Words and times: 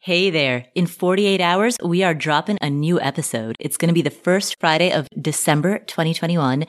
Hey 0.00 0.30
there. 0.30 0.66
In 0.76 0.86
48 0.86 1.40
hours, 1.40 1.76
we 1.82 2.04
are 2.04 2.14
dropping 2.14 2.56
a 2.62 2.70
new 2.70 3.00
episode. 3.00 3.56
It's 3.58 3.76
going 3.76 3.88
to 3.88 3.94
be 3.94 4.00
the 4.00 4.10
first 4.10 4.60
Friday 4.60 4.92
of 4.92 5.08
December 5.20 5.80
2021. 5.80 6.66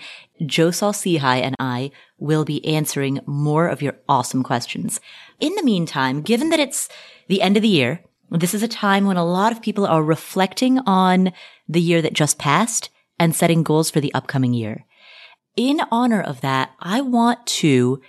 Joe 0.48 0.72
Saul-Sehy 0.72 1.22
and 1.22 1.56
I 1.60 1.92
will 2.18 2.44
be 2.44 2.66
answering 2.66 3.20
more 3.28 3.68
of 3.68 3.84
your 3.84 3.98
awesome 4.10 4.42
questions. 4.42 5.00
In 5.40 5.54
the 5.54 5.62
meantime, 5.62 6.24
given 6.24 6.50
that 6.50 6.60
it's 6.60 6.90
the 7.28 7.44
end 7.44 7.56
of 7.56 7.62
the 7.62 7.70
year, 7.70 8.04
this 8.32 8.56
is 8.56 8.64
a 8.64 8.68
time 8.68 9.06
when 9.06 9.16
a 9.16 9.24
lot 9.24 9.52
of 9.52 9.62
people 9.62 9.86
are 9.86 10.04
reflecting 10.04 10.80
on 10.88 11.32
the 11.68 11.82
year 11.82 12.02
that 12.02 12.14
just 12.14 12.40
passed 12.40 12.90
and 13.20 13.36
setting 13.36 13.62
goals 13.62 13.92
for 13.92 14.02
the 14.02 14.14
upcoming 14.16 14.56
year. 14.56 14.86
In 15.56 15.82
honor 15.92 16.22
of 16.22 16.42
that, 16.42 16.72
I 16.80 17.02
want 17.02 17.46
to 17.46 18.02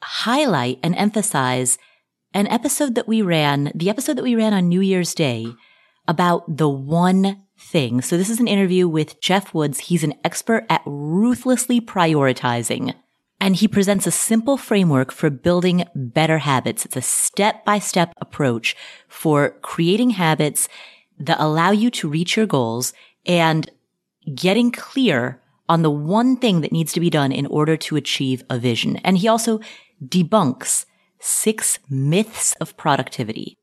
highlight 0.00 0.78
and 0.80 0.94
emphasize 0.94 1.76
an 2.32 2.46
episode 2.48 2.94
that 2.94 3.08
we 3.08 3.22
ran, 3.22 3.72
the 3.74 3.90
episode 3.90 4.16
that 4.16 4.24
we 4.24 4.34
ran 4.34 4.52
on 4.52 4.68
New 4.68 4.80
Year's 4.80 5.14
Day 5.14 5.46
about 6.06 6.56
the 6.56 6.68
one 6.68 7.44
thing. 7.58 8.00
So 8.02 8.16
this 8.16 8.30
is 8.30 8.40
an 8.40 8.48
interview 8.48 8.88
with 8.88 9.20
Geoff 9.20 9.52
Woods. 9.52 9.80
He's 9.80 10.04
an 10.04 10.14
expert 10.24 10.64
at 10.68 10.82
ruthlessly 10.86 11.80
prioritizing. 11.80 12.94
And 13.40 13.56
he 13.56 13.68
presents 13.68 14.06
a 14.06 14.10
simple 14.10 14.56
framework 14.56 15.12
for 15.12 15.30
building 15.30 15.84
better 15.94 16.38
habits. 16.38 16.84
It's 16.84 16.96
a 16.96 17.02
step 17.02 17.64
by 17.64 17.78
step 17.78 18.12
approach 18.20 18.76
for 19.08 19.50
creating 19.62 20.10
habits 20.10 20.68
that 21.18 21.40
allow 21.40 21.70
you 21.70 21.90
to 21.90 22.08
reach 22.08 22.36
your 22.36 22.46
goals 22.46 22.92
and 23.26 23.70
getting 24.34 24.70
clear 24.70 25.40
on 25.68 25.82
the 25.82 25.90
one 25.90 26.36
thing 26.36 26.60
that 26.60 26.72
needs 26.72 26.92
to 26.92 27.00
be 27.00 27.10
done 27.10 27.32
in 27.32 27.46
order 27.46 27.76
to 27.76 27.96
achieve 27.96 28.42
a 28.50 28.58
vision. 28.58 28.96
And 28.98 29.18
he 29.18 29.28
also 29.28 29.60
debunks 30.04 30.84
six 31.20 31.78
myths 31.88 32.54
of 32.60 32.76
productivity. 32.76 33.56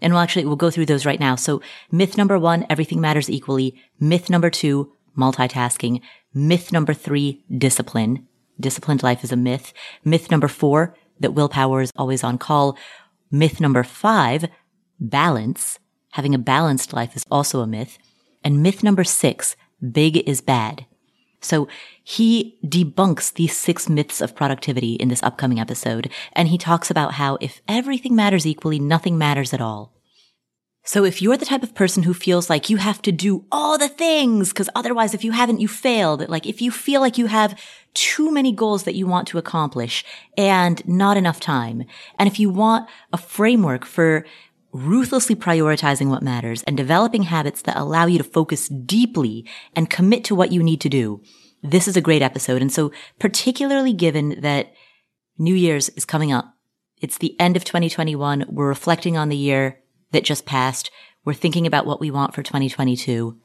And 0.00 0.12
we'll 0.12 0.22
actually, 0.22 0.44
we'll 0.44 0.56
go 0.56 0.70
through 0.70 0.86
those 0.86 1.06
right 1.06 1.18
now. 1.18 1.34
So 1.36 1.60
myth 1.90 2.16
number 2.16 2.38
one, 2.38 2.66
everything 2.70 3.00
matters 3.00 3.30
equally. 3.30 3.74
Myth 3.98 4.30
number 4.30 4.50
two, 4.50 4.92
multitasking. 5.16 6.00
Myth 6.34 6.72
number 6.72 6.94
three, 6.94 7.44
discipline. 7.56 8.26
Disciplined 8.60 9.02
life 9.02 9.24
is 9.24 9.32
a 9.32 9.36
myth. 9.36 9.72
Myth 10.04 10.30
number 10.30 10.48
four, 10.48 10.94
that 11.20 11.34
willpower 11.34 11.80
is 11.80 11.92
always 11.96 12.22
on 12.22 12.38
call. 12.38 12.76
Myth 13.30 13.60
number 13.60 13.82
five, 13.82 14.46
balance. 15.00 15.78
Having 16.12 16.34
a 16.34 16.38
balanced 16.38 16.92
life 16.92 17.16
is 17.16 17.24
also 17.30 17.60
a 17.60 17.66
myth. 17.66 17.98
And 18.44 18.62
myth 18.62 18.82
number 18.82 19.04
six, 19.04 19.56
big 19.92 20.16
is 20.28 20.40
bad. 20.40 20.86
So 21.40 21.68
he 22.02 22.58
debunks 22.64 23.32
these 23.32 23.56
six 23.56 23.88
myths 23.88 24.20
of 24.20 24.34
productivity 24.34 24.94
in 24.94 25.08
this 25.08 25.22
upcoming 25.22 25.60
episode. 25.60 26.10
And 26.32 26.48
he 26.48 26.58
talks 26.58 26.90
about 26.90 27.14
how 27.14 27.38
if 27.40 27.62
everything 27.68 28.16
matters 28.16 28.46
equally, 28.46 28.78
nothing 28.78 29.18
matters 29.18 29.52
at 29.54 29.60
all. 29.60 29.92
So 30.88 31.04
if 31.04 31.20
you're 31.20 31.36
the 31.36 31.44
type 31.44 31.62
of 31.62 31.74
person 31.74 32.04
who 32.04 32.14
feels 32.14 32.48
like 32.48 32.70
you 32.70 32.78
have 32.78 33.02
to 33.02 33.12
do 33.12 33.44
all 33.52 33.76
the 33.76 33.90
things, 33.90 34.48
because 34.48 34.70
otherwise 34.74 35.12
if 35.12 35.22
you 35.22 35.32
haven't, 35.32 35.60
you 35.60 35.68
failed, 35.68 36.26
like 36.30 36.46
if 36.46 36.62
you 36.62 36.70
feel 36.70 37.02
like 37.02 37.18
you 37.18 37.26
have 37.26 37.60
too 37.92 38.30
many 38.32 38.52
goals 38.52 38.84
that 38.84 38.94
you 38.94 39.06
want 39.06 39.28
to 39.28 39.36
accomplish 39.36 40.02
and 40.38 40.86
not 40.88 41.18
enough 41.18 41.40
time, 41.40 41.84
and 42.18 42.26
if 42.26 42.40
you 42.40 42.48
want 42.48 42.88
a 43.12 43.18
framework 43.18 43.84
for 43.84 44.24
ruthlessly 44.72 45.34
prioritizing 45.34 46.08
what 46.08 46.22
matters 46.22 46.62
and 46.64 46.76
developing 46.76 47.24
habits 47.24 47.62
that 47.62 47.76
allow 47.76 48.06
you 48.06 48.18
to 48.18 48.24
focus 48.24 48.68
deeply 48.68 49.44
and 49.74 49.90
commit 49.90 50.24
to 50.24 50.34
what 50.34 50.52
you 50.52 50.62
need 50.62 50.80
to 50.80 50.88
do. 50.88 51.22
This 51.62 51.88
is 51.88 51.96
a 51.96 52.02
great 52.02 52.22
episode. 52.22 52.62
And 52.62 52.72
so 52.72 52.92
particularly 53.18 53.92
given 53.92 54.40
that 54.40 54.72
New 55.38 55.54
Year's 55.54 55.88
is 55.90 56.04
coming 56.04 56.32
up, 56.32 56.54
it's 57.00 57.18
the 57.18 57.38
end 57.40 57.56
of 57.56 57.64
2021. 57.64 58.44
We're 58.48 58.68
reflecting 58.68 59.16
on 59.16 59.28
the 59.28 59.36
year 59.36 59.80
that 60.12 60.24
just 60.24 60.46
passed. 60.46 60.90
We're 61.24 61.34
thinking 61.34 61.66
about 61.66 61.86
what 61.86 62.00
we 62.00 62.10
want 62.10 62.34
for 62.34 62.42
2022. 62.42 63.38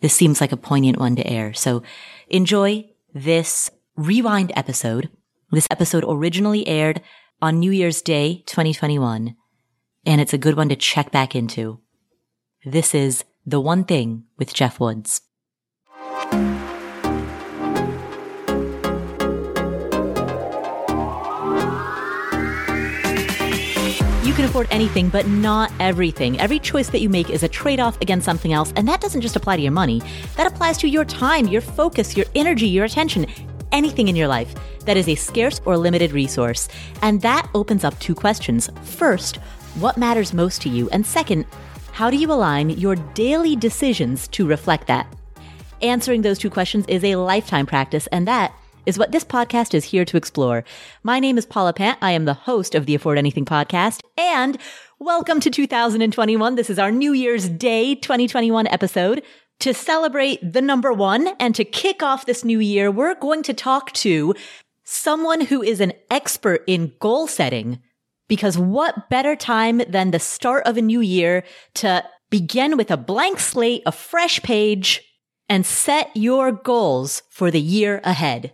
This 0.00 0.14
seems 0.14 0.40
like 0.40 0.52
a 0.52 0.56
poignant 0.56 0.98
one 0.98 1.16
to 1.16 1.26
air. 1.26 1.52
So 1.52 1.82
enjoy 2.28 2.90
this 3.12 3.70
rewind 3.96 4.52
episode. 4.54 5.10
This 5.50 5.66
episode 5.70 6.04
originally 6.06 6.66
aired 6.68 7.02
on 7.40 7.58
New 7.58 7.70
Year's 7.70 8.02
Day, 8.02 8.44
2021 8.46 9.34
and 10.08 10.22
it's 10.22 10.32
a 10.32 10.38
good 10.38 10.56
one 10.56 10.70
to 10.70 10.74
check 10.74 11.10
back 11.10 11.36
into. 11.36 11.78
This 12.64 12.94
is 12.94 13.26
The 13.44 13.60
One 13.60 13.84
Thing 13.84 14.24
with 14.38 14.54
Geoff 14.54 14.80
Woods. 14.80 15.20
You 24.24 24.32
can 24.32 24.46
afford 24.46 24.66
anything, 24.70 25.10
but 25.10 25.26
not 25.26 25.70
everything. 25.78 26.40
Every 26.40 26.58
choice 26.58 26.88
that 26.88 27.02
you 27.02 27.10
make 27.10 27.28
is 27.28 27.42
a 27.42 27.48
trade 27.48 27.78
off 27.78 28.00
against 28.00 28.24
something 28.24 28.54
else, 28.54 28.72
and 28.76 28.88
that 28.88 29.02
doesn't 29.02 29.20
just 29.20 29.36
apply 29.36 29.56
to 29.56 29.62
your 29.62 29.72
money. 29.72 30.00
That 30.36 30.46
applies 30.46 30.78
to 30.78 30.88
your 30.88 31.04
time, 31.04 31.48
your 31.48 31.60
focus, 31.60 32.16
your 32.16 32.26
energy, 32.34 32.66
your 32.66 32.86
attention, 32.86 33.26
anything 33.72 34.08
in 34.08 34.16
your 34.16 34.28
life 34.28 34.54
that 34.86 34.96
is 34.96 35.06
a 35.06 35.14
scarce 35.16 35.60
or 35.66 35.76
limited 35.76 36.12
resource. 36.12 36.66
And 37.02 37.20
that 37.20 37.50
opens 37.54 37.84
up 37.84 37.98
two 38.00 38.14
questions. 38.14 38.70
First, 38.84 39.38
what 39.80 39.96
matters 39.96 40.34
most 40.34 40.60
to 40.62 40.68
you? 40.68 40.88
And 40.90 41.06
second, 41.06 41.46
how 41.92 42.10
do 42.10 42.16
you 42.16 42.32
align 42.32 42.70
your 42.70 42.96
daily 42.96 43.54
decisions 43.54 44.26
to 44.28 44.46
reflect 44.46 44.88
that? 44.88 45.06
Answering 45.82 46.22
those 46.22 46.38
two 46.38 46.50
questions 46.50 46.84
is 46.88 47.04
a 47.04 47.14
lifetime 47.14 47.64
practice, 47.64 48.08
and 48.08 48.26
that 48.26 48.52
is 48.86 48.98
what 48.98 49.12
this 49.12 49.22
podcast 49.22 49.74
is 49.74 49.84
here 49.84 50.04
to 50.04 50.16
explore. 50.16 50.64
My 51.04 51.20
name 51.20 51.38
is 51.38 51.46
Paula 51.46 51.72
Pant. 51.72 51.96
I 52.02 52.10
am 52.10 52.24
the 52.24 52.34
host 52.34 52.74
of 52.74 52.86
the 52.86 52.96
Afford 52.96 53.18
Anything 53.18 53.44
podcast, 53.44 54.00
and 54.16 54.58
welcome 54.98 55.38
to 55.38 55.50
2021. 55.50 56.56
This 56.56 56.70
is 56.70 56.80
our 56.80 56.90
New 56.90 57.12
Year's 57.12 57.48
Day 57.48 57.94
2021 57.94 58.66
episode. 58.66 59.22
To 59.60 59.72
celebrate 59.72 60.52
the 60.52 60.62
number 60.62 60.92
one 60.92 61.28
and 61.38 61.54
to 61.54 61.64
kick 61.64 62.02
off 62.02 62.26
this 62.26 62.44
new 62.44 62.58
year, 62.58 62.90
we're 62.90 63.14
going 63.14 63.44
to 63.44 63.54
talk 63.54 63.92
to 63.92 64.34
someone 64.82 65.42
who 65.42 65.62
is 65.62 65.80
an 65.80 65.92
expert 66.10 66.64
in 66.66 66.92
goal 66.98 67.28
setting 67.28 67.80
because 68.28 68.56
what 68.56 69.08
better 69.10 69.34
time 69.34 69.78
than 69.88 70.10
the 70.10 70.20
start 70.20 70.66
of 70.66 70.76
a 70.76 70.82
new 70.82 71.00
year 71.00 71.44
to 71.74 72.04
begin 72.30 72.76
with 72.76 72.90
a 72.90 72.96
blank 72.96 73.40
slate, 73.40 73.82
a 73.86 73.92
fresh 73.92 74.40
page, 74.42 75.02
and 75.48 75.64
set 75.64 76.10
your 76.14 76.52
goals 76.52 77.22
for 77.30 77.50
the 77.50 77.60
year 77.60 78.00
ahead. 78.04 78.52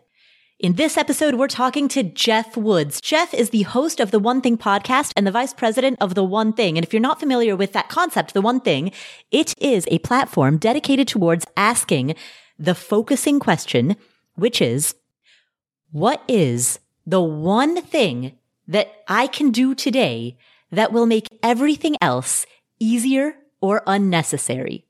In 0.60 0.74
this 0.74 0.96
episode, 0.96 1.34
we're 1.34 1.48
talking 1.48 1.88
to 1.88 2.04
Geoff 2.04 2.56
Woods. 2.56 3.00
Geoff 3.00 3.34
is 3.34 3.50
the 3.50 3.62
host 3.62 3.98
of 3.98 4.12
the 4.12 4.20
One 4.20 4.40
Thing 4.40 4.56
podcast 4.56 5.12
and 5.16 5.26
the 5.26 5.32
vice 5.32 5.52
president 5.52 5.98
of 6.00 6.14
The 6.14 6.24
One 6.24 6.52
Thing. 6.52 6.78
And 6.78 6.86
if 6.86 6.92
you're 6.92 7.00
not 7.00 7.18
familiar 7.18 7.56
with 7.56 7.72
that 7.72 7.88
concept, 7.88 8.32
The 8.32 8.40
One 8.40 8.60
Thing, 8.60 8.92
it 9.32 9.52
is 9.58 9.86
a 9.90 9.98
platform 9.98 10.56
dedicated 10.56 11.08
towards 11.08 11.44
asking 11.56 12.14
the 12.56 12.74
focusing 12.74 13.40
question, 13.40 13.96
which 14.36 14.62
is, 14.62 14.94
what 15.90 16.22
is 16.28 16.78
the 17.04 17.20
one 17.20 17.82
thing 17.82 18.38
that 18.68 18.88
I 19.08 19.26
can 19.26 19.50
do 19.50 19.74
today 19.74 20.38
that 20.70 20.92
will 20.92 21.06
make 21.06 21.28
everything 21.42 21.96
else 22.00 22.46
easier 22.78 23.36
or 23.60 23.82
unnecessary. 23.86 24.86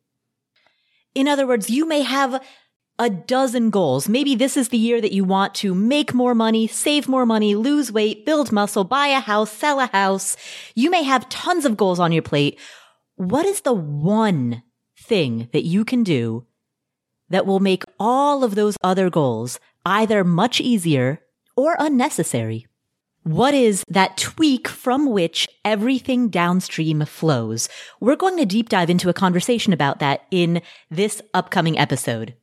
In 1.15 1.29
other 1.29 1.47
words, 1.47 1.71
you 1.71 1.87
may 1.87 2.03
have 2.03 2.43
a 2.99 3.11
dozen 3.11 3.71
goals. 3.71 4.09
Maybe 4.09 4.35
this 4.35 4.57
is 4.57 4.69
the 4.69 4.79
year 4.79 5.01
that 5.01 5.13
you 5.13 5.25
want 5.25 5.55
to 5.57 5.75
make 5.75 6.15
more 6.15 6.35
money, 6.35 6.67
save 6.67 7.09
more 7.09 7.27
money, 7.27 7.55
lose 7.55 7.91
weight, 7.91 8.25
build 8.25 8.53
muscle, 8.53 8.85
buy 8.85 9.09
a 9.09 9.21
house, 9.21 9.51
sell 9.51 9.81
a 9.81 9.87
house. 9.87 10.37
You 10.75 10.91
may 10.91 11.03
have 11.03 11.29
tons 11.29 11.65
of 11.65 11.77
goals 11.77 11.99
on 11.99 12.13
your 12.13 12.23
plate. 12.23 12.59
What 13.17 13.47
is 13.47 13.63
the 13.63 13.73
one 13.73 14.63
thing 14.99 15.49
that 15.53 15.65
you 15.65 15.85
can 15.85 16.03
do 16.03 16.47
that 17.31 17.47
will 17.47 17.61
make 17.61 17.85
all 17.99 18.45
of 18.45 18.55
those 18.55 18.77
other 18.83 19.11
goals 19.11 19.59
either 19.85 20.23
much 20.23 20.61
easier 20.61 21.21
or 21.57 21.77
unnecessary? 21.79 22.67
What 23.25 23.55
is 23.55 23.85
that 23.89 24.19
tweak 24.19 24.69
from 24.69 25.11
which 25.11 25.49
everything 25.65 26.29
downstream 26.29 27.07
flows? 27.07 27.71
We're 27.99 28.17
going 28.17 28.37
to 28.37 28.45
deep 28.45 28.69
dive 28.69 28.91
into 28.91 29.09
a 29.09 29.15
conversation 29.15 29.73
about 29.73 29.99
that 30.01 30.27
in 30.31 30.61
this 30.91 31.23
upcoming 31.33 31.79
episode. 31.79 32.35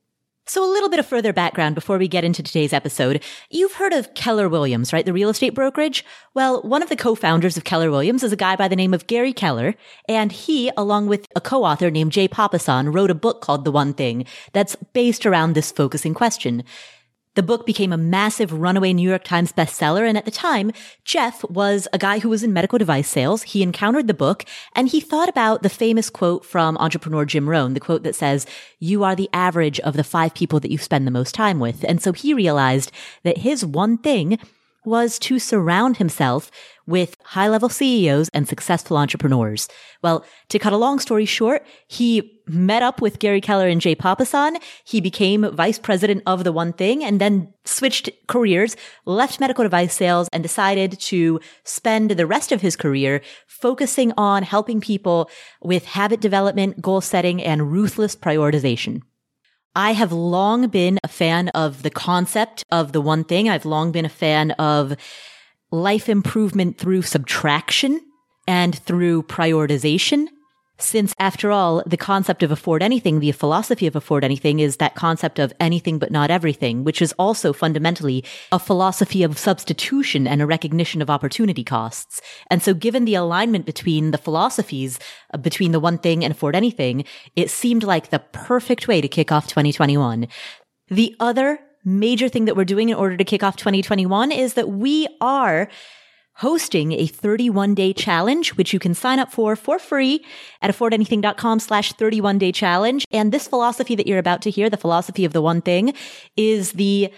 So 0.48 0.66
a 0.66 0.74
little 0.74 0.90
bit 0.90 0.98
of 0.98 1.06
further 1.06 1.34
background 1.34 1.76
before 1.76 2.00
we 2.00 2.08
get 2.08 2.24
into 2.24 2.42
today's 2.42 2.74
episode. 2.74 3.24
You've 3.52 3.74
heard 3.74 3.94
of 3.94 4.16
Keller 4.16 4.50
Williams, 4.50 4.92
right? 4.92 5.06
The 5.06 5.14
real 5.14 5.30
estate 5.30 5.54
brokerage? 5.54 6.04
Well, 6.34 6.64
one 6.64 6.82
of 6.82 6.90
the 6.90 6.96
co-founders 6.96 7.58
of 7.58 7.64
Keller 7.64 7.92
Williams 7.92 8.24
is 8.24 8.32
a 8.32 8.36
guy 8.36 8.56
by 8.56 8.68
the 8.68 8.76
name 8.76 8.96
of 8.96 9.06
Gary 9.06 9.34
Keller, 9.34 9.76
and 10.10 10.32
he, 10.32 10.72
along 10.76 11.06
with 11.06 11.28
a 11.36 11.42
co-author 11.42 11.92
named 11.92 12.12
Jay 12.12 12.28
Papasan, 12.28 12.92
wrote 12.92 13.12
a 13.12 13.16
book 13.16 13.42
called 13.42 13.66
The 13.66 13.72
One 13.72 13.94
Thing 13.94 14.26
that's 14.52 14.76
based 14.94 15.28
around 15.28 15.54
this 15.54 15.72
focusing 15.72 16.16
question. 16.16 16.64
The 17.36 17.44
book 17.44 17.66
became 17.66 17.94
a 17.94 17.98
massive 17.98 18.52
runaway 18.52 18.92
New 18.92 19.08
York 19.08 19.24
Times 19.24 19.54
bestseller. 19.54 20.08
And 20.08 20.18
at 20.18 20.26
the 20.26 20.32
time, 20.32 20.74
Jeff 21.06 21.44
was 21.46 21.88
a 21.94 21.98
guy 21.98 22.20
who 22.20 22.28
was 22.28 22.44
in 22.44 22.52
medical 22.52 22.78
device 22.78 23.08
sales. 23.08 23.44
He 23.44 23.64
encountered 23.64 24.08
the 24.08 24.14
book 24.14 24.44
and 24.76 24.90
he 24.90 25.00
thought 25.00 25.30
about 25.30 25.64
the 25.64 25.70
famous 25.70 26.10
quote 26.10 26.44
from 26.44 26.78
entrepreneur 26.78 27.24
Jim 27.24 27.48
Rohn, 27.48 27.74
the 27.74 27.80
quote 27.80 28.04
that 28.04 28.16
says, 28.16 28.46
you 28.80 29.06
are 29.06 29.16
the 29.16 29.30
average 29.32 29.80
of 29.80 29.96
the 29.96 30.04
five 30.04 30.34
people 30.34 30.60
that 30.60 30.72
you 30.72 30.78
spend 30.78 31.08
the 31.08 31.12
most 31.12 31.34
time 31.34 31.60
with. 31.60 31.86
And 31.88 32.02
so 32.02 32.12
he 32.12 32.34
realized 32.34 32.92
that 33.24 33.38
his 33.38 33.66
one 33.66 33.98
thing 33.98 34.38
was 34.84 35.20
to 35.20 35.40
surround 35.40 35.98
himself 35.98 36.52
with 36.88 37.16
high 37.24 37.48
level 37.48 37.70
CEOs 37.70 38.30
and 38.34 38.48
successful 38.48 38.98
entrepreneurs. 38.98 39.68
Well, 40.02 40.26
to 40.50 40.60
cut 40.60 40.74
a 40.74 40.78
long 40.78 41.00
story 41.00 41.26
short, 41.26 41.66
he 41.88 42.42
met 42.48 42.84
up 42.84 43.02
with 43.02 43.20
Gary 43.20 43.42
Keller 43.42 43.68
and 43.68 43.80
Jay 43.80 43.96
Papasan. 43.96 44.62
He 44.84 45.00
became 45.00 45.50
vice 45.56 45.80
president 45.80 46.24
of 46.26 46.44
the 46.44 46.52
one 46.52 46.74
thing 46.74 47.04
and 47.04 47.22
then 47.22 47.54
switched 47.66 48.10
careers, 48.28 48.76
left 49.06 49.40
medical 49.40 49.64
device 49.64 49.94
sales 49.94 50.28
and 50.34 50.44
decided 50.44 51.00
to 51.00 51.40
spend 51.64 52.12
the 52.12 52.28
rest 52.28 52.52
of 52.52 52.62
his 52.62 52.76
career 52.76 53.22
focusing 53.48 54.12
on 54.18 54.44
helping 54.44 54.82
people 54.82 55.30
with 55.62 55.86
habit 55.86 56.20
development, 56.20 56.82
goal 56.82 57.02
setting, 57.02 57.42
and 57.42 57.72
ruthless 57.72 58.16
prioritization. 58.16 59.02
I 59.76 59.94
have 59.94 60.12
long 60.12 60.68
been 60.68 61.00
a 61.04 61.08
fan 61.08 61.48
of 61.50 61.84
the 61.84 61.90
concept 61.90 62.66
of 62.72 62.92
the 62.92 63.00
one 63.00 63.24
thing. 63.24 63.48
I've 63.48 63.66
long 63.66 63.94
been 63.94 64.04
a 64.04 64.10
fan 64.10 64.52
of 64.52 64.98
life 65.72 66.10
improvement 66.10 66.78
through 66.78 67.02
subtraction 67.02 68.02
and 68.48 68.78
through 68.80 69.24
prioritization. 69.24 70.28
Since 70.78 71.14
after 71.20 71.52
all, 71.52 71.84
the 71.86 71.96
concept 71.96 72.42
of 72.42 72.52
afford 72.52 72.82
anything, 72.82 73.20
the 73.20 73.32
philosophy 73.34 73.86
of 73.86 73.96
afford 73.96 74.24
anything 74.24 74.60
is 74.60 74.78
that 74.78 74.96
concept 74.96 75.38
of 75.38 75.54
anything 75.60 76.00
but 76.00 76.12
not 76.12 76.32
everything, 76.32 76.84
which 76.84 77.04
is 77.04 77.14
also 77.20 77.54
fundamentally 77.54 78.24
a 78.52 78.58
philosophy 78.58 79.22
of 79.22 79.38
substitution 79.38 80.28
and 80.28 80.42
a 80.42 80.48
recognition 80.48 81.00
of 81.00 81.10
opportunity 81.10 81.64
costs. 81.64 82.20
And 82.50 82.64
so 82.64 82.74
given 82.74 83.06
the 83.06 83.14
alignment 83.14 83.68
between 83.68 84.10
the 84.10 84.18
philosophies, 84.18 85.00
uh, 85.32 85.38
between 85.38 85.72
the 85.72 85.80
one 85.80 86.00
thing 86.00 86.24
and 86.24 86.32
afford 86.32 86.56
anything, 86.56 87.06
it 87.36 87.52
seemed 87.52 87.84
like 87.84 88.10
the 88.10 88.20
perfect 88.20 88.88
way 88.88 89.02
to 89.02 89.08
kick 89.08 89.32
off 89.32 89.48
2021. 89.48 90.28
The 90.90 91.16
other 91.20 91.60
major 91.84 92.30
thing 92.30 92.46
that 92.46 92.56
we're 92.56 92.66
doing 92.66 92.90
in 92.90 92.96
order 92.96 93.18
to 93.18 93.24
kick 93.24 93.44
off 93.44 93.56
2021 93.56 94.32
is 94.32 94.54
that 94.54 94.70
we 94.70 95.08
are 95.20 95.68
hosting 96.36 96.94
a 96.94 97.08
31 97.08 97.76
day 97.76 97.94
challenge, 97.94 98.56
which 98.56 98.74
you 98.74 98.80
can 98.80 98.94
sign 98.94 99.20
up 99.20 99.32
for 99.32 99.56
for 99.56 99.78
free 99.78 100.26
at 100.62 100.72
affordanything.com 100.74 101.60
slash 101.60 101.94
31 101.94 102.38
day 102.38 102.52
challenge. 102.52 103.06
And 103.12 103.32
this 103.32 103.48
philosophy 103.48 103.96
that 103.96 104.08
you're 104.08 104.20
about 104.20 104.42
to 104.44 104.50
hear, 104.50 104.70
the 104.70 104.78
philosophy 104.78 105.26
of 105.26 105.34
the 105.34 105.42
one 105.42 105.62
thing 105.62 105.94
is 106.36 106.74
the 106.74 107.14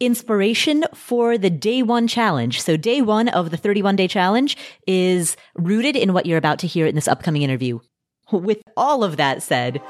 inspiration 0.00 0.84
for 0.94 1.38
the 1.38 1.50
day 1.50 1.82
one 1.82 2.06
challenge. 2.06 2.60
So 2.60 2.76
day 2.76 3.00
one 3.00 3.28
of 3.28 3.50
the 3.50 3.56
31 3.56 3.96
day 3.96 4.08
challenge 4.08 4.56
is 4.86 5.36
rooted 5.54 5.96
in 5.96 6.12
what 6.12 6.26
you're 6.26 6.38
about 6.38 6.58
to 6.60 6.66
hear 6.66 6.86
in 6.86 6.94
this 6.94 7.08
upcoming 7.08 7.42
interview. 7.42 7.80
With 8.32 8.60
all 8.76 9.04
of 9.04 9.16
that 9.16 9.42
said, 9.42 9.80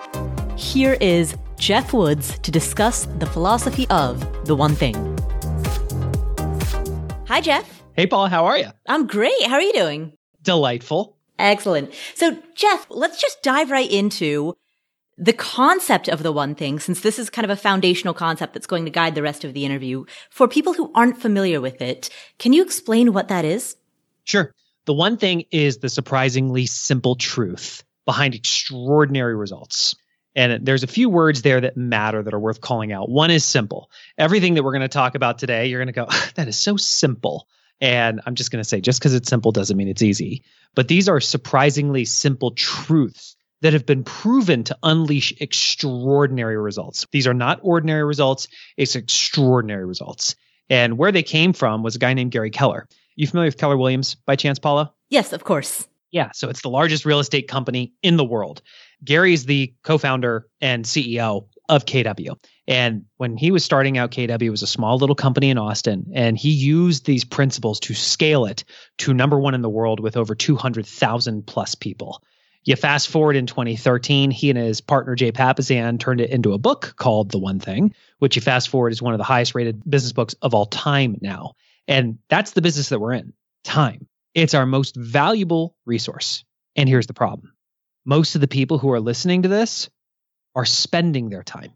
here 0.57 0.99
is 1.01 1.35
Geoff 1.59 1.93
Woods 1.93 2.39
to 2.41 2.51
discuss 2.51 3.07
the 3.19 3.27
philosophy 3.27 3.87
of 3.89 4.47
the 4.47 4.55
one 4.55 4.75
thing. 4.75 4.95
Hi, 7.27 7.41
Geoff. 7.41 7.83
Hey, 7.95 8.07
Paul, 8.07 8.29
how 8.29 8.45
are 8.47 8.59
you? 8.59 8.69
I'm 8.87 9.07
great. 9.07 9.43
How 9.47 9.55
are 9.55 9.63
you 9.63 9.73
doing? 9.73 10.13
Delightful. 10.43 11.17
Excellent. 11.39 11.93
So, 12.15 12.37
Geoff, 12.55 12.87
let's 12.91 13.21
just 13.21 13.43
dive 13.43 13.71
right 13.71 13.91
into 13.91 14.55
the 15.19 15.33
concept 15.33 16.09
of 16.09 16.23
the 16.23 16.31
one 16.31 16.55
thing, 16.55 16.79
since 16.79 17.01
this 17.01 17.19
is 17.19 17.31
kind 17.31 17.45
of 17.45 17.51
a 17.51 17.57
foundational 17.61 18.13
concept 18.13 18.53
that's 18.53 18.67
going 18.67 18.85
to 18.85 18.91
guide 18.91 19.15
the 19.15 19.23
rest 19.23 19.45
of 19.45 19.55
the 19.55 19.65
interview. 19.65 20.05
For 20.31 20.47
people 20.47 20.75
who 20.75 20.93
aren't 20.95 21.21
familiar 21.21 21.61
with 21.61 21.81
it, 21.81 22.11
can 22.39 22.53
you 22.53 22.63
explain 22.63 23.15
what 23.15 23.29
that 23.29 23.45
is? 23.45 23.77
Sure. 24.25 24.53
The 24.85 24.95
one 24.95 25.17
thing 25.17 25.45
is 25.51 25.79
the 25.79 25.89
surprisingly 25.89 26.67
simple 26.67 27.17
truth 27.17 27.83
behind 28.05 28.35
extraordinary 28.35 29.35
results. 29.35 29.97
And 30.37 30.67
there's 30.67 30.83
a 30.83 30.87
few 30.87 31.09
words 31.09 31.41
there 31.41 31.63
that 31.63 31.79
matter 31.79 32.23
that 32.23 32.35
are 32.35 32.39
worth 32.39 32.61
calling 32.61 32.93
out. 32.93 33.09
One 33.09 33.31
is 33.31 33.45
simple. 33.45 33.91
Everything 34.19 34.55
that 34.55 34.63
we're 34.63 34.73
going 34.73 34.83
to 34.83 34.89
talk 34.89 35.15
about 35.15 35.39
today, 35.39 35.67
you're 35.67 35.83
going 35.83 35.93
to 35.93 35.93
go, 35.93 36.07
that 36.35 36.47
is 36.47 36.59
so 36.59 36.77
simple. 36.77 37.49
And 37.81 38.21
I'm 38.27 38.35
just 38.35 38.51
going 38.51 38.63
to 38.63 38.69
say, 38.69 38.81
just 38.81 39.01
because 39.01 39.15
it's 39.15 39.29
simple 39.29 39.51
doesn't 39.51 39.77
mean 39.77 39.89
it's 39.89 40.03
easy. 40.03 40.45
But 40.75 40.89
these 40.89 41.09
are 41.09 41.21
surprisingly 41.21 42.05
simple 42.05 42.51
truths 42.51 43.35
that 43.63 43.73
have 43.73 43.87
been 43.87 44.05
proven 44.05 44.65
to 44.65 44.77
unleash 44.83 45.33
extraordinary 45.41 46.59
results. 46.59 47.07
These 47.11 47.27
are 47.27 47.35
not 47.35 47.61
ordinary 47.63 48.05
results, 48.05 48.49
it's 48.77 48.95
extraordinary 48.95 49.87
results. 49.87 50.37
And 50.69 50.99
where 50.99 51.13
they 51.13 51.23
came 51.23 51.55
from 51.55 51.83
was 51.83 51.97
a 51.97 51.99
guy 51.99 52.13
named 52.13 52.33
Gary 52.33 52.51
Keller. 52.51 52.87
You 53.15 53.27
familiar 53.27 53.49
with 53.49 53.57
Keller 53.57 53.79
Williams 53.79 54.17
by 54.27 54.37
chance, 54.37 54.59
Paula? 54.59 54.93
Yes, 55.09 55.33
of 55.33 55.45
course. 55.45 55.89
Yeah, 56.11 56.31
so 56.33 56.49
it's 56.49 56.63
the 56.63 56.69
largest 56.71 57.05
real 57.05 57.19
estate 57.19 57.49
company 57.49 57.95
in 58.03 58.17
the 58.17 58.25
world. 58.25 58.63
Gary's 59.05 59.45
the 59.45 59.75
co-founder 59.83 60.47
and 60.61 60.85
CEO 60.85 61.47
of 61.69 61.85
KW. 61.85 62.37
And 62.69 63.05
when 63.17 63.37
he 63.37 63.51
was 63.51 63.65
starting 63.65 63.99
out, 63.99 64.11
KW 64.11 64.51
was 64.51 64.63
a 64.63 64.67
small 64.67 64.99
little 64.99 65.15
company 65.15 65.51
in 65.51 65.59
Austin, 65.59 66.13
and 66.15 66.37
he 66.37 66.51
used 66.51 67.05
these 67.05 67.25
principles 67.25 67.81
to 67.81 67.95
scale 67.95 68.47
it 68.47 68.65
to 68.99 69.15
number 69.15 69.39
one 69.39 69.55
in 69.55 69.63
the 69.63 69.69
world 69.69 70.01
with 70.01 70.17
over 70.17 70.35
200,000 70.35 71.47
plus 71.47 71.75
people. 71.75 72.23
You 72.65 72.75
fast 72.75 73.09
forward 73.09 73.37
in 73.37 73.47
2013, 73.47 74.33
he 74.33 74.51
and 74.51 74.59
his 74.59 74.81
partner 74.81 75.15
Jay 75.15 75.31
Papasan 75.31 76.01
turned 76.01 76.21
it 76.21 76.31
into 76.31 76.53
a 76.53 76.59
book 76.59 76.95
called 76.97 77.31
The 77.31 77.39
One 77.39 77.61
Thing, 77.61 77.95
which 78.19 78.35
you 78.35 78.43
fast 78.43 78.69
forward 78.69 78.93
is 78.93 79.01
one 79.01 79.15
of 79.15 79.19
the 79.19 79.25
highest 79.25 79.55
rated 79.55 79.89
business 79.89 80.13
books 80.13 80.35
of 80.43 80.53
all 80.53 80.67
time 80.67 81.17
now. 81.21 81.53
And 81.87 82.19
that's 82.29 82.53
the 82.53 82.63
business 82.63 82.89
that 82.89 82.99
we're 82.99 83.13
in 83.13 83.33
time. 83.63 84.09
It's 84.35 84.55
our 84.55 84.67
most 84.67 84.97
valuable 84.97 85.77
resource. 85.87 86.45
And 86.75 86.89
here's 86.89 87.07
the 87.07 87.15
problem 87.15 87.53
most 88.07 88.35
of 88.35 88.41
the 88.41 88.49
people 88.49 88.79
who 88.79 88.91
are 88.93 89.01
listening 89.01 89.43
to 89.43 89.49
this 89.49 89.91
are 90.55 90.65
spending 90.65 91.29
their 91.29 91.43
time 91.43 91.73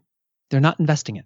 they're 0.51 0.59
not 0.59 0.79
investing 0.79 1.15
it. 1.15 1.25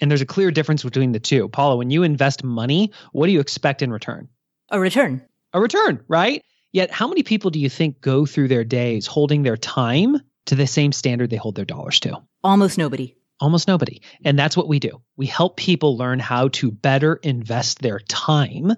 And 0.00 0.10
there's 0.10 0.22
a 0.22 0.26
clear 0.26 0.50
difference 0.50 0.82
between 0.82 1.12
the 1.12 1.20
two. 1.20 1.48
Paula, 1.48 1.76
when 1.76 1.90
you 1.90 2.02
invest 2.02 2.42
money, 2.42 2.90
what 3.12 3.26
do 3.26 3.32
you 3.32 3.40
expect 3.40 3.82
in 3.82 3.92
return? 3.92 4.28
A 4.70 4.80
return. 4.80 5.22
A 5.52 5.60
return, 5.60 6.02
right? 6.08 6.42
Yet, 6.72 6.90
how 6.90 7.06
many 7.06 7.22
people 7.22 7.50
do 7.50 7.60
you 7.60 7.68
think 7.68 8.00
go 8.00 8.24
through 8.24 8.48
their 8.48 8.64
days 8.64 9.06
holding 9.06 9.42
their 9.42 9.58
time 9.58 10.16
to 10.46 10.54
the 10.54 10.66
same 10.66 10.90
standard 10.90 11.28
they 11.28 11.36
hold 11.36 11.54
their 11.54 11.66
dollars 11.66 12.00
to? 12.00 12.22
Almost 12.42 12.78
nobody. 12.78 13.14
Almost 13.38 13.68
nobody. 13.68 14.00
And 14.24 14.38
that's 14.38 14.56
what 14.56 14.68
we 14.68 14.80
do. 14.80 15.02
We 15.16 15.26
help 15.26 15.56
people 15.56 15.98
learn 15.98 16.18
how 16.18 16.48
to 16.48 16.70
better 16.70 17.16
invest 17.16 17.80
their 17.80 17.98
time 18.00 18.72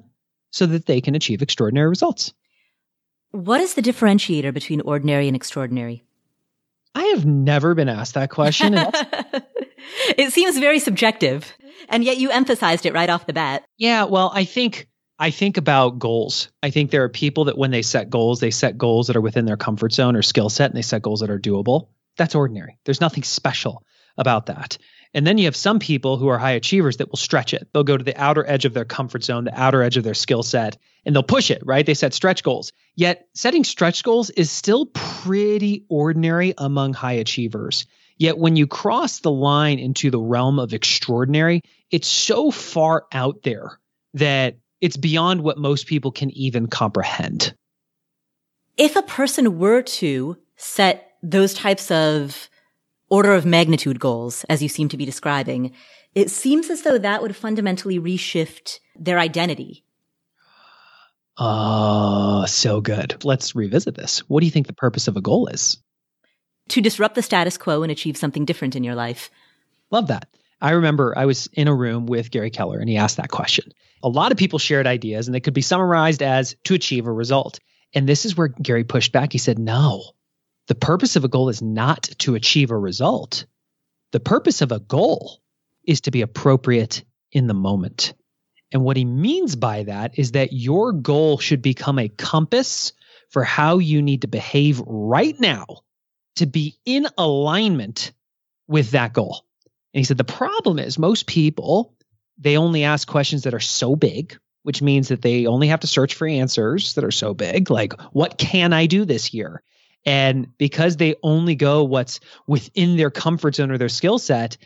so 0.50 0.67
that 0.67 0.87
they 0.87 1.00
can 1.00 1.15
achieve 1.15 1.43
extraordinary 1.43 1.88
results. 1.88 2.35
What 3.34 3.60
is 3.60 3.75
the 3.75 3.82
differentiator 3.82 4.54
between 4.54 4.81
ordinary 4.82 5.26
and 5.26 5.34
extraordinary? 5.34 6.04
I 6.94 7.02
have 7.06 7.26
never 7.26 7.75
been 7.75 7.88
asked 7.88 8.14
that 8.14 8.31
question. 8.31 8.75
it 10.16 10.32
seems 10.32 10.56
very 10.56 10.78
subjective, 10.78 11.52
and 11.88 12.04
yet 12.04 12.19
you 12.19 12.31
emphasized 12.31 12.86
it 12.86 12.92
right 12.92 13.10
off 13.10 13.26
the 13.26 13.32
bat. 13.32 13.64
Yeah, 13.76 14.04
well, 14.04 14.31
I 14.32 14.44
think 14.44 14.86
I 15.19 15.32
think 15.32 15.56
about 15.56 15.98
goals. 15.98 16.52
I 16.62 16.70
think 16.70 16.92
there 16.92 17.02
are 17.02 17.08
people 17.08 17.46
that 17.46 17.58
when 17.58 17.72
they 17.72 17.82
set 17.82 18.08
goals, 18.08 18.38
they 18.38 18.52
set 18.52 18.78
goals 18.78 19.08
that 19.08 19.16
are 19.16 19.20
within 19.20 19.46
their 19.46 19.56
comfort 19.56 19.92
zone 19.92 20.14
or 20.14 20.22
skill 20.22 20.48
set, 20.48 20.70
and 20.70 20.76
they 20.76 20.82
set 20.82 21.02
goals 21.02 21.19
that 21.19 21.30
are 21.30 21.40
doable. 21.40 21.88
That's 22.16 22.37
ordinary. 22.37 22.78
There's 22.85 23.00
nothing 23.00 23.25
special 23.25 23.82
about 24.16 24.47
that. 24.47 24.78
And 25.14 25.25
then 25.25 25.38
you 25.38 25.44
have 25.44 25.54
some 25.54 25.78
people 25.78 26.16
who 26.16 26.28
are 26.28 26.38
high 26.38 26.52
achievers 26.52 26.97
that 26.97 27.09
will 27.09 27.16
stretch 27.16 27.54
it. 27.54 27.68
They'll 27.73 27.85
go 27.85 27.97
to 27.97 28.04
the 28.04 28.21
outer 28.21 28.44
edge 28.49 28.64
of 28.64 28.75
their 28.75 28.85
comfort 28.85 29.23
zone, 29.23 29.44
the 29.44 29.61
outer 29.61 29.83
edge 29.83 29.97
of 29.97 30.02
their 30.02 30.14
skill 30.14 30.42
set, 30.42 30.76
and 31.06 31.14
they'll 31.14 31.23
push 31.23 31.50
it, 31.52 31.62
right? 31.64 31.87
They 31.87 31.94
set 31.94 32.14
stretch 32.14 32.42
goals. 32.42 32.73
Yet 32.97 33.28
setting 33.33 33.62
stretch 33.62 34.02
goals 34.02 34.30
is 34.30 34.50
still 34.50 34.87
pretty 34.87 35.85
ordinary 35.88 36.54
among 36.59 36.94
high 36.94 37.12
achievers. 37.12 37.87
Yet 38.18 38.38
when 38.38 38.56
you 38.56 38.66
cross 38.66 39.21
the 39.21 39.30
line 39.30 39.78
into 39.78 40.11
the 40.11 40.21
realm 40.21 40.59
of 40.59 40.73
extraordinary, 40.73 41.61
it's 41.90 42.09
so 42.09 42.50
far 42.50 43.06
out 43.12 43.42
there 43.44 43.78
that 44.14 44.56
it's 44.80 44.97
beyond 44.97 45.42
what 45.42 45.59
most 45.59 45.87
people 45.87 46.12
can 46.12 46.30
even 46.33 46.66
comprehend. 46.66 47.54
If 48.76 48.97
a 48.97 49.02
person 49.02 49.59
were 49.59 49.83
to 49.83 50.37
set 50.56 51.12
those 51.23 51.54
types 51.54 51.90
of 51.90 52.49
order 53.14 53.33
of 53.33 53.47
magnitude 53.47 54.00
goals, 54.00 54.44
as 54.49 54.61
you 54.61 54.68
seem 54.68 54.88
to 54.88 54.97
be 54.97 55.04
describing, 55.04 55.73
it 56.16 56.30
seems 56.30 56.68
as 56.68 56.83
though 56.83 56.99
that 56.99 57.23
would 57.23 57.37
fundamentally 57.37 57.99
reshift 57.99 58.80
their 58.97 59.21
identity. 59.21 59.85
Oh, 61.38 62.44
so 62.47 62.80
good. 62.80 63.25
Let's 63.25 63.54
revisit 63.54 63.94
this. 63.94 64.18
What 64.28 64.40
do 64.40 64.47
you 64.47 64.52
think 64.52 64.66
the 64.66 64.73
purpose 64.73 65.06
of 65.06 65.16
a 65.16 65.21
goal 65.21 65.47
is? 65.47 65.78
To 66.71 66.80
disrupt 66.80 67.14
the 67.14 67.23
status 67.23 67.56
quo 67.56 67.85
and 67.85 67.92
achieve 67.92 68.16
something 68.16 68.44
different 68.44 68.75
in 68.75 68.83
your 68.83 68.97
life. 68.97 69.30
Love 69.92 70.09
that. 70.09 70.26
I 70.61 70.71
remember 70.73 71.16
I 71.16 71.26
was 71.26 71.49
in 71.52 71.68
a 71.68 71.75
room 71.75 72.06
with 72.06 72.33
Gary 72.33 72.50
Keller 72.50 72.80
and 72.80 72.88
he 72.88 72.97
asked 72.97 73.18
that 73.18 73.30
question. 73.30 73.71
A 74.02 74.09
lot 74.09 74.33
of 74.33 74.38
people 74.38 74.59
shared 74.59 74.88
ideas 74.88 75.28
and 75.28 75.35
they 75.35 75.40
could 75.40 75.54
be 75.54 75.62
summarized 75.62 76.23
as 76.23 76.56
to 76.64 76.75
achieve 76.75 77.06
a 77.06 77.12
result. 77.12 77.61
And 77.94 78.09
this 78.09 78.25
is 78.25 78.37
where 78.37 78.49
Gary 78.49 78.83
pushed 78.83 79.12
back. 79.12 79.30
He 79.30 79.38
said, 79.38 79.59
no, 79.59 80.02
the 80.68 80.75
purpose 80.75 81.16
of 81.16 81.25
a 81.25 81.28
goal 81.28 81.49
is 81.49 81.62
not 81.62 82.02
to 82.21 82.35
achieve 82.35 82.71
a 82.71 82.78
result. 82.78 83.47
The 84.12 84.21
purpose 84.21 84.62
of 84.62 84.73
a 84.73 84.80
goal 84.80 85.40
is 85.87 86.02
to 86.02 86.11
be 86.11 86.23
appropriate 86.23 87.04
in 87.33 87.47
the 87.47 87.54
moment. 87.54 88.14
And 88.73 88.83
what 88.83 88.97
he 88.97 89.04
means 89.04 89.56
by 89.56 89.85
that 89.85 90.18
is 90.18 90.33
that 90.33 90.52
your 90.52 90.92
goal 90.92 91.38
should 91.38 91.62
become 91.62 91.99
a 91.99 92.09
compass 92.09 92.92
for 93.30 93.44
how 93.44 93.78
you 93.78 94.02
need 94.02 94.23
to 94.23 94.28
behave 94.28 94.80
right 94.87 95.38
now 95.38 95.66
to 96.37 96.47
be 96.47 96.78
in 96.85 97.06
alignment 97.18 98.12
with 98.66 98.92
that 98.92 99.12
goal. 99.12 99.44
And 99.92 100.00
he 100.00 100.04
said 100.04 100.18
the 100.18 100.25
problem 100.25 100.78
is 100.78 100.99
most 100.99 101.26
people 101.26 101.94
they 102.37 102.56
only 102.56 102.83
ask 102.83 103.06
questions 103.06 103.44
that 103.44 103.54
are 103.54 103.61
so 103.61 103.94
big 103.94 104.37
which 104.64 104.80
means 104.80 105.09
that 105.09 105.23
they 105.23 105.47
only 105.47 105.68
have 105.68 105.80
to 105.80 105.87
search 105.87 106.14
for 106.14 106.26
answers 106.26 106.94
that 106.94 107.04
are 107.04 107.12
so 107.12 107.35
big, 107.35 107.71
like, 107.71 107.92
what 108.12 108.38
can 108.38 108.73
I 108.73 108.87
do 108.87 109.04
this 109.04 109.33
year? 109.33 109.62
And 110.06 110.56
because 110.58 110.96
they 110.96 111.14
only 111.23 111.54
go 111.54 111.84
what's 111.84 112.20
within 112.46 112.96
their 112.96 113.11
comfort 113.11 113.54
zone 113.54 113.70
or 113.70 113.78
their 113.78 113.88
skill 113.88 114.18
set, 114.18 114.56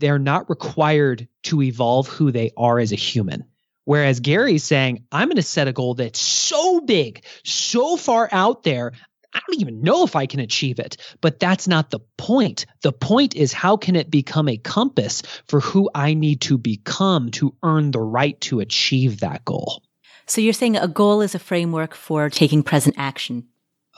they're 0.00 0.18
not 0.18 0.50
required 0.50 1.28
to 1.44 1.62
evolve 1.62 2.08
who 2.08 2.30
they 2.30 2.50
are 2.56 2.78
as 2.78 2.92
a 2.92 2.96
human. 2.96 3.44
Whereas 3.84 4.20
Gary's 4.20 4.64
saying, 4.64 5.04
I'm 5.10 5.28
going 5.28 5.36
to 5.36 5.42
set 5.42 5.68
a 5.68 5.72
goal 5.72 5.94
that's 5.94 6.20
so 6.20 6.80
big, 6.80 7.24
so 7.44 7.96
far 7.96 8.28
out 8.30 8.62
there, 8.62 8.92
I 9.34 9.40
don't 9.46 9.60
even 9.60 9.80
know 9.80 10.04
if 10.04 10.14
I 10.14 10.26
can 10.26 10.40
achieve 10.40 10.78
it. 10.78 10.98
But 11.20 11.40
that's 11.40 11.66
not 11.66 11.90
the 11.90 12.00
point. 12.16 12.66
The 12.82 12.92
point 12.92 13.34
is, 13.34 13.52
how 13.52 13.76
can 13.76 13.96
it 13.96 14.10
become 14.10 14.48
a 14.48 14.56
compass 14.56 15.22
for 15.48 15.60
who 15.60 15.90
I 15.94 16.14
need 16.14 16.42
to 16.42 16.58
become 16.58 17.30
to 17.32 17.54
earn 17.62 17.90
the 17.90 18.00
right 18.00 18.40
to 18.42 18.60
achieve 18.60 19.20
that 19.20 19.44
goal? 19.44 19.82
So 20.26 20.40
you're 20.40 20.52
saying 20.52 20.76
a 20.76 20.86
goal 20.86 21.20
is 21.20 21.34
a 21.34 21.38
framework 21.38 21.94
for 21.94 22.30
taking 22.30 22.62
present 22.62 22.96
action. 22.98 23.48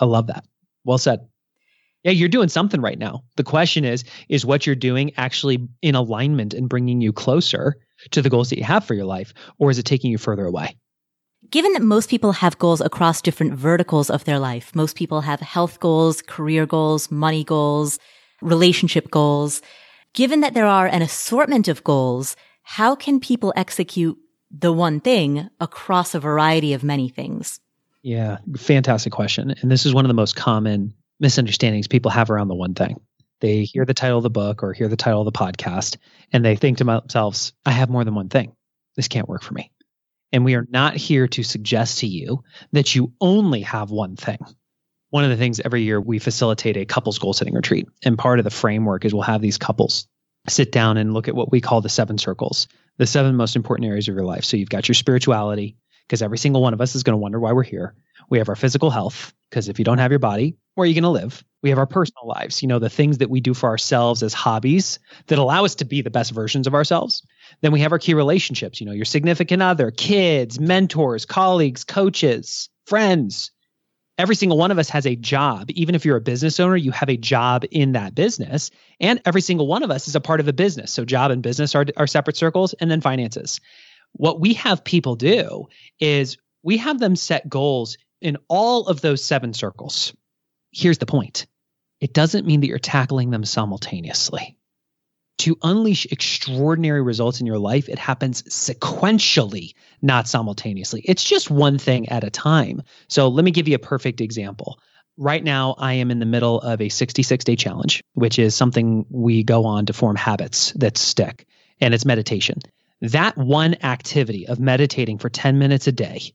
I 0.01 0.05
love 0.07 0.29
that. 0.29 0.45
Well 0.85 0.99
said. 0.99 1.21
Yeah, 2.03 2.13
you're 2.13 2.29
doing 2.29 2.49
something 2.49 2.83
right 2.83 2.99
now. 2.99 3.23
The 3.37 3.45
question 3.45 3.85
is, 3.85 4.05
is 4.29 4.45
what 4.45 4.67
you're 4.67 4.77
doing 4.77 5.13
actually 5.17 5.67
in 5.81 5.95
alignment 5.95 6.53
and 6.53 6.69
bringing 6.69 7.01
you 7.01 7.13
closer 7.13 7.77
to 8.11 8.21
the 8.21 8.29
goals 8.29 8.51
that 8.51 8.59
you 8.59 8.65
have 8.65 8.85
for 8.85 8.93
your 8.95 9.07
life, 9.07 9.33
or 9.59 9.71
is 9.71 9.79
it 9.79 9.87
taking 9.87 10.11
you 10.11 10.19
further 10.19 10.45
away? 10.45 10.77
Given 11.51 11.73
that 11.73 11.83
most 11.83 12.11
people 12.11 12.33
have 12.33 12.59
goals 12.59 12.81
across 12.81 13.23
different 13.23 13.55
verticals 13.55 14.11
of 14.11 14.25
their 14.25 14.39
life, 14.39 14.75
most 14.75 14.97
people 14.97 15.23
have 15.23 15.41
health 15.41 15.81
goals, 15.81 16.21
career 16.21 16.67
goals, 16.67 17.11
money 17.11 17.45
goals, 17.45 17.99
relationship 18.43 19.11
goals. 19.11 19.63
Given 20.13 20.41
that 20.41 20.55
there 20.55 20.67
are 20.67 20.87
an 20.87 21.03
assortment 21.03 21.69
of 21.69 21.85
goals, 21.85 22.37
how 22.63 22.95
can 22.95 23.21
people 23.21 23.53
execute 23.57 24.19
the 24.51 24.73
one 24.73 25.01
thing 25.01 25.49
across 25.61 26.15
a 26.15 26.21
variety 26.21 26.73
of 26.73 26.85
many 26.85 27.09
things? 27.09 27.61
Yeah, 28.05 28.37
fantastic 28.59 29.15
question. 29.15 29.55
And 29.63 29.71
this 29.71 29.87
is 29.87 29.95
one 29.95 30.05
of 30.05 30.09
the 30.09 30.15
most 30.15 30.37
common 30.37 30.93
misunderstandings 31.21 31.89
people 31.89 32.11
have 32.11 32.31
around 32.31 32.49
the 32.49 32.55
one 32.55 32.75
thing. 32.75 33.01
They 33.41 33.65
hear 33.65 33.87
the 33.87 33.95
title 33.95 34.19
of 34.19 34.23
the 34.23 34.29
book 34.29 34.63
or 34.63 34.75
hear 34.75 34.89
the 34.89 34.97
title 34.97 35.23
of 35.23 35.25
the 35.25 35.33
podcast 35.33 35.97
and 36.31 36.45
they 36.45 36.55
think 36.55 36.79
to 36.79 36.85
themselves, 36.85 37.55
I 37.65 37.71
have 37.71 37.89
more 37.89 38.05
than 38.05 38.15
one 38.15 38.29
thing. 38.29 38.55
This 38.95 39.09
can't 39.09 39.27
work 39.27 39.43
for 39.43 39.55
me. 39.55 39.73
And 40.33 40.45
we 40.45 40.55
are 40.55 40.67
not 40.69 40.97
here 40.97 41.29
to 41.29 41.43
suggest 41.43 42.01
to 42.01 42.07
you 42.07 42.45
that 42.73 42.95
you 42.95 43.15
only 43.23 43.63
have 43.63 43.91
one 43.91 44.17
thing. 44.17 44.39
One 45.09 45.25
of 45.25 45.31
the 45.31 45.39
things 45.39 45.61
every 45.61 45.83
year 45.83 45.99
we 45.99 46.19
facilitate 46.19 46.77
a 46.77 46.85
couples 46.85 47.19
goal 47.19 47.33
setting 47.33 47.55
retreat. 47.55 47.89
And 48.05 48.19
part 48.19 48.39
of 48.39 48.45
the 48.45 48.51
framework 48.51 49.07
is 49.07 49.15
we'll 49.15 49.23
have 49.23 49.41
these 49.41 49.57
couples 49.57 50.07
sit 50.47 50.73
down 50.73 50.99
and 50.99 51.15
look 51.15 51.29
at 51.29 51.35
what 51.35 51.51
we 51.51 51.63
call 51.63 51.81
the 51.81 51.89
seven 51.89 52.19
circles, 52.19 52.69
the 52.99 53.07
seven 53.07 53.35
most 53.35 53.57
important 53.57 53.89
areas 53.89 54.09
of 54.09 54.15
your 54.15 54.27
life. 54.27 54.45
So 54.45 54.59
you've 54.59 54.69
got 54.69 54.89
your 54.89 54.95
spirituality, 54.95 55.79
because 56.07 56.23
every 56.23 56.39
single 56.39 56.63
one 56.63 56.75
of 56.75 56.81
us 56.81 56.95
is 56.95 57.03
going 57.03 57.15
to 57.15 57.23
wonder 57.23 57.41
why 57.41 57.53
we're 57.53 57.63
here. 57.63 57.95
We 58.31 58.39
have 58.39 58.49
our 58.49 58.57
physical 58.57 58.91
health, 58.91 59.33
because 59.51 59.69
if 59.69 59.79
you 59.79 59.85
don't 59.85 59.99
have 59.99 60.11
your 60.13 60.19
body, 60.19 60.57
where 60.75 60.85
are 60.85 60.87
you 60.87 60.95
going 60.95 61.03
to 61.05 61.11
live? 61.11 61.45
We 61.63 61.71
have 61.71 61.79
our 61.79 61.87
personal 61.87 62.27
lives, 62.27 62.63
you 62.63 62.69
know, 62.69 62.79
the 62.79 62.91
things 62.91 63.19
that 63.19 63.31
we 63.31 63.41
do 63.41 63.55
for 63.55 63.69
ourselves 63.69 64.23
as 64.23 64.35
hobbies 64.35 64.99
that 65.29 65.39
allow 65.39 65.65
us 65.65 65.77
to 65.77 65.85
be 65.85 66.03
the 66.03 66.11
best 66.11 66.33
versions 66.33 66.67
of 66.67 66.75
ourselves. 66.75 67.23
Then 67.61 67.73
we 67.73 67.81
have 67.81 67.93
our 67.93 67.99
key 67.99 68.15
relationships, 68.15 68.81
you 68.81 68.87
know, 68.87 68.93
your 68.93 69.05
significant 69.05 69.63
other, 69.63 69.91
kids, 69.91 70.59
mentors, 70.59 71.27
colleagues, 71.27 71.85
coaches, 71.85 72.69
friends. 72.87 73.51
Every 74.17 74.37
single 74.37 74.59
one 74.59 74.71
of 74.71 74.79
us 74.79 74.91
has 74.91 75.07
a 75.07 75.17
job. 75.17 75.71
Even 75.71 75.95
if 75.95 76.05
you're 76.05 76.17
a 76.17 76.21
business 76.21 76.61
owner, 76.61 76.77
you 76.77 76.93
have 76.93 77.09
a 77.09 77.17
job 77.17 77.65
in 77.71 77.93
that 77.93 78.15
business. 78.15 78.71
And 79.01 79.21
every 79.25 79.41
single 79.41 79.67
one 79.67 79.83
of 79.83 79.91
us 79.91 80.07
is 80.07 80.15
a 80.15 80.21
part 80.21 80.41
of 80.41 80.47
a 80.47 80.53
business. 80.53 80.93
So, 80.93 81.05
job 81.05 81.33
and 81.33 81.43
business 81.43 81.75
are, 81.75 81.85
are 81.97 82.07
separate 82.07 82.37
circles, 82.37 82.75
and 82.75 82.89
then 82.89 83.01
finances. 83.01 83.61
What 84.15 84.41
we 84.41 84.55
have 84.55 84.85
people 84.85 85.17
do 85.17 85.67
is 86.01 86.39
we 86.63 86.79
have 86.79 86.99
them 86.99 87.17
set 87.17 87.49
goals 87.49 87.99
in 88.21 88.39
all 88.49 88.87
of 88.87 89.01
those 89.01 89.23
seven 89.23 89.53
circles. 89.53 90.15
Here's 90.73 90.99
the 90.99 91.07
point 91.07 91.47
it 92.01 92.13
doesn't 92.13 92.47
mean 92.47 92.61
that 92.61 92.67
you're 92.67 92.79
tackling 92.79 93.31
them 93.31 93.45
simultaneously. 93.45 94.57
To 95.39 95.57
unleash 95.63 96.07
extraordinary 96.07 97.03
results 97.03 97.41
in 97.41 97.47
your 97.47 97.59
life, 97.59 97.89
it 97.89 97.99
happens 97.99 98.43
sequentially, 98.45 99.75
not 100.01 100.29
simultaneously. 100.29 101.03
It's 101.05 101.25
just 101.25 101.51
one 101.51 101.77
thing 101.77 102.09
at 102.09 102.25
a 102.25 102.31
time. 102.31 102.83
So 103.09 103.29
let 103.29 103.45
me 103.45 103.51
give 103.51 103.67
you 103.67 103.75
a 103.75 103.81
perfect 103.81 104.21
example. 104.21 104.79
Right 105.17 105.43
now, 105.43 105.75
I 105.77 105.95
am 105.95 106.11
in 106.11 106.19
the 106.19 106.27
middle 106.27 106.61
of 106.61 106.81
a 106.81 106.89
66 106.89 107.45
day 107.45 107.57
challenge, 107.57 108.03
which 108.15 108.39
is 108.39 108.55
something 108.55 109.07
we 109.11 109.43
go 109.43 109.65
on 109.65 109.87
to 109.87 109.93
form 109.93 110.17
habits 110.17 110.73
that 110.77 110.97
stick, 110.97 111.47
and 111.81 111.95
it's 111.95 112.05
meditation. 112.05 112.61
That 113.13 113.37
one 113.37 113.77
activity 113.83 114.49
of 114.49 114.59
meditating 114.59 115.19
for 115.19 115.29
10 115.29 115.59
minutes 115.59 115.87
a 115.87 115.93
day 115.93 116.33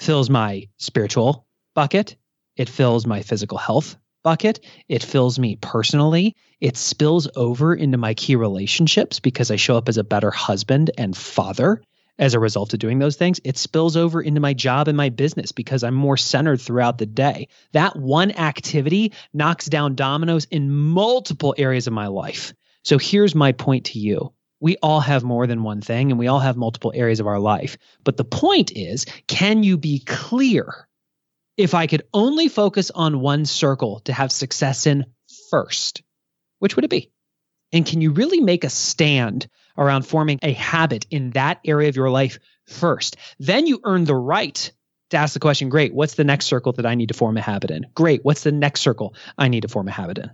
fills 0.00 0.30
my 0.30 0.68
spiritual 0.78 1.46
bucket, 1.74 2.16
it 2.56 2.70
fills 2.70 3.06
my 3.06 3.20
physical 3.20 3.58
health 3.58 3.98
bucket. 4.24 4.60
It 4.88 5.02
fills 5.02 5.38
me 5.38 5.56
personally. 5.56 6.34
It 6.58 6.78
spills 6.78 7.28
over 7.36 7.74
into 7.74 7.98
my 7.98 8.14
key 8.14 8.34
relationships 8.34 9.20
because 9.20 9.50
I 9.50 9.56
show 9.56 9.76
up 9.76 9.90
as 9.90 9.98
a 9.98 10.04
better 10.04 10.30
husband 10.30 10.90
and 10.96 11.14
father 11.14 11.82
as 12.18 12.32
a 12.32 12.40
result 12.40 12.72
of 12.72 12.78
doing 12.78 12.98
those 12.98 13.16
things. 13.16 13.38
It 13.44 13.58
spills 13.58 13.94
over 13.94 14.22
into 14.22 14.40
my 14.40 14.54
job 14.54 14.88
and 14.88 14.96
my 14.96 15.10
business 15.10 15.52
because 15.52 15.84
I'm 15.84 15.94
more 15.94 16.16
centered 16.16 16.62
throughout 16.62 16.96
the 16.96 17.04
day. 17.04 17.48
That 17.72 17.94
one 17.94 18.30
activity 18.30 19.12
knocks 19.34 19.66
down 19.66 19.96
dominoes 19.96 20.46
in 20.46 20.72
multiple 20.72 21.54
areas 21.58 21.86
of 21.86 21.92
my 21.92 22.06
life. 22.06 22.54
So 22.84 22.96
here's 22.96 23.34
my 23.34 23.52
point 23.52 23.84
to 23.86 23.98
you. 23.98 24.32
We 24.60 24.76
all 24.82 25.00
have 25.00 25.22
more 25.22 25.46
than 25.46 25.62
one 25.62 25.80
thing 25.80 26.10
and 26.10 26.18
we 26.18 26.28
all 26.28 26.40
have 26.40 26.56
multiple 26.56 26.92
areas 26.94 27.20
of 27.20 27.26
our 27.26 27.38
life. 27.38 27.76
But 28.04 28.16
the 28.16 28.24
point 28.24 28.72
is, 28.72 29.06
can 29.26 29.62
you 29.62 29.76
be 29.76 30.00
clear 30.00 30.88
if 31.56 31.74
I 31.74 31.86
could 31.86 32.02
only 32.12 32.48
focus 32.48 32.90
on 32.90 33.20
one 33.20 33.44
circle 33.44 34.00
to 34.00 34.12
have 34.12 34.32
success 34.32 34.86
in 34.86 35.06
first, 35.50 36.02
which 36.58 36.76
would 36.76 36.84
it 36.84 36.90
be? 36.90 37.10
And 37.72 37.84
can 37.84 38.00
you 38.00 38.12
really 38.12 38.40
make 38.40 38.64
a 38.64 38.70
stand 38.70 39.48
around 39.76 40.06
forming 40.06 40.38
a 40.42 40.52
habit 40.52 41.06
in 41.10 41.30
that 41.30 41.60
area 41.64 41.88
of 41.88 41.96
your 41.96 42.10
life 42.10 42.38
first? 42.66 43.16
Then 43.38 43.66
you 43.66 43.80
earn 43.84 44.04
the 44.04 44.14
right 44.14 44.72
to 45.10 45.16
ask 45.16 45.34
the 45.34 45.40
question 45.40 45.68
great, 45.68 45.94
what's 45.94 46.14
the 46.14 46.24
next 46.24 46.46
circle 46.46 46.72
that 46.72 46.86
I 46.86 46.94
need 46.94 47.08
to 47.08 47.14
form 47.14 47.36
a 47.36 47.40
habit 47.40 47.70
in? 47.70 47.86
Great, 47.94 48.24
what's 48.24 48.42
the 48.42 48.52
next 48.52 48.80
circle 48.80 49.14
I 49.38 49.48
need 49.48 49.62
to 49.62 49.68
form 49.68 49.88
a 49.88 49.92
habit 49.92 50.18
in? 50.18 50.30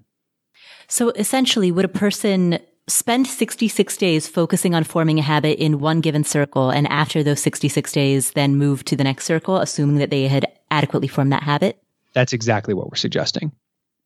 So 0.89 1.11
essentially, 1.11 1.73
would 1.73 1.85
a 1.85 1.89
person 1.89 2.59
spend 2.93 3.27
66 3.27 3.97
days 3.97 4.29
focusing 4.29 4.75
on 4.75 4.85
forming 4.85 5.19
a 5.19 5.23
habit 5.23 5.59
in 5.59 5.81
one 5.81 6.01
given 6.01 6.25
circle 6.25 6.71
and 6.71 6.87
after 6.89 7.23
those 7.23 7.41
66 7.41 7.91
days 7.93 8.33
then 8.33 8.57
move 8.57 8.85
to 8.85 8.97
the 8.97 9.05
next 9.05 9.25
circle 9.25 9.57
assuming 9.57 9.97
that 9.97 10.11
they 10.11 10.29
had 10.29 10.47
adequately 10.71 11.09
formed 11.09 11.33
that 11.33 11.43
habit? 11.43 11.83
That's 12.15 12.33
exactly 12.33 12.75
what 12.75 12.91
we're 12.91 12.97
suggesting. 12.97 13.53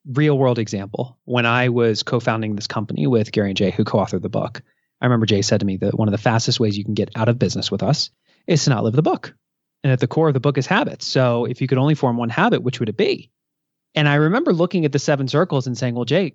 Real 0.06 0.38
world 0.38 0.58
example. 0.58 1.18
When 1.24 1.46
i 1.46 1.68
was 1.68 2.02
co-founding 2.02 2.54
this 2.54 2.66
company 2.66 3.06
with 3.06 3.32
gary 3.32 3.50
and 3.50 3.56
jay 3.56 3.70
who 3.70 3.84
co-authored 3.84 4.22
the 4.22 4.28
book 4.28 4.62
i 5.00 5.06
remember 5.06 5.26
jay 5.26 5.42
said 5.42 5.60
to 5.60 5.66
me 5.66 5.76
that 5.78 5.98
one 5.98 6.08
of 6.08 6.12
the 6.12 6.18
fastest 6.18 6.60
ways 6.60 6.78
you 6.78 6.84
can 6.84 6.94
get 6.94 7.10
out 7.16 7.28
of 7.28 7.38
business 7.38 7.70
with 7.70 7.82
us 7.82 8.10
is 8.46 8.62
to 8.64 8.70
not 8.70 8.84
live 8.84 8.94
the 8.94 9.02
book. 9.02 9.34
And 9.82 9.92
at 9.92 10.00
the 10.00 10.06
core 10.06 10.28
of 10.28 10.34
the 10.34 10.40
book 10.40 10.58
is 10.58 10.66
habits. 10.66 11.06
So 11.06 11.44
if 11.44 11.60
you 11.60 11.68
could 11.68 11.78
only 11.78 11.94
form 11.94 12.16
one 12.16 12.28
habit 12.28 12.62
which 12.62 12.80
would 12.80 12.88
it 12.88 12.96
be? 12.96 13.30
And 13.94 14.08
i 14.08 14.14
remember 14.14 14.52
looking 14.52 14.84
at 14.84 14.92
the 14.92 14.98
seven 14.98 15.26
circles 15.28 15.66
and 15.66 15.76
saying 15.76 15.94
well 15.94 16.04
jay 16.04 16.34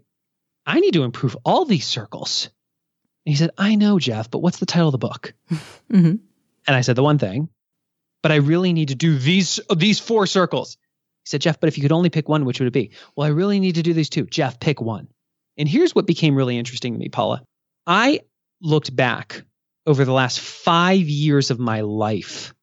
I 0.66 0.80
need 0.80 0.94
to 0.94 1.04
improve 1.04 1.38
all 1.44 1.66
these 1.66 1.86
circles. 1.86 2.50
And 3.26 3.34
he 3.34 3.38
said, 3.38 3.52
I 3.58 3.76
know, 3.76 4.00
Geoff, 4.00 4.32
but 4.32 4.40
what's 4.40 4.60
the 4.60 4.66
title 4.66 4.88
of 4.88 4.94
the 4.94 4.98
book? 4.98 5.34
mm-hmm. 5.52 6.16
And 6.68 6.76
I 6.76 6.82
said, 6.82 6.96
the 6.96 7.04
one 7.04 7.18
thing, 7.18 7.50
but 8.22 8.32
I 8.32 8.36
really 8.36 8.74
need 8.74 8.90
to 8.90 8.96
do 8.96 9.18
these, 9.18 9.60
these 9.76 10.00
four 10.00 10.28
circles. 10.28 10.78
He 11.24 11.30
said, 11.30 11.42
Geoff, 11.42 11.60
but 11.60 11.68
if 11.68 11.78
you 11.78 11.82
could 11.82 11.92
only 11.92 12.10
pick 12.10 12.30
one, 12.30 12.46
which 12.46 12.60
would 12.60 12.68
it 12.68 12.74
be? 12.74 12.92
Well, 13.16 13.28
I 13.28 13.32
really 13.32 13.60
need 13.60 13.76
to 13.76 13.84
do 13.84 13.94
these 13.94 14.10
two. 14.10 14.26
Geoff, 14.26 14.60
pick 14.60 14.82
one. 14.82 15.08
And 15.58 15.68
here's 15.68 15.94
what 15.94 16.08
became 16.08 16.36
really 16.36 16.58
interesting 16.58 16.94
to 16.94 17.00
me, 17.00 17.10
Paula. 17.10 17.44
I 17.86 18.22
looked 18.62 18.96
back 18.96 19.44
over 19.86 20.06
the 20.06 20.14
last 20.14 20.40
five 20.40 21.02
years 21.02 21.52
of 21.52 21.60
my 21.60 21.82
life 21.82 22.54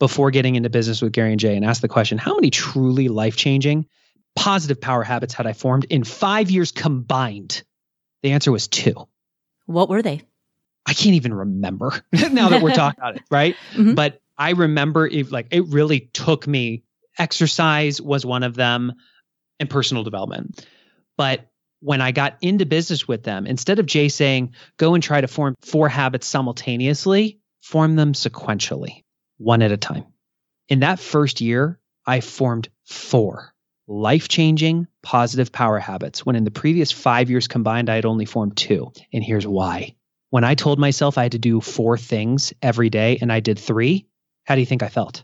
before 0.00 0.30
getting 0.30 0.56
into 0.56 0.70
business 0.70 1.00
with 1.00 1.12
Gary 1.12 1.30
and 1.30 1.40
Jay 1.40 1.56
and 1.56 1.64
asked 1.64 1.82
the 1.82 1.88
question, 1.88 2.18
how 2.18 2.34
many 2.34 2.50
truly 2.50 3.08
life 3.08 3.36
changing 3.36 3.86
positive 4.36 4.80
power 4.80 5.02
habits 5.02 5.34
had 5.34 5.46
I 5.46 5.52
formed 5.52 5.86
in 5.90 6.04
five 6.04 6.50
years 6.50 6.72
combined? 6.72 7.62
The 8.22 8.32
answer 8.32 8.50
was 8.52 8.68
two. 8.68 9.08
What 9.66 9.88
were 9.88 10.02
they? 10.02 10.22
I 10.86 10.92
can't 10.92 11.14
even 11.14 11.32
remember 11.32 11.92
now 12.12 12.50
that 12.50 12.62
we're 12.62 12.72
talking 12.74 13.00
about 13.00 13.16
it, 13.16 13.22
right? 13.30 13.56
Mm-hmm. 13.72 13.94
But 13.94 14.20
I 14.36 14.50
remember 14.50 15.06
it 15.06 15.30
like 15.30 15.48
it 15.50 15.66
really 15.68 16.00
took 16.00 16.46
me. 16.46 16.84
Exercise 17.16 18.00
was 18.00 18.26
one 18.26 18.42
of 18.42 18.54
them 18.54 18.92
and 19.60 19.70
personal 19.70 20.02
development. 20.02 20.66
But 21.16 21.48
when 21.80 22.00
I 22.00 22.10
got 22.10 22.38
into 22.40 22.66
business 22.66 23.06
with 23.06 23.22
them, 23.22 23.46
instead 23.46 23.78
of 23.78 23.86
Jay 23.86 24.08
saying, 24.08 24.54
go 24.78 24.94
and 24.94 25.02
try 25.02 25.20
to 25.20 25.28
form 25.28 25.54
four 25.60 25.88
habits 25.88 26.26
simultaneously, 26.26 27.38
form 27.62 27.94
them 27.94 28.14
sequentially, 28.14 29.04
one 29.36 29.62
at 29.62 29.70
a 29.70 29.76
time. 29.76 30.06
In 30.68 30.80
that 30.80 30.98
first 30.98 31.40
year, 31.40 31.78
I 32.06 32.20
formed 32.20 32.68
four 32.84 33.53
life 33.86 34.28
changing 34.28 34.86
positive 35.02 35.52
power 35.52 35.78
habits 35.78 36.24
when 36.24 36.36
in 36.36 36.44
the 36.44 36.50
previous 36.50 36.90
five 36.90 37.30
years 37.30 37.48
combined, 37.48 37.90
I 37.90 37.96
had 37.96 38.06
only 38.06 38.24
formed 38.24 38.56
two. 38.56 38.92
And 39.12 39.22
here's 39.22 39.46
why. 39.46 39.94
When 40.30 40.44
I 40.44 40.54
told 40.54 40.78
myself 40.78 41.18
I 41.18 41.24
had 41.24 41.32
to 41.32 41.38
do 41.38 41.60
four 41.60 41.96
things 41.96 42.52
every 42.62 42.90
day 42.90 43.18
and 43.20 43.32
I 43.32 43.40
did 43.40 43.58
three, 43.58 44.06
How 44.44 44.54
do 44.54 44.60
you 44.60 44.66
think 44.66 44.82
I 44.82 44.88
felt? 44.88 45.22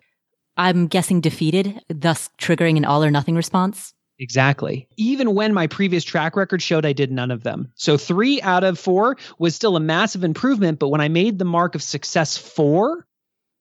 I'm 0.57 0.89
guessing 0.89 1.21
defeated, 1.21 1.81
thus 1.89 2.29
triggering 2.39 2.77
an 2.77 2.85
all 2.85 3.03
or 3.03 3.11
nothing 3.11 3.35
response. 3.35 3.95
Exactly. 4.19 4.87
Even 4.99 5.35
when 5.35 5.55
my 5.55 5.67
previous 5.67 6.05
track 6.05 6.37
record 6.37 6.61
showed 6.61 6.85
I 6.85 6.93
did 6.93 7.11
none 7.11 7.31
of 7.31 7.43
them. 7.43 7.73
So 7.75 7.97
three 7.97 8.43
out 8.43 8.65
of 8.65 8.79
four 8.79 9.17
was 9.39 9.55
still 9.55 9.77
a 9.77 9.81
massive 9.81 10.25
improvement. 10.25 10.79
But 10.79 10.89
when 10.89 11.01
I 11.01 11.09
made 11.09 11.39
the 11.39 11.47
mark 11.47 11.75
of 11.75 11.83
success 11.83 12.37
four, 12.37 13.07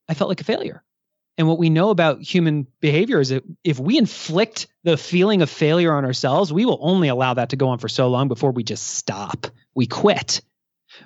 I 0.10 0.16
felt 0.16 0.28
like 0.28 0.42
a 0.42 0.44
failure. 0.44 0.84
And 1.40 1.48
what 1.48 1.58
we 1.58 1.70
know 1.70 1.90
about 1.90 2.22
human 2.22 2.68
behavior 2.82 3.22
is 3.22 3.30
that 3.30 3.46
if 3.64 3.80
we 3.80 3.98
inflict 3.98 4.68
the 4.84 4.98
feeling 4.98 5.42
of 5.42 5.50
failure 5.50 5.94
on 5.94 6.04
ourselves, 6.04 6.52
we 6.52 6.66
will 6.66 6.80
only 6.82 7.08
allow 7.08 7.34
that 7.36 7.50
to 7.52 7.56
go 7.56 7.70
on 7.70 7.78
for 7.78 7.88
so 7.88 8.10
long 8.10 8.28
before 8.28 8.52
we 8.52 8.62
just 8.62 8.86
stop. 8.86 9.48
We 9.74 9.88
quit. 9.88 10.42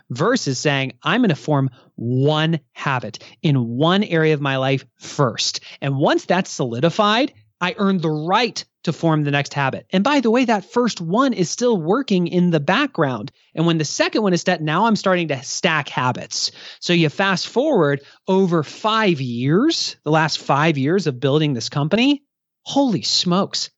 Versus 0.10 0.58
saying, 0.58 0.94
I'm 1.04 1.22
going 1.22 1.30
to 1.30 1.36
form 1.36 1.70
one 1.96 2.62
habit 2.72 3.20
in 3.44 3.78
one 3.78 4.04
area 4.04 4.34
of 4.34 4.42
my 4.42 4.58
life 4.58 4.86
first. 4.98 5.60
And 5.82 5.98
once 5.98 6.26
that's 6.26 6.50
solidified, 6.50 7.34
I 7.62 7.76
earn 7.78 8.00
the 8.00 8.10
right 8.10 8.64
to 8.84 8.94
form 8.94 9.24
the 9.24 9.32
next 9.32 9.54
habit. 9.54 9.86
And 9.92 10.04
by 10.04 10.20
the 10.20 10.30
way, 10.30 10.46
that 10.46 10.72
first 10.72 11.00
one 11.00 11.34
is 11.34 11.50
still 11.50 11.78
working 11.78 12.28
in 12.28 12.50
the 12.52 12.60
background. 12.60 13.32
And 13.56 13.66
when 13.66 13.78
the 13.78 13.86
second 13.86 14.22
one 14.24 14.34
is 14.34 14.42
set, 14.42 14.62
now 14.62 14.86
I'm 14.86 14.96
starting 14.96 15.30
to 15.30 15.42
stack 15.44 15.88
habits. 15.88 16.52
So 16.80 16.94
you 16.94 17.10
fast 17.10 17.48
forward 17.48 18.02
over 18.28 18.64
five 18.64 19.22
years, 19.22 19.96
the 20.04 20.12
last 20.12 20.40
five 20.40 20.78
years 20.78 21.08
of 21.08 21.20
building 21.20 21.54
this 21.54 21.70
company. 21.70 22.24
Holy 22.64 23.02
smokes. 23.02 23.70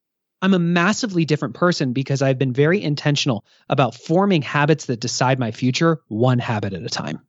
I'm 0.41 0.53
a 0.53 0.60
massively 0.60 1.25
different 1.25 1.55
person 1.55 1.94
because 1.94 2.22
I've 2.22 2.38
been 2.38 2.53
very 2.53 2.82
intentional 2.82 3.46
about 3.70 3.96
forming 3.96 4.41
habits 4.41 4.86
that 4.86 5.00
decide 5.00 5.39
my 5.39 5.51
future 5.51 6.01
one 6.08 6.39
habit 6.39 6.74
at 6.74 6.84
a 6.84 6.89
time. 6.89 7.20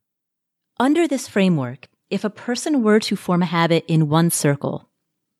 Under 0.78 1.08
this 1.08 1.28
framework, 1.28 1.88
if 2.10 2.24
a 2.24 2.30
person 2.30 2.82
were 2.82 3.00
to 3.00 3.16
form 3.16 3.42
a 3.42 3.46
habit 3.46 3.84
in 3.88 4.08
one 4.08 4.30
circle, 4.30 4.90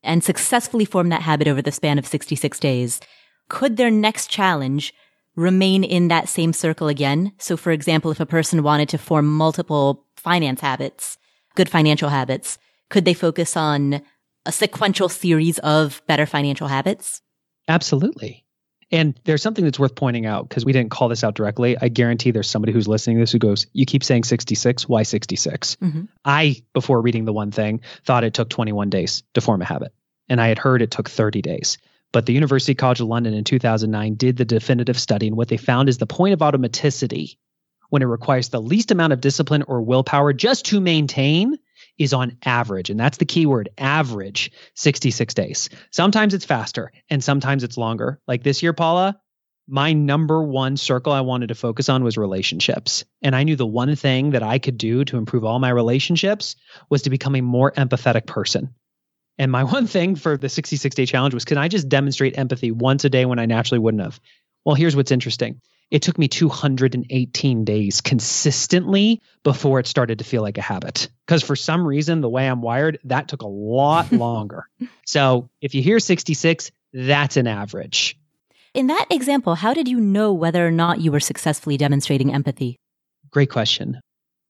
and 0.07 0.25
successfully 0.25 0.85
form 0.85 1.11
that 1.11 1.23
habit 1.23 1.49
over 1.49 1.61
the 1.61 1.73
span 1.73 1.99
of 1.99 2.07
66 2.07 2.59
days, 2.59 3.01
could 3.49 3.77
their 3.77 3.91
next 3.91 4.29
challenge 4.29 4.95
remain 5.35 5.85
in 5.85 6.09
that 6.09 6.29
same 6.29 6.53
circle 6.53 6.89
again? 6.89 7.33
So 7.39 7.57
for 7.57 7.71
example, 7.73 8.11
if 8.11 8.21
a 8.21 8.27
person 8.27 8.63
wanted 8.63 8.89
to 8.91 8.99
form 8.99 9.27
multiple 9.27 10.07
finance 10.17 10.61
habits, 10.61 11.19
good 11.55 11.69
financial 11.69 12.09
habits, 12.09 12.59
could 12.89 13.05
they 13.05 13.15
focus 13.15 13.57
on 13.57 14.01
a 14.47 14.53
sequential 14.53 15.09
series 15.09 15.59
of 15.59 16.01
better 16.07 16.25
financial 16.25 16.69
habits? 16.69 17.21
Absolutely. 17.69 18.46
And 18.93 19.19
there's 19.25 19.43
something 19.43 19.65
that's 19.65 19.79
worth 19.79 19.97
pointing 19.97 20.27
out 20.27 20.49
because 20.49 20.65
we 20.65 20.73
didn't 20.73 20.93
call 20.93 21.09
this 21.09 21.25
out 21.25 21.35
directly. 21.35 21.77
I 21.81 21.89
guarantee 21.89 22.31
there's 22.31 22.49
somebody 22.49 22.73
who's 22.73 22.87
listening 22.87 23.17
to 23.17 23.23
this 23.23 23.33
who 23.33 23.39
goes, 23.39 23.67
You 23.73 23.85
keep 23.85 24.05
saying 24.05 24.25
66. 24.25 24.89
Why 24.89 25.03
66? 25.03 25.77
Mm-hmm. 25.77 26.05
I, 26.25 26.63
before 26.73 27.01
reading 27.03 27.25
the 27.25 27.33
one 27.33 27.51
thing, 27.51 27.81
thought 28.05 28.25
it 28.25 28.35
took 28.35 28.49
21 28.49 28.91
days 28.91 29.25
to 29.35 29.41
form 29.41 29.61
a 29.61 29.65
habit. 29.65 29.93
And 30.29 30.41
I 30.41 30.49
had 30.49 30.59
heard 30.59 30.83
it 30.83 30.93
took 30.93 31.11
30 31.11 31.43
days. 31.43 31.79
But 32.13 32.27
the 32.27 32.33
University 32.33 32.75
College 32.75 33.01
of 33.01 33.09
London 33.09 33.35
in 33.35 33.45
2009 33.45 34.15
did 34.15 34.37
the 34.37 34.45
definitive 34.45 34.99
study. 34.99 35.27
And 35.27 35.37
what 35.37 35.49
they 35.49 35.57
found 35.57 35.89
is 35.89 35.99
the 35.99 36.07
point 36.07 36.35
of 36.35 36.41
automaticity, 36.41 37.37
when 37.91 38.03
it 38.03 38.07
requires 38.07 38.49
the 38.49 38.63
least 38.63 38.91
amount 38.91 39.13
of 39.13 39.21
discipline 39.21 39.65
or 39.67 39.83
willpower 39.83 40.33
just 40.33 40.67
to 40.67 40.81
maintain, 40.81 41.59
is 41.99 42.13
on 42.13 42.37
average, 42.45 42.91
and 42.91 42.99
that's 42.99 43.19
the 43.19 43.25
key 43.25 43.47
word 43.47 43.69
average 43.79 44.51
66 44.75 45.35
days. 45.35 45.69
Sometimes 45.91 46.35
it's 46.35 46.45
faster 46.45 46.93
and 47.11 47.23
sometimes 47.23 47.65
it's 47.65 47.77
longer. 47.77 48.21
Like 48.27 48.43
this 48.43 48.63
year, 48.63 48.73
Paula, 48.73 49.19
my 49.69 49.93
number 49.93 50.43
one 50.43 50.77
circle 50.77 51.13
I 51.13 51.23
wanted 51.23 51.49
to 51.49 51.55
focus 51.55 51.89
on 51.89 52.05
was 52.05 52.17
relationships. 52.17 53.05
And 53.23 53.35
I 53.35 53.43
knew 53.43 53.57
the 53.57 53.67
one 53.67 53.97
thing 53.97 54.31
that 54.31 54.43
I 54.43 54.59
could 54.59 54.79
do 54.79 55.05
to 55.07 55.17
improve 55.17 55.45
all 55.45 55.59
my 55.59 55.71
relationships 55.71 56.57
was 56.89 57.03
to 57.03 57.11
become 57.11 57.35
a 57.35 57.41
more 57.41 57.73
empathetic 57.73 58.27
person. 58.27 58.75
And 59.39 59.51
my 59.51 59.65
one 59.77 59.87
thing 59.87 60.15
for 60.15 60.37
the 60.37 60.49
66 60.49 60.95
day 60.95 61.07
challenge 61.07 61.35
was 61.35 61.45
can 61.45 61.59
I 61.59 61.69
just 61.69 61.89
demonstrate 61.89 62.39
empathy 62.39 62.71
once 62.71 63.05
a 63.05 63.11
day 63.11 63.25
when 63.25 63.39
I 63.39 63.47
naturally 63.47 63.81
wouldn't 63.81 64.03
have? 64.03 64.21
Well, 64.65 64.75
here's 64.75 64.97
what's 64.97 65.13
interesting 65.13 65.61
it 65.91 66.03
took 66.03 66.19
me 66.19 66.29
218 66.29 67.65
days 67.65 68.01
consistently 68.01 69.23
before 69.43 69.79
it 69.79 69.87
started 69.87 70.19
to 70.19 70.25
feel 70.25 70.43
like 70.43 70.59
a 70.59 70.63
habit. 70.63 71.09
Because 71.27 71.43
for 71.43 71.57
some 71.57 71.87
reason, 71.87 72.21
the 72.21 72.29
way 72.29 72.49
I'm 72.49 72.63
wired, 72.63 72.99
that 73.05 73.29
took 73.29 73.43
a 73.43 73.49
lot 73.49 74.11
longer. 74.13 74.69
so 75.05 75.49
if 75.61 75.75
you 75.75 75.83
hear 75.83 76.01
66, 76.01 76.71
that's 76.93 77.37
an 77.37 77.47
average. 77.47 78.19
In 78.75 78.89
that 78.89 79.07
example, 79.11 79.55
how 79.55 79.73
did 79.73 79.89
you 79.89 80.01
know 80.01 80.33
whether 80.33 80.67
or 80.67 80.71
not 80.71 81.01
you 81.01 81.13
were 81.13 81.21
successfully 81.21 81.77
demonstrating 81.77 82.35
empathy? 82.35 82.77
Great 83.31 83.51
question. 83.51 84.01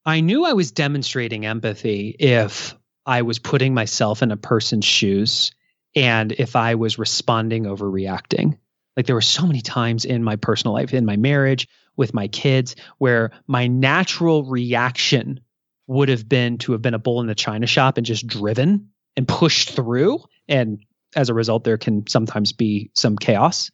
I 0.04 0.20
knew 0.20 0.44
I 0.44 0.52
was 0.52 0.72
demonstrating 0.72 1.46
empathy 1.46 2.16
if 2.18 2.74
I 3.04 3.22
was 3.22 3.38
putting 3.38 3.74
myself 3.74 4.22
in 4.22 4.30
a 4.32 4.36
person's 4.36 4.84
shoes 4.84 5.52
and 5.94 6.32
if 6.32 6.56
I 6.56 6.74
was 6.74 6.98
responding 6.98 7.66
over 7.66 7.88
reacting. 7.88 8.58
Like 8.96 9.06
there 9.06 9.14
were 9.14 9.20
so 9.20 9.46
many 9.46 9.60
times 9.60 10.04
in 10.04 10.24
my 10.24 10.36
personal 10.36 10.74
life, 10.74 10.94
in 10.94 11.04
my 11.04 11.16
marriage, 11.16 11.68
with 11.96 12.14
my 12.14 12.28
kids, 12.28 12.76
where 12.98 13.30
my 13.46 13.66
natural 13.66 14.44
reaction 14.44 15.40
would 15.86 16.08
have 16.08 16.28
been 16.28 16.58
to 16.58 16.72
have 16.72 16.82
been 16.82 16.94
a 16.94 16.98
bull 16.98 17.20
in 17.20 17.26
the 17.26 17.34
china 17.34 17.66
shop 17.66 17.96
and 17.96 18.06
just 18.06 18.26
driven 18.26 18.90
and 19.16 19.28
pushed 19.28 19.70
through. 19.70 20.20
And 20.48 20.80
as 21.14 21.28
a 21.28 21.34
result, 21.34 21.64
there 21.64 21.78
can 21.78 22.06
sometimes 22.06 22.52
be 22.52 22.90
some 22.94 23.16
chaos. 23.16 23.70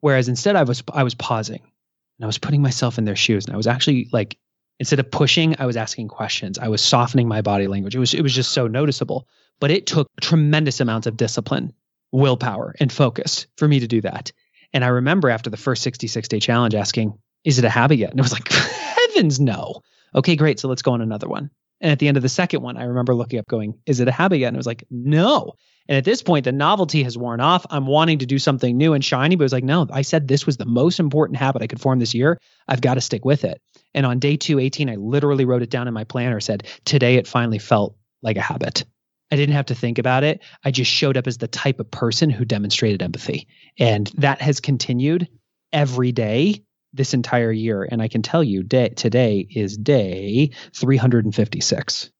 Whereas 0.00 0.28
instead, 0.28 0.56
I 0.56 0.64
was 0.64 0.82
I 0.92 1.02
was 1.02 1.14
pausing 1.14 1.62
and 1.62 2.24
I 2.24 2.26
was 2.26 2.38
putting 2.38 2.62
myself 2.62 2.98
in 2.98 3.04
their 3.04 3.16
shoes, 3.16 3.46
and 3.46 3.54
I 3.54 3.56
was 3.56 3.66
actually 3.66 4.08
like 4.12 4.38
instead 4.78 4.98
of 4.98 5.10
pushing, 5.10 5.56
I 5.58 5.66
was 5.66 5.76
asking 5.76 6.08
questions. 6.08 6.58
I 6.58 6.68
was 6.68 6.82
softening 6.82 7.28
my 7.28 7.42
body 7.42 7.66
language. 7.66 7.94
It 7.94 8.00
was 8.00 8.14
it 8.14 8.22
was 8.22 8.34
just 8.34 8.52
so 8.52 8.66
noticeable. 8.66 9.26
But 9.60 9.70
it 9.70 9.86
took 9.86 10.08
tremendous 10.20 10.80
amounts 10.80 11.06
of 11.06 11.16
discipline, 11.16 11.72
willpower, 12.12 12.74
and 12.80 12.92
focus 12.92 13.46
for 13.56 13.68
me 13.68 13.80
to 13.80 13.86
do 13.86 14.00
that. 14.00 14.32
And 14.74 14.84
I 14.84 14.88
remember 14.88 15.30
after 15.30 15.48
the 15.48 15.56
first 15.56 15.82
66 15.84 16.28
day 16.28 16.40
challenge 16.40 16.74
asking, 16.74 17.16
is 17.44 17.58
it 17.58 17.64
a 17.64 17.70
habit 17.70 17.96
yet? 17.96 18.10
And 18.10 18.18
it 18.18 18.22
was 18.22 18.32
like, 18.32 18.48
heavens 18.52 19.40
no. 19.40 19.80
Okay, 20.14 20.36
great. 20.36 20.60
So 20.60 20.68
let's 20.68 20.82
go 20.82 20.92
on 20.92 21.00
another 21.00 21.28
one. 21.28 21.50
And 21.80 21.92
at 21.92 21.98
the 21.98 22.08
end 22.08 22.16
of 22.16 22.22
the 22.22 22.28
second 22.28 22.62
one, 22.62 22.76
I 22.76 22.84
remember 22.84 23.14
looking 23.14 23.38
up 23.38 23.46
going, 23.46 23.78
is 23.86 24.00
it 24.00 24.08
a 24.08 24.12
habit 24.12 24.38
yet? 24.38 24.48
And 24.48 24.56
it 24.56 24.58
was 24.58 24.66
like, 24.66 24.84
no. 24.90 25.52
And 25.88 25.98
at 25.98 26.04
this 26.04 26.22
point, 26.22 26.44
the 26.44 26.52
novelty 26.52 27.02
has 27.02 27.16
worn 27.16 27.40
off. 27.40 27.66
I'm 27.70 27.86
wanting 27.86 28.18
to 28.20 28.26
do 28.26 28.38
something 28.38 28.76
new 28.76 28.94
and 28.94 29.04
shiny, 29.04 29.36
but 29.36 29.42
it 29.42 29.46
was 29.46 29.52
like, 29.52 29.64
no, 29.64 29.86
I 29.92 30.02
said 30.02 30.26
this 30.26 30.46
was 30.46 30.56
the 30.56 30.64
most 30.64 30.98
important 30.98 31.36
habit 31.36 31.62
I 31.62 31.66
could 31.66 31.80
form 31.80 31.98
this 31.98 32.14
year. 32.14 32.40
I've 32.66 32.80
got 32.80 32.94
to 32.94 33.00
stick 33.00 33.24
with 33.24 33.44
it. 33.44 33.60
And 33.92 34.06
on 34.06 34.18
day 34.18 34.36
218, 34.36 34.88
I 34.88 34.96
literally 34.96 35.44
wrote 35.44 35.62
it 35.62 35.70
down 35.70 35.86
in 35.86 35.94
my 35.94 36.04
planner, 36.04 36.40
said, 36.40 36.66
today 36.84 37.16
it 37.16 37.28
finally 37.28 37.58
felt 37.58 37.96
like 38.22 38.38
a 38.38 38.42
habit. 38.42 38.84
I 39.34 39.36
didn't 39.36 39.56
have 39.56 39.66
to 39.66 39.74
think 39.74 39.98
about 39.98 40.22
it. 40.22 40.44
I 40.62 40.70
just 40.70 40.88
showed 40.88 41.16
up 41.16 41.26
as 41.26 41.38
the 41.38 41.48
type 41.48 41.80
of 41.80 41.90
person 41.90 42.30
who 42.30 42.44
demonstrated 42.44 43.02
empathy. 43.02 43.48
And 43.80 44.06
that 44.16 44.40
has 44.40 44.60
continued 44.60 45.26
every 45.72 46.12
day 46.12 46.62
this 46.92 47.14
entire 47.14 47.50
year. 47.50 47.82
And 47.82 48.00
I 48.00 48.06
can 48.06 48.22
tell 48.22 48.44
you 48.44 48.62
day, 48.62 48.90
today 48.90 49.44
is 49.50 49.76
day 49.76 50.52
356. 50.74 52.10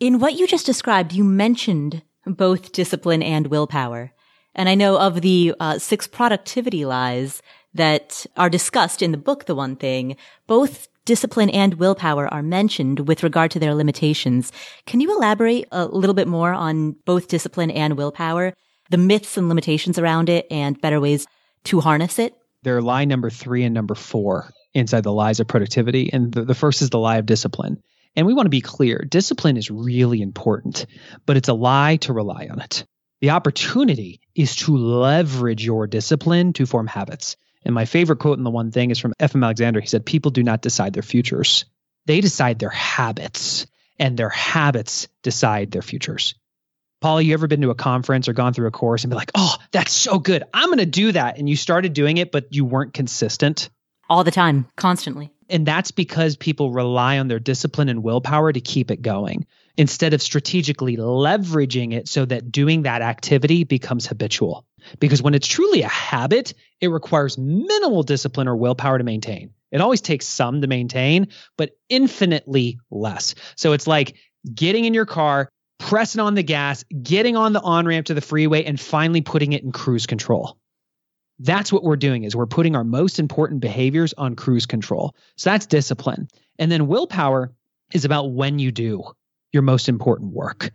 In 0.00 0.18
what 0.18 0.34
you 0.34 0.46
just 0.46 0.66
described, 0.66 1.14
you 1.14 1.24
mentioned 1.24 2.02
both 2.26 2.72
discipline 2.72 3.22
and 3.22 3.46
willpower. 3.46 4.12
And 4.54 4.68
I 4.68 4.74
know 4.74 4.98
of 4.98 5.22
the 5.22 5.54
uh, 5.58 5.78
six 5.78 6.06
productivity 6.06 6.84
lies 6.84 7.40
that 7.72 8.26
are 8.36 8.50
discussed 8.50 9.00
in 9.00 9.12
the 9.12 9.16
book, 9.16 9.46
The 9.46 9.54
One 9.54 9.76
Thing, 9.76 10.18
both 10.46 10.88
discipline 11.04 11.50
and 11.50 11.74
willpower 11.74 12.32
are 12.32 12.42
mentioned 12.42 13.06
with 13.06 13.22
regard 13.22 13.50
to 13.52 13.58
their 13.58 13.74
limitations. 13.74 14.52
Can 14.86 15.00
you 15.00 15.14
elaborate 15.14 15.66
a 15.70 15.86
little 15.86 16.14
bit 16.14 16.28
more 16.28 16.52
on 16.52 16.92
both 17.04 17.28
discipline 17.28 17.70
and 17.70 17.96
willpower, 17.96 18.54
the 18.90 18.98
myths 18.98 19.36
and 19.36 19.48
limitations 19.48 19.98
around 19.98 20.28
it, 20.28 20.46
and 20.50 20.80
better 20.80 21.00
ways 21.00 21.26
to 21.64 21.80
harness 21.80 22.18
it? 22.18 22.34
There 22.62 22.76
are 22.76 22.82
lie 22.82 23.04
number 23.04 23.30
three 23.30 23.64
and 23.64 23.74
number 23.74 23.94
four 23.94 24.50
inside 24.72 25.02
the 25.04 25.12
lies 25.12 25.40
of 25.40 25.48
productivity. 25.48 26.10
And 26.12 26.32
the, 26.32 26.44
the 26.44 26.54
first 26.54 26.82
is 26.82 26.90
the 26.90 26.98
lie 26.98 27.18
of 27.18 27.26
discipline. 27.26 27.82
And 28.16 28.26
we 28.26 28.34
want 28.34 28.46
to 28.46 28.50
be 28.50 28.60
clear 28.60 29.04
discipline 29.08 29.56
is 29.56 29.70
really 29.70 30.22
important, 30.22 30.86
but 31.26 31.36
it's 31.36 31.48
a 31.48 31.54
lie 31.54 31.96
to 32.02 32.12
rely 32.12 32.48
on 32.50 32.60
it. 32.60 32.84
The 33.20 33.30
opportunity 33.30 34.20
is 34.34 34.56
to 34.56 34.76
leverage 34.76 35.64
your 35.64 35.86
discipline 35.86 36.52
to 36.54 36.66
form 36.66 36.86
habits. 36.86 37.36
And 37.64 37.74
my 37.74 37.84
favorite 37.84 38.18
quote 38.18 38.38
in 38.38 38.44
the 38.44 38.50
one 38.50 38.70
thing 38.70 38.90
is 38.90 38.98
from 38.98 39.14
F.M. 39.18 39.42
Alexander. 39.42 39.80
He 39.80 39.86
said, 39.86 40.04
People 40.04 40.30
do 40.30 40.42
not 40.42 40.62
decide 40.62 40.92
their 40.92 41.02
futures, 41.02 41.64
they 42.06 42.20
decide 42.20 42.58
their 42.58 42.70
habits, 42.70 43.66
and 43.98 44.16
their 44.16 44.28
habits 44.28 45.08
decide 45.22 45.70
their 45.70 45.82
futures. 45.82 46.34
Paula, 47.00 47.20
you 47.20 47.34
ever 47.34 47.46
been 47.46 47.60
to 47.60 47.70
a 47.70 47.74
conference 47.74 48.28
or 48.28 48.32
gone 48.32 48.54
through 48.54 48.66
a 48.66 48.70
course 48.70 49.04
and 49.04 49.10
be 49.10 49.14
like, 49.14 49.30
oh, 49.34 49.54
that's 49.72 49.92
so 49.92 50.18
good. 50.18 50.42
I'm 50.54 50.68
going 50.68 50.78
to 50.78 50.86
do 50.86 51.12
that. 51.12 51.36
And 51.36 51.46
you 51.46 51.54
started 51.54 51.92
doing 51.92 52.16
it, 52.16 52.32
but 52.32 52.54
you 52.54 52.64
weren't 52.64 52.94
consistent? 52.94 53.68
All 54.08 54.24
the 54.24 54.30
time, 54.30 54.66
constantly. 54.74 55.30
And 55.50 55.66
that's 55.66 55.90
because 55.90 56.36
people 56.36 56.72
rely 56.72 57.18
on 57.18 57.28
their 57.28 57.38
discipline 57.38 57.90
and 57.90 58.02
willpower 58.02 58.50
to 58.50 58.60
keep 58.60 58.90
it 58.90 59.02
going 59.02 59.46
instead 59.76 60.14
of 60.14 60.22
strategically 60.22 60.96
leveraging 60.96 61.92
it 61.92 62.08
so 62.08 62.24
that 62.24 62.52
doing 62.52 62.82
that 62.82 63.02
activity 63.02 63.64
becomes 63.64 64.06
habitual. 64.06 64.64
Because 65.00 65.22
when 65.22 65.34
it's 65.34 65.48
truly 65.48 65.82
a 65.82 65.88
habit, 65.88 66.54
it 66.80 66.88
requires 66.88 67.38
minimal 67.38 68.02
discipline 68.02 68.48
or 68.48 68.56
willpower 68.56 68.98
to 68.98 69.04
maintain. 69.04 69.50
It 69.72 69.80
always 69.80 70.00
takes 70.00 70.26
some 70.26 70.60
to 70.60 70.66
maintain, 70.66 71.28
but 71.56 71.76
infinitely 71.88 72.78
less. 72.90 73.34
So 73.56 73.72
it's 73.72 73.86
like 73.86 74.16
getting 74.54 74.84
in 74.84 74.94
your 74.94 75.06
car, 75.06 75.48
pressing 75.78 76.20
on 76.20 76.34
the 76.34 76.42
gas, 76.42 76.84
getting 77.02 77.36
on 77.36 77.52
the 77.52 77.60
on 77.60 77.86
ramp 77.86 78.06
to 78.06 78.14
the 78.14 78.20
freeway, 78.20 78.64
and 78.64 78.78
finally 78.78 79.22
putting 79.22 79.52
it 79.52 79.64
in 79.64 79.72
cruise 79.72 80.06
control. 80.06 80.58
That's 81.40 81.72
what 81.72 81.82
we're 81.82 81.96
doing 81.96 82.22
is 82.22 82.36
we're 82.36 82.46
putting 82.46 82.76
our 82.76 82.84
most 82.84 83.18
important 83.18 83.60
behaviors 83.60 84.12
on 84.12 84.36
cruise 84.36 84.66
control. 84.66 85.16
So 85.36 85.50
that's 85.50 85.66
discipline. 85.66 86.28
And 86.60 86.70
then 86.70 86.86
willpower 86.86 87.52
is 87.92 88.04
about 88.04 88.30
when 88.30 88.60
you 88.60 88.70
do 88.70 89.02
your 89.54 89.62
most 89.62 89.88
important 89.88 90.32
work. 90.32 90.70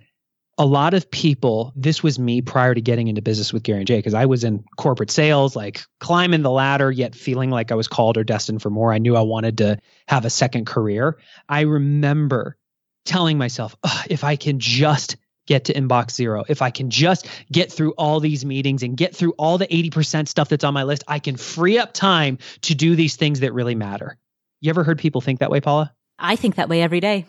A 0.57 0.65
lot 0.65 0.93
of 0.93 1.09
people, 1.11 1.71
this 1.75 2.01
was 2.01 2.19
me 2.19 2.41
prior 2.41 2.73
to 2.73 2.81
getting 2.81 3.07
into 3.07 3.21
business 3.21 3.53
with 3.53 3.63
Gary 3.63 3.79
and 3.79 3.87
Jay, 3.87 3.97
because 3.97 4.13
I 4.13 4.25
was 4.25 4.43
in 4.43 4.63
corporate 4.77 5.11
sales, 5.11 5.55
like 5.55 5.81
climbing 5.99 6.41
the 6.41 6.51
ladder, 6.51 6.91
yet 6.91 7.15
feeling 7.15 7.49
like 7.49 7.71
I 7.71 7.75
was 7.75 7.87
called 7.87 8.17
or 8.17 8.23
destined 8.23 8.61
for 8.61 8.69
more. 8.69 8.91
I 8.91 8.97
knew 8.97 9.15
I 9.15 9.21
wanted 9.21 9.59
to 9.59 9.77
have 10.07 10.25
a 10.25 10.29
second 10.29 10.65
career. 10.65 11.17
I 11.47 11.61
remember 11.61 12.57
telling 13.05 13.37
myself, 13.37 13.75
if 14.09 14.25
I 14.25 14.35
can 14.35 14.59
just 14.59 15.15
get 15.47 15.65
to 15.65 15.73
inbox 15.73 16.11
zero, 16.11 16.43
if 16.49 16.61
I 16.61 16.71
can 16.71 16.89
just 16.89 17.25
get 17.51 17.71
through 17.71 17.91
all 17.93 18.19
these 18.19 18.45
meetings 18.45 18.83
and 18.83 18.97
get 18.97 19.15
through 19.15 19.31
all 19.37 19.57
the 19.57 19.65
80% 19.65 20.27
stuff 20.27 20.49
that's 20.49 20.65
on 20.65 20.73
my 20.73 20.83
list, 20.83 21.03
I 21.07 21.19
can 21.19 21.37
free 21.37 21.79
up 21.79 21.93
time 21.93 22.37
to 22.63 22.75
do 22.75 22.95
these 22.95 23.15
things 23.15 23.39
that 23.39 23.53
really 23.53 23.75
matter. 23.75 24.17
You 24.59 24.69
ever 24.71 24.83
heard 24.83 24.99
people 24.99 25.21
think 25.21 25.39
that 25.39 25.49
way, 25.49 25.61
Paula? 25.61 25.93
I 26.19 26.35
think 26.35 26.55
that 26.55 26.67
way 26.67 26.81
every 26.81 26.99
day. 26.99 27.25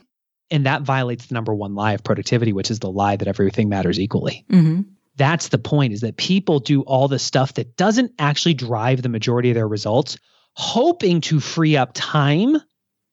And 0.50 0.66
that 0.66 0.82
violates 0.82 1.26
the 1.26 1.34
number 1.34 1.54
one 1.54 1.74
lie 1.74 1.92
of 1.92 2.02
productivity, 2.02 2.52
which 2.52 2.70
is 2.70 2.80
the 2.80 2.90
lie 2.90 3.16
that 3.16 3.28
everything 3.28 3.68
matters 3.68 4.00
equally. 4.00 4.44
Mm-hmm. 4.50 4.82
That's 5.16 5.48
the 5.48 5.58
point 5.58 5.92
is 5.92 6.00
that 6.00 6.16
people 6.16 6.60
do 6.60 6.82
all 6.82 7.06
the 7.06 7.18
stuff 7.18 7.54
that 7.54 7.76
doesn't 7.76 8.12
actually 8.18 8.54
drive 8.54 9.02
the 9.02 9.08
majority 9.08 9.50
of 9.50 9.54
their 9.54 9.68
results, 9.68 10.16
hoping 10.54 11.20
to 11.22 11.40
free 11.40 11.76
up 11.76 11.90
time 11.94 12.56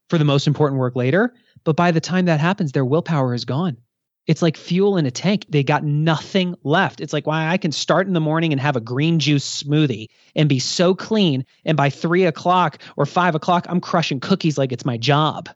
for 0.10 0.18
the 0.18 0.26
most 0.26 0.48
important 0.48 0.80
work 0.80 0.96
later. 0.96 1.34
But 1.64 1.76
by 1.76 1.92
the 1.92 2.00
time 2.00 2.26
that 2.26 2.40
happens, 2.40 2.72
their 2.72 2.86
willpower 2.86 3.34
is 3.34 3.46
gone. 3.46 3.78
It's 4.26 4.42
like 4.42 4.58
fuel 4.58 4.98
in 4.98 5.06
a 5.06 5.12
tank. 5.12 5.46
They 5.50 5.64
got 5.64 5.84
nothing 5.86 6.56
left. 6.64 7.00
It's 7.00 7.14
like 7.14 7.26
why 7.26 7.48
I 7.48 7.58
can 7.58 7.72
start 7.72 8.08
in 8.08 8.14
the 8.14 8.20
morning 8.20 8.52
and 8.52 8.60
have 8.60 8.76
a 8.76 8.82
green 8.82 9.20
juice 9.20 9.64
smoothie 9.64 10.08
and 10.36 10.50
be 10.50 10.60
so 10.60 10.94
clean. 10.94 11.46
And 11.64 11.78
by 11.78 11.90
three 11.90 12.26
o'clock 12.26 12.80
or 12.98 13.06
five 13.06 13.36
o'clock, 13.36 13.66
I'm 13.70 13.80
crushing 13.80 14.20
cookies 14.20 14.58
like 14.58 14.72
it's 14.72 14.86
my 14.86 14.98
job. 14.98 15.50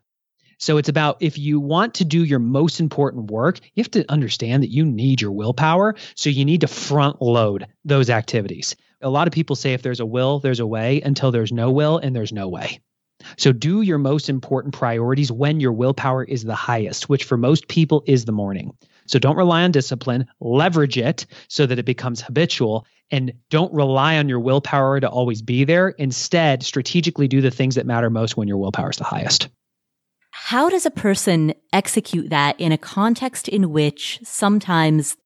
So 0.62 0.76
it's 0.76 0.88
about 0.88 1.16
if 1.18 1.38
you 1.38 1.58
want 1.58 1.94
to 1.94 2.04
do 2.04 2.22
your 2.22 2.38
most 2.38 2.78
important 2.78 3.32
work, 3.32 3.58
you 3.74 3.82
have 3.82 3.90
to 3.90 4.08
understand 4.08 4.62
that 4.62 4.70
you 4.70 4.84
need 4.84 5.20
your 5.20 5.32
willpower. 5.32 5.96
So 6.14 6.30
you 6.30 6.44
need 6.44 6.60
to 6.60 6.68
front 6.68 7.20
load 7.20 7.66
those 7.84 8.08
activities. 8.08 8.76
A 9.00 9.10
lot 9.10 9.26
of 9.26 9.32
people 9.32 9.56
say 9.56 9.72
if 9.72 9.82
there's 9.82 9.98
a 9.98 10.06
will, 10.06 10.38
there's 10.38 10.60
a 10.60 10.66
way 10.66 11.00
until 11.00 11.32
there's 11.32 11.50
no 11.50 11.72
will 11.72 11.98
and 11.98 12.14
there's 12.14 12.32
no 12.32 12.46
way. 12.46 12.78
So 13.36 13.50
do 13.50 13.82
your 13.82 13.98
most 13.98 14.28
important 14.28 14.72
priorities 14.72 15.32
when 15.32 15.58
your 15.58 15.72
willpower 15.72 16.22
is 16.22 16.44
the 16.44 16.54
highest, 16.54 17.08
which 17.08 17.24
for 17.24 17.36
most 17.36 17.66
people 17.66 18.04
is 18.06 18.24
the 18.24 18.30
morning. 18.30 18.70
So 19.06 19.18
don't 19.18 19.36
rely 19.36 19.64
on 19.64 19.72
discipline, 19.72 20.28
leverage 20.38 20.96
it 20.96 21.26
so 21.48 21.66
that 21.66 21.80
it 21.80 21.86
becomes 21.86 22.20
habitual 22.20 22.86
and 23.10 23.32
don't 23.50 23.74
rely 23.74 24.18
on 24.18 24.28
your 24.28 24.38
willpower 24.38 25.00
to 25.00 25.08
always 25.08 25.42
be 25.42 25.64
there. 25.64 25.88
Instead, 25.88 26.62
strategically 26.62 27.26
do 27.26 27.40
the 27.40 27.50
things 27.50 27.74
that 27.74 27.84
matter 27.84 28.10
most 28.10 28.36
when 28.36 28.46
your 28.46 28.58
willpower 28.58 28.90
is 28.90 28.96
the 28.98 29.02
highest. 29.02 29.48
How 30.32 30.70
does 30.70 30.86
a 30.86 30.90
person 30.90 31.54
execute 31.72 32.30
that 32.30 32.58
in 32.58 32.72
a 32.72 32.78
context 32.78 33.48
in 33.48 33.70
which 33.70 34.18
sometimes 34.24 35.16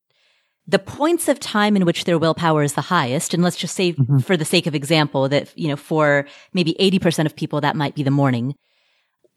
the 0.66 0.80
points 0.80 1.28
of 1.28 1.38
time 1.38 1.76
in 1.76 1.84
which 1.84 2.04
their 2.04 2.18
willpower 2.18 2.64
is 2.64 2.72
the 2.72 2.80
highest, 2.80 3.32
and 3.32 3.42
let's 3.42 3.56
just 3.56 3.76
say 3.76 3.92
mm-hmm. 3.92 4.18
for 4.18 4.36
the 4.36 4.44
sake 4.44 4.66
of 4.66 4.74
example 4.74 5.28
that, 5.28 5.56
you 5.56 5.68
know, 5.68 5.76
for 5.76 6.26
maybe 6.52 6.74
80% 6.80 7.24
of 7.24 7.36
people, 7.36 7.60
that 7.60 7.76
might 7.76 7.94
be 7.94 8.02
the 8.02 8.10
morning. 8.10 8.56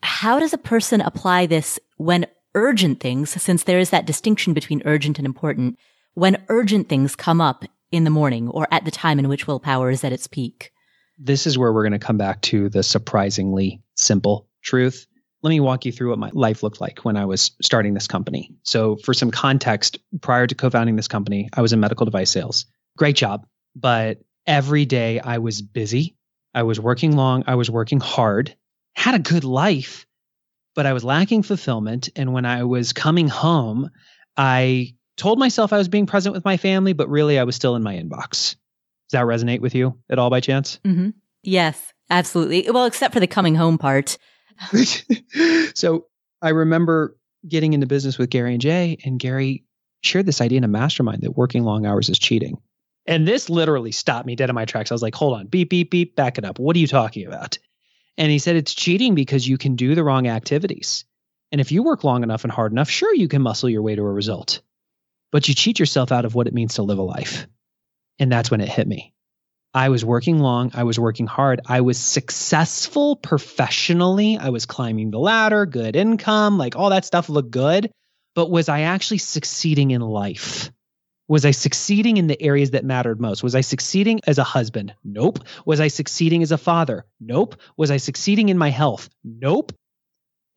How 0.01 0.39
does 0.39 0.53
a 0.53 0.57
person 0.57 1.01
apply 1.01 1.45
this 1.45 1.79
when 1.97 2.25
urgent 2.55 2.99
things, 2.99 3.29
since 3.29 3.63
there 3.63 3.79
is 3.79 3.91
that 3.91 4.07
distinction 4.07 4.53
between 4.53 4.81
urgent 4.85 5.19
and 5.19 5.25
important, 5.25 5.77
when 6.15 6.43
urgent 6.49 6.89
things 6.89 7.15
come 7.15 7.41
up 7.41 7.63
in 7.91 8.05
the 8.05 8.09
morning 8.09 8.47
or 8.49 8.67
at 8.71 8.85
the 8.85 8.91
time 8.91 9.19
in 9.19 9.29
which 9.29 9.45
willpower 9.45 9.91
is 9.91 10.03
at 10.03 10.13
its 10.13 10.25
peak? 10.25 10.71
This 11.19 11.45
is 11.45 11.59
where 11.59 11.71
we're 11.71 11.83
going 11.83 11.99
to 11.99 11.99
come 11.99 12.17
back 12.17 12.41
to 12.43 12.69
the 12.69 12.81
surprisingly 12.81 13.83
simple 13.95 14.47
truth 14.63 15.05
let 15.41 15.49
me 15.49 15.59
walk 15.59 15.85
you 15.85 15.91
through 15.91 16.09
what 16.09 16.19
my 16.19 16.31
life 16.33 16.63
looked 16.63 16.81
like 16.81 16.99
when 16.99 17.15
I 17.15 17.25
was 17.25 17.51
starting 17.61 17.93
this 17.93 18.07
company. 18.07 18.51
So, 18.63 18.97
for 18.97 19.13
some 19.13 19.31
context, 19.31 19.99
prior 20.21 20.47
to 20.47 20.55
co 20.55 20.69
founding 20.69 20.95
this 20.95 21.07
company, 21.07 21.49
I 21.53 21.61
was 21.61 21.73
in 21.73 21.79
medical 21.79 22.05
device 22.05 22.29
sales. 22.29 22.65
Great 22.97 23.15
job. 23.15 23.45
But 23.75 24.19
every 24.45 24.85
day 24.85 25.19
I 25.19 25.37
was 25.37 25.61
busy. 25.61 26.15
I 26.53 26.63
was 26.63 26.79
working 26.79 27.15
long. 27.15 27.43
I 27.47 27.55
was 27.55 27.69
working 27.69 27.99
hard, 27.99 28.55
had 28.95 29.15
a 29.15 29.19
good 29.19 29.43
life, 29.43 30.05
but 30.75 30.85
I 30.85 30.93
was 30.93 31.03
lacking 31.03 31.43
fulfillment. 31.43 32.09
And 32.15 32.33
when 32.33 32.45
I 32.45 32.63
was 32.63 32.91
coming 32.91 33.27
home, 33.27 33.91
I 34.35 34.95
told 35.15 35.37
myself 35.37 35.71
I 35.71 35.77
was 35.77 35.87
being 35.87 36.07
present 36.07 36.33
with 36.33 36.45
my 36.45 36.57
family, 36.57 36.93
but 36.93 37.09
really 37.09 37.37
I 37.37 37.43
was 37.43 37.55
still 37.55 37.75
in 37.75 37.83
my 37.83 37.95
inbox. 37.95 38.55
Does 39.09 39.13
that 39.13 39.25
resonate 39.25 39.59
with 39.59 39.75
you 39.75 39.99
at 40.09 40.19
all 40.19 40.29
by 40.29 40.39
chance? 40.39 40.79
Mm-hmm. 40.85 41.09
Yes, 41.43 41.93
absolutely. 42.09 42.69
Well, 42.69 42.85
except 42.85 43.13
for 43.13 43.19
the 43.19 43.27
coming 43.27 43.55
home 43.55 43.77
part. 43.77 44.17
so 45.73 46.07
I 46.41 46.49
remember 46.49 47.17
getting 47.47 47.73
into 47.73 47.87
business 47.87 48.17
with 48.17 48.29
Gary 48.29 48.53
and 48.53 48.61
Jay, 48.61 48.97
and 49.03 49.19
Gary 49.19 49.63
shared 50.01 50.25
this 50.25 50.41
idea 50.41 50.57
in 50.57 50.63
a 50.63 50.69
mastermind 50.69 51.21
that 51.21 51.37
working 51.37 51.63
long 51.63 51.85
hours 51.85 52.09
is 52.09 52.19
cheating. 52.19 52.57
And 53.05 53.27
this 53.27 53.49
literally 53.49 53.91
stopped 53.91 54.27
me 54.27 54.35
dead 54.35 54.49
in 54.49 54.55
my 54.55 54.65
tracks. 54.65 54.91
I 54.91 54.95
was 54.95 55.01
like, 55.01 55.15
hold 55.15 55.37
on, 55.37 55.47
beep, 55.47 55.69
beep, 55.69 55.89
beep, 55.89 56.15
back 56.15 56.37
it 56.37 56.45
up. 56.45 56.59
What 56.59 56.75
are 56.75 56.79
you 56.79 56.87
talking 56.87 57.25
about? 57.25 57.57
And 58.17 58.31
he 58.31 58.39
said 58.39 58.55
it's 58.55 58.73
cheating 58.73 59.15
because 59.15 59.47
you 59.47 59.57
can 59.57 59.75
do 59.75 59.95
the 59.95 60.03
wrong 60.03 60.27
activities. 60.27 61.05
And 61.51 61.59
if 61.59 61.71
you 61.71 61.83
work 61.83 62.03
long 62.03 62.23
enough 62.23 62.43
and 62.43 62.51
hard 62.51 62.71
enough, 62.71 62.89
sure, 62.89 63.15
you 63.15 63.27
can 63.27 63.41
muscle 63.41 63.69
your 63.69 63.81
way 63.81 63.95
to 63.95 64.01
a 64.01 64.11
result. 64.11 64.61
But 65.31 65.47
you 65.47 65.55
cheat 65.55 65.79
yourself 65.79 66.11
out 66.11 66.25
of 66.25 66.35
what 66.35 66.47
it 66.47 66.53
means 66.53 66.75
to 66.75 66.83
live 66.83 66.99
a 66.99 67.03
life. 67.03 67.47
And 68.19 68.31
that's 68.31 68.51
when 68.51 68.61
it 68.61 68.69
hit 68.69 68.87
me. 68.87 69.13
I 69.73 69.89
was 69.89 70.03
working 70.03 70.39
long. 70.39 70.71
I 70.73 70.83
was 70.83 70.99
working 70.99 71.27
hard. 71.27 71.61
I 71.65 71.81
was 71.81 71.99
successful 71.99 73.15
professionally. 73.15 74.37
I 74.37 74.49
was 74.49 74.65
climbing 74.65 75.11
the 75.11 75.19
ladder, 75.19 75.65
good 75.65 75.95
income, 75.95 76.57
like 76.57 76.75
all 76.75 76.89
that 76.89 77.05
stuff 77.05 77.29
looked 77.29 77.51
good. 77.51 77.91
But 78.33 78.49
was 78.49 78.69
I 78.69 78.81
actually 78.81 79.19
succeeding 79.19 79.91
in 79.91 80.01
life? 80.01 80.71
Was 81.27 81.45
I 81.45 81.51
succeeding 81.51 82.17
in 82.17 82.25
the 82.25 82.41
areas 82.41 82.71
that 82.71 82.83
mattered 82.83 83.21
most? 83.21 83.43
Was 83.43 83.53
I 83.53 83.61
succeeding 83.61 84.19
as 84.25 84.39
a 84.39 84.43
husband? 84.43 84.95
Nope. 85.03 85.39
Was 85.63 85.79
I 85.79 85.87
succeeding 85.87 86.41
as 86.41 86.51
a 86.51 86.57
father? 86.57 87.05
Nope. 87.19 87.55
Was 87.77 87.91
I 87.91 87.97
succeeding 87.97 88.49
in 88.49 88.57
my 88.57 88.69
health? 88.69 89.09
Nope. 89.23 89.71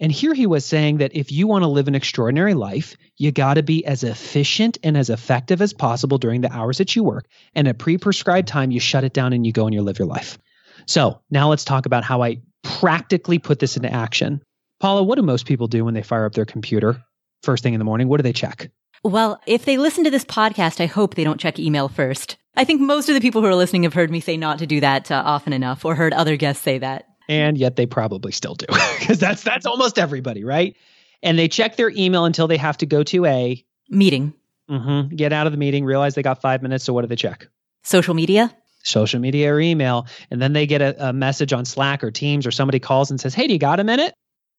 And 0.03 0.11
here 0.11 0.35
he 0.35 0.49
was 0.49 0.65
saying 0.67 0.99
that 0.99 1.15
if 1.15 1.31
you 1.31 1.47
want 1.47 1.63
to 1.63 1.69
live 1.69 1.87
an 1.87 1.95
extraordinary 1.95 2.55
life, 2.55 2.97
you 3.19 3.31
got 3.31 3.55
to 3.55 3.63
be 3.63 3.87
as 3.87 4.03
efficient 4.03 4.77
and 4.83 4.97
as 4.97 5.11
effective 5.11 5.63
as 5.63 5.73
possible 5.73 6.19
during 6.19 6.41
the 6.41 6.53
hours 6.53 6.79
that 6.79 6.97
you 6.97 7.05
work. 7.05 7.27
And 7.55 7.69
at 7.69 7.79
pre 7.79 7.99
prescribed 7.99 8.49
time, 8.49 8.73
you 8.73 8.81
shut 8.81 9.05
it 9.05 9.13
down 9.13 9.33
and 9.33 9.47
you 9.47 9.53
go 9.53 9.65
and 9.67 9.73
you 9.73 9.81
live 9.81 10.01
your 10.01 10.09
life. 10.09 10.39
So 10.87 11.21
now 11.31 11.51
let's 11.51 11.65
talk 11.65 11.87
about 11.87 12.03
how 12.03 12.21
I 12.21 12.43
practically 12.65 13.39
put 13.39 13.61
this 13.61 13.77
into 13.77 13.93
action. 13.93 14.43
Paula, 14.81 15.05
what 15.05 15.15
do 15.15 15.23
most 15.23 15.47
people 15.47 15.69
do 15.69 15.85
when 15.85 15.95
they 15.95 16.03
fire 16.03 16.27
up 16.27 16.35
their 16.35 16.47
computer 16.47 17.01
first 17.45 17.63
thing 17.63 17.75
in 17.75 17.79
the 17.79 17.85
morning? 17.85 18.09
What 18.09 18.17
do 18.17 18.25
they 18.25 18.33
check? 18.33 18.73
Well, 19.05 19.41
if 19.47 19.65
they 19.65 19.79
listen 19.79 20.03
to 20.03 20.11
this 20.11 20.25
podcast, 20.25 20.81
I 20.81 20.87
hope 20.87 21.15
they 21.15 21.25
don't 21.25 21.41
check 21.41 21.61
email 21.61 21.89
first. 21.89 22.39
I 22.57 22.65
think 22.65 22.81
most 22.81 23.09
of 23.09 23.15
the 23.15 23.21
people 23.21 23.41
who 23.41 23.47
are 23.47 23.55
listening 23.55 23.85
have 23.85 23.95
heard 23.95 24.11
me 24.11 24.19
say 24.19 24.37
not 24.37 24.59
to 24.59 24.67
do 24.67 24.81
that 24.81 25.13
uh, 25.13 25.23
often 25.25 25.53
enough 25.53 25.85
or 25.85 25.95
heard 25.95 26.13
other 26.13 26.37
guests 26.37 26.63
say 26.65 26.79
that 26.79 27.07
and 27.33 27.57
yet 27.57 27.77
they 27.77 27.87
probably 27.87 28.31
still 28.31 28.55
do 28.55 28.67
because 28.99 29.19
that's 29.19 29.43
that's 29.43 29.67
almost 29.67 29.99
everybody, 29.99 30.45
right? 30.45 30.77
And 31.23 31.39
they 31.39 31.49
check 31.49 31.77
their 31.77 31.91
email 31.91 32.25
until 32.25 32.47
they 32.47 32.59
have 32.59 32.77
to 32.79 32.87
go 32.87 33.03
to 33.05 33.25
a 33.27 33.65
meeting. 33.89 34.35
Mm-hmm, 34.71 35.17
get 35.17 35.33
out 35.33 35.47
of 35.47 35.53
the 35.53 35.59
meeting, 35.59 35.85
realize 35.85 36.15
they 36.15 36.23
got 36.23 36.41
five 36.41 36.63
minutes. 36.63 36.85
So 36.85 36.93
what 36.93 37.03
do 37.03 37.09
they 37.09 37.17
check? 37.17 37.49
Social 37.83 38.15
media. 38.15 38.55
Social 38.85 39.21
media 39.21 39.53
or 39.53 39.61
email, 39.61 40.09
and 40.31 40.43
then 40.43 40.53
they 40.53 40.67
get 40.67 40.83
a, 40.83 41.09
a 41.09 41.13
message 41.13 41.53
on 41.53 41.65
Slack 41.65 42.03
or 42.03 42.11
Teams, 42.11 42.47
or 42.49 42.51
somebody 42.51 42.81
calls 42.81 43.11
and 43.11 43.21
says, 43.21 43.33
"Hey, 43.33 43.47
do 43.47 43.53
you 43.53 43.59
got 43.61 43.79
a 43.79 43.85
minute?" 43.85 44.13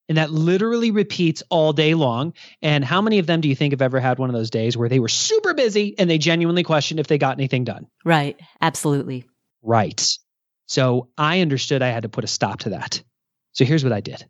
And 0.10 0.18
that 0.18 0.32
literally 0.32 0.92
repeats 0.92 1.44
all 1.50 1.74
day 1.74 1.94
long. 1.94 2.34
And 2.62 2.84
how 2.84 3.02
many 3.02 3.20
of 3.20 3.28
them 3.28 3.42
do 3.42 3.50
you 3.50 3.56
think 3.56 3.74
have 3.74 3.82
ever 3.82 4.00
had 4.00 4.20
one 4.20 4.30
of 4.30 4.36
those 4.36 4.50
days 4.50 4.76
where 4.76 4.90
they 4.90 5.00
were 5.00 5.08
super 5.08 5.54
busy 5.54 5.96
and 5.98 6.10
they 6.10 6.18
genuinely 6.18 6.64
questioned 6.64 7.00
if 7.00 7.08
they 7.08 7.18
got 7.18 7.38
anything 7.38 7.64
done? 7.64 7.88
Right. 8.04 8.38
Absolutely. 8.62 9.24
Right. 9.62 10.18
So 10.74 11.10
I 11.20 11.42
understood 11.42 11.84
I 11.84 11.90
had 11.90 12.02
to 12.02 12.10
put 12.10 12.24
a 12.24 12.28
stop 12.28 12.62
to 12.62 12.72
that. 12.72 13.04
So 13.52 13.64
here's 13.64 13.84
what 13.84 13.94
I 13.94 14.02
did. 14.02 14.26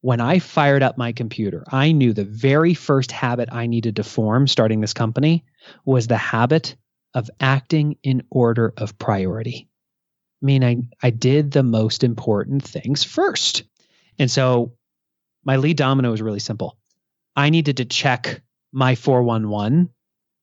When 0.00 0.22
I 0.22 0.38
fired 0.38 0.82
up 0.82 0.96
my 0.96 1.12
computer, 1.12 1.64
I 1.70 1.92
knew 1.92 2.14
the 2.14 2.24
very 2.24 2.72
first 2.72 3.12
habit 3.12 3.50
I 3.52 3.66
needed 3.66 3.96
to 3.96 4.02
form 4.02 4.46
starting 4.46 4.80
this 4.80 4.94
company 4.94 5.44
was 5.84 6.06
the 6.06 6.16
habit 6.16 6.76
of 7.12 7.28
acting 7.38 7.98
in 8.02 8.22
order 8.30 8.72
of 8.78 8.98
priority. 8.98 9.68
I 10.42 10.46
mean, 10.46 10.64
I, 10.64 10.78
I 11.02 11.10
did 11.10 11.50
the 11.50 11.62
most 11.62 12.04
important 12.04 12.64
things 12.64 13.04
first. 13.04 13.64
And 14.18 14.30
so 14.30 14.72
my 15.44 15.56
lead 15.56 15.76
domino 15.76 16.10
was 16.10 16.22
really 16.22 16.40
simple. 16.40 16.78
I 17.36 17.50
needed 17.50 17.76
to 17.76 17.84
check 17.84 18.40
my 18.72 18.94
411 18.94 19.90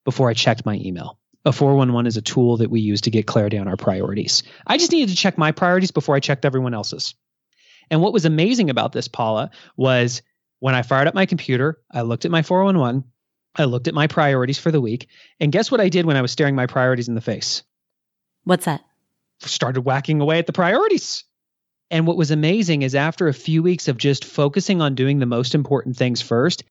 before 0.06 0.30
I 0.30 0.36
checked 0.36 0.64
my 0.64 0.76
email 0.76 1.19
a 1.46 1.52
411 1.52 2.08
is 2.08 2.18
a 2.18 2.22
tool 2.22 2.58
that 2.58 2.70
we 2.70 2.82
use 2.82 3.02
to 3.02 3.12
get 3.12 3.28
clarity 3.28 3.58
on 3.58 3.68
our 3.68 3.78
priorities. 3.78 4.44
I 4.68 4.78
just 4.78 4.92
needed 4.92 5.10
to 5.10 5.16
check 5.16 5.38
my 5.38 5.52
priorities 5.52 5.92
before 5.92 6.16
I 6.16 6.20
checked 6.20 6.46
everyone 6.46 6.74
else's. 6.74 7.16
And 7.90 8.02
what 8.02 8.14
was 8.14 8.26
amazing 8.26 8.70
about 8.70 8.92
this, 8.92 9.08
Paula, 9.08 9.52
was 9.76 10.22
when 10.60 10.76
I 10.76 10.82
fired 10.82 11.08
up 11.08 11.16
my 11.16 11.26
computer, 11.26 11.80
I 11.90 12.02
looked 12.02 12.26
at 12.26 12.32
my 12.32 12.42
411 12.42 13.04
I 13.56 13.66
looked 13.66 13.88
at 13.88 13.94
my 13.94 14.08
priorities 14.08 14.58
for 14.58 14.72
the 14.72 14.82
week. 14.82 15.10
And 15.40 15.52
guess 15.52 15.72
what 15.72 15.82
I 15.82 15.90
did 15.90 16.06
when 16.06 16.18
I 16.18 16.22
was 16.22 16.32
staring 16.32 16.56
my 16.56 16.68
priorities 16.68 17.08
in 17.08 17.16
the 17.16 17.22
face? 17.22 17.64
What's 18.44 18.66
that? 18.66 18.82
Started 19.42 19.82
whacking 19.82 20.22
away 20.22 20.40
at 20.40 20.48
the 20.48 20.54
priorities. 20.54 21.24
And 21.92 22.06
what 22.06 22.18
was 22.18 22.32
amazing 22.32 22.84
is 22.84 22.94
after 22.94 23.28
a 23.28 23.34
few 23.34 23.64
weeks 23.64 23.88
of 23.88 23.98
just 23.98 24.24
focusing 24.24 24.82
on 24.82 24.96
doing 24.96 25.20
the 25.20 25.26
most 25.26 25.56
important 25.56 25.98
things 25.98 26.22
first, 26.22 26.64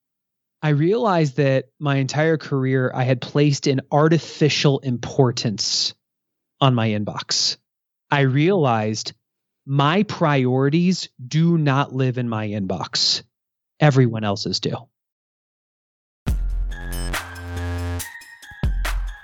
I 0.60 0.70
realized 0.70 1.36
that 1.36 1.66
my 1.78 1.96
entire 1.96 2.36
career 2.36 2.90
I 2.92 3.04
had 3.04 3.20
placed 3.20 3.68
an 3.68 3.82
artificial 3.92 4.80
importance 4.80 5.94
on 6.60 6.74
my 6.74 6.88
inbox. 6.88 7.58
I 8.10 8.22
realized 8.22 9.12
my 9.64 10.02
priorities 10.02 11.10
do 11.24 11.58
not 11.58 11.94
live 11.94 12.18
in 12.18 12.28
my 12.28 12.48
inbox. 12.48 13.22
Everyone 13.78 14.24
else's 14.24 14.58
do. 14.58 14.74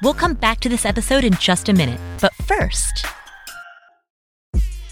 We'll 0.02 0.14
come 0.14 0.34
back 0.34 0.60
to 0.60 0.68
this 0.68 0.84
episode 0.84 1.24
in 1.24 1.32
just 1.34 1.68
a 1.68 1.72
minute. 1.72 1.98
But 2.20 2.34
first, 2.34 3.06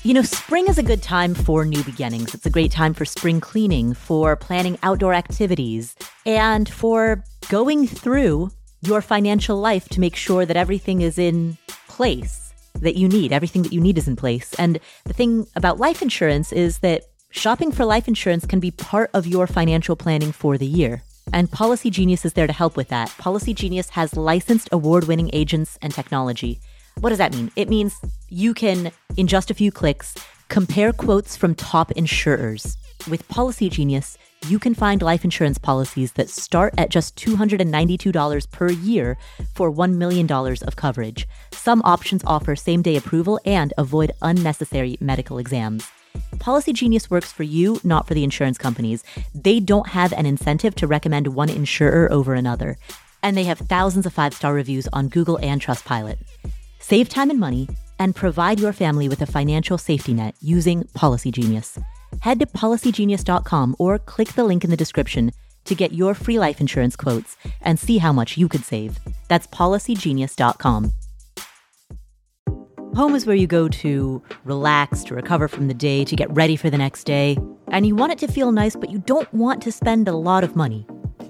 you 0.04 0.14
know, 0.14 0.22
spring 0.22 0.66
is 0.66 0.78
a 0.78 0.82
good 0.82 1.00
time 1.00 1.32
for 1.32 1.64
new 1.64 1.82
beginnings. 1.84 2.34
It's 2.34 2.46
a 2.46 2.50
great 2.50 2.72
time 2.72 2.92
for 2.92 3.04
spring 3.04 3.40
cleaning, 3.40 3.94
for 3.94 4.34
planning 4.34 4.76
outdoor 4.82 5.14
activities, 5.14 5.94
and 6.26 6.68
for 6.68 7.22
going 7.48 7.86
through 7.86 8.50
your 8.80 9.00
financial 9.00 9.58
life 9.58 9.88
to 9.90 10.00
make 10.00 10.16
sure 10.16 10.44
that 10.44 10.56
everything 10.56 11.02
is 11.02 11.18
in 11.18 11.56
place 11.86 12.52
that 12.80 12.96
you 12.96 13.06
need. 13.08 13.32
Everything 13.32 13.62
that 13.62 13.72
you 13.72 13.80
need 13.80 13.96
is 13.96 14.08
in 14.08 14.16
place. 14.16 14.52
And 14.54 14.80
the 15.04 15.12
thing 15.12 15.46
about 15.54 15.78
life 15.78 16.02
insurance 16.02 16.50
is 16.50 16.78
that 16.78 17.04
shopping 17.30 17.70
for 17.70 17.84
life 17.84 18.08
insurance 18.08 18.44
can 18.44 18.58
be 18.58 18.72
part 18.72 19.08
of 19.14 19.24
your 19.24 19.46
financial 19.46 19.94
planning 19.94 20.32
for 20.32 20.58
the 20.58 20.66
year. 20.66 21.04
And 21.32 21.48
Policygenius 21.48 22.24
is 22.24 22.32
there 22.32 22.48
to 22.48 22.52
help 22.52 22.76
with 22.76 22.88
that. 22.88 23.08
Policygenius 23.10 23.90
has 23.90 24.16
licensed 24.16 24.68
award 24.72 25.06
winning 25.06 25.30
agents 25.32 25.78
and 25.80 25.94
technology 25.94 26.60
what 27.00 27.10
does 27.10 27.18
that 27.18 27.34
mean? 27.34 27.50
It 27.56 27.68
means 27.68 27.98
you 28.28 28.54
can, 28.54 28.92
in 29.16 29.26
just 29.26 29.50
a 29.50 29.54
few 29.54 29.72
clicks, 29.72 30.14
compare 30.48 30.92
quotes 30.92 31.36
from 31.36 31.54
top 31.54 31.92
insurers. 31.92 32.76
With 33.08 33.26
Policygenius, 33.28 34.16
you 34.48 34.58
can 34.58 34.74
find 34.74 35.02
life 35.02 35.24
insurance 35.24 35.58
policies 35.58 36.12
that 36.12 36.28
start 36.28 36.74
at 36.78 36.90
just 36.90 37.16
$292 37.16 38.50
per 38.50 38.70
year 38.70 39.16
for 39.54 39.72
$1 39.72 39.94
million 39.94 40.30
of 40.30 40.76
coverage. 40.76 41.26
Some 41.52 41.82
options 41.84 42.22
offer 42.26 42.54
same 42.54 42.82
day 42.82 42.96
approval 42.96 43.40
and 43.44 43.72
avoid 43.78 44.12
unnecessary 44.20 44.96
medical 45.00 45.38
exams. 45.38 45.88
Policygenius 46.36 47.08
works 47.08 47.32
for 47.32 47.42
you, 47.44 47.80
not 47.84 48.06
for 48.06 48.14
the 48.14 48.24
insurance 48.24 48.58
companies. 48.58 49.04
They 49.34 49.60
don't 49.60 49.88
have 49.88 50.12
an 50.12 50.26
incentive 50.26 50.74
to 50.76 50.86
recommend 50.86 51.28
one 51.28 51.48
insurer 51.48 52.10
over 52.12 52.34
another. 52.34 52.78
And 53.22 53.36
they 53.36 53.44
have 53.44 53.58
thousands 53.58 54.06
of 54.06 54.12
five 54.12 54.34
star 54.34 54.52
reviews 54.52 54.88
on 54.92 55.08
Google 55.08 55.38
and 55.42 55.60
Trustpilot. 55.60 56.18
Save 56.82 57.08
time 57.08 57.30
and 57.30 57.38
money 57.38 57.68
and 58.00 58.14
provide 58.14 58.58
your 58.58 58.72
family 58.72 59.08
with 59.08 59.22
a 59.22 59.26
financial 59.26 59.78
safety 59.78 60.12
net 60.12 60.34
using 60.40 60.82
Policygenius. 60.96 61.82
Head 62.20 62.40
to 62.40 62.46
policygenius.com 62.46 63.76
or 63.78 64.00
click 64.00 64.32
the 64.32 64.42
link 64.42 64.64
in 64.64 64.70
the 64.70 64.76
description 64.76 65.30
to 65.64 65.76
get 65.76 65.92
your 65.92 66.12
free 66.12 66.40
life 66.40 66.60
insurance 66.60 66.96
quotes 66.96 67.36
and 67.60 67.78
see 67.78 67.98
how 67.98 68.12
much 68.12 68.36
you 68.36 68.48
could 68.48 68.64
save. 68.64 68.98
That's 69.28 69.46
policygenius.com. 69.46 70.92
Home 72.96 73.14
is 73.14 73.26
where 73.26 73.36
you 73.36 73.46
go 73.46 73.68
to 73.68 74.20
relax, 74.44 75.04
to 75.04 75.14
recover 75.14 75.46
from 75.46 75.68
the 75.68 75.74
day, 75.74 76.04
to 76.04 76.16
get 76.16 76.30
ready 76.34 76.56
for 76.56 76.68
the 76.68 76.76
next 76.76 77.04
day. 77.04 77.38
And 77.68 77.86
you 77.86 77.94
want 77.94 78.12
it 78.12 78.18
to 78.18 78.28
feel 78.28 78.50
nice, 78.50 78.74
but 78.74 78.90
you 78.90 78.98
don't 78.98 79.32
want 79.32 79.62
to 79.62 79.70
spend 79.72 80.08
a 80.08 80.12
lot 80.12 80.42
of 80.42 80.56
money. 80.56 80.84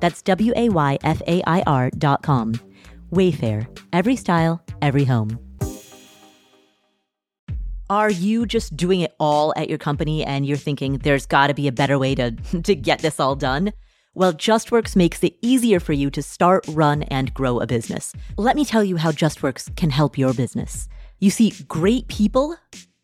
That's 0.00 0.22
W 0.22 0.52
A 0.56 0.68
Y 0.68 0.98
F 1.02 1.22
A 1.26 1.42
I 1.46 1.62
R 1.66 1.90
dot 1.90 2.22
com. 2.22 2.54
Wayfair, 3.12 3.66
every 3.92 4.16
style, 4.16 4.62
every 4.82 5.04
home. 5.04 5.38
Are 7.90 8.10
you 8.10 8.44
just 8.44 8.76
doing 8.76 9.00
it 9.00 9.14
all 9.18 9.54
at 9.56 9.70
your 9.70 9.78
company 9.78 10.22
and 10.22 10.44
you're 10.44 10.58
thinking 10.58 10.98
there's 10.98 11.24
got 11.24 11.46
to 11.46 11.54
be 11.54 11.68
a 11.68 11.72
better 11.72 11.98
way 11.98 12.14
to, 12.16 12.32
to 12.62 12.74
get 12.74 12.98
this 12.98 13.18
all 13.18 13.34
done? 13.34 13.72
Well, 14.14 14.32
JustWorks 14.32 14.96
makes 14.96 15.22
it 15.22 15.38
easier 15.40 15.80
for 15.80 15.92
you 15.92 16.10
to 16.10 16.22
start, 16.22 16.66
run, 16.68 17.04
and 17.04 17.32
grow 17.32 17.60
a 17.60 17.66
business. 17.66 18.12
Let 18.36 18.56
me 18.56 18.64
tell 18.64 18.84
you 18.84 18.96
how 18.96 19.12
JustWorks 19.12 19.74
can 19.76 19.90
help 19.90 20.18
your 20.18 20.34
business. 20.34 20.88
You 21.18 21.30
see, 21.30 21.54
great 21.68 22.08
people 22.08 22.56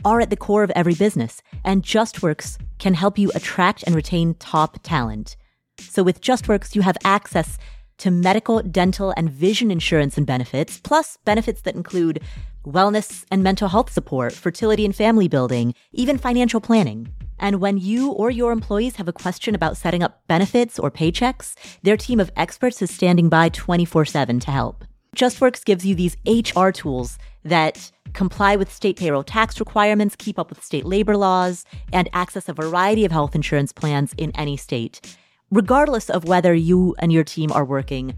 are 0.05 0.21
at 0.21 0.29
the 0.29 0.37
core 0.37 0.65
of 0.65 0.73
every 0.73 0.95
business, 0.95 1.41
and 1.65 1.83
JustWorks 1.83 2.59
can 2.79 2.95
help 2.95 3.17
you 3.17 3.31
attract 3.35 3.85
and 3.85 3.95
retain 3.95 4.35
top 4.35 4.81
talent. 4.83 5.37
So 5.79 6.03
with 6.03 6.21
JustWorks, 6.21 6.75
you 6.75 6.83
have 6.83 6.97
access 7.05 7.59
to 7.99 8.11
medical, 8.11 8.63
dental, 8.63 9.13
and 9.17 9.31
vision 9.31 9.71
insurance 9.71 10.17
and 10.17 10.27
benefits, 10.27 10.81
plus 10.81 11.19
benefits 11.25 11.63
that 11.63 11.75
include 11.75 12.21
wellness 12.65 13.25
and 13.31 13.43
mental 13.43 13.69
health 13.69 13.93
support, 13.93 14.33
fertility 14.33 14.85
and 14.85 14.95
family 14.95 15.29
building, 15.29 15.75
even 15.93 16.19
financial 16.19 16.61
planning. 16.61 17.09
And 17.39 17.61
when 17.61 17.79
you 17.79 18.11
or 18.11 18.31
your 18.31 18.53
employees 18.53 18.97
have 18.97 19.09
a 19.09 19.13
question 19.13 19.55
about 19.55 19.77
setting 19.77 20.03
up 20.03 20.23
benefits 20.29 20.79
or 20.79 20.91
paychecks, 20.91 21.55
their 21.83 21.97
team 21.97 22.21
of 22.21 22.33
experts 22.37 22.81
is 22.81 22.91
standing 22.91 23.29
by 23.29 23.49
24 23.51 24.05
7 24.05 24.41
to 24.41 24.51
help. 24.51 24.85
JustWorks 25.17 25.65
gives 25.65 25.87
you 25.87 25.95
these 25.95 26.17
HR 26.27 26.71
tools 26.71 27.19
that 27.45 27.91
comply 28.15 28.57
with 28.57 28.73
state 28.73 28.97
payroll 28.97 29.23
tax 29.23 29.61
requirements, 29.61 30.17
keep 30.17 30.39
up 30.39 30.49
with 30.49 30.63
state 30.63 30.85
labor 30.85 31.17
laws, 31.17 31.65
and 31.93 32.09
access 32.13 32.49
a 32.49 32.53
variety 32.53 33.05
of 33.05 33.13
health 33.13 33.35
insurance 33.35 33.73
plans 33.73 34.15
in 34.17 34.33
any 34.37 34.57
state 34.57 35.17
regardless 35.55 36.11
of 36.11 36.25
whether 36.25 36.53
you 36.53 36.97
and 36.99 37.13
your 37.13 37.23
team 37.23 37.53
are 37.53 37.65
working 37.65 38.13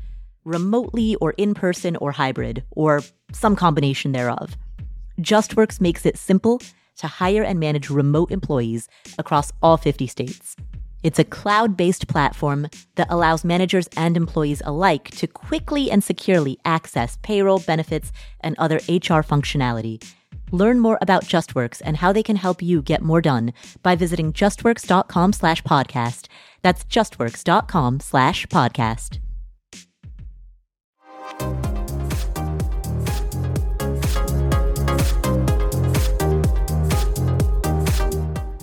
remotely 0.44 1.16
or 1.16 1.32
in 1.32 1.52
person 1.52 1.94
or 1.96 2.10
hybrid 2.12 2.64
or 2.70 3.02
some 3.30 3.54
combination 3.54 4.12
thereof. 4.12 4.56
JustWorks 5.20 5.78
makes 5.78 6.06
it 6.06 6.16
simple 6.16 6.62
to 6.96 7.06
hire 7.06 7.42
and 7.42 7.60
manage 7.60 7.90
remote 7.90 8.30
employees 8.30 8.88
across 9.18 9.52
all 9.62 9.76
50 9.76 10.06
states. 10.06 10.56
It's 11.02 11.18
a 11.18 11.24
cloud 11.24 11.76
based 11.76 12.08
platform 12.08 12.68
that 12.94 13.08
allows 13.10 13.44
managers 13.44 13.86
and 13.98 14.16
employees 14.16 14.62
alike 14.64 15.10
to 15.10 15.26
quickly 15.26 15.90
and 15.90 16.02
securely 16.02 16.58
access 16.64 17.18
payroll, 17.22 17.58
benefits, 17.58 18.12
and 18.40 18.56
other 18.58 18.76
HR 18.88 19.20
functionality. 19.20 20.02
Learn 20.50 20.80
more 20.80 20.98
about 21.00 21.24
JustWorks 21.24 21.82
and 21.84 21.96
how 21.96 22.12
they 22.12 22.22
can 22.22 22.36
help 22.36 22.62
you 22.62 22.82
get 22.82 23.02
more 23.02 23.20
done 23.20 23.52
by 23.82 23.96
visiting 23.96 24.32
justworks.com 24.32 25.32
slash 25.32 25.62
podcast 25.62 26.28
that's 26.66 26.82
justworks.com 26.84 28.00
slash 28.00 28.44
podcast. 28.48 29.20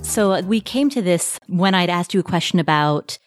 So 0.05 0.41
we 0.41 0.59
came 0.59 0.89
to 0.89 1.01
this 1.01 1.39
when 1.47 1.73
I'd 1.73 1.89
asked 1.89 2.13
you 2.13 2.19
a 2.19 2.23
question 2.23 2.59
about 2.59 3.17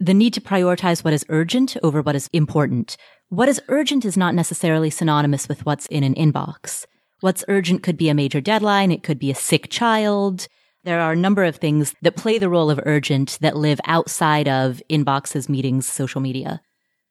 the 0.00 0.14
need 0.14 0.32
to 0.32 0.40
prioritize 0.40 1.04
what 1.04 1.12
is 1.12 1.26
urgent 1.28 1.76
over 1.82 2.00
what 2.00 2.16
is 2.16 2.30
important. 2.32 2.96
What 3.28 3.50
is 3.50 3.60
urgent 3.68 4.06
is 4.06 4.16
not 4.16 4.34
necessarily 4.34 4.88
synonymous 4.88 5.46
with 5.46 5.66
what's 5.66 5.84
in 5.86 6.02
an 6.04 6.14
inbox. 6.14 6.86
What's 7.22 7.44
urgent 7.46 7.84
could 7.84 7.96
be 7.96 8.08
a 8.08 8.14
major 8.14 8.40
deadline. 8.40 8.90
It 8.90 9.04
could 9.04 9.20
be 9.20 9.30
a 9.30 9.36
sick 9.36 9.70
child. 9.70 10.48
There 10.82 11.00
are 11.00 11.12
a 11.12 11.16
number 11.16 11.44
of 11.44 11.54
things 11.54 11.94
that 12.02 12.16
play 12.16 12.38
the 12.38 12.48
role 12.48 12.68
of 12.68 12.80
urgent 12.84 13.38
that 13.42 13.56
live 13.56 13.80
outside 13.86 14.48
of 14.48 14.82
inboxes, 14.90 15.48
meetings, 15.48 15.86
social 15.86 16.20
media. 16.20 16.60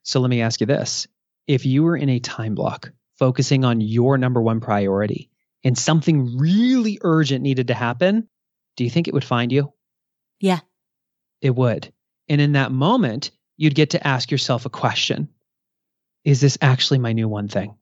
So 0.04 0.20
let 0.20 0.30
me 0.30 0.42
ask 0.42 0.60
you 0.60 0.68
this. 0.68 1.08
If 1.48 1.66
you 1.66 1.84
were 1.84 1.96
in 1.96 2.10
a 2.10 2.20
time 2.20 2.56
block 2.56 2.92
focusing 3.20 3.64
on 3.64 3.80
your 3.80 4.18
number 4.18 4.42
one 4.42 4.60
priority 4.60 5.30
and 5.64 5.78
something 5.78 6.38
really 6.38 7.00
urgent 7.04 7.42
needed 7.42 7.70
to 7.70 7.74
happen, 7.74 8.28
do 8.76 8.84
you 8.84 8.90
think 8.90 9.08
it 9.08 9.14
would 9.14 9.24
find 9.24 9.50
you? 9.50 9.72
Yeah. 10.42 10.60
It 11.40 11.56
would. 11.56 11.94
And 12.28 12.42
in 12.42 12.52
that 12.52 12.74
moment, 12.74 13.32
you'd 13.56 13.76
get 13.76 13.92
to 13.92 14.06
ask 14.06 14.30
yourself 14.30 14.66
a 14.66 14.70
question 14.70 15.30
Is 16.26 16.42
this 16.42 16.58
actually 16.62 17.00
my 17.00 17.14
new 17.14 17.30
one 17.30 17.48
thing? 17.48 17.76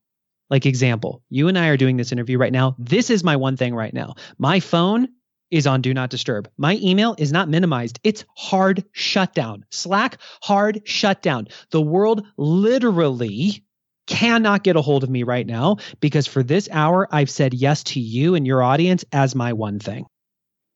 Like, 0.50 0.66
example, 0.66 1.24
you 1.30 1.48
and 1.48 1.58
I 1.58 1.68
are 1.68 1.78
doing 1.78 1.98
this 1.98 2.12
interview 2.12 2.38
right 2.38 2.52
now. 2.52 2.76
This 2.80 3.10
is 3.10 3.24
my 3.24 3.36
one 3.36 3.58
thing 3.58 3.76
right 3.76 3.94
now. 3.94 4.16
My 4.38 4.60
phone 4.60 5.10
is 5.52 5.68
on 5.68 5.82
do 5.82 5.94
not 5.94 6.10
disturb. 6.10 6.50
My 6.58 6.78
email 6.82 7.16
is 7.18 7.32
not 7.32 7.50
minimized. 7.50 8.00
It's 8.04 8.26
hard 8.36 8.84
shutdown. 8.92 9.66
Slack, 9.72 10.18
hard 10.42 10.82
shutdown. 10.86 11.48
The 11.72 11.82
world 11.82 12.26
literally 12.38 13.64
cannot 14.08 14.64
get 14.64 14.76
a 14.76 14.82
hold 14.82 15.04
of 15.04 15.10
me 15.10 15.24
right 15.24 15.46
now 15.46 15.78
because 16.00 16.28
for 16.28 16.44
this 16.44 16.68
hour, 16.72 17.08
I've 17.12 17.30
said 17.30 17.54
yes 17.54 17.84
to 17.86 18.00
you 18.00 18.36
and 18.36 18.46
your 18.46 18.64
audience 18.64 19.06
as 19.12 19.36
my 19.36 19.54
one 19.54 19.80
thing. 19.80 20.06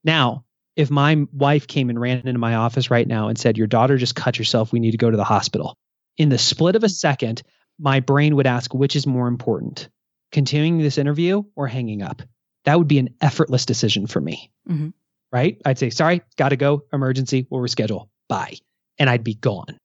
Now, 0.04 0.44
if 0.76 0.90
my 0.90 1.26
wife 1.32 1.66
came 1.66 1.90
and 1.90 2.00
ran 2.00 2.26
into 2.26 2.38
my 2.38 2.54
office 2.54 2.90
right 2.90 3.06
now 3.06 3.28
and 3.28 3.38
said, 3.38 3.58
Your 3.58 3.66
daughter 3.66 3.96
just 3.96 4.16
cut 4.16 4.36
herself, 4.36 4.72
we 4.72 4.80
need 4.80 4.92
to 4.92 4.98
go 4.98 5.10
to 5.10 5.16
the 5.16 5.24
hospital, 5.24 5.76
in 6.16 6.28
the 6.28 6.38
split 6.38 6.76
of 6.76 6.84
a 6.84 6.88
second, 6.88 7.42
my 7.78 8.00
brain 8.00 8.36
would 8.36 8.46
ask, 8.46 8.74
Which 8.74 8.96
is 8.96 9.06
more 9.06 9.28
important, 9.28 9.88
continuing 10.32 10.78
this 10.78 10.98
interview 10.98 11.42
or 11.54 11.66
hanging 11.66 12.02
up? 12.02 12.22
That 12.64 12.78
would 12.78 12.88
be 12.88 12.98
an 12.98 13.14
effortless 13.20 13.66
decision 13.66 14.06
for 14.06 14.20
me. 14.20 14.50
Mm-hmm. 14.68 14.90
Right? 15.32 15.60
I'd 15.64 15.78
say, 15.78 15.90
Sorry, 15.90 16.22
got 16.36 16.50
to 16.50 16.56
go, 16.56 16.84
emergency, 16.92 17.46
we'll 17.50 17.62
reschedule, 17.62 18.08
bye. 18.28 18.56
And 18.98 19.10
I'd 19.10 19.24
be 19.24 19.34
gone. 19.34 19.78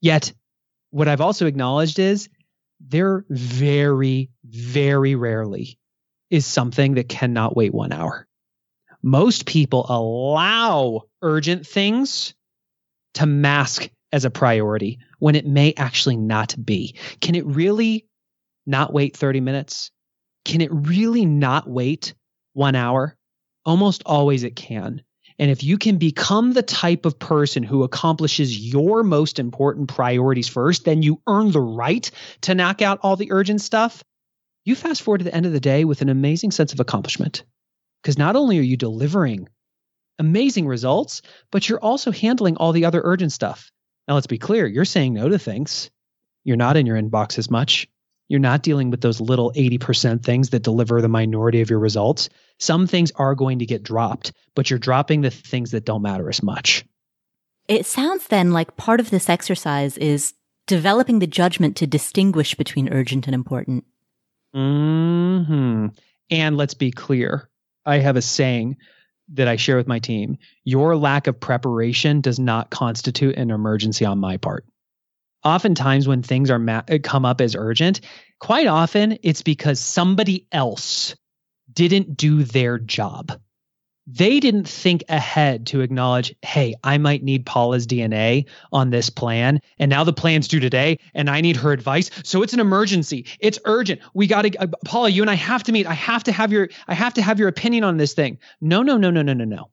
Yet, 0.00 0.32
what 0.90 1.08
I've 1.08 1.22
also 1.22 1.46
acknowledged 1.46 1.98
is 1.98 2.28
there 2.80 3.24
very, 3.28 4.30
very 4.44 5.14
rarely 5.14 5.78
is 6.30 6.46
something 6.46 6.94
that 6.94 7.08
cannot 7.08 7.56
wait 7.56 7.72
one 7.72 7.92
hour. 7.92 8.26
Most 9.02 9.46
people 9.46 9.86
allow 9.88 11.02
urgent 11.22 11.66
things 11.66 12.34
to 13.14 13.26
mask 13.26 13.88
as 14.14 14.24
a 14.24 14.30
priority 14.30 15.00
when 15.18 15.34
it 15.34 15.44
may 15.44 15.74
actually 15.76 16.16
not 16.16 16.54
be. 16.64 16.94
Can 17.20 17.34
it 17.34 17.44
really 17.44 18.06
not 18.64 18.92
wait 18.92 19.16
30 19.16 19.40
minutes? 19.40 19.90
Can 20.44 20.60
it 20.60 20.70
really 20.72 21.26
not 21.26 21.68
wait 21.68 22.14
one 22.52 22.76
hour? 22.76 23.16
Almost 23.64 24.04
always 24.06 24.44
it 24.44 24.54
can. 24.54 25.02
And 25.36 25.50
if 25.50 25.64
you 25.64 25.78
can 25.78 25.98
become 25.98 26.52
the 26.52 26.62
type 26.62 27.06
of 27.06 27.18
person 27.18 27.64
who 27.64 27.82
accomplishes 27.82 28.56
your 28.56 29.02
most 29.02 29.40
important 29.40 29.88
priorities 29.88 30.46
first, 30.46 30.84
then 30.84 31.02
you 31.02 31.20
earn 31.26 31.50
the 31.50 31.60
right 31.60 32.08
to 32.42 32.54
knock 32.54 32.82
out 32.82 33.00
all 33.02 33.16
the 33.16 33.32
urgent 33.32 33.62
stuff. 33.62 34.04
You 34.64 34.76
fast 34.76 35.02
forward 35.02 35.18
to 35.18 35.24
the 35.24 35.34
end 35.34 35.44
of 35.44 35.52
the 35.52 35.58
day 35.58 35.84
with 35.84 36.02
an 36.02 36.08
amazing 36.08 36.52
sense 36.52 36.72
of 36.72 36.78
accomplishment. 36.78 37.42
Because 38.00 38.16
not 38.16 38.36
only 38.36 38.60
are 38.60 38.62
you 38.62 38.76
delivering 38.76 39.48
amazing 40.20 40.68
results, 40.68 41.20
but 41.50 41.68
you're 41.68 41.82
also 41.82 42.12
handling 42.12 42.56
all 42.56 42.70
the 42.70 42.84
other 42.84 43.00
urgent 43.02 43.32
stuff. 43.32 43.72
Now, 44.06 44.14
let's 44.14 44.26
be 44.26 44.38
clear 44.38 44.66
you're 44.66 44.84
saying 44.84 45.14
no 45.14 45.28
to 45.28 45.38
things. 45.38 45.90
You're 46.44 46.56
not 46.56 46.76
in 46.76 46.86
your 46.86 47.00
inbox 47.00 47.38
as 47.38 47.50
much. 47.50 47.88
You're 48.28 48.40
not 48.40 48.62
dealing 48.62 48.90
with 48.90 49.00
those 49.00 49.20
little 49.20 49.52
80% 49.52 50.22
things 50.22 50.50
that 50.50 50.62
deliver 50.62 51.00
the 51.00 51.08
minority 51.08 51.60
of 51.60 51.70
your 51.70 51.78
results. 51.78 52.30
Some 52.58 52.86
things 52.86 53.12
are 53.16 53.34
going 53.34 53.58
to 53.58 53.66
get 53.66 53.82
dropped, 53.82 54.32
but 54.54 54.70
you're 54.70 54.78
dropping 54.78 55.20
the 55.20 55.30
things 55.30 55.72
that 55.72 55.84
don't 55.84 56.02
matter 56.02 56.28
as 56.28 56.42
much. 56.42 56.84
It 57.68 57.86
sounds 57.86 58.26
then 58.26 58.52
like 58.52 58.76
part 58.76 59.00
of 59.00 59.10
this 59.10 59.28
exercise 59.28 59.96
is 59.98 60.34
developing 60.66 61.18
the 61.18 61.26
judgment 61.26 61.76
to 61.76 61.86
distinguish 61.86 62.54
between 62.54 62.92
urgent 62.92 63.26
and 63.26 63.34
important. 63.34 63.84
Hmm. 64.54 65.88
And 66.30 66.56
let's 66.56 66.74
be 66.74 66.90
clear. 66.90 67.48
I 67.84 67.98
have 67.98 68.16
a 68.16 68.22
saying 68.22 68.76
that 69.32 69.48
I 69.48 69.56
share 69.56 69.76
with 69.76 69.88
my 69.88 69.98
team. 69.98 70.38
Your 70.64 70.96
lack 70.96 71.26
of 71.26 71.40
preparation 71.40 72.20
does 72.20 72.38
not 72.38 72.70
constitute 72.70 73.36
an 73.36 73.50
emergency 73.50 74.04
on 74.04 74.18
my 74.18 74.36
part 74.36 74.64
oftentimes 75.44 76.08
when 76.08 76.22
things 76.22 76.50
are 76.50 76.58
ma- 76.58 76.82
uh, 76.90 76.98
come 77.02 77.24
up 77.24 77.40
as 77.40 77.54
urgent, 77.54 78.00
quite 78.40 78.66
often 78.66 79.18
it's 79.22 79.42
because 79.42 79.78
somebody 79.78 80.46
else 80.50 81.14
didn't 81.72 82.16
do 82.16 82.42
their 82.42 82.78
job. 82.78 83.38
They 84.06 84.38
didn't 84.38 84.68
think 84.68 85.02
ahead 85.08 85.66
to 85.68 85.80
acknowledge, 85.80 86.34
hey, 86.42 86.74
I 86.84 86.98
might 86.98 87.22
need 87.22 87.46
Paula's 87.46 87.86
DNA 87.86 88.46
on 88.70 88.90
this 88.90 89.08
plan. 89.08 89.60
And 89.78 89.88
now 89.88 90.04
the 90.04 90.12
plan's 90.12 90.46
due 90.46 90.60
today 90.60 90.98
and 91.14 91.30
I 91.30 91.40
need 91.40 91.56
her 91.56 91.72
advice. 91.72 92.10
So 92.22 92.42
it's 92.42 92.52
an 92.52 92.60
emergency. 92.60 93.26
It's 93.40 93.58
urgent. 93.64 94.02
We 94.12 94.26
got 94.26 94.42
to, 94.42 94.56
uh, 94.58 94.66
Paula, 94.84 95.08
you 95.08 95.22
and 95.22 95.30
I 95.30 95.34
have 95.34 95.62
to 95.64 95.72
meet. 95.72 95.86
I 95.86 95.94
have 95.94 96.24
to 96.24 96.32
have 96.32 96.52
your, 96.52 96.68
I 96.86 96.92
have 96.94 97.14
to 97.14 97.22
have 97.22 97.38
your 97.38 97.48
opinion 97.48 97.84
on 97.84 97.96
this 97.96 98.12
thing. 98.12 98.38
No, 98.60 98.82
no, 98.82 98.98
no, 98.98 99.10
no, 99.10 99.22
no, 99.22 99.32
no, 99.32 99.44
no. 99.44 99.70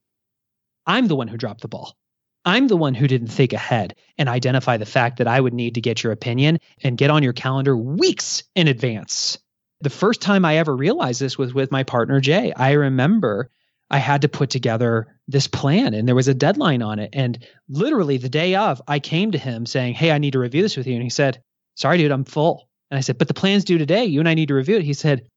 I'm 0.88 1.08
the 1.08 1.16
one 1.16 1.28
who 1.28 1.38
dropped 1.38 1.62
the 1.62 1.68
ball. 1.68 1.98
I'm 2.46 2.68
the 2.68 2.78
one 2.78 2.96
who 2.96 3.08
didn't 3.08 3.28
think 3.28 3.54
ahead 3.54 3.96
and 4.18 4.28
identify 4.28 4.78
the 4.78 4.86
fact 4.86 5.18
that 5.18 5.28
I 5.28 5.40
would 5.40 5.54
need 5.54 5.76
to 5.76 5.82
get 5.82 6.04
your 6.04 6.14
opinion 6.14 6.60
and 6.82 6.98
get 6.98 7.12
on 7.12 7.22
your 7.22 7.34
calendar 7.34 7.76
weeks 7.78 8.44
in 8.56 8.68
advance. 8.68 9.38
The 9.82 9.90
first 9.92 10.22
time 10.22 10.46
I 10.46 10.58
ever 10.58 10.76
realized 10.76 11.20
this 11.20 11.38
was 11.38 11.54
with 11.54 11.72
my 11.72 11.84
partner, 11.84 12.20
Jay. 12.20 12.54
I 12.54 12.72
remember 12.72 13.52
I 13.92 13.98
had 13.98 14.22
to 14.22 14.30
put 14.30 14.50
together 14.50 15.20
this 15.28 15.48
plan 15.48 15.94
and 15.94 16.08
there 16.08 16.16
was 16.16 16.30
a 16.30 16.34
deadline 16.34 16.82
on 16.82 16.98
it. 16.98 17.10
And 17.12 17.46
literally 17.68 18.16
the 18.18 18.30
day 18.30 18.56
of, 18.56 18.82
I 18.88 19.00
came 19.00 19.32
to 19.32 19.38
him 19.38 19.66
saying, 19.66 19.96
Hey, 19.96 20.12
I 20.12 20.18
need 20.18 20.32
to 20.32 20.40
review 20.40 20.62
this 20.62 20.78
with 20.78 20.88
you. 20.88 20.94
And 20.94 21.04
he 21.04 21.10
said, 21.10 21.44
Sorry, 21.76 21.98
dude, 21.98 22.12
I'm 22.12 22.24
full. 22.24 22.70
And 22.90 22.98
I 22.98 23.02
said, 23.02 23.18
But 23.18 23.28
the 23.28 23.34
plan's 23.34 23.66
due 23.66 23.78
today. 23.78 24.06
You 24.06 24.22
and 24.22 24.30
I 24.30 24.34
need 24.34 24.48
to 24.48 24.56
review 24.56 24.78
it. 24.78 24.84
He 24.84 24.94
said, 24.94 25.28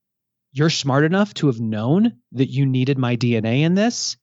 You're 0.52 0.70
smart 0.70 1.04
enough 1.04 1.34
to 1.34 1.48
have 1.48 1.58
known 1.58 2.20
that 2.32 2.48
you 2.48 2.64
needed 2.64 2.96
my 2.96 3.16
DNA 3.16 3.62
in 3.62 3.74
this. 3.74 4.16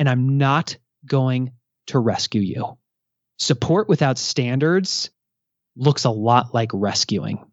And 0.00 0.08
I'm 0.08 0.38
not 0.38 0.76
going 1.06 1.52
to 1.86 2.00
rescue 2.00 2.40
you. 2.40 2.78
Support 3.38 3.88
without 3.88 4.18
standards 4.18 5.10
looks 5.76 6.04
a 6.04 6.10
lot 6.10 6.52
like 6.52 6.70
rescuing. 6.74 7.47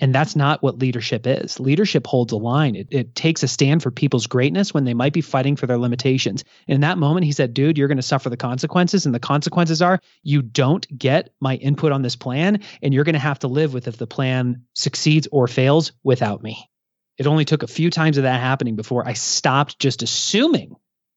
And 0.00 0.14
that's 0.14 0.36
not 0.36 0.62
what 0.62 0.78
leadership 0.78 1.26
is. 1.26 1.58
Leadership 1.58 2.06
holds 2.06 2.32
a 2.32 2.36
line. 2.36 2.76
It, 2.76 2.88
it 2.90 3.14
takes 3.14 3.42
a 3.42 3.48
stand 3.48 3.82
for 3.82 3.90
people's 3.90 4.28
greatness 4.28 4.72
when 4.72 4.84
they 4.84 4.94
might 4.94 5.12
be 5.12 5.20
fighting 5.20 5.56
for 5.56 5.66
their 5.66 5.78
limitations. 5.78 6.44
In 6.68 6.82
that 6.82 6.98
moment, 6.98 7.26
he 7.26 7.32
said, 7.32 7.52
dude, 7.52 7.76
you're 7.76 7.88
going 7.88 7.96
to 7.96 8.02
suffer 8.02 8.30
the 8.30 8.36
consequences. 8.36 9.06
And 9.06 9.14
the 9.14 9.20
consequences 9.20 9.82
are 9.82 10.00
you 10.22 10.40
don't 10.42 10.86
get 10.96 11.30
my 11.40 11.56
input 11.56 11.90
on 11.90 12.02
this 12.02 12.16
plan, 12.16 12.62
and 12.80 12.94
you're 12.94 13.04
going 13.04 13.14
to 13.14 13.18
have 13.18 13.40
to 13.40 13.48
live 13.48 13.74
with 13.74 13.88
if 13.88 13.96
the 13.96 14.06
plan 14.06 14.62
succeeds 14.74 15.26
or 15.32 15.48
fails 15.48 15.92
without 16.04 16.42
me. 16.42 16.70
It 17.18 17.26
only 17.26 17.44
took 17.44 17.64
a 17.64 17.68
few 17.68 17.90
times 17.90 18.16
of 18.18 18.22
that 18.22 18.40
happening 18.40 18.76
before 18.76 19.06
I 19.06 19.14
stopped 19.14 19.80
just 19.80 20.02
assuming 20.02 20.76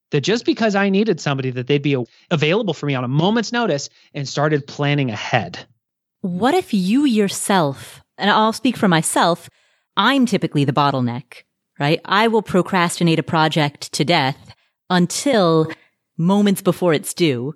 that 0.09 0.21
just 0.21 0.43
because 0.45 0.75
I 0.75 0.89
needed 0.89 1.21
somebody 1.21 1.51
that 1.51 1.67
they'd 1.67 1.81
be 1.81 2.03
available 2.29 2.73
for 2.73 2.87
me 2.87 2.95
on 2.95 3.03
a 3.03 3.07
moment's 3.07 3.51
notice 3.51 3.89
and 4.13 4.27
started 4.27 4.67
planning 4.67 5.11
ahead. 5.11 5.65
What 6.21 6.53
if 6.53 6.73
you 6.73 7.05
yourself, 7.05 8.00
and 8.21 8.29
I'll 8.29 8.53
speak 8.53 8.77
for 8.77 8.87
myself, 8.87 9.49
I'm 9.97 10.25
typically 10.25 10.63
the 10.63 10.73
bottleneck, 10.73 11.43
right? 11.79 11.99
I 12.05 12.27
will 12.27 12.41
procrastinate 12.41 13.19
a 13.19 13.23
project 13.23 13.91
to 13.93 14.05
death 14.05 14.53
until 14.89 15.71
moments 16.17 16.61
before 16.61 16.93
it's 16.93 17.13
due. 17.13 17.53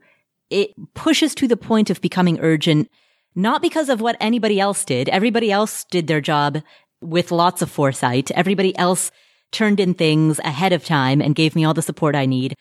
It 0.50 0.72
pushes 0.94 1.36
to 1.36 1.48
the 1.48 1.58
point 1.58 1.90
of 1.90 2.02
becoming 2.02 2.40
urgent, 2.40 2.90
not 3.36 3.62
because 3.62 3.90
of 3.90 4.02
what 4.02 4.18
anybody 4.20 4.60
else 4.60 4.84
did. 4.84 5.08
Everybody 5.10 5.52
else 5.52 5.86
did 5.90 6.08
their 6.08 6.22
job 6.22 6.62
with 7.02 7.32
lots 7.32 7.62
of 7.62 7.70
foresight. 7.72 8.32
Everybody 8.32 8.78
else 8.78 9.12
turned 9.52 9.80
in 9.80 9.94
things 9.94 10.40
ahead 10.40 10.74
of 10.74 10.84
time 10.84 11.22
and 11.22 11.36
gave 11.36 11.56
me 11.56 11.64
all 11.64 11.74
the 11.74 11.82
support 11.82 12.16
I 12.16 12.26
need. 12.26 12.56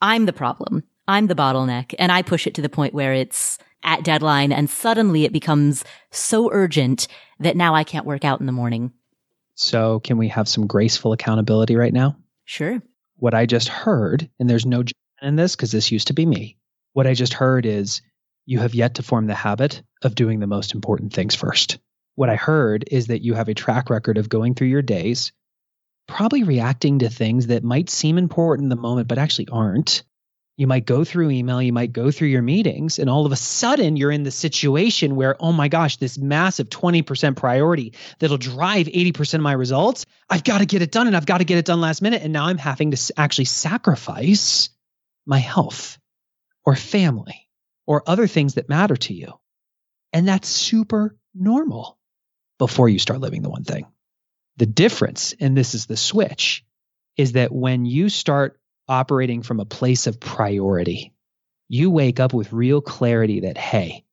I'm 0.00 0.26
the 0.26 0.32
problem. 0.32 0.84
I'm 1.06 1.26
the 1.26 1.34
bottleneck 1.34 1.94
and 1.98 2.12
I 2.12 2.22
push 2.22 2.46
it 2.46 2.54
to 2.54 2.62
the 2.62 2.68
point 2.68 2.94
where 2.94 3.12
it's 3.12 3.58
at 3.82 4.04
deadline 4.04 4.52
and 4.52 4.68
suddenly 4.68 5.24
it 5.24 5.32
becomes 5.32 5.84
so 6.10 6.50
urgent 6.52 7.08
that 7.40 7.56
now 7.56 7.74
I 7.74 7.84
can't 7.84 8.06
work 8.06 8.24
out 8.24 8.40
in 8.40 8.46
the 8.46 8.52
morning. 8.52 8.92
So 9.54 10.00
can 10.00 10.18
we 10.18 10.28
have 10.28 10.48
some 10.48 10.66
graceful 10.66 11.12
accountability 11.12 11.76
right 11.76 11.92
now? 11.92 12.16
Sure. 12.44 12.80
What 13.16 13.34
I 13.34 13.46
just 13.46 13.68
heard, 13.68 14.28
and 14.38 14.48
there's 14.48 14.66
no 14.66 14.84
in 15.20 15.36
this 15.36 15.56
because 15.56 15.72
this 15.72 15.90
used 15.90 16.08
to 16.08 16.14
be 16.14 16.24
me. 16.24 16.56
What 16.92 17.06
I 17.06 17.14
just 17.14 17.34
heard 17.34 17.66
is 17.66 18.00
you 18.46 18.60
have 18.60 18.74
yet 18.74 18.94
to 18.94 19.02
form 19.02 19.26
the 19.26 19.34
habit 19.34 19.82
of 20.02 20.14
doing 20.14 20.40
the 20.40 20.46
most 20.46 20.74
important 20.74 21.12
things 21.12 21.34
first. 21.34 21.78
What 22.14 22.30
I 22.30 22.36
heard 22.36 22.84
is 22.90 23.08
that 23.08 23.22
you 23.22 23.34
have 23.34 23.48
a 23.48 23.54
track 23.54 23.90
record 23.90 24.16
of 24.16 24.28
going 24.28 24.54
through 24.54 24.68
your 24.68 24.82
days 24.82 25.32
probably 26.08 26.42
reacting 26.42 27.00
to 27.00 27.08
things 27.08 27.48
that 27.48 27.62
might 27.62 27.90
seem 27.90 28.18
important 28.18 28.64
in 28.64 28.70
the 28.70 28.76
moment, 28.76 29.06
but 29.06 29.18
actually 29.18 29.46
aren't. 29.52 30.02
You 30.58 30.66
might 30.66 30.86
go 30.86 31.04
through 31.04 31.30
email, 31.30 31.62
you 31.62 31.72
might 31.72 31.92
go 31.92 32.10
through 32.10 32.28
your 32.28 32.42
meetings, 32.42 32.98
and 32.98 33.08
all 33.08 33.24
of 33.24 33.30
a 33.30 33.36
sudden 33.36 33.96
you're 33.96 34.10
in 34.10 34.24
the 34.24 34.32
situation 34.32 35.14
where, 35.14 35.36
oh 35.38 35.52
my 35.52 35.68
gosh, 35.68 35.98
this 35.98 36.18
massive 36.18 36.68
20% 36.68 37.36
priority 37.36 37.94
that'll 38.18 38.38
drive 38.38 38.88
80% 38.88 39.34
of 39.34 39.40
my 39.40 39.52
results, 39.52 40.04
I've 40.28 40.42
got 40.42 40.58
to 40.58 40.66
get 40.66 40.82
it 40.82 40.90
done 40.90 41.06
and 41.06 41.16
I've 41.16 41.26
got 41.26 41.38
to 41.38 41.44
get 41.44 41.58
it 41.58 41.64
done 41.64 41.80
last 41.80 42.02
minute. 42.02 42.22
And 42.22 42.32
now 42.32 42.46
I'm 42.46 42.58
having 42.58 42.90
to 42.90 43.12
actually 43.16 43.44
sacrifice 43.44 44.70
my 45.24 45.38
health 45.38 45.96
or 46.64 46.74
family 46.74 47.48
or 47.86 48.02
other 48.04 48.26
things 48.26 48.54
that 48.54 48.68
matter 48.68 48.96
to 48.96 49.14
you. 49.14 49.34
And 50.12 50.26
that's 50.26 50.48
super 50.48 51.16
normal 51.36 52.00
before 52.58 52.88
you 52.88 52.98
start 52.98 53.20
living 53.20 53.42
the 53.42 53.50
one 53.50 53.62
thing. 53.62 53.86
The 54.56 54.66
difference, 54.66 55.34
and 55.38 55.56
this 55.56 55.76
is 55.76 55.86
the 55.86 55.96
switch, 55.96 56.64
is 57.16 57.32
that 57.32 57.52
when 57.52 57.86
you 57.86 58.08
start 58.08 58.58
operating 58.88 59.42
from 59.42 59.60
a 59.60 59.64
place 59.64 60.06
of 60.06 60.20
priority, 60.20 61.12
you 61.68 61.90
wake 61.90 62.20
up 62.20 62.32
with 62.32 62.52
real 62.52 62.80
clarity 62.80 63.40
that, 63.40 63.58
hey, 63.58 64.04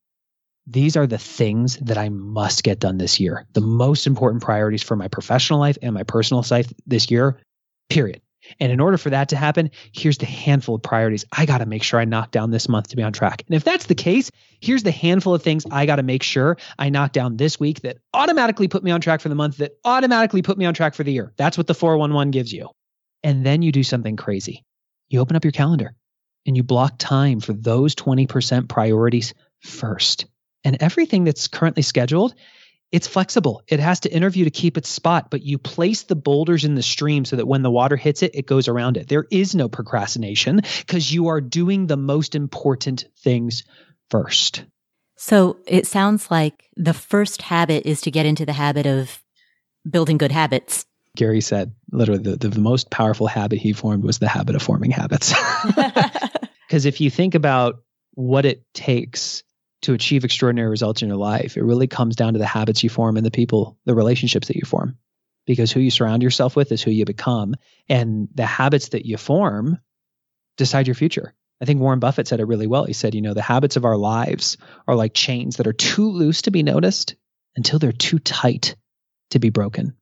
these 0.68 0.98
are 0.98 1.08
the 1.08 1.18
things 1.18 1.78
that 1.78 1.98
I 1.98 2.10
must 2.10 2.64
get 2.64 2.80
done 2.80 2.98
this 2.98 3.20
year. 3.20 3.46
The 3.54 3.62
most 3.62 4.08
important 4.08 4.44
priorities 4.44 4.84
for 4.84 4.96
my 4.96 5.08
professional 5.08 5.60
life 5.60 5.78
and 5.82 5.94
my 5.94 6.04
personal 6.04 6.44
life 6.50 6.72
this 6.88 7.12
year, 7.12 7.40
period. 7.90 8.22
And 8.60 8.72
in 8.72 8.80
order 8.80 8.98
for 8.98 9.10
that 9.10 9.30
to 9.30 9.36
happen, 9.36 9.72
here's 9.92 10.18
the 10.18 10.26
handful 10.26 10.76
of 10.76 10.84
priorities 10.84 11.26
I 11.32 11.46
got 11.46 11.60
to 11.60 11.66
make 11.66 11.84
sure 11.84 12.00
I 12.00 12.06
knock 12.06 12.32
down 12.32 12.52
this 12.52 12.70
month 12.70 12.90
to 12.90 12.96
be 12.96 13.04
on 13.04 13.14
track. 13.14 13.44
And 13.48 13.56
if 13.56 13.64
that's 13.64 13.88
the 13.88 13.96
case, 13.96 14.32
here's 14.60 14.84
the 14.84 14.92
handful 14.92 15.34
of 15.34 15.42
things 15.42 15.66
I 15.72 15.86
got 15.86 15.96
to 15.96 16.04
make 16.04 16.24
sure 16.24 16.58
I 16.78 16.90
knock 16.90 17.12
down 17.12 17.38
this 17.38 17.60
week 17.60 17.82
that 17.82 17.98
automatically 18.14 18.68
put 18.68 18.84
me 18.84 18.92
on 18.92 19.02
track 19.02 19.22
for 19.22 19.30
the 19.30 19.36
month, 19.36 19.58
that 19.58 19.78
automatically 19.84 20.42
put 20.42 20.58
me 20.58 20.66
on 20.66 20.74
track 20.74 20.94
for 20.94 21.04
the 21.04 21.12
year. 21.12 21.34
That's 21.38 21.58
what 21.58 21.68
the 21.68 21.74
411 21.74 22.32
gives 22.32 22.54
you. 22.54 22.70
And 23.26 23.46
then 23.46 23.62
you 23.62 23.72
do 23.72 23.84
something 23.84 24.16
crazy. 24.16 24.64
You 25.10 25.20
open 25.20 25.36
up 25.36 25.44
your 25.44 25.52
calendar 25.52 25.94
and 26.46 26.56
you 26.56 26.64
block 26.64 26.98
time 26.98 27.40
for 27.40 27.54
those 27.54 27.96
20% 27.96 28.70
priorities 28.70 29.34
first. 29.60 30.28
And 30.64 30.78
everything 30.80 31.26
that's 31.26 31.48
currently 31.48 31.84
scheduled 31.84 32.36
it's 32.92 33.08
flexible. 33.08 33.62
It 33.68 33.82
has 33.82 34.02
to 34.02 34.14
interview 34.14 34.46
to 34.46 34.52
keep 34.52 34.78
its 34.78 34.88
spot, 34.88 35.30
but 35.30 35.42
you 35.42 35.58
place 35.58 36.04
the 36.04 36.16
boulders 36.16 36.64
in 36.64 36.76
the 36.76 36.84
stream 36.84 37.26
so 37.26 37.36
that 37.36 37.48
when 37.48 37.62
the 37.62 37.72
water 37.72 37.98
hits 37.98 38.24
it, 38.24 38.36
it 38.36 38.46
goes 38.46 38.70
around 38.70 38.96
it. 38.96 39.10
There 39.10 39.26
is 39.30 39.54
no 39.54 39.68
procrastination 39.68 40.62
because 40.80 41.12
you 41.12 41.28
are 41.28 41.42
doing 41.42 41.88
the 41.88 41.98
most 41.98 42.36
important 42.36 43.06
things 43.18 43.64
first. 44.10 44.64
So 45.18 45.58
it 45.68 45.88
sounds 45.88 46.30
like 46.30 46.70
the 46.78 46.94
first 46.94 47.42
habit 47.42 47.86
is 47.86 48.02
to 48.02 48.12
get 48.12 48.26
into 48.26 48.46
the 48.46 48.54
habit 48.54 48.86
of 48.86 49.22
building 49.90 50.18
good 50.18 50.32
habits. 50.32 50.86
Gary 51.16 51.41
said 51.41 51.74
literally 51.91 52.22
the, 52.22 52.36
the, 52.38 52.49
the 52.49 52.61
most 52.61 52.89
powerful 52.89 53.28
habit 53.28 53.59
he 53.59 53.74
formed 53.74 54.03
was 54.03 54.20
the 54.20 54.28
habit 54.28 54.55
of 54.55 54.61
forming 54.61 54.91
habits. 54.91 55.34
Because 56.68 56.86
if 56.86 56.99
you 56.99 57.09
think 57.09 57.36
about 57.36 57.84
what 58.16 58.45
it 58.45 58.66
takes 58.74 59.43
to 59.84 59.93
achieve 59.93 60.26
extraordinary 60.26 60.70
results 60.70 61.01
in 61.01 61.07
your 61.09 61.18
life, 61.18 61.57
it 61.57 61.63
really 61.63 61.88
comes 61.88 62.16
down 62.16 62.34
to 62.34 62.39
the 62.39 62.45
habits 62.45 62.84
you 62.84 62.89
form 62.89 63.18
and 63.18 63.26
the 63.26 63.32
people, 63.32 63.78
the 63.86 63.93
relationships 63.93 64.47
that 64.47 64.55
you 64.55 64.63
form. 64.66 64.97
Because 65.45 65.72
who 65.72 65.80
you 65.80 65.91
surround 65.91 66.24
yourself 66.24 66.55
with 66.55 66.72
is 66.72 66.82
who 66.82 66.89
you 66.89 67.05
become. 67.05 67.55
And 67.88 68.30
the 68.34 68.47
habits 68.47 68.89
that 68.89 69.05
you 69.05 69.16
form 69.18 69.78
decide 70.57 70.88
your 70.88 70.95
future. 70.95 71.36
I 71.61 71.66
think 71.66 71.80
Warren 71.80 71.99
Buffett 71.99 72.28
said 72.28 72.39
it 72.39 72.47
really 72.47 72.68
well. 72.68 72.86
He 72.86 72.93
said, 72.93 73.13
you 73.13 73.22
know, 73.22 73.36
the 73.36 73.43
habits 73.43 73.76
of 73.76 73.86
our 73.86 73.95
lives 73.95 74.57
are 74.88 74.95
like 74.95 75.13
chains 75.13 75.57
that 75.57 75.68
are 75.68 75.74
too 75.74 76.09
loose 76.09 76.41
to 76.43 76.51
be 76.51 76.63
noticed 76.63 77.16
until 77.55 77.78
they're 77.78 77.91
too 77.91 78.18
tight 78.18 78.76
to 79.30 79.39
be 79.39 79.51
broken 79.51 79.95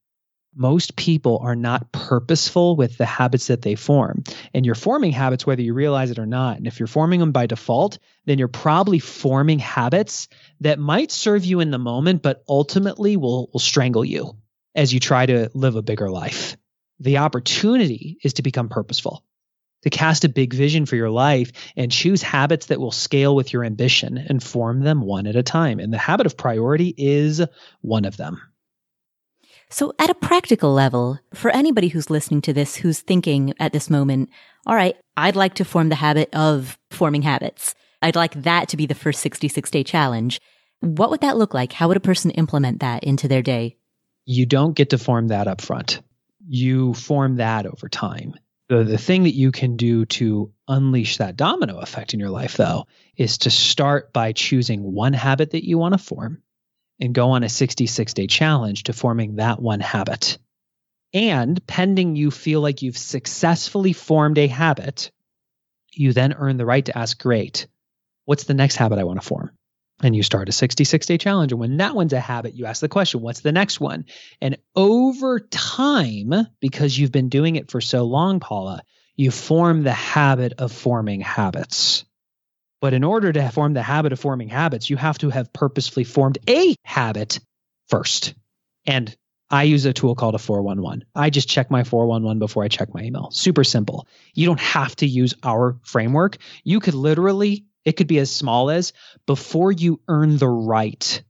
most 0.55 0.95
people 0.95 1.39
are 1.43 1.55
not 1.55 1.91
purposeful 1.91 2.75
with 2.75 2.97
the 2.97 3.05
habits 3.05 3.47
that 3.47 3.61
they 3.61 3.75
form. 3.75 4.23
And 4.53 4.65
you're 4.65 4.75
forming 4.75 5.11
habits 5.11 5.45
whether 5.45 5.61
you 5.61 5.73
realize 5.73 6.11
it 6.11 6.19
or 6.19 6.25
not. 6.25 6.57
And 6.57 6.67
if 6.67 6.79
you're 6.79 6.87
forming 6.87 7.19
them 7.19 7.31
by 7.31 7.47
default, 7.47 7.99
then 8.25 8.39
you're 8.39 8.47
probably 8.47 8.99
forming 8.99 9.59
habits 9.59 10.27
that 10.61 10.79
might 10.79 11.11
serve 11.11 11.45
you 11.45 11.59
in 11.59 11.71
the 11.71 11.79
moment, 11.79 12.21
but 12.21 12.43
ultimately 12.47 13.17
will, 13.17 13.49
will 13.51 13.59
strangle 13.59 14.05
you 14.05 14.37
as 14.75 14.93
you 14.93 14.99
try 14.99 15.25
to 15.25 15.49
live 15.53 15.75
a 15.75 15.81
bigger 15.81 16.09
life. 16.09 16.57
The 16.99 17.17
opportunity 17.17 18.17
is 18.23 18.33
to 18.33 18.43
become 18.43 18.69
purposeful, 18.69 19.23
to 19.81 19.89
cast 19.89 20.23
a 20.23 20.29
big 20.29 20.53
vision 20.53 20.85
for 20.85 20.95
your 20.95 21.09
life 21.09 21.51
and 21.75 21.91
choose 21.91 22.21
habits 22.21 22.67
that 22.67 22.79
will 22.79 22.91
scale 22.91 23.35
with 23.35 23.51
your 23.51 23.63
ambition 23.63 24.17
and 24.17 24.41
form 24.41 24.81
them 24.81 25.01
one 25.01 25.27
at 25.27 25.35
a 25.35 25.43
time. 25.43 25.79
And 25.79 25.91
the 25.91 25.97
habit 25.97 26.25
of 26.25 26.37
priority 26.37 26.93
is 26.95 27.41
one 27.81 28.05
of 28.05 28.15
them. 28.15 28.39
So 29.73 29.91
at 29.97 30.11
a 30.11 30.13
practical 30.13 30.71
level, 30.71 31.19
for 31.33 31.49
anybody 31.49 31.87
who's 31.87 32.11
listening 32.11 32.41
to 32.41 32.53
this, 32.53 32.75
who's 32.75 32.99
thinking 32.99 33.55
at 33.59 33.73
this 33.73 33.89
moment, 33.89 34.29
all 34.67 34.75
right, 34.75 34.95
I'd 35.17 35.35
like 35.35 35.55
to 35.55 35.65
form 35.65 35.89
the 35.89 35.95
habit 35.95 36.29
of 36.31 36.77
forming 36.91 37.23
habits. 37.23 37.73
I'd 37.99 38.15
like 38.15 38.43
that 38.43 38.69
to 38.69 38.77
be 38.77 38.85
the 38.85 38.93
first 38.93 39.19
66 39.21 39.71
day 39.71 39.83
challenge. 39.83 40.39
What 40.81 41.09
would 41.09 41.21
that 41.21 41.37
look 41.37 41.55
like? 41.55 41.73
How 41.73 41.87
would 41.87 41.97
a 41.97 42.01
person 42.01 42.29
implement 42.29 42.81
that 42.81 43.03
into 43.03 43.27
their 43.27 43.41
day? 43.41 43.77
You 44.25 44.45
don't 44.45 44.75
get 44.75 44.91
to 44.91 44.99
form 44.99 45.29
that 45.29 45.47
up 45.47 45.59
front. 45.59 46.01
You 46.47 46.93
form 46.93 47.37
that 47.37 47.65
over 47.65 47.89
time. 47.89 48.35
The, 48.69 48.83
the 48.83 48.99
thing 48.99 49.23
that 49.23 49.33
you 49.33 49.51
can 49.51 49.75
do 49.75 50.05
to 50.05 50.51
unleash 50.67 51.17
that 51.17 51.35
domino 51.35 51.79
effect 51.79 52.13
in 52.13 52.19
your 52.19 52.29
life, 52.29 52.57
though, 52.57 52.85
is 53.17 53.39
to 53.39 53.49
start 53.49 54.13
by 54.13 54.33
choosing 54.33 54.83
one 54.83 55.13
habit 55.13 55.49
that 55.51 55.67
you 55.67 55.79
want 55.79 55.95
to 55.95 55.97
form 55.97 56.42
and 57.03 57.13
go 57.13 57.31
on 57.31 57.43
a 57.43 57.49
66 57.49 58.13
day 58.13 58.27
challenge 58.27 58.83
to 58.83 58.93
forming 58.93 59.35
that 59.35 59.61
one 59.61 59.81
habit. 59.81 60.37
And 61.13 61.65
pending 61.67 62.15
you 62.15 62.31
feel 62.31 62.61
like 62.61 62.81
you've 62.81 62.97
successfully 62.97 63.91
formed 63.91 64.37
a 64.37 64.47
habit, 64.47 65.11
you 65.91 66.13
then 66.13 66.31
earn 66.31 66.55
the 66.55 66.65
right 66.65 66.85
to 66.85 66.97
ask, 66.97 67.21
great, 67.21 67.67
what's 68.23 68.45
the 68.45 68.53
next 68.53 68.77
habit 68.77 68.99
I 68.99 69.03
want 69.03 69.21
to 69.21 69.27
form? 69.27 69.51
And 70.01 70.15
you 70.15 70.23
start 70.23 70.47
a 70.47 70.53
66 70.53 71.05
day 71.05 71.17
challenge. 71.17 71.51
And 71.51 71.59
when 71.59 71.77
that 71.77 71.93
one's 71.93 72.13
a 72.13 72.21
habit, 72.21 72.53
you 72.53 72.67
ask 72.67 72.79
the 72.79 72.87
question, 72.87 73.19
what's 73.19 73.41
the 73.41 73.51
next 73.51 73.81
one? 73.81 74.05
And 74.39 74.57
over 74.73 75.41
time, 75.41 76.33
because 76.61 76.97
you've 76.97 77.11
been 77.11 77.27
doing 77.27 77.57
it 77.57 77.69
for 77.69 77.81
so 77.81 78.05
long, 78.05 78.39
Paula, 78.39 78.81
you 79.17 79.29
form 79.29 79.83
the 79.83 79.91
habit 79.91 80.53
of 80.57 80.71
forming 80.71 81.19
habits. 81.19 82.05
But 82.83 82.93
in 82.93 83.05
order 83.05 83.31
to 83.31 83.49
form 83.49 83.73
the 83.73 83.81
habit 83.81 84.11
of 84.11 84.19
forming 84.19 84.49
habits, 84.49 84.89
you 84.89 84.97
have 84.97 85.17
to 85.19 85.29
have 85.29 85.53
purposefully 85.53 86.03
formed 86.03 86.37
a 86.49 86.75
habit 86.83 87.39
first. 87.87 88.33
And 88.85 89.15
I 89.49 89.63
use 89.63 89.85
a 89.85 89.93
tool 89.93 90.15
called 90.15 90.35
a 90.35 90.37
411. 90.37 91.05
I 91.15 91.29
just 91.29 91.47
check 91.47 91.71
my 91.71 91.85
411 91.85 92.39
before 92.39 92.61
I 92.61 92.67
check 92.67 92.93
my 92.93 93.03
email. 93.03 93.31
Super 93.31 93.63
simple. 93.63 94.05
You 94.33 94.47
don't 94.47 94.59
have 94.59 94.93
to 94.97 95.07
use 95.07 95.33
our 95.43 95.77
framework. 95.83 96.35
You 96.65 96.81
could 96.81 96.93
literally, 96.93 97.67
it 97.85 97.93
could 97.93 98.07
be 98.07 98.19
as 98.19 98.29
small 98.29 98.69
as 98.69 98.91
before 99.27 99.71
you 99.71 100.01
earn 100.09 100.35
the 100.35 100.49
right 100.49 101.23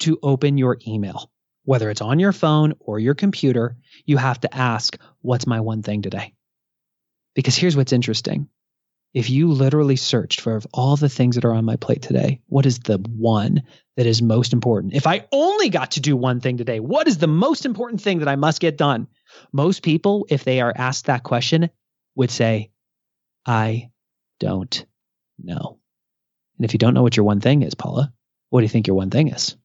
to 0.00 0.18
open 0.24 0.58
your 0.58 0.76
email, 0.88 1.30
whether 1.62 1.88
it's 1.88 2.02
on 2.02 2.18
your 2.18 2.32
phone 2.32 2.74
or 2.80 2.98
your 2.98 3.14
computer, 3.14 3.76
you 4.06 4.16
have 4.16 4.40
to 4.40 4.52
ask, 4.52 4.98
what's 5.20 5.46
my 5.46 5.60
one 5.60 5.84
thing 5.84 6.02
today? 6.02 6.34
Because 7.36 7.56
here's 7.56 7.76
what's 7.76 7.92
interesting 7.92 8.48
if 9.14 9.30
you 9.30 9.50
literally 9.50 9.96
searched 9.96 10.40
for 10.40 10.60
all 10.74 10.96
the 10.96 11.08
things 11.08 11.36
that 11.36 11.44
are 11.44 11.54
on 11.54 11.64
my 11.64 11.76
plate 11.76 12.02
today, 12.02 12.40
what 12.46 12.66
is 12.66 12.80
the 12.80 12.98
one 12.98 13.62
that 13.96 14.06
is 14.06 14.20
most 14.20 14.52
important? 14.52 14.94
If 14.94 15.06
I 15.06 15.26
only 15.32 15.70
got 15.70 15.92
to 15.92 16.00
do 16.00 16.16
one 16.16 16.40
thing 16.40 16.58
today, 16.58 16.80
what 16.80 17.08
is 17.08 17.18
the 17.18 17.26
most 17.26 17.64
important 17.64 18.02
thing 18.02 18.18
that 18.18 18.28
I 18.28 18.36
must 18.36 18.60
get 18.60 18.76
done? 18.76 19.08
Most 19.52 19.82
people, 19.82 20.26
if 20.28 20.44
they 20.44 20.60
are 20.60 20.72
asked 20.74 21.06
that 21.06 21.22
question, 21.22 21.70
would 22.14 22.30
say, 22.30 22.70
I 23.46 23.90
don't 24.38 24.84
know. 25.42 25.78
And 26.58 26.64
if 26.64 26.72
you 26.72 26.78
don't 26.78 26.94
know 26.94 27.02
what 27.02 27.16
your 27.16 27.24
one 27.24 27.40
thing 27.40 27.62
is, 27.62 27.74
Paula, 27.74 28.12
what 28.50 28.60
do 28.60 28.64
you 28.64 28.70
think 28.70 28.86
your 28.86 28.96
one 28.96 29.10
thing 29.10 29.28
is? 29.28 29.56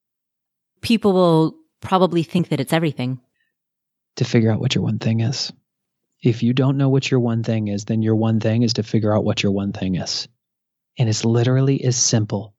People 0.82 1.14
will 1.14 1.56
probably 1.82 2.24
think 2.24 2.50
that 2.50 2.60
it's 2.60 2.74
everything. 2.74 3.20
To 4.18 4.26
figure 4.26 4.52
out 4.52 4.60
what 4.60 4.76
your 4.76 4.84
one 4.84 5.00
thing 5.00 5.22
is. 5.22 5.52
If 6.22 6.44
you 6.44 6.54
don't 6.54 6.78
know 6.78 6.90
what 6.90 7.10
your 7.10 7.20
one 7.20 7.44
thing 7.44 7.68
is, 7.68 7.86
then 7.86 8.02
your 8.02 8.16
one 8.16 8.40
thing 8.40 8.62
is 8.62 8.74
to 8.74 8.84
figure 8.84 9.16
out 9.16 9.24
what 9.24 9.42
your 9.42 9.52
one 9.52 9.74
thing 9.74 9.96
is. 9.96 10.28
And 11.00 11.10
it's 11.10 11.26
literally 11.26 11.84
as 11.84 11.98
simple 11.98 12.54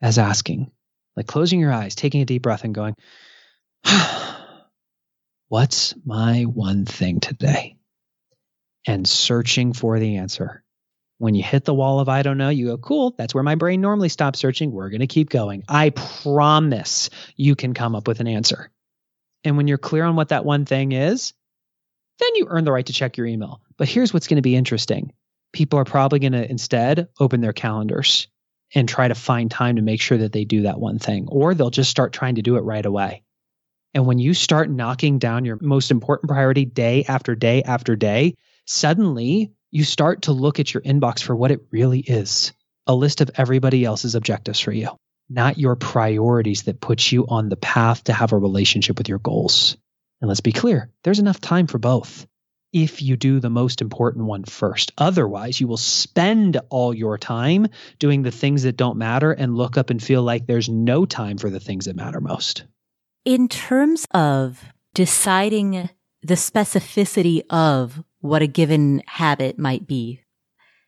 as 0.00 0.18
asking, 0.18 0.70
like 1.16 1.26
closing 1.26 1.60
your 1.60 1.72
eyes, 1.72 1.94
taking 1.94 2.22
a 2.22 2.26
deep 2.26 2.42
breath, 2.42 2.64
and 2.64 2.74
going, 2.74 2.94
What's 5.48 5.94
my 6.04 6.42
one 6.42 6.86
thing 6.86 7.20
today? 7.20 7.76
And 8.86 9.06
searching 9.06 9.72
for 9.72 9.98
the 9.98 10.16
answer. 10.16 10.62
When 11.18 11.34
you 11.34 11.42
hit 11.42 11.64
the 11.64 11.74
wall 11.74 12.00
of 12.00 12.08
I 12.08 12.22
don't 12.22 12.38
know, 12.38 12.48
you 12.48 12.66
go, 12.66 12.78
Cool, 12.78 13.14
that's 13.16 13.34
where 13.34 13.44
my 13.44 13.54
brain 13.54 13.80
normally 13.80 14.08
stops 14.08 14.38
searching. 14.38 14.72
We're 14.72 14.90
going 14.90 15.00
to 15.00 15.06
keep 15.06 15.28
going. 15.28 15.62
I 15.68 15.90
promise 15.90 17.10
you 17.36 17.54
can 17.54 17.74
come 17.74 17.94
up 17.94 18.08
with 18.08 18.20
an 18.20 18.26
answer. 18.26 18.70
And 19.44 19.58
when 19.58 19.68
you're 19.68 19.78
clear 19.78 20.04
on 20.04 20.16
what 20.16 20.30
that 20.30 20.44
one 20.44 20.64
thing 20.64 20.92
is, 20.92 21.34
then 22.18 22.34
you 22.34 22.46
earn 22.48 22.64
the 22.64 22.72
right 22.72 22.86
to 22.86 22.92
check 22.92 23.16
your 23.16 23.26
email. 23.26 23.60
But 23.76 23.88
here's 23.88 24.12
what's 24.12 24.28
going 24.28 24.36
to 24.36 24.42
be 24.42 24.56
interesting 24.56 25.12
people 25.52 25.78
are 25.78 25.84
probably 25.84 26.18
going 26.18 26.32
to 26.32 26.50
instead 26.50 27.08
open 27.20 27.40
their 27.40 27.52
calendars 27.52 28.26
and 28.74 28.88
try 28.88 29.06
to 29.06 29.14
find 29.14 29.50
time 29.50 29.76
to 29.76 29.82
make 29.82 30.00
sure 30.00 30.18
that 30.18 30.32
they 30.32 30.44
do 30.44 30.62
that 30.62 30.80
one 30.80 30.98
thing, 30.98 31.26
or 31.28 31.54
they'll 31.54 31.70
just 31.70 31.90
start 31.90 32.12
trying 32.12 32.34
to 32.34 32.42
do 32.42 32.56
it 32.56 32.62
right 32.62 32.84
away. 32.84 33.22
And 33.94 34.06
when 34.06 34.18
you 34.18 34.34
start 34.34 34.68
knocking 34.68 35.20
down 35.20 35.44
your 35.44 35.58
most 35.60 35.92
important 35.92 36.28
priority 36.28 36.64
day 36.64 37.04
after 37.06 37.36
day 37.36 37.62
after 37.62 37.94
day, 37.94 38.34
suddenly 38.66 39.52
you 39.70 39.84
start 39.84 40.22
to 40.22 40.32
look 40.32 40.58
at 40.58 40.74
your 40.74 40.82
inbox 40.82 41.22
for 41.22 41.36
what 41.36 41.52
it 41.52 41.60
really 41.70 42.00
is 42.00 42.52
a 42.86 42.94
list 42.94 43.20
of 43.22 43.30
everybody 43.36 43.84
else's 43.84 44.14
objectives 44.14 44.60
for 44.60 44.72
you, 44.72 44.90
not 45.30 45.58
your 45.58 45.74
priorities 45.74 46.64
that 46.64 46.80
put 46.80 47.10
you 47.10 47.26
on 47.26 47.48
the 47.48 47.56
path 47.56 48.04
to 48.04 48.12
have 48.12 48.32
a 48.32 48.38
relationship 48.38 48.98
with 48.98 49.08
your 49.08 49.18
goals. 49.18 49.78
And 50.20 50.28
let's 50.28 50.40
be 50.40 50.52
clear, 50.52 50.90
there's 51.02 51.18
enough 51.18 51.40
time 51.40 51.66
for 51.66 51.78
both 51.78 52.26
if 52.72 53.00
you 53.00 53.16
do 53.16 53.38
the 53.38 53.50
most 53.50 53.80
important 53.80 54.24
one 54.24 54.42
first. 54.44 54.92
Otherwise, 54.98 55.60
you 55.60 55.68
will 55.68 55.76
spend 55.76 56.58
all 56.70 56.92
your 56.92 57.16
time 57.16 57.68
doing 58.00 58.22
the 58.22 58.32
things 58.32 58.64
that 58.64 58.76
don't 58.76 58.98
matter 58.98 59.30
and 59.30 59.56
look 59.56 59.78
up 59.78 59.90
and 59.90 60.02
feel 60.02 60.22
like 60.22 60.46
there's 60.46 60.68
no 60.68 61.06
time 61.06 61.38
for 61.38 61.50
the 61.50 61.60
things 61.60 61.84
that 61.84 61.94
matter 61.94 62.20
most. 62.20 62.64
In 63.24 63.48
terms 63.48 64.06
of 64.12 64.64
deciding 64.92 65.88
the 66.22 66.34
specificity 66.34 67.42
of 67.50 68.02
what 68.20 68.40
a 68.40 68.46
given 68.46 69.02
habit 69.06 69.58
might 69.58 69.86
be. 69.86 70.22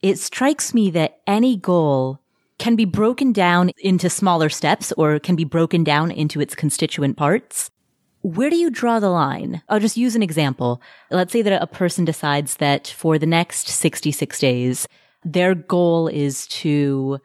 It 0.03 0.19
strikes 0.19 0.73
me 0.73 0.91
that 0.93 1.21
any 1.27 1.57
goal 1.57 2.21
can 2.59 2.75
be 2.75 2.87
broken 2.87 3.33
down 3.33 3.71
into 3.79 4.09
smaller 4.09 4.49
steps 4.49 4.93
or 4.93 5.19
can 5.19 5.37
be 5.37 5.45
broken 5.45 5.85
down 5.85 6.11
into 6.11 6.41
its 6.41 6.55
constituent 6.55 7.19
parts. 7.19 7.71
Where 8.27 8.51
do 8.51 8.57
you 8.57 8.71
draw 8.71 8.99
the 8.99 9.09
line? 9.09 9.63
I'll 9.69 9.79
just 9.79 9.97
use 9.97 10.17
an 10.17 10.23
example. 10.23 10.83
Let's 11.13 11.33
say 11.33 11.43
that 11.43 11.63
a 11.63 11.67
person 11.69 12.05
decides 12.05 12.57
that 12.57 12.89
for 12.89 13.21
the 13.21 13.27
next 13.27 13.69
66 13.69 14.41
days, 14.41 14.89
their 15.23 15.55
goal 15.55 16.09
is 16.09 16.49
to, 16.49 17.21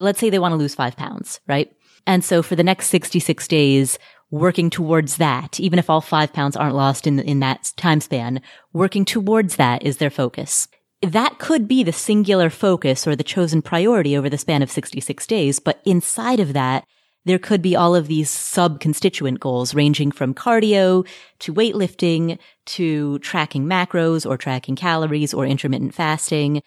let's 0.00 0.18
say 0.18 0.30
they 0.30 0.38
want 0.38 0.52
to 0.52 0.56
lose 0.56 0.74
five 0.74 0.96
pounds, 0.96 1.40
right? 1.46 1.70
And 2.06 2.24
so 2.24 2.42
for 2.42 2.56
the 2.56 2.64
next 2.64 2.88
66 2.88 3.46
days, 3.48 3.98
working 4.30 4.70
towards 4.70 5.18
that, 5.18 5.60
even 5.60 5.78
if 5.78 5.90
all 5.90 6.00
five 6.00 6.32
pounds 6.32 6.56
aren't 6.56 6.74
lost 6.74 7.06
in, 7.06 7.18
in 7.18 7.40
that 7.40 7.70
time 7.76 8.00
span, 8.00 8.40
working 8.72 9.04
towards 9.04 9.56
that 9.56 9.82
is 9.82 9.98
their 9.98 10.08
focus. 10.08 10.68
That 11.02 11.38
could 11.38 11.68
be 11.68 11.82
the 11.82 11.92
singular 11.92 12.48
focus 12.48 13.06
or 13.06 13.14
the 13.14 13.22
chosen 13.22 13.60
priority 13.60 14.16
over 14.16 14.30
the 14.30 14.38
span 14.38 14.62
of 14.62 14.70
66 14.70 15.26
days. 15.26 15.58
But 15.58 15.82
inside 15.84 16.40
of 16.40 16.54
that, 16.54 16.86
there 17.26 17.38
could 17.38 17.60
be 17.60 17.76
all 17.76 17.94
of 17.94 18.06
these 18.06 18.30
sub 18.30 18.80
constituent 18.80 19.40
goals 19.40 19.74
ranging 19.74 20.12
from 20.12 20.32
cardio 20.32 21.06
to 21.40 21.52
weightlifting 21.52 22.38
to 22.66 23.18
tracking 23.18 23.66
macros 23.66 24.24
or 24.24 24.36
tracking 24.36 24.76
calories 24.76 25.34
or 25.34 25.44
intermittent 25.44 25.92
fasting. 25.92 26.62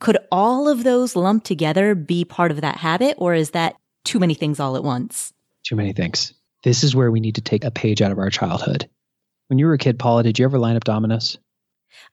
Could 0.00 0.18
all 0.30 0.68
of 0.68 0.82
those 0.82 1.16
lumped 1.16 1.46
together 1.46 1.94
be 1.94 2.24
part 2.24 2.50
of 2.50 2.60
that 2.60 2.76
habit 2.76 3.14
or 3.18 3.34
is 3.34 3.50
that 3.52 3.76
too 4.04 4.18
many 4.18 4.34
things 4.34 4.60
all 4.60 4.76
at 4.76 4.84
once? 4.84 5.32
Too 5.64 5.76
many 5.76 5.92
things. 5.92 6.34
This 6.64 6.84
is 6.84 6.94
where 6.94 7.10
we 7.10 7.20
need 7.20 7.36
to 7.36 7.40
take 7.40 7.64
a 7.64 7.70
page 7.70 8.02
out 8.02 8.12
of 8.12 8.18
our 8.18 8.30
childhood. 8.30 8.90
When 9.46 9.58
you 9.58 9.66
were 9.66 9.74
a 9.74 9.78
kid, 9.78 9.98
Paula, 9.98 10.24
did 10.24 10.38
you 10.38 10.44
ever 10.44 10.58
line 10.58 10.76
up 10.76 10.84
dominoes? 10.84 11.38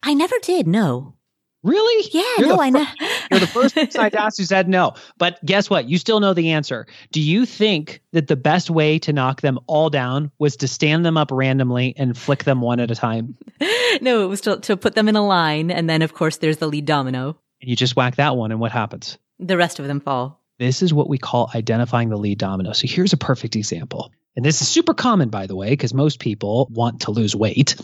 I 0.03 0.13
never 0.13 0.35
did, 0.41 0.67
no. 0.67 1.16
Really? 1.63 2.09
Yeah, 2.13 2.23
you're 2.37 2.55
no, 2.55 2.61
I 2.61 2.69
know. 2.69 2.85
you're 3.31 3.39
the 3.39 3.47
first 3.47 3.75
person 3.75 4.01
I 4.01 4.07
asked 4.13 4.37
who 4.37 4.43
said 4.43 4.69
no. 4.69 4.93
But 5.17 5.43
guess 5.43 5.69
what? 5.69 5.89
You 5.89 5.97
still 5.97 6.19
know 6.19 6.33
the 6.33 6.51
answer. 6.51 6.85
Do 7.11 7.21
you 7.21 7.45
think 7.45 8.01
that 8.13 8.27
the 8.27 8.35
best 8.35 8.69
way 8.69 8.99
to 8.99 9.13
knock 9.13 9.41
them 9.41 9.59
all 9.67 9.89
down 9.89 10.31
was 10.39 10.57
to 10.57 10.67
stand 10.67 11.05
them 11.05 11.17
up 11.17 11.29
randomly 11.31 11.93
and 11.97 12.17
flick 12.17 12.43
them 12.43 12.61
one 12.61 12.79
at 12.79 12.91
a 12.91 12.95
time? 12.95 13.35
no, 14.01 14.23
it 14.23 14.27
was 14.27 14.41
to, 14.41 14.59
to 14.61 14.77
put 14.77 14.95
them 14.95 15.09
in 15.09 15.15
a 15.15 15.25
line. 15.25 15.71
And 15.71 15.89
then, 15.89 16.01
of 16.01 16.13
course, 16.13 16.37
there's 16.37 16.57
the 16.57 16.67
lead 16.67 16.85
domino. 16.85 17.37
And 17.61 17.69
you 17.69 17.75
just 17.75 17.95
whack 17.95 18.17
that 18.17 18.37
one, 18.37 18.51
and 18.51 18.59
what 18.59 18.71
happens? 18.71 19.17
The 19.39 19.57
rest 19.57 19.79
of 19.79 19.87
them 19.87 19.99
fall. 19.99 20.43
This 20.59 20.81
is 20.81 20.93
what 20.93 21.09
we 21.09 21.17
call 21.17 21.51
identifying 21.53 22.09
the 22.09 22.17
lead 22.17 22.37
domino. 22.37 22.73
So 22.73 22.87
here's 22.87 23.13
a 23.13 23.17
perfect 23.17 23.55
example. 23.55 24.11
And 24.35 24.45
this 24.45 24.61
is 24.61 24.67
super 24.67 24.93
common, 24.93 25.29
by 25.29 25.47
the 25.47 25.55
way, 25.55 25.69
because 25.69 25.93
most 25.93 26.19
people 26.19 26.67
want 26.71 27.01
to 27.01 27.11
lose 27.11 27.35
weight. 27.35 27.75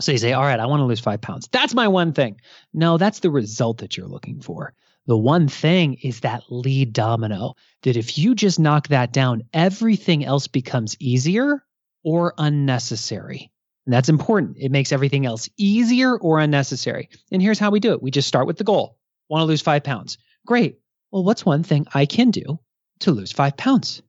So 0.00 0.12
you 0.12 0.18
say, 0.18 0.32
all 0.32 0.42
right, 0.42 0.58
I 0.58 0.66
want 0.66 0.80
to 0.80 0.84
lose 0.84 1.00
five 1.00 1.20
pounds. 1.20 1.48
That's 1.52 1.74
my 1.74 1.88
one 1.88 2.12
thing. 2.12 2.40
No, 2.72 2.98
that's 2.98 3.20
the 3.20 3.30
result 3.30 3.78
that 3.78 3.96
you're 3.96 4.06
looking 4.08 4.40
for. 4.40 4.74
The 5.06 5.16
one 5.16 5.48
thing 5.48 5.94
is 5.94 6.20
that 6.20 6.44
lead 6.48 6.92
domino 6.92 7.54
that 7.82 7.96
if 7.96 8.16
you 8.18 8.34
just 8.34 8.58
knock 8.58 8.88
that 8.88 9.12
down, 9.12 9.42
everything 9.52 10.24
else 10.24 10.46
becomes 10.46 10.96
easier 11.00 11.64
or 12.04 12.34
unnecessary. 12.38 13.50
And 13.84 13.92
that's 13.92 14.08
important. 14.08 14.56
It 14.60 14.70
makes 14.70 14.92
everything 14.92 15.26
else 15.26 15.48
easier 15.56 16.16
or 16.16 16.38
unnecessary. 16.38 17.08
And 17.32 17.42
here's 17.42 17.58
how 17.58 17.70
we 17.70 17.80
do 17.80 17.92
it 17.92 18.02
we 18.02 18.10
just 18.10 18.28
start 18.28 18.46
with 18.46 18.58
the 18.58 18.64
goal 18.64 18.96
want 19.28 19.42
to 19.42 19.46
lose 19.46 19.62
five 19.62 19.82
pounds. 19.82 20.18
Great. 20.46 20.78
Well, 21.10 21.24
what's 21.24 21.44
one 21.44 21.62
thing 21.62 21.86
I 21.94 22.06
can 22.06 22.30
do 22.30 22.60
to 23.00 23.12
lose 23.12 23.32
five 23.32 23.56
pounds? 23.56 24.02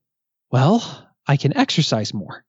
Well, 0.51 1.07
I 1.27 1.37
can 1.37 1.55
exercise 1.57 2.13
more. 2.13 2.43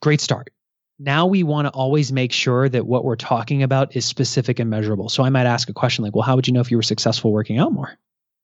Great 0.00 0.20
start. 0.20 0.50
Now 0.98 1.26
we 1.26 1.44
want 1.44 1.66
to 1.66 1.70
always 1.70 2.10
make 2.10 2.32
sure 2.32 2.68
that 2.68 2.84
what 2.84 3.04
we're 3.04 3.16
talking 3.16 3.62
about 3.62 3.94
is 3.94 4.04
specific 4.04 4.58
and 4.58 4.68
measurable. 4.68 5.08
So 5.08 5.22
I 5.22 5.30
might 5.30 5.46
ask 5.46 5.68
a 5.68 5.72
question 5.72 6.04
like, 6.04 6.14
well, 6.14 6.24
how 6.24 6.34
would 6.36 6.48
you 6.48 6.52
know 6.52 6.60
if 6.60 6.70
you 6.70 6.76
were 6.76 6.82
successful 6.82 7.32
working 7.32 7.58
out 7.58 7.72
more? 7.72 7.96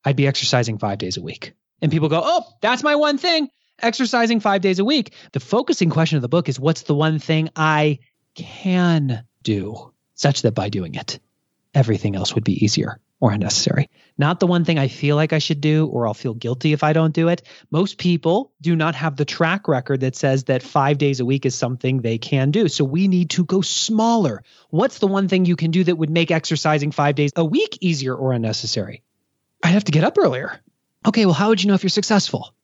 I'd 0.04 0.16
be 0.16 0.26
exercising 0.26 0.78
five 0.78 0.98
days 0.98 1.16
a 1.16 1.22
week. 1.22 1.54
And 1.82 1.90
people 1.90 2.08
go, 2.08 2.20
oh, 2.22 2.44
that's 2.60 2.82
my 2.82 2.94
one 2.94 3.18
thing, 3.18 3.48
exercising 3.80 4.40
five 4.40 4.60
days 4.60 4.78
a 4.78 4.84
week. 4.84 5.12
The 5.32 5.40
focusing 5.40 5.90
question 5.90 6.16
of 6.16 6.22
the 6.22 6.28
book 6.28 6.48
is 6.48 6.60
what's 6.60 6.82
the 6.82 6.94
one 6.94 7.18
thing 7.18 7.50
I 7.56 7.98
can 8.34 9.24
do 9.42 9.92
such 10.14 10.42
that 10.42 10.52
by 10.52 10.68
doing 10.68 10.94
it, 10.94 11.18
everything 11.74 12.14
else 12.14 12.34
would 12.34 12.44
be 12.44 12.64
easier 12.64 13.00
or 13.20 13.32
unnecessary. 13.32 13.88
Not 14.16 14.38
the 14.38 14.46
one 14.46 14.64
thing 14.64 14.78
I 14.78 14.88
feel 14.88 15.16
like 15.16 15.32
I 15.32 15.38
should 15.38 15.60
do 15.60 15.86
or 15.86 16.06
I'll 16.06 16.14
feel 16.14 16.34
guilty 16.34 16.72
if 16.72 16.84
I 16.84 16.92
don't 16.92 17.12
do 17.12 17.28
it. 17.28 17.42
Most 17.70 17.98
people 17.98 18.52
do 18.60 18.76
not 18.76 18.94
have 18.94 19.16
the 19.16 19.24
track 19.24 19.66
record 19.66 20.00
that 20.00 20.14
says 20.14 20.44
that 20.44 20.62
five 20.62 20.98
days 20.98 21.18
a 21.18 21.24
week 21.24 21.44
is 21.46 21.54
something 21.54 22.00
they 22.00 22.18
can 22.18 22.52
do. 22.52 22.68
So 22.68 22.84
we 22.84 23.08
need 23.08 23.30
to 23.30 23.44
go 23.44 23.60
smaller. 23.60 24.44
What's 24.70 24.98
the 24.98 25.08
one 25.08 25.26
thing 25.28 25.46
you 25.46 25.56
can 25.56 25.72
do 25.72 25.82
that 25.84 25.96
would 25.96 26.10
make 26.10 26.30
exercising 26.30 26.92
five 26.92 27.16
days 27.16 27.32
a 27.34 27.44
week 27.44 27.78
easier 27.80 28.14
or 28.14 28.32
unnecessary? 28.32 29.02
I'd 29.62 29.70
have 29.70 29.84
to 29.84 29.92
get 29.92 30.04
up 30.04 30.16
earlier. 30.16 30.60
Okay, 31.06 31.26
well, 31.26 31.34
how 31.34 31.48
would 31.48 31.62
you 31.62 31.68
know 31.68 31.74
if 31.74 31.82
you're 31.82 31.90
successful? 31.90 32.54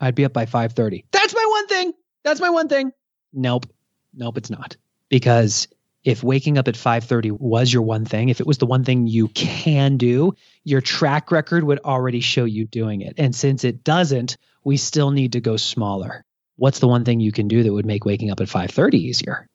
I'd 0.00 0.14
be 0.14 0.24
up 0.24 0.32
by 0.32 0.46
5:30. 0.46 1.04
That's 1.10 1.34
my 1.34 1.46
one 1.48 1.66
thing. 1.66 1.92
That's 2.22 2.40
my 2.40 2.50
one 2.50 2.68
thing. 2.68 2.92
Nope. 3.32 3.66
Nope, 4.14 4.38
it's 4.38 4.50
not. 4.50 4.76
Because 5.08 5.68
if 6.04 6.22
waking 6.22 6.58
up 6.58 6.68
at 6.68 6.76
5:30 6.76 7.32
was 7.32 7.72
your 7.72 7.82
one 7.82 8.04
thing, 8.04 8.28
if 8.28 8.40
it 8.40 8.46
was 8.46 8.58
the 8.58 8.66
one 8.66 8.84
thing 8.84 9.06
you 9.06 9.28
can 9.28 9.96
do, 9.96 10.34
your 10.62 10.82
track 10.82 11.30
record 11.30 11.64
would 11.64 11.80
already 11.80 12.20
show 12.20 12.44
you 12.44 12.66
doing 12.66 13.00
it. 13.00 13.14
And 13.16 13.34
since 13.34 13.64
it 13.64 13.82
doesn't, 13.82 14.36
we 14.62 14.76
still 14.76 15.10
need 15.10 15.32
to 15.32 15.40
go 15.40 15.56
smaller. 15.56 16.24
What's 16.56 16.78
the 16.78 16.88
one 16.88 17.04
thing 17.04 17.20
you 17.20 17.32
can 17.32 17.48
do 17.48 17.62
that 17.62 17.72
would 17.72 17.86
make 17.86 18.04
waking 18.04 18.30
up 18.30 18.40
at 18.40 18.48
5:30 18.48 18.94
easier? 18.94 19.48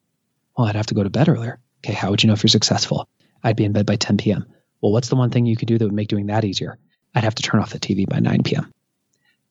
Well, 0.57 0.67
I'd 0.67 0.75
have 0.75 0.87
to 0.87 0.95
go 0.95 1.03
to 1.03 1.09
bed 1.09 1.29
earlier. 1.29 1.59
Okay, 1.85 1.93
how 1.93 2.09
would 2.09 2.23
you 2.23 2.27
know 2.27 2.33
if 2.33 2.43
you're 2.43 2.49
successful? 2.49 3.07
I'd 3.43 3.55
be 3.55 3.63
in 3.63 3.71
bed 3.71 3.85
by 3.85 3.95
10 3.95 4.17
p.m. 4.17 4.45
Well, 4.81 4.91
what's 4.91 5.09
the 5.09 5.15
one 5.15 5.29
thing 5.29 5.45
you 5.45 5.55
could 5.55 5.67
do 5.67 5.77
that 5.77 5.85
would 5.85 5.93
make 5.93 6.09
doing 6.09 6.27
that 6.27 6.43
easier? 6.43 6.77
I'd 7.13 7.23
have 7.23 7.35
to 7.35 7.43
turn 7.43 7.61
off 7.61 7.71
the 7.71 7.79
TV 7.79 8.07
by 8.07 8.19
9 8.19 8.43
p.m. 8.43 8.73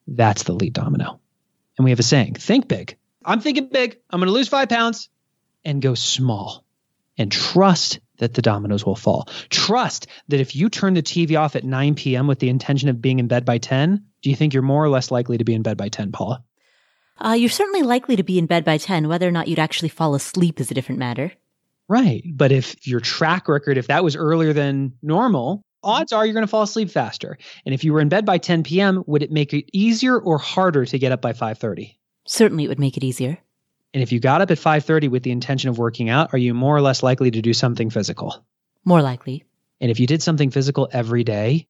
That's 0.07 0.43
the 0.43 0.53
lead 0.53 0.73
domino. 0.73 1.21
And 1.77 1.85
we 1.85 1.91
have 1.91 2.01
a 2.01 2.05
saying, 2.05 2.35
think 2.35 2.69
big. 2.69 2.97
I'm 3.25 3.41
thinking 3.41 3.69
big. 3.69 3.99
I'm 4.11 4.21
going 4.21 4.27
to 4.27 4.33
lose 4.33 4.49
5 4.49 4.69
pounds 4.69 5.09
and 5.65 5.81
go 5.81 5.95
small 5.95 6.65
and 7.19 7.31
trust 7.31 8.01
that 8.19 8.35
the 8.35 8.43
dominoes 8.43 8.87
will 8.87 8.97
fall. 8.97 9.29
Trust 9.51 10.07
that 10.29 10.41
if 10.41 10.57
you 10.57 10.69
turn 10.69 10.95
the 10.95 11.03
TV 11.03 11.39
off 11.39 11.57
at 11.57 11.65
9 11.65 11.95
p.m. 11.95 12.27
with 12.27 12.39
the 12.39 12.49
intention 12.49 12.89
of 12.89 13.03
being 13.03 13.19
in 13.19 13.29
bed 13.29 13.45
by 13.45 13.59
10, 13.59 14.05
do 14.23 14.31
you 14.31 14.37
think 14.37 14.55
you're 14.55 14.63
more 14.63 14.83
or 14.83 14.89
less 14.89 15.11
likely 15.11 15.39
to 15.39 15.45
be 15.45 15.55
in 15.55 15.63
bed 15.63 15.77
by 15.77 15.89
10, 15.89 16.13
Paula? 16.13 16.43
Uh, 17.21 17.33
you're 17.33 17.49
certainly 17.49 17.83
likely 17.83 18.17
to 18.17 18.23
be 18.23 18.39
in 18.39 18.47
bed 18.47 18.65
by 18.65 18.79
10. 18.79 19.09
Whether 19.09 19.29
or 19.29 19.33
not 19.33 19.49
you'd 19.49 19.59
actually 19.59 19.89
fall 19.89 20.15
asleep 20.15 20.61
is 20.61 20.71
a 20.71 20.75
different 20.75 20.99
matter. 20.99 21.33
Right. 21.89 22.23
But 22.33 22.53
if 22.53 22.87
your 22.87 23.01
track 23.01 23.49
record, 23.49 23.79
if 23.79 23.89
that 23.89 24.05
was 24.05 24.15
earlier 24.15 24.53
than 24.53 24.93
normal, 25.03 25.63
odds 25.83 26.13
are 26.13 26.25
you're 26.25 26.35
going 26.35 26.45
to 26.45 26.51
fall 26.51 26.63
asleep 26.63 26.91
faster. 26.91 27.39
And 27.65 27.75
if 27.75 27.83
you 27.83 27.93
were 27.93 28.01
in 28.01 28.09
bed 28.09 28.25
by 28.25 28.39
10 28.39 28.63
p.m., 28.63 29.03
would 29.07 29.23
it 29.23 29.33
make 29.33 29.55
it 29.55 29.65
easier 29.73 30.19
or 30.19 30.39
harder 30.39 30.85
to 30.85 30.99
get 30.99 31.13
up 31.13 31.23
by 31.23 31.33
5:30? 31.33 31.97
Certainly 32.27 32.65
it 32.65 32.69
would 32.69 32.79
make 32.79 32.97
it 32.97 33.05
easier. 33.05 33.39
And 33.95 34.03
if 34.03 34.13
you 34.13 34.21
got 34.21 34.41
up 34.41 34.51
at 34.51 34.59
5:30 34.59 35.09
with 35.09 35.23
the 35.23 35.31
intention 35.31 35.71
of 35.71 35.79
working 35.79 36.11
out, 36.11 36.31
are 36.33 36.39
you 36.39 36.55
more 36.55 36.77
or 36.77 36.81
less 36.81 37.03
likely 37.03 37.31
to 37.31 37.43
do 37.43 37.55
something 37.55 37.91
physical? 37.91 38.45
More 38.85 39.03
likely. 39.03 39.45
And 39.81 39.91
if 39.91 40.01
you 40.01 40.07
did 40.07 40.23
something 40.23 40.51
physical 40.51 40.89
every 40.93 41.25
day, 41.25 41.69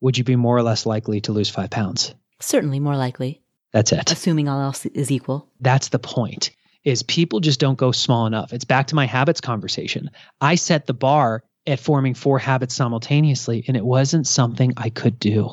would 0.00 0.18
you 0.18 0.24
be 0.24 0.36
more 0.36 0.56
or 0.56 0.62
less 0.62 0.86
likely 0.86 1.20
to 1.22 1.32
lose 1.32 1.50
5 1.50 1.70
pounds? 1.70 2.14
Certainly 2.40 2.80
more 2.80 2.96
likely. 2.96 3.40
That's 3.72 3.92
it. 3.92 4.12
Assuming 4.12 4.48
all 4.48 4.60
else 4.60 4.86
is 4.86 5.10
equal. 5.10 5.48
That's 5.60 5.88
the 5.88 5.98
point. 5.98 6.50
Is 6.84 7.02
people 7.02 7.40
just 7.40 7.58
don't 7.58 7.78
go 7.78 7.92
small 7.92 8.26
enough. 8.26 8.52
It's 8.52 8.64
back 8.64 8.88
to 8.88 8.94
my 8.94 9.06
habits 9.06 9.40
conversation. 9.40 10.10
I 10.40 10.54
set 10.54 10.86
the 10.86 10.94
bar 10.94 11.42
at 11.66 11.80
forming 11.80 12.14
four 12.14 12.38
habits 12.38 12.74
simultaneously 12.74 13.64
and 13.66 13.76
it 13.76 13.84
wasn't 13.84 14.26
something 14.26 14.72
I 14.76 14.90
could 14.90 15.18
do. 15.18 15.50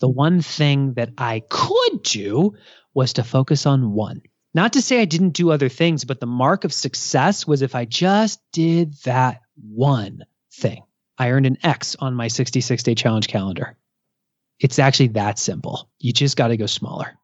The 0.00 0.08
one 0.08 0.42
thing 0.42 0.94
that 0.94 1.10
I 1.16 1.42
could 1.48 2.02
do 2.02 2.54
was 2.92 3.12
to 3.14 3.22
focus 3.22 3.66
on 3.66 3.92
one. 3.92 4.22
Not 4.54 4.74
to 4.74 4.82
say 4.82 5.00
I 5.00 5.04
didn't 5.04 5.30
do 5.30 5.50
other 5.50 5.68
things, 5.68 6.04
but 6.04 6.20
the 6.20 6.26
mark 6.26 6.64
of 6.64 6.72
success 6.72 7.46
was 7.46 7.60
if 7.60 7.74
I 7.74 7.84
just 7.84 8.40
did 8.52 8.94
that 9.04 9.40
one 9.56 10.24
thing. 10.52 10.84
I 11.18 11.30
earned 11.30 11.46
an 11.46 11.58
X 11.62 11.96
on 11.98 12.14
my 12.14 12.28
66 12.28 12.82
day 12.82 12.94
challenge 12.94 13.26
calendar. 13.26 13.76
It's 14.60 14.78
actually 14.78 15.08
that 15.08 15.38
simple. 15.38 15.90
You 15.98 16.12
just 16.12 16.36
got 16.36 16.48
to 16.48 16.56
go 16.56 16.66
smaller. 16.66 17.18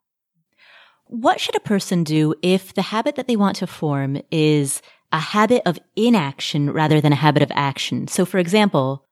What 1.06 1.40
should 1.40 1.56
a 1.56 1.60
person 1.60 2.04
do 2.04 2.34
if 2.42 2.74
the 2.74 2.82
habit 2.82 3.16
that 3.16 3.26
they 3.26 3.36
want 3.36 3.56
to 3.56 3.66
form 3.66 4.20
is 4.30 4.82
a 5.12 5.18
habit 5.18 5.62
of 5.66 5.78
inaction 5.96 6.70
rather 6.70 7.00
than 7.00 7.12
a 7.12 7.16
habit 7.16 7.42
of 7.42 7.50
action? 7.54 8.08
So, 8.08 8.24
for 8.24 8.38
example, 8.38 9.06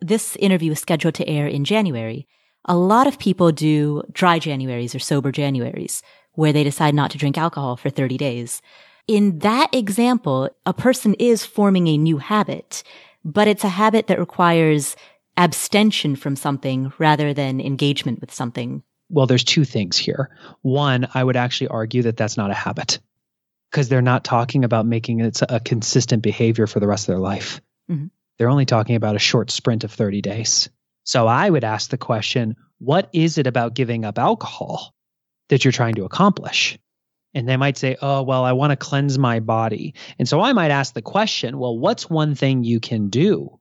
this 0.00 0.36
interview 0.36 0.72
is 0.72 0.80
scheduled 0.80 1.14
to 1.14 1.28
air 1.28 1.46
in 1.46 1.64
January. 1.64 2.26
A 2.66 2.76
lot 2.76 3.08
of 3.08 3.18
people 3.18 3.50
do 3.50 4.02
dry 4.12 4.38
Januaries 4.38 4.94
or 4.94 5.00
sober 5.00 5.32
Januaries 5.32 6.02
where 6.34 6.52
they 6.52 6.64
decide 6.64 6.94
not 6.94 7.10
to 7.10 7.18
drink 7.18 7.38
alcohol 7.38 7.76
for 7.76 7.90
30 7.90 8.16
days. 8.16 8.62
In 9.08 9.40
that 9.40 9.74
example, 9.74 10.48
a 10.64 10.72
person 10.72 11.14
is 11.14 11.44
forming 11.44 11.88
a 11.88 11.98
new 11.98 12.18
habit, 12.18 12.82
but 13.24 13.48
it's 13.48 13.64
a 13.64 13.68
habit 13.68 14.06
that 14.06 14.18
requires 14.18 14.96
abstention 15.36 16.16
from 16.16 16.36
something 16.36 16.92
rather 16.98 17.34
than 17.34 17.60
engagement 17.60 18.20
with 18.20 18.32
something. 18.32 18.82
Well, 19.08 19.26
there's 19.26 19.44
two 19.44 19.64
things 19.64 19.96
here. 19.96 20.30
One, 20.62 21.08
I 21.14 21.22
would 21.22 21.36
actually 21.36 21.68
argue 21.68 22.02
that 22.02 22.16
that's 22.16 22.36
not 22.36 22.50
a 22.50 22.54
habit 22.54 22.98
because 23.70 23.88
they're 23.88 24.02
not 24.02 24.24
talking 24.24 24.64
about 24.64 24.86
making 24.86 25.20
it 25.20 25.40
a 25.48 25.58
consistent 25.58 26.22
behavior 26.22 26.66
for 26.66 26.80
the 26.80 26.86
rest 26.86 27.04
of 27.04 27.14
their 27.14 27.18
life. 27.18 27.60
Mm-hmm. 27.90 28.06
they're 28.38 28.48
only 28.48 28.64
talking 28.64 28.94
about 28.94 29.16
a 29.16 29.18
short 29.20 29.50
sprint 29.50 29.82
of 29.82 29.90
30 29.90 30.22
days. 30.22 30.70
So 31.02 31.26
I 31.26 31.50
would 31.50 31.64
ask 31.64 31.90
the 31.90 31.98
question 31.98 32.54
what 32.78 33.08
is 33.12 33.38
it 33.38 33.48
about 33.48 33.74
giving 33.74 34.04
up 34.04 34.18
alcohol 34.18 34.94
that 35.52 35.66
you're 35.66 35.72
trying 35.72 35.94
to 35.94 36.06
accomplish? 36.06 36.78
And 37.34 37.46
they 37.46 37.58
might 37.58 37.76
say, 37.76 37.96
oh, 38.00 38.22
well, 38.22 38.42
I 38.42 38.52
want 38.52 38.70
to 38.70 38.76
cleanse 38.76 39.18
my 39.18 39.38
body. 39.38 39.94
And 40.18 40.26
so 40.26 40.40
I 40.40 40.54
might 40.54 40.70
ask 40.70 40.94
the 40.94 41.02
question, 41.02 41.58
well, 41.58 41.78
what's 41.78 42.08
one 42.08 42.34
thing 42.34 42.64
you 42.64 42.80
can 42.80 43.10
do 43.10 43.58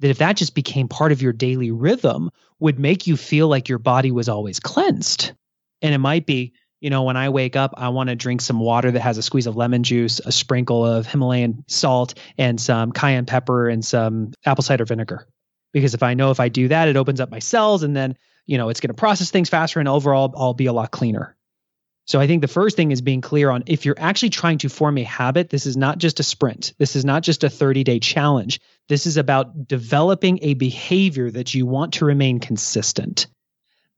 that 0.00 0.10
if 0.10 0.18
that 0.18 0.36
just 0.36 0.54
became 0.54 0.86
part 0.86 1.12
of 1.12 1.22
your 1.22 1.32
daily 1.32 1.70
rhythm 1.70 2.30
would 2.58 2.78
make 2.78 3.06
you 3.06 3.16
feel 3.16 3.48
like 3.48 3.70
your 3.70 3.78
body 3.78 4.10
was 4.10 4.28
always 4.28 4.60
cleansed? 4.60 5.32
And 5.80 5.94
it 5.94 5.98
might 5.98 6.26
be, 6.26 6.52
you 6.80 6.90
know, 6.90 7.04
when 7.04 7.16
I 7.16 7.30
wake 7.30 7.56
up, 7.56 7.72
I 7.78 7.88
want 7.88 8.10
to 8.10 8.16
drink 8.16 8.42
some 8.42 8.60
water 8.60 8.90
that 8.90 9.00
has 9.00 9.16
a 9.16 9.22
squeeze 9.22 9.46
of 9.46 9.56
lemon 9.56 9.82
juice, 9.82 10.20
a 10.20 10.32
sprinkle 10.32 10.84
of 10.84 11.06
Himalayan 11.06 11.64
salt, 11.68 12.18
and 12.36 12.60
some 12.60 12.92
cayenne 12.92 13.24
pepper 13.24 13.68
and 13.68 13.82
some 13.82 14.32
apple 14.44 14.62
cider 14.62 14.84
vinegar. 14.84 15.26
Because 15.72 15.94
if 15.94 16.02
I 16.02 16.12
know 16.12 16.30
if 16.30 16.40
I 16.40 16.50
do 16.50 16.68
that, 16.68 16.88
it 16.88 16.96
opens 16.96 17.20
up 17.20 17.30
my 17.30 17.38
cells 17.38 17.82
and 17.82 17.96
then, 17.96 18.16
you 18.50 18.58
know, 18.58 18.68
it's 18.68 18.80
going 18.80 18.88
to 18.88 18.94
process 18.94 19.30
things 19.30 19.48
faster 19.48 19.78
and 19.78 19.88
overall 19.88 20.34
I'll 20.36 20.54
be 20.54 20.66
a 20.66 20.72
lot 20.72 20.90
cleaner. 20.90 21.36
So 22.04 22.18
I 22.18 22.26
think 22.26 22.42
the 22.42 22.48
first 22.48 22.76
thing 22.76 22.90
is 22.90 23.00
being 23.00 23.20
clear 23.20 23.48
on 23.48 23.62
if 23.66 23.84
you're 23.84 23.94
actually 23.96 24.30
trying 24.30 24.58
to 24.58 24.68
form 24.68 24.98
a 24.98 25.04
habit, 25.04 25.50
this 25.50 25.66
is 25.66 25.76
not 25.76 25.98
just 25.98 26.18
a 26.18 26.24
sprint. 26.24 26.72
This 26.76 26.96
is 26.96 27.04
not 27.04 27.22
just 27.22 27.44
a 27.44 27.48
30 27.48 27.84
day 27.84 28.00
challenge. 28.00 28.60
This 28.88 29.06
is 29.06 29.18
about 29.18 29.68
developing 29.68 30.40
a 30.42 30.54
behavior 30.54 31.30
that 31.30 31.54
you 31.54 31.64
want 31.64 31.94
to 31.94 32.06
remain 32.06 32.40
consistent. 32.40 33.28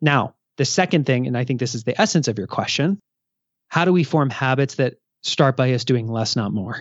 Now, 0.02 0.34
the 0.58 0.66
second 0.66 1.06
thing, 1.06 1.26
and 1.26 1.38
I 1.38 1.44
think 1.44 1.58
this 1.58 1.74
is 1.74 1.84
the 1.84 1.98
essence 1.98 2.28
of 2.28 2.36
your 2.36 2.46
question, 2.46 3.00
how 3.68 3.86
do 3.86 3.92
we 3.94 4.04
form 4.04 4.28
habits 4.28 4.74
that 4.74 4.96
start 5.22 5.56
by 5.56 5.72
us 5.72 5.86
doing 5.86 6.08
less, 6.08 6.36
not 6.36 6.52
more? 6.52 6.76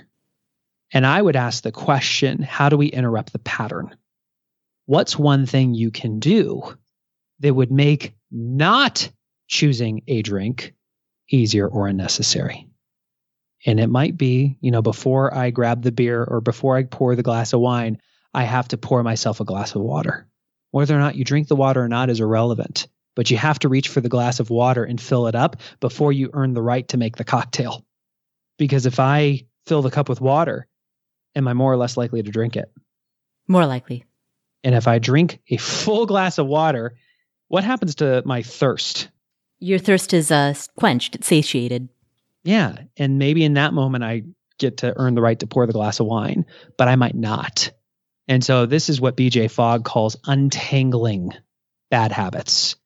And 0.91 1.05
I 1.07 1.21
would 1.21 1.37
ask 1.37 1.63
the 1.63 1.71
question, 1.71 2.41
how 2.41 2.67
do 2.67 2.75
we 2.75 2.87
interrupt 2.87 3.31
the 3.31 3.39
pattern? 3.39 3.95
What's 4.87 5.17
one 5.17 5.45
thing 5.45 5.73
you 5.73 5.89
can 5.89 6.19
do 6.19 6.75
that 7.41 7.53
would 7.53 7.71
make 7.71 8.13
not 8.31 9.09
choosing 9.47 10.03
a 10.07 10.21
drink 10.21 10.73
easier 11.29 11.67
or 11.67 11.87
unnecessary. 11.87 12.67
And 13.65 13.79
it 13.79 13.87
might 13.87 14.17
be, 14.17 14.57
you 14.61 14.71
know, 14.71 14.81
before 14.81 15.35
I 15.35 15.51
grab 15.51 15.83
the 15.83 15.91
beer 15.91 16.23
or 16.23 16.41
before 16.41 16.77
I 16.77 16.83
pour 16.83 17.15
the 17.15 17.23
glass 17.23 17.53
of 17.53 17.59
wine, 17.59 17.99
I 18.33 18.43
have 18.43 18.69
to 18.69 18.77
pour 18.77 19.03
myself 19.03 19.39
a 19.39 19.45
glass 19.45 19.75
of 19.75 19.81
water. 19.81 20.27
Whether 20.71 20.95
or 20.95 20.99
not 20.99 21.15
you 21.15 21.25
drink 21.25 21.47
the 21.47 21.55
water 21.55 21.83
or 21.83 21.89
not 21.89 22.09
is 22.09 22.21
irrelevant, 22.21 22.87
but 23.15 23.29
you 23.29 23.37
have 23.37 23.59
to 23.59 23.69
reach 23.69 23.89
for 23.89 24.01
the 24.01 24.09
glass 24.09 24.39
of 24.39 24.49
water 24.49 24.83
and 24.83 24.99
fill 24.99 25.27
it 25.27 25.35
up 25.35 25.57
before 25.79 26.13
you 26.13 26.29
earn 26.33 26.53
the 26.53 26.61
right 26.61 26.87
to 26.89 26.97
make 26.97 27.17
the 27.17 27.23
cocktail. 27.23 27.85
Because 28.57 28.85
if 28.85 28.99
I 28.99 29.45
fill 29.65 29.81
the 29.81 29.91
cup 29.91 30.09
with 30.09 30.21
water, 30.21 30.67
am 31.35 31.47
I 31.47 31.53
more 31.53 31.71
or 31.71 31.77
less 31.77 31.97
likely 31.97 32.23
to 32.23 32.31
drink 32.31 32.55
it? 32.55 32.71
More 33.47 33.65
likely. 33.65 34.05
And 34.63 34.75
if 34.75 34.87
I 34.87 34.99
drink 34.99 35.39
a 35.49 35.57
full 35.57 36.05
glass 36.05 36.37
of 36.37 36.47
water, 36.47 36.95
what 37.51 37.65
happens 37.65 37.95
to 37.95 38.23
my 38.25 38.43
thirst? 38.43 39.09
Your 39.59 39.77
thirst 39.77 40.13
is 40.13 40.31
uh, 40.31 40.53
quenched, 40.77 41.15
it's 41.15 41.27
satiated. 41.27 41.89
Yeah. 42.43 42.77
And 42.95 43.19
maybe 43.19 43.43
in 43.43 43.55
that 43.55 43.73
moment, 43.73 44.05
I 44.05 44.23
get 44.57 44.77
to 44.77 44.93
earn 44.95 45.15
the 45.15 45.21
right 45.21 45.37
to 45.37 45.47
pour 45.47 45.67
the 45.67 45.73
glass 45.73 45.99
of 45.99 46.05
wine, 46.05 46.45
but 46.77 46.87
I 46.87 46.95
might 46.95 47.13
not. 47.13 47.71
And 48.29 48.41
so 48.41 48.65
this 48.65 48.87
is 48.87 49.01
what 49.01 49.17
BJ 49.17 49.51
Fogg 49.51 49.83
calls 49.83 50.15
untangling 50.25 51.33
bad 51.89 52.13
habits. 52.13 52.77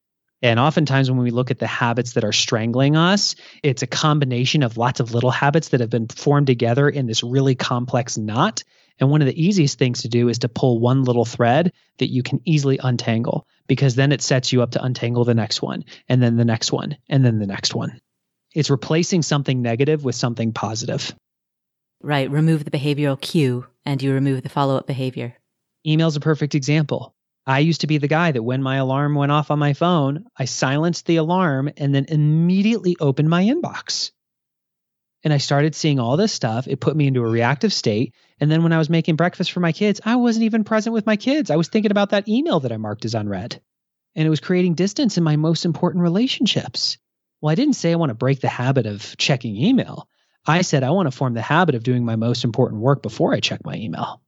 And 0.42 0.60
oftentimes, 0.60 1.12
when 1.12 1.20
we 1.20 1.30
look 1.30 1.52
at 1.52 1.60
the 1.60 1.68
habits 1.68 2.14
that 2.14 2.24
are 2.24 2.34
strangling 2.34 2.96
us, 2.96 3.36
it's 3.62 3.84
a 3.84 3.88
combination 3.88 4.64
of 4.64 4.78
lots 4.78 5.00
of 5.00 5.14
little 5.14 5.32
habits 5.32 5.70
that 5.70 5.80
have 5.80 5.92
been 5.92 6.08
formed 6.08 6.48
together 6.48 6.90
in 6.90 7.06
this 7.06 7.24
really 7.24 7.54
complex 7.54 8.18
knot. 8.18 8.64
And 9.00 9.12
one 9.12 9.22
of 9.22 9.28
the 9.28 9.46
easiest 9.46 9.78
things 9.78 10.02
to 10.02 10.10
do 10.10 10.28
is 10.28 10.40
to 10.40 10.50
pull 10.50 10.80
one 10.80 11.04
little 11.04 11.26
thread 11.26 11.72
that 12.00 12.12
you 12.12 12.24
can 12.24 12.42
easily 12.46 12.80
untangle 12.82 13.46
because 13.68 13.96
then 13.96 14.12
it 14.12 14.22
sets 14.22 14.52
you 14.52 14.62
up 14.62 14.72
to 14.72 14.84
untangle 14.84 15.24
the 15.24 15.34
next 15.34 15.62
one 15.62 15.86
and 16.08 16.22
then 16.22 16.38
the 16.38 16.46
next 16.46 16.72
one 16.72 16.98
and 17.10 17.26
then 17.26 17.40
the 17.40 17.48
next 17.48 17.74
one. 17.74 18.00
It's 18.54 18.70
replacing 18.70 19.22
something 19.22 19.62
negative 19.62 20.04
with 20.04 20.16
something 20.16 20.54
positive. 20.54 21.14
Right. 22.02 22.30
Remove 22.30 22.64
the 22.64 22.72
behavioral 22.72 23.20
cue 23.20 23.66
and 23.86 24.02
you 24.02 24.14
remove 24.14 24.44
the 24.44 24.50
follow 24.50 24.78
up 24.78 24.88
behavior. 24.88 25.36
Email's 25.86 26.16
a 26.16 26.22
perfect 26.22 26.56
example. 26.56 27.14
I 27.48 27.60
used 27.60 27.82
to 27.82 27.88
be 27.88 28.00
the 28.00 28.08
guy 28.08 28.32
that 28.32 28.42
when 28.42 28.64
my 28.64 28.78
alarm 28.78 29.14
went 29.14 29.32
off 29.32 29.52
on 29.52 29.60
my 29.60 29.74
phone, 29.74 30.26
I 30.38 30.46
silenced 30.46 31.06
the 31.06 31.18
alarm 31.18 31.70
and 31.78 31.94
then 31.94 32.06
immediately 32.10 32.96
opened 33.00 33.30
my 33.30 33.44
inbox 33.44 34.12
and 35.26 35.34
I 35.34 35.38
started 35.40 35.74
seeing 35.74 36.00
all 36.00 36.18
this 36.18 36.32
stuff. 36.32 36.68
It 36.68 36.80
put 36.80 36.96
me 36.96 37.08
into 37.08 37.24
a 37.24 37.28
reactive 37.28 37.74
state. 37.74 38.14
And 38.40 38.50
then 38.50 38.62
when 38.62 38.72
I 38.72 38.78
was 38.78 38.92
making 38.92 39.16
breakfast 39.16 39.52
for 39.52 39.60
my 39.60 39.72
kids, 39.72 40.00
I 40.06 40.18
wasn't 40.18 40.46
even 40.46 40.64
present 40.64 40.94
with 40.94 41.08
my 41.08 41.18
kids. 41.18 41.50
I 41.50 41.56
was 41.56 41.68
thinking 41.68 41.90
about 41.90 42.12
that 42.12 42.28
email 42.30 42.60
that 42.60 42.72
I 42.72 42.78
marked 42.78 43.06
as 43.06 43.16
unread. 43.16 43.60
And 44.16 44.26
it 44.26 44.30
was 44.30 44.40
creating 44.40 44.76
distance 44.76 45.18
in 45.18 45.24
my 45.24 45.36
most 45.36 45.66
important 45.66 46.04
relationships. 46.04 47.00
Well, 47.42 47.52
I 47.52 47.56
didn't 47.56 47.74
say 47.74 47.92
I 47.92 47.96
want 47.96 48.12
to 48.12 48.16
break 48.16 48.40
the 48.40 48.48
habit 48.48 48.86
of 48.86 49.18
checking 49.18 49.56
email. 49.58 50.08
I 50.46 50.62
said 50.62 50.84
I 50.84 50.92
want 50.92 51.08
to 51.08 51.18
form 51.18 51.34
the 51.34 51.42
habit 51.42 51.74
of 51.74 51.82
doing 51.82 52.06
my 52.06 52.16
most 52.16 52.44
important 52.44 52.82
work 52.82 53.02
before 53.02 53.34
I 53.34 53.40
check 53.40 53.66
my 53.66 53.76
email. 53.76 54.22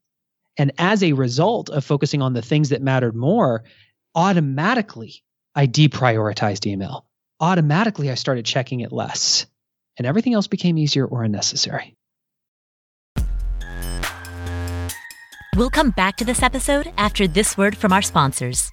And 0.58 0.72
as 0.80 1.04
a 1.04 1.14
result 1.14 1.70
of 1.70 1.86
focusing 1.86 2.24
on 2.24 2.34
the 2.34 2.42
things 2.42 2.70
that 2.70 2.82
mattered 2.82 3.16
more, 3.16 3.66
automatically 4.16 5.24
I 5.54 5.68
deprioritized 5.68 6.66
email. 6.66 7.06
Automatically 7.40 8.10
I 8.10 8.16
started 8.16 8.46
checking 8.46 8.80
it 8.80 8.92
less 8.92 9.46
and 9.98 10.08
everything 10.08 10.34
else 10.34 10.48
became 10.48 10.78
easier 10.78 11.06
or 11.06 11.24
unnecessary. 11.24 11.96
We'll 15.56 15.72
come 15.72 15.90
back 15.90 16.18
to 16.18 16.26
this 16.26 16.44
episode 16.44 16.94
after 16.98 17.28
this 17.28 17.58
word 17.58 17.76
from 17.76 17.92
our 17.92 18.04
sponsors. 18.04 18.72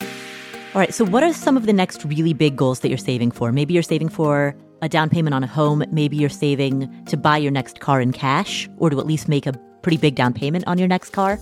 All 0.00 0.80
right, 0.80 0.94
so 0.94 1.04
what 1.04 1.22
are 1.22 1.32
some 1.32 1.56
of 1.56 1.66
the 1.66 1.72
next 1.72 2.04
really 2.04 2.32
big 2.32 2.56
goals 2.56 2.80
that 2.80 2.88
you're 2.88 2.98
saving 2.98 3.32
for? 3.32 3.50
Maybe 3.52 3.74
you're 3.74 3.82
saving 3.82 4.08
for 4.08 4.56
a 4.82 4.88
down 4.88 5.08
payment 5.08 5.34
on 5.34 5.42
a 5.42 5.48
home. 5.48 5.84
Maybe 5.90 6.16
you're 6.16 6.28
saving 6.28 7.04
to 7.06 7.16
buy 7.16 7.38
your 7.38 7.50
next 7.50 7.80
car 7.80 8.00
in 8.00 8.12
cash 8.12 8.68
or 8.76 8.90
to 8.90 8.98
at 9.00 9.06
least 9.06 9.28
make 9.28 9.46
a 9.46 9.52
pretty 9.82 9.96
big 9.96 10.14
down 10.14 10.32
payment 10.32 10.64
on 10.66 10.78
your 10.78 10.88
next 10.88 11.10
car. 11.10 11.38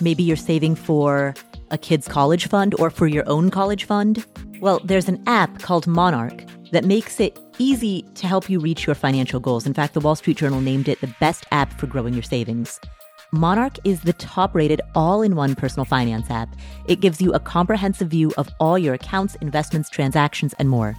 Maybe 0.00 0.22
you're 0.22 0.36
saving 0.36 0.74
for 0.74 1.34
a 1.70 1.78
kid's 1.78 2.08
college 2.08 2.48
fund 2.48 2.74
or 2.78 2.88
for 2.90 3.06
your 3.06 3.28
own 3.28 3.50
college 3.50 3.84
fund. 3.84 4.24
Well, 4.60 4.80
there's 4.84 5.08
an 5.08 5.22
app 5.26 5.60
called 5.60 5.86
Monarch 5.86 6.42
that 6.72 6.84
makes 6.84 7.20
it 7.20 7.38
easy 7.58 8.02
to 8.14 8.26
help 8.26 8.48
you 8.48 8.60
reach 8.60 8.86
your 8.86 8.94
financial 8.94 9.40
goals. 9.40 9.66
In 9.66 9.74
fact, 9.74 9.94
the 9.94 10.00
Wall 10.00 10.16
Street 10.16 10.36
Journal 10.36 10.60
named 10.60 10.88
it 10.88 11.00
the 11.00 11.14
best 11.20 11.46
app 11.52 11.72
for 11.78 11.86
growing 11.86 12.14
your 12.14 12.22
savings. 12.22 12.80
Monarch 13.32 13.76
is 13.84 14.00
the 14.00 14.14
top 14.14 14.54
rated 14.54 14.80
all 14.94 15.20
in 15.20 15.36
one 15.36 15.54
personal 15.54 15.84
finance 15.84 16.30
app. 16.30 16.48
It 16.86 17.00
gives 17.00 17.20
you 17.20 17.32
a 17.32 17.40
comprehensive 17.40 18.08
view 18.08 18.32
of 18.38 18.48
all 18.58 18.78
your 18.78 18.94
accounts, 18.94 19.34
investments, 19.36 19.90
transactions, 19.90 20.54
and 20.58 20.70
more. 20.70 20.96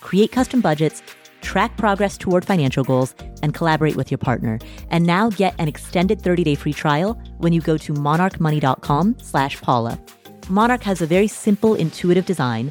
Create 0.00 0.30
custom 0.30 0.60
budgets, 0.60 1.02
track 1.40 1.76
progress 1.76 2.16
toward 2.16 2.44
financial 2.44 2.84
goals, 2.84 3.16
and 3.42 3.52
collaborate 3.52 3.96
with 3.96 4.12
your 4.12 4.18
partner. 4.18 4.60
And 4.90 5.04
now 5.04 5.30
get 5.30 5.56
an 5.58 5.66
extended 5.66 6.20
30-day 6.20 6.54
free 6.54 6.72
trial 6.72 7.20
when 7.38 7.52
you 7.52 7.60
go 7.60 7.76
to 7.78 7.92
monarchmoney.com 7.94 9.16
slash 9.20 9.60
Paula. 9.60 10.00
Monarch 10.48 10.84
has 10.84 11.02
a 11.02 11.06
very 11.06 11.26
simple, 11.26 11.74
intuitive 11.74 12.26
design 12.26 12.70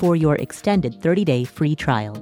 for 0.00 0.16
your 0.16 0.34
extended 0.36 1.00
30-day 1.00 1.44
free 1.44 1.76
trial. 1.76 2.14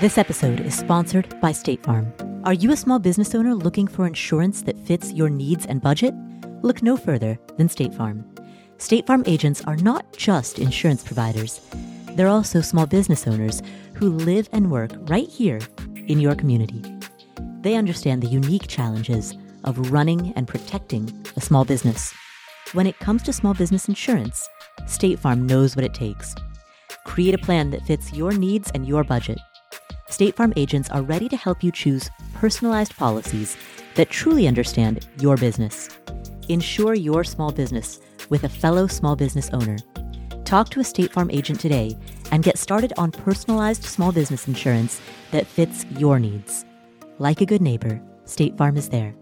This 0.00 0.16
episode 0.16 0.60
is 0.60 0.74
sponsored 0.74 1.38
by 1.42 1.52
State 1.52 1.82
Farm. 1.82 2.10
Are 2.44 2.54
you 2.54 2.72
a 2.72 2.76
small 2.76 2.98
business 2.98 3.34
owner 3.34 3.54
looking 3.54 3.86
for 3.86 4.06
insurance 4.06 4.62
that 4.62 4.78
fits 4.78 5.12
your 5.12 5.28
needs 5.28 5.66
and 5.66 5.82
budget? 5.82 6.14
look 6.62 6.82
no 6.82 6.96
further 6.96 7.38
than 7.56 7.68
State 7.68 7.94
Farm. 7.94 8.24
State 8.78 9.06
Farm 9.06 9.22
agents 9.26 9.62
are 9.66 9.76
not 9.76 10.12
just 10.16 10.58
insurance 10.58 11.02
providers, 11.02 11.60
they're 12.12 12.28
also 12.28 12.60
small 12.60 12.86
business 12.86 13.26
owners 13.26 13.62
who 13.94 14.10
live 14.10 14.48
and 14.52 14.70
work 14.70 14.90
right 15.02 15.28
here 15.28 15.60
in 16.06 16.18
your 16.18 16.34
community. 16.34 16.82
They 17.60 17.74
understand 17.74 18.22
the 18.22 18.28
unique 18.28 18.68
challenges 18.68 19.34
of 19.64 19.92
running 19.92 20.32
and 20.34 20.48
protecting 20.48 21.12
a 21.36 21.40
small 21.40 21.64
business. 21.64 22.12
When 22.72 22.86
it 22.86 22.98
comes 22.98 23.22
to 23.24 23.32
small 23.32 23.54
business 23.54 23.88
insurance, 23.88 24.48
State 24.86 25.18
Farm 25.18 25.46
knows 25.46 25.76
what 25.76 25.84
it 25.84 25.94
takes. 25.94 26.34
Create 27.04 27.34
a 27.34 27.38
plan 27.38 27.70
that 27.70 27.82
fits 27.86 28.12
your 28.12 28.32
needs 28.32 28.70
and 28.74 28.86
your 28.86 29.04
budget. 29.04 29.38
State 30.08 30.36
Farm 30.36 30.52
agents 30.56 30.88
are 30.90 31.02
ready 31.02 31.28
to 31.28 31.36
help 31.36 31.62
you 31.62 31.72
choose 31.72 32.10
personalized 32.34 32.96
policies 32.96 33.56
that 33.96 34.10
truly 34.10 34.46
understand 34.46 35.06
your 35.20 35.36
business. 35.36 35.88
Insure 36.48 36.94
your 36.94 37.24
small 37.24 37.50
business 37.50 38.00
with 38.28 38.44
a 38.44 38.48
fellow 38.48 38.86
small 38.86 39.16
business 39.16 39.50
owner. 39.52 39.76
Talk 40.44 40.68
to 40.70 40.80
a 40.80 40.84
State 40.84 41.12
Farm 41.12 41.30
agent 41.30 41.58
today 41.58 41.96
and 42.30 42.44
get 42.44 42.56
started 42.56 42.92
on 42.96 43.10
personalized 43.10 43.84
small 43.84 44.12
business 44.12 44.46
insurance 44.46 45.00
that 45.32 45.46
fits 45.46 45.84
your 45.98 46.20
needs. 46.20 46.64
Like 47.18 47.40
a 47.40 47.46
good 47.46 47.62
neighbor, 47.62 48.00
State 48.24 48.56
Farm 48.56 48.76
is 48.76 48.88
there. 48.88 49.14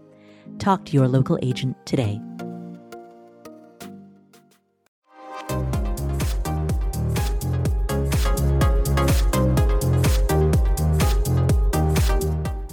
Talk 0.59 0.85
to 0.85 0.93
your 0.93 1.07
local 1.07 1.39
agent 1.41 1.75
today. 1.85 2.21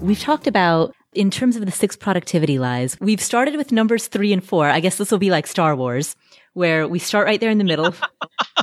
We've 0.03 0.19
talked 0.19 0.49
about 0.49 0.97
in 1.15 1.31
terms 1.31 1.55
of 1.55 1.65
the 1.65 1.71
six 1.71 1.95
productivity 1.95 2.59
lies, 2.59 2.99
we've 3.01 3.21
started 3.21 3.55
with 3.55 3.71
numbers 3.71 4.09
three 4.09 4.33
and 4.33 4.43
four. 4.43 4.69
I 4.69 4.81
guess 4.81 4.97
this 4.97 5.13
will 5.13 5.21
be 5.21 5.31
like 5.31 5.47
Star 5.47 5.77
Wars, 5.77 6.17
where 6.55 6.89
we 6.89 6.99
start 6.99 7.25
right 7.25 7.39
there 7.39 7.51
in 7.51 7.59
the 7.59 7.65
middle. 7.65 7.95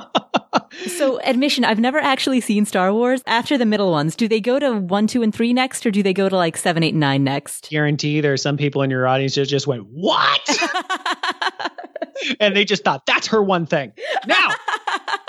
so, 0.88 1.22
admission, 1.22 1.64
I've 1.64 1.80
never 1.80 1.98
actually 1.98 2.42
seen 2.42 2.66
Star 2.66 2.92
Wars. 2.92 3.24
After 3.26 3.58
the 3.58 3.66
middle 3.66 3.90
ones, 3.90 4.18
do 4.18 4.28
they 4.28 4.42
go 4.42 4.60
to 4.60 4.80
one, 4.80 5.08
two, 5.08 5.22
and 5.22 5.34
three 5.34 5.54
next, 5.54 5.86
or 5.86 5.92
do 5.92 6.04
they 6.04 6.14
go 6.14 6.28
to 6.28 6.36
like 6.36 6.58
seven, 6.58 6.84
eight, 6.84 6.94
and 6.94 7.00
nine 7.00 7.24
next? 7.24 7.70
Guarantee 7.70 8.20
there 8.20 8.34
are 8.34 8.38
some 8.38 8.58
people 8.58 8.82
in 8.82 8.90
your 8.90 9.08
audience 9.08 9.36
that 9.36 9.46
just 9.46 9.66
went, 9.66 9.86
What? 9.90 10.42
and 12.42 12.54
they 12.54 12.66
just 12.66 12.84
thought, 12.84 13.06
That's 13.06 13.28
her 13.28 13.42
one 13.42 13.66
thing. 13.66 13.94
Now. 14.28 14.50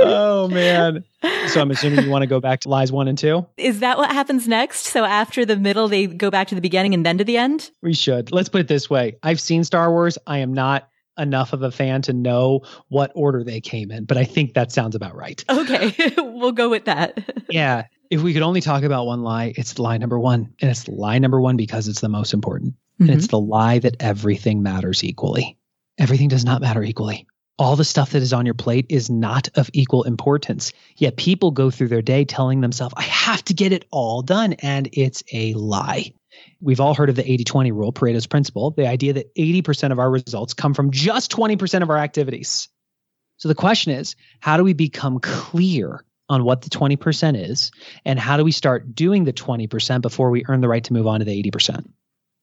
oh 0.00 0.48
man. 0.48 1.04
So 1.48 1.60
I'm 1.60 1.70
assuming 1.70 2.04
you 2.04 2.10
want 2.10 2.22
to 2.22 2.26
go 2.26 2.40
back 2.40 2.60
to 2.60 2.68
lies 2.68 2.92
one 2.92 3.08
and 3.08 3.18
two? 3.18 3.46
Is 3.56 3.80
that 3.80 3.98
what 3.98 4.10
happens 4.10 4.46
next? 4.46 4.86
So 4.86 5.04
after 5.04 5.44
the 5.44 5.56
middle, 5.56 5.88
they 5.88 6.06
go 6.06 6.30
back 6.30 6.48
to 6.48 6.54
the 6.54 6.60
beginning 6.60 6.94
and 6.94 7.04
then 7.04 7.18
to 7.18 7.24
the 7.24 7.36
end? 7.36 7.70
We 7.82 7.94
should. 7.94 8.32
Let's 8.32 8.48
put 8.48 8.60
it 8.60 8.68
this 8.68 8.88
way. 8.88 9.16
I've 9.22 9.40
seen 9.40 9.64
Star 9.64 9.90
Wars. 9.90 10.18
I 10.26 10.38
am 10.38 10.54
not 10.54 10.88
enough 11.18 11.52
of 11.52 11.62
a 11.62 11.70
fan 11.70 12.02
to 12.02 12.12
know 12.12 12.62
what 12.88 13.10
order 13.14 13.42
they 13.42 13.60
came 13.60 13.90
in, 13.90 14.04
but 14.04 14.16
I 14.16 14.24
think 14.24 14.54
that 14.54 14.72
sounds 14.72 14.94
about 14.94 15.16
right. 15.16 15.44
Okay. 15.48 16.14
we'll 16.16 16.52
go 16.52 16.68
with 16.68 16.84
that. 16.84 17.44
yeah. 17.50 17.86
If 18.10 18.22
we 18.22 18.32
could 18.32 18.42
only 18.42 18.60
talk 18.60 18.84
about 18.84 19.06
one 19.06 19.22
lie, 19.22 19.52
it's 19.56 19.78
lie 19.78 19.98
number 19.98 20.18
one. 20.18 20.54
And 20.60 20.70
it's 20.70 20.88
lie 20.88 21.18
number 21.18 21.40
one 21.40 21.56
because 21.56 21.88
it's 21.88 22.00
the 22.00 22.08
most 22.08 22.32
important. 22.32 22.74
Mm-hmm. 22.74 23.10
And 23.10 23.18
it's 23.18 23.28
the 23.28 23.40
lie 23.40 23.80
that 23.80 23.96
everything 24.00 24.62
matters 24.62 25.04
equally. 25.04 25.58
Everything 25.98 26.28
does 26.28 26.44
not 26.44 26.60
matter 26.60 26.82
equally 26.82 27.26
all 27.58 27.74
the 27.74 27.84
stuff 27.84 28.12
that 28.12 28.22
is 28.22 28.32
on 28.32 28.46
your 28.46 28.54
plate 28.54 28.86
is 28.88 29.10
not 29.10 29.48
of 29.56 29.68
equal 29.72 30.04
importance. 30.04 30.72
Yet 30.96 31.16
people 31.16 31.50
go 31.50 31.70
through 31.70 31.88
their 31.88 32.02
day 32.02 32.24
telling 32.24 32.60
themselves, 32.60 32.94
I 32.96 33.02
have 33.02 33.44
to 33.46 33.54
get 33.54 33.72
it 33.72 33.84
all 33.90 34.22
done. 34.22 34.54
And 34.54 34.88
it's 34.92 35.24
a 35.32 35.54
lie. 35.54 36.12
We've 36.60 36.80
all 36.80 36.94
heard 36.94 37.08
of 37.08 37.16
the 37.16 37.30
80 37.30 37.44
20 37.44 37.72
rule, 37.72 37.92
Pareto's 37.92 38.26
principle, 38.26 38.70
the 38.70 38.86
idea 38.86 39.14
that 39.14 39.34
80% 39.34 39.90
of 39.90 39.98
our 39.98 40.10
results 40.10 40.54
come 40.54 40.72
from 40.72 40.92
just 40.92 41.32
20% 41.32 41.82
of 41.82 41.90
our 41.90 41.98
activities. 41.98 42.68
So 43.38 43.48
the 43.48 43.54
question 43.54 43.92
is, 43.92 44.14
how 44.40 44.56
do 44.56 44.64
we 44.64 44.72
become 44.72 45.18
clear 45.18 46.04
on 46.28 46.44
what 46.44 46.62
the 46.62 46.70
20% 46.70 47.50
is? 47.50 47.72
And 48.04 48.18
how 48.18 48.36
do 48.36 48.44
we 48.44 48.52
start 48.52 48.94
doing 48.94 49.24
the 49.24 49.32
20% 49.32 50.00
before 50.00 50.30
we 50.30 50.44
earn 50.48 50.60
the 50.60 50.68
right 50.68 50.84
to 50.84 50.92
move 50.92 51.06
on 51.06 51.20
to 51.20 51.24
the 51.24 51.42
80%? 51.42 51.88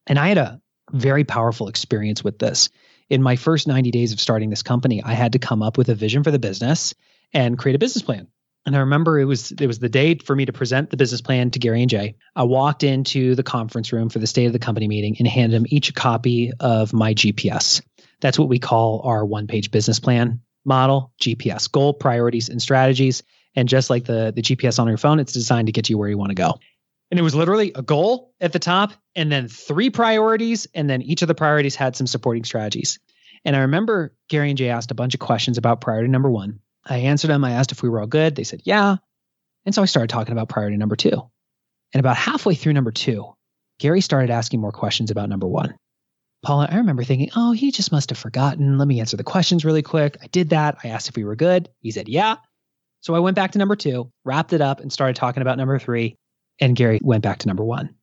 And 0.07 0.19
I 0.19 0.27
had 0.27 0.37
a 0.37 0.61
very 0.91 1.23
powerful 1.23 1.67
experience 1.67 2.23
with 2.23 2.39
this 2.39 2.69
in 3.09 3.21
my 3.21 3.35
first 3.35 3.67
90 3.67 3.91
days 3.91 4.13
of 4.13 4.19
starting 4.19 4.49
this 4.49 4.63
company, 4.63 5.03
I 5.03 5.13
had 5.13 5.33
to 5.33 5.39
come 5.39 5.61
up 5.61 5.77
with 5.77 5.89
a 5.89 5.95
vision 5.95 6.23
for 6.23 6.31
the 6.31 6.39
business 6.39 6.93
and 7.33 7.57
create 7.57 7.75
a 7.75 7.79
business 7.79 8.03
plan. 8.03 8.27
And 8.65 8.75
I 8.75 8.79
remember 8.79 9.19
it 9.19 9.25
was 9.25 9.51
it 9.51 9.67
was 9.67 9.77
the 9.77 9.89
day 9.89 10.15
for 10.15 10.35
me 10.35 10.45
to 10.45 10.53
present 10.53 10.89
the 10.89 10.97
business 10.97 11.21
plan 11.21 11.51
to 11.51 11.59
Gary 11.59 11.81
and 11.81 11.89
Jay. 11.89 12.15
I 12.35 12.43
walked 12.43 12.83
into 12.83 13.35
the 13.35 13.43
conference 13.43 13.93
room 13.93 14.09
for 14.09 14.17
the 14.17 14.25
state 14.25 14.47
of 14.47 14.53
the 14.53 14.59
company 14.59 14.87
meeting 14.87 15.15
and 15.19 15.27
handed 15.27 15.55
them 15.55 15.67
each 15.69 15.89
a 15.89 15.93
copy 15.93 16.51
of 16.59 16.91
my 16.91 17.13
GPS. 17.13 17.83
That's 18.21 18.39
what 18.39 18.49
we 18.49 18.57
call 18.57 19.01
our 19.01 19.23
one-page 19.23 19.69
business 19.69 19.99
plan 19.99 20.41
model, 20.65 21.13
GPS, 21.21 21.71
goal, 21.71 21.93
priorities, 21.93 22.49
and 22.49 22.59
strategies. 22.59 23.21
And 23.55 23.69
just 23.69 23.91
like 23.91 24.05
the, 24.05 24.33
the 24.35 24.41
GPS 24.41 24.79
on 24.79 24.87
your 24.87 24.97
phone, 24.97 25.19
it's 25.19 25.31
designed 25.31 25.67
to 25.67 25.71
get 25.71 25.89
you 25.89 25.97
where 25.97 26.09
you 26.09 26.17
want 26.17 26.31
to 26.31 26.35
go. 26.35 26.55
And 27.11 27.19
it 27.19 27.23
was 27.23 27.35
literally 27.35 27.71
a 27.75 27.81
goal 27.81 28.33
at 28.41 28.51
the 28.51 28.59
top 28.59 28.93
and 29.15 29.31
then 29.31 29.47
three 29.47 29.89
priorities. 29.89 30.67
And 30.73 30.89
then 30.89 31.01
each 31.01 31.21
of 31.21 31.27
the 31.27 31.35
priorities 31.35 31.75
had 31.75 31.95
some 31.95 32.07
supporting 32.07 32.43
strategies. 32.43 32.99
And 33.43 33.55
I 33.55 33.59
remember 33.59 34.13
Gary 34.27 34.49
and 34.49 34.57
Jay 34.57 34.69
asked 34.69 34.91
a 34.91 34.95
bunch 34.95 35.13
of 35.13 35.19
questions 35.19 35.57
about 35.57 35.81
priority 35.81 36.09
number 36.09 36.31
one. 36.31 36.59
I 36.85 36.97
answered 36.97 37.27
them. 37.27 37.45
I 37.45 37.51
asked 37.51 37.71
if 37.71 37.83
we 37.83 37.89
were 37.89 37.99
all 37.99 38.07
good. 38.07 38.35
They 38.35 38.43
said, 38.43 38.61
yeah. 38.63 38.97
And 39.65 39.73
so 39.73 39.81
I 39.81 39.85
started 39.85 40.09
talking 40.09 40.31
about 40.31 40.49
priority 40.49 40.77
number 40.77 40.95
two. 40.95 41.29
And 41.93 41.99
about 41.99 42.17
halfway 42.17 42.55
through 42.55 42.73
number 42.73 42.91
two, 42.91 43.33
Gary 43.79 44.01
started 44.01 44.31
asking 44.31 44.61
more 44.61 44.71
questions 44.71 45.11
about 45.11 45.29
number 45.29 45.47
one. 45.47 45.75
Paula, 46.43 46.67
I 46.69 46.77
remember 46.77 47.03
thinking, 47.03 47.29
oh, 47.35 47.51
he 47.51 47.71
just 47.71 47.91
must 47.91 48.09
have 48.09 48.19
forgotten. 48.19 48.77
Let 48.77 48.87
me 48.87 48.99
answer 48.99 49.17
the 49.17 49.23
questions 49.23 49.65
really 49.65 49.81
quick. 49.81 50.17
I 50.21 50.27
did 50.27 50.49
that. 50.49 50.77
I 50.83 50.89
asked 50.89 51.09
if 51.09 51.15
we 51.15 51.23
were 51.23 51.35
good. 51.35 51.69
He 51.79 51.91
said, 51.91 52.07
yeah. 52.07 52.37
So 53.01 53.15
I 53.15 53.19
went 53.19 53.35
back 53.35 53.51
to 53.51 53.59
number 53.59 53.75
two, 53.75 54.11
wrapped 54.23 54.53
it 54.53 54.61
up, 54.61 54.79
and 54.79 54.91
started 54.91 55.15
talking 55.15 55.41
about 55.41 55.57
number 55.57 55.79
three 55.79 56.17
and 56.59 56.75
Gary 56.75 56.99
went 57.01 57.23
back 57.23 57.39
to 57.39 57.47
number 57.47 57.63
one. 57.63 57.95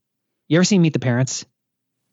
You 0.48 0.58
ever 0.58 0.64
seen 0.64 0.82
Meet 0.82 0.92
the 0.92 0.98
Parents? 0.98 1.46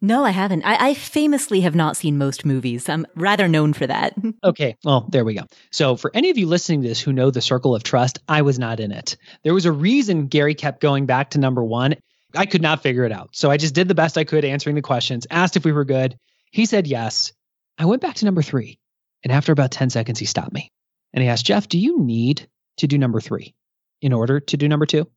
No, 0.01 0.23
I 0.23 0.29
haven't. 0.29 0.63
I, 0.63 0.89
I, 0.89 0.93
famously 0.93 1.59
have 1.61 1.75
not 1.75 1.97
seen 1.97 2.17
most 2.17 2.45
movies. 2.45 2.87
I'm 2.87 3.05
rather 3.15 3.49
known 3.49 3.73
for 3.73 3.85
that. 3.85 4.15
okay, 4.43 4.77
well, 4.85 5.05
there 5.09 5.25
we 5.25 5.33
go. 5.33 5.41
So, 5.71 5.97
for 5.97 6.09
any 6.13 6.29
of 6.29 6.37
you 6.37 6.47
listening 6.47 6.81
to 6.81 6.87
this 6.87 7.01
who 7.01 7.11
know 7.11 7.31
the 7.31 7.41
circle 7.41 7.75
of 7.75 7.83
trust, 7.83 8.19
I 8.27 8.43
was 8.43 8.57
not 8.57 8.79
in 8.79 8.93
it. 8.93 9.17
There 9.43 9.53
was 9.53 9.65
a 9.65 9.73
reason 9.73 10.27
Gary 10.27 10.55
kept 10.55 10.79
going 10.79 11.05
back 11.05 11.31
to 11.31 11.39
number 11.39 11.61
one. 11.63 11.95
I 12.33 12.45
could 12.45 12.61
not 12.61 12.81
figure 12.81 13.03
it 13.03 13.11
out. 13.11 13.31
So, 13.33 13.51
I 13.51 13.57
just 13.57 13.75
did 13.75 13.89
the 13.89 13.95
best 13.95 14.17
I 14.17 14.23
could 14.23 14.45
answering 14.45 14.77
the 14.77 14.81
questions, 14.81 15.27
asked 15.29 15.57
if 15.57 15.65
we 15.65 15.73
were 15.73 15.83
good. 15.83 16.17
He 16.51 16.65
said 16.65 16.87
yes. 16.87 17.33
I 17.77 17.85
went 17.85 18.01
back 18.01 18.15
to 18.15 18.25
number 18.25 18.41
three. 18.41 18.79
And 19.23 19.33
after 19.33 19.51
about 19.51 19.71
10 19.71 19.89
seconds, 19.89 20.19
he 20.19 20.25
stopped 20.25 20.53
me 20.53 20.71
and 21.13 21.21
he 21.21 21.29
asked, 21.29 21.45
Geoff, 21.45 21.67
do 21.67 21.77
you 21.77 21.99
need 21.99 22.47
to 22.77 22.87
do 22.87 22.97
number 22.97 23.19
three 23.19 23.53
in 24.01 24.13
order 24.13 24.39
to 24.39 24.57
do 24.57 24.67
number 24.67 24.85
two? 24.85 25.09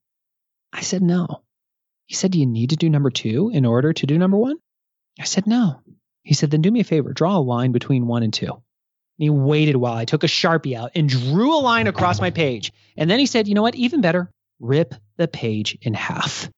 I 0.73 0.81
said, 0.81 1.03
no. 1.03 1.43
He 2.07 2.14
said, 2.14 2.33
do 2.33 2.39
you 2.39 2.47
need 2.47 2.70
to 2.70 2.77
do 2.77 2.91
number 2.91 3.11
two 3.11 3.51
in 3.53 3.64
order 3.64 3.93
to 3.93 4.07
do 4.07 4.18
number 4.18 4.37
one? 4.37 4.57
I 5.20 5.25
said, 5.25 5.47
no. 5.47 5.81
He 6.23 6.35
said, 6.35 6.51
then 6.51 6.62
do 6.62 6.70
me 6.70 6.81
a 6.81 6.85
favor, 6.85 7.12
draw 7.12 7.37
a 7.37 7.41
line 7.41 7.73
between 7.73 8.07
one 8.07 8.23
and 8.23 8.33
two. 8.33 8.53
And 8.53 8.62
he 9.18 9.31
waited 9.31 9.77
while 9.77 9.95
I 9.95 10.05
took 10.05 10.25
a 10.25 10.29
Sharpie 10.29 10.77
out 10.77 10.93
and 10.95 11.09
drew 11.09 11.55
a 11.55 11.61
line 11.61 11.87
across 11.87 12.20
my 12.20 12.31
page. 12.31 12.73
And 12.97 13.11
then 13.11 13.18
he 13.18 13.27
said, 13.27 13.49
you 13.49 13.55
know 13.55 13.62
what? 13.62 13.75
Even 13.75 14.01
better, 14.01 14.31
rip 14.61 14.95
the 15.16 15.29
page 15.29 15.77
in 15.83 15.95
half. 15.95 16.49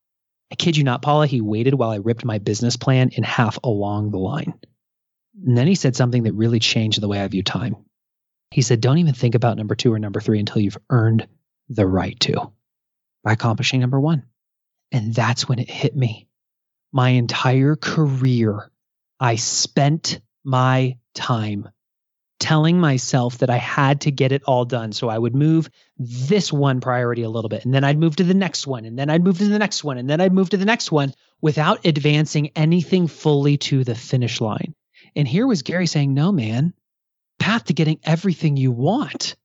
I 0.53 0.55
kid 0.55 0.77
you 0.77 0.85
not, 0.85 1.03
Paula, 1.03 1.27
he 1.27 1.41
waited 1.41 1.75
while 1.75 1.91
I 1.91 1.97
ripped 1.97 2.25
my 2.25 2.39
business 2.39 2.77
plan 2.77 3.11
in 3.11 3.25
half 3.25 3.59
along 3.65 4.11
the 4.11 4.19
line. 4.19 4.55
And 5.45 5.57
then 5.57 5.67
he 5.67 5.75
said 5.75 5.97
something 5.97 6.23
that 6.25 6.35
really 6.35 6.61
changed 6.61 7.01
the 7.01 7.09
way 7.09 7.21
I 7.21 7.27
view 7.27 7.43
time. 7.43 7.77
He 8.51 8.62
said, 8.62 8.81
don't 8.81 8.99
even 8.99 9.15
think 9.15 9.35
about 9.35 9.57
number 9.57 9.75
two 9.75 9.93
or 9.93 9.99
number 9.99 10.21
three 10.21 10.39
until 10.39 10.61
you've 10.62 10.79
earned 10.91 11.27
the 11.69 11.87
right 11.87 12.19
to 12.21 12.53
by 13.25 13.33
accomplishing 13.33 13.81
number 13.81 13.99
one. 13.99 14.25
And 14.93 15.12
that's 15.12 15.49
when 15.49 15.59
it 15.59 15.68
hit 15.68 15.97
me. 15.97 16.29
My 16.93 17.09
entire 17.11 17.75
career, 17.75 18.70
I 19.18 19.35
spent 19.37 20.20
my 20.45 20.99
time 21.14 21.68
telling 22.39 22.79
myself 22.79 23.39
that 23.39 23.49
I 23.49 23.57
had 23.57 24.03
to 24.03 24.11
get 24.11 24.31
it 24.31 24.43
all 24.45 24.64
done. 24.64 24.93
So 24.93 25.09
I 25.09 25.18
would 25.18 25.35
move 25.35 25.70
this 25.99 26.53
one 26.53 26.81
priority 26.81 27.22
a 27.22 27.31
little 27.31 27.49
bit, 27.49 27.64
and 27.64 27.72
then 27.72 27.85
I'd 27.85 27.99
move 27.99 28.16
to 28.16 28.25
the 28.25 28.35
next 28.35 28.66
one, 28.66 28.85
and 28.85 28.99
then 28.99 29.09
I'd 29.09 29.25
move 29.25 29.39
to 29.39 29.49
the 29.49 29.59
next 29.59 29.83
one, 29.83 29.99
and 29.99 30.09
then 30.09 30.20
I'd 30.20 30.33
move 30.33 30.51
to 30.51 30.57
the 30.57 30.64
next 30.64 30.93
one 30.93 31.14
without 31.41 31.87
advancing 31.87 32.51
anything 32.55 33.07
fully 33.07 33.57
to 33.59 33.83
the 33.83 33.95
finish 33.95 34.41
line. 34.41 34.75
And 35.16 35.27
here 35.27 35.47
was 35.47 35.62
Gary 35.62 35.87
saying, 35.87 36.12
No, 36.12 36.33
man, 36.33 36.75
path 37.39 37.64
to 37.64 37.72
getting 37.72 38.01
everything 38.05 38.57
you 38.57 38.72
want 38.72 39.37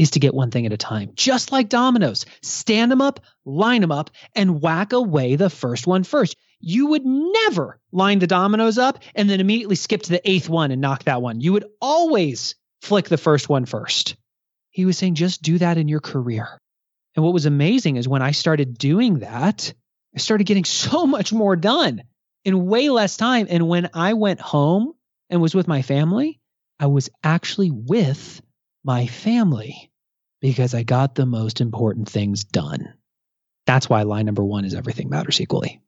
is 0.00 0.12
to 0.12 0.18
get 0.18 0.32
one 0.32 0.50
thing 0.50 0.64
at 0.64 0.72
a 0.72 0.78
time. 0.78 1.10
Just 1.14 1.52
like 1.52 1.68
dominoes, 1.68 2.24
stand 2.40 2.90
them 2.90 3.02
up, 3.02 3.20
line 3.44 3.82
them 3.82 3.92
up, 3.92 4.10
and 4.34 4.62
whack 4.62 4.94
away 4.94 5.36
the 5.36 5.50
first 5.50 5.86
one 5.86 6.04
first. 6.04 6.36
You 6.58 6.86
would 6.86 7.04
never 7.04 7.78
line 7.92 8.18
the 8.18 8.26
dominoes 8.26 8.78
up 8.78 9.00
and 9.14 9.28
then 9.28 9.40
immediately 9.40 9.76
skip 9.76 10.00
to 10.04 10.10
the 10.10 10.30
eighth 10.30 10.48
one 10.48 10.70
and 10.70 10.80
knock 10.80 11.04
that 11.04 11.20
one. 11.20 11.42
You 11.42 11.52
would 11.52 11.66
always 11.82 12.54
flick 12.80 13.10
the 13.10 13.18
first 13.18 13.50
one 13.50 13.66
first. 13.66 14.16
He 14.70 14.86
was 14.86 14.96
saying, 14.96 15.16
just 15.16 15.42
do 15.42 15.58
that 15.58 15.76
in 15.76 15.86
your 15.86 16.00
career. 16.00 16.58
And 17.14 17.22
what 17.22 17.34
was 17.34 17.44
amazing 17.44 17.96
is 17.96 18.08
when 18.08 18.22
I 18.22 18.30
started 18.30 18.78
doing 18.78 19.18
that, 19.18 19.74
I 20.14 20.18
started 20.18 20.44
getting 20.44 20.64
so 20.64 21.06
much 21.06 21.30
more 21.30 21.56
done. 21.56 22.04
in 22.44 22.66
way 22.66 22.88
less 22.90 23.16
time. 23.16 23.46
And 23.50 23.68
when 23.68 23.90
I 23.94 24.14
went 24.14 24.40
home 24.40 24.94
and 25.28 25.40
was 25.40 25.54
with 25.54 25.68
my 25.68 25.82
family, 25.82 26.40
I 26.78 26.86
was 26.86 27.10
actually 27.22 27.70
with 27.70 28.40
my 28.84 29.06
family 29.06 29.90
because 30.40 30.74
I 30.74 30.82
got 30.82 31.14
the 31.14 31.26
most 31.26 31.60
important 31.60 32.08
things 32.08 32.44
done. 32.44 32.94
That's 33.66 33.88
why 33.88 34.02
line 34.02 34.26
number 34.26 34.44
one 34.44 34.64
is 34.64 34.74
everything 34.74 35.10
matters 35.10 35.40
equally. 35.40 35.80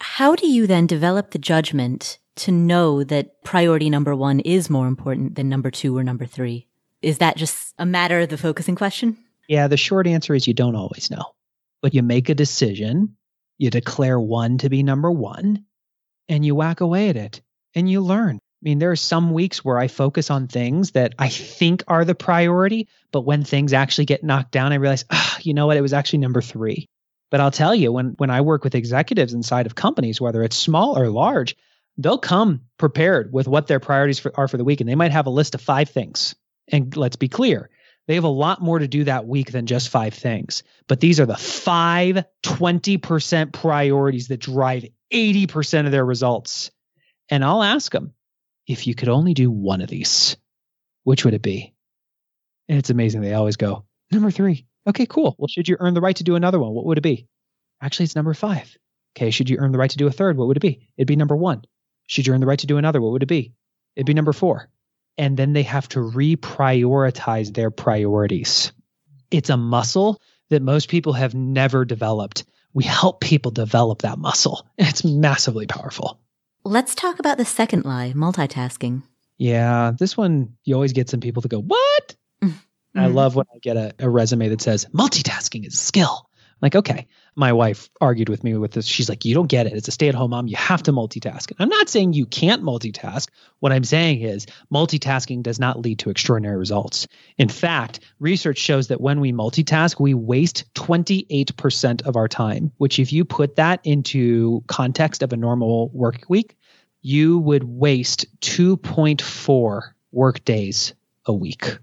How 0.00 0.34
do 0.34 0.46
you 0.46 0.66
then 0.66 0.86
develop 0.86 1.30
the 1.30 1.38
judgment 1.38 2.18
to 2.36 2.52
know 2.52 3.04
that 3.04 3.42
priority 3.44 3.90
number 3.90 4.14
one 4.14 4.40
is 4.40 4.70
more 4.70 4.86
important 4.86 5.34
than 5.34 5.48
number 5.48 5.70
two 5.70 5.96
or 5.96 6.04
number 6.04 6.24
three? 6.24 6.68
Is 7.02 7.18
that 7.18 7.36
just 7.36 7.74
a 7.78 7.86
matter 7.86 8.20
of 8.20 8.28
the 8.28 8.38
focusing 8.38 8.76
question? 8.76 9.18
Yeah, 9.48 9.68
the 9.68 9.76
short 9.76 10.06
answer 10.06 10.34
is 10.34 10.46
you 10.46 10.54
don't 10.54 10.76
always 10.76 11.10
know, 11.10 11.24
but 11.82 11.94
you 11.94 12.02
make 12.02 12.28
a 12.28 12.34
decision, 12.34 13.16
you 13.56 13.70
declare 13.70 14.18
one 14.18 14.58
to 14.58 14.68
be 14.68 14.82
number 14.82 15.10
one, 15.10 15.64
and 16.28 16.44
you 16.44 16.54
whack 16.54 16.80
away 16.80 17.08
at 17.08 17.16
it 17.16 17.40
and 17.74 17.90
you 17.90 18.00
learn. 18.00 18.38
I 18.60 18.62
mean, 18.62 18.80
there 18.80 18.90
are 18.90 18.96
some 18.96 19.32
weeks 19.32 19.64
where 19.64 19.78
I 19.78 19.86
focus 19.86 20.30
on 20.30 20.48
things 20.48 20.90
that 20.92 21.14
I 21.16 21.28
think 21.28 21.84
are 21.86 22.04
the 22.04 22.16
priority, 22.16 22.88
but 23.12 23.20
when 23.20 23.44
things 23.44 23.72
actually 23.72 24.06
get 24.06 24.24
knocked 24.24 24.50
down, 24.50 24.72
I 24.72 24.76
realize, 24.76 25.04
ah, 25.10 25.38
you 25.42 25.54
know 25.54 25.68
what? 25.68 25.76
It 25.76 25.82
was 25.82 25.92
actually 25.92 26.18
number 26.20 26.42
three. 26.42 26.88
But 27.30 27.40
I'll 27.40 27.52
tell 27.52 27.74
you, 27.74 27.92
when 27.92 28.14
when 28.16 28.30
I 28.30 28.40
work 28.40 28.64
with 28.64 28.74
executives 28.74 29.32
inside 29.32 29.66
of 29.66 29.74
companies, 29.74 30.20
whether 30.20 30.42
it's 30.42 30.56
small 30.56 30.98
or 30.98 31.08
large, 31.08 31.56
they'll 31.98 32.18
come 32.18 32.62
prepared 32.78 33.32
with 33.32 33.46
what 33.46 33.68
their 33.68 33.80
priorities 33.80 34.18
for, 34.18 34.32
are 34.36 34.48
for 34.48 34.56
the 34.56 34.64
week, 34.64 34.80
and 34.80 34.88
they 34.88 34.94
might 34.96 35.12
have 35.12 35.26
a 35.26 35.30
list 35.30 35.54
of 35.54 35.60
five 35.60 35.90
things. 35.90 36.34
And 36.66 36.96
let's 36.96 37.16
be 37.16 37.28
clear, 37.28 37.70
they 38.08 38.14
have 38.14 38.24
a 38.24 38.28
lot 38.28 38.62
more 38.62 38.78
to 38.78 38.88
do 38.88 39.04
that 39.04 39.26
week 39.26 39.52
than 39.52 39.66
just 39.66 39.90
five 39.90 40.14
things. 40.14 40.62
But 40.88 40.98
these 40.98 41.20
are 41.20 41.26
the 41.26 41.36
five 41.36 42.24
20% 42.42 43.52
priorities 43.52 44.28
that 44.28 44.40
drive 44.40 44.86
80% 45.12 45.86
of 45.86 45.92
their 45.92 46.04
results. 46.04 46.70
And 47.28 47.44
I'll 47.44 47.62
ask 47.62 47.92
them, 47.92 48.14
if 48.68 48.86
you 48.86 48.94
could 48.94 49.08
only 49.08 49.34
do 49.34 49.50
one 49.50 49.80
of 49.80 49.88
these, 49.88 50.36
which 51.02 51.24
would 51.24 51.34
it 51.34 51.42
be? 51.42 51.74
And 52.68 52.78
it's 52.78 52.90
amazing. 52.90 53.22
They 53.22 53.32
always 53.32 53.56
go, 53.56 53.86
number 54.12 54.30
three. 54.30 54.66
Okay, 54.86 55.06
cool. 55.06 55.34
Well, 55.38 55.48
should 55.48 55.68
you 55.68 55.78
earn 55.80 55.94
the 55.94 56.00
right 56.02 56.16
to 56.16 56.24
do 56.24 56.36
another 56.36 56.60
one? 56.60 56.72
What 56.72 56.84
would 56.84 56.98
it 56.98 57.02
be? 57.02 57.26
Actually, 57.82 58.04
it's 58.04 58.16
number 58.16 58.34
five. 58.34 58.76
Okay, 59.16 59.30
should 59.30 59.48
you 59.48 59.56
earn 59.58 59.72
the 59.72 59.78
right 59.78 59.90
to 59.90 59.96
do 59.96 60.06
a 60.06 60.12
third? 60.12 60.36
What 60.36 60.48
would 60.48 60.58
it 60.58 60.60
be? 60.60 60.88
It'd 60.96 61.08
be 61.08 61.16
number 61.16 61.36
one. 61.36 61.62
Should 62.06 62.26
you 62.26 62.34
earn 62.34 62.40
the 62.40 62.46
right 62.46 62.58
to 62.58 62.66
do 62.66 62.76
another? 62.76 63.00
What 63.00 63.12
would 63.12 63.22
it 63.22 63.26
be? 63.26 63.54
It'd 63.96 64.06
be 64.06 64.14
number 64.14 64.32
four. 64.32 64.68
And 65.16 65.36
then 65.36 65.52
they 65.52 65.64
have 65.64 65.88
to 65.90 65.98
reprioritize 65.98 67.52
their 67.52 67.70
priorities. 67.70 68.72
It's 69.30 69.50
a 69.50 69.56
muscle 69.56 70.20
that 70.50 70.62
most 70.62 70.88
people 70.88 71.14
have 71.14 71.34
never 71.34 71.84
developed. 71.84 72.44
We 72.72 72.84
help 72.84 73.20
people 73.20 73.50
develop 73.50 74.02
that 74.02 74.18
muscle. 74.18 74.66
It's 74.78 75.04
massively 75.04 75.66
powerful. 75.66 76.20
Let's 76.64 76.94
talk 76.94 77.18
about 77.18 77.38
the 77.38 77.44
second 77.44 77.84
lie 77.84 78.12
multitasking. 78.14 79.02
Yeah, 79.38 79.92
this 79.96 80.16
one, 80.16 80.56
you 80.64 80.74
always 80.74 80.92
get 80.92 81.08
some 81.08 81.20
people 81.20 81.42
to 81.42 81.48
go, 81.48 81.60
What? 81.60 82.16
Mm-hmm. 82.42 82.98
I 82.98 83.06
love 83.06 83.36
when 83.36 83.46
I 83.54 83.58
get 83.58 83.76
a, 83.76 83.94
a 83.98 84.10
resume 84.10 84.48
that 84.48 84.60
says 84.60 84.86
multitasking 84.86 85.66
is 85.66 85.74
a 85.74 85.76
skill. 85.76 86.28
I'm 86.32 86.58
like, 86.62 86.74
okay. 86.74 87.06
My 87.38 87.52
wife 87.52 87.88
argued 88.00 88.28
with 88.28 88.42
me 88.42 88.56
with 88.56 88.72
this. 88.72 88.84
She's 88.84 89.08
like, 89.08 89.24
you 89.24 89.32
don't 89.32 89.46
get 89.46 89.68
it. 89.68 89.72
It's 89.74 89.86
a 89.86 89.92
stay 89.92 90.08
at 90.08 90.16
home 90.16 90.32
mom. 90.32 90.48
You 90.48 90.56
have 90.56 90.82
to 90.82 90.92
multitask. 90.92 91.52
And 91.52 91.60
I'm 91.60 91.68
not 91.68 91.88
saying 91.88 92.12
you 92.12 92.26
can't 92.26 92.64
multitask. 92.64 93.28
What 93.60 93.70
I'm 93.70 93.84
saying 93.84 94.22
is 94.22 94.46
multitasking 94.74 95.44
does 95.44 95.60
not 95.60 95.78
lead 95.78 96.00
to 96.00 96.10
extraordinary 96.10 96.56
results. 96.56 97.06
In 97.36 97.48
fact, 97.48 98.00
research 98.18 98.58
shows 98.58 98.88
that 98.88 99.00
when 99.00 99.20
we 99.20 99.32
multitask, 99.32 100.00
we 100.00 100.14
waste 100.14 100.64
28% 100.74 102.02
of 102.02 102.16
our 102.16 102.26
time, 102.26 102.72
which 102.78 102.98
if 102.98 103.12
you 103.12 103.24
put 103.24 103.54
that 103.54 103.78
into 103.84 104.64
context 104.66 105.22
of 105.22 105.32
a 105.32 105.36
normal 105.36 105.90
work 105.90 106.24
week, 106.28 106.56
you 107.02 107.38
would 107.38 107.62
waste 107.62 108.26
2.4 108.40 109.82
work 110.10 110.44
days 110.44 110.92
a 111.24 111.32
week 111.32 111.78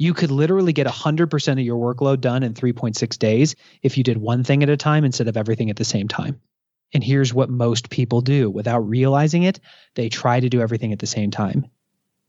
you 0.00 0.14
could 0.14 0.30
literally 0.30 0.72
get 0.72 0.86
100% 0.86 1.52
of 1.52 1.58
your 1.58 1.76
workload 1.76 2.22
done 2.22 2.42
in 2.42 2.54
3.6 2.54 3.18
days 3.18 3.54
if 3.82 3.98
you 3.98 4.02
did 4.02 4.16
one 4.16 4.42
thing 4.44 4.62
at 4.62 4.70
a 4.70 4.76
time 4.78 5.04
instead 5.04 5.28
of 5.28 5.36
everything 5.36 5.68
at 5.68 5.76
the 5.76 5.84
same 5.84 6.08
time. 6.08 6.40
And 6.94 7.04
here's 7.04 7.34
what 7.34 7.50
most 7.50 7.90
people 7.90 8.22
do 8.22 8.48
without 8.48 8.78
realizing 8.78 9.42
it 9.42 9.60
they 9.96 10.08
try 10.08 10.40
to 10.40 10.48
do 10.48 10.62
everything 10.62 10.94
at 10.94 11.00
the 11.00 11.06
same 11.06 11.30
time. 11.30 11.66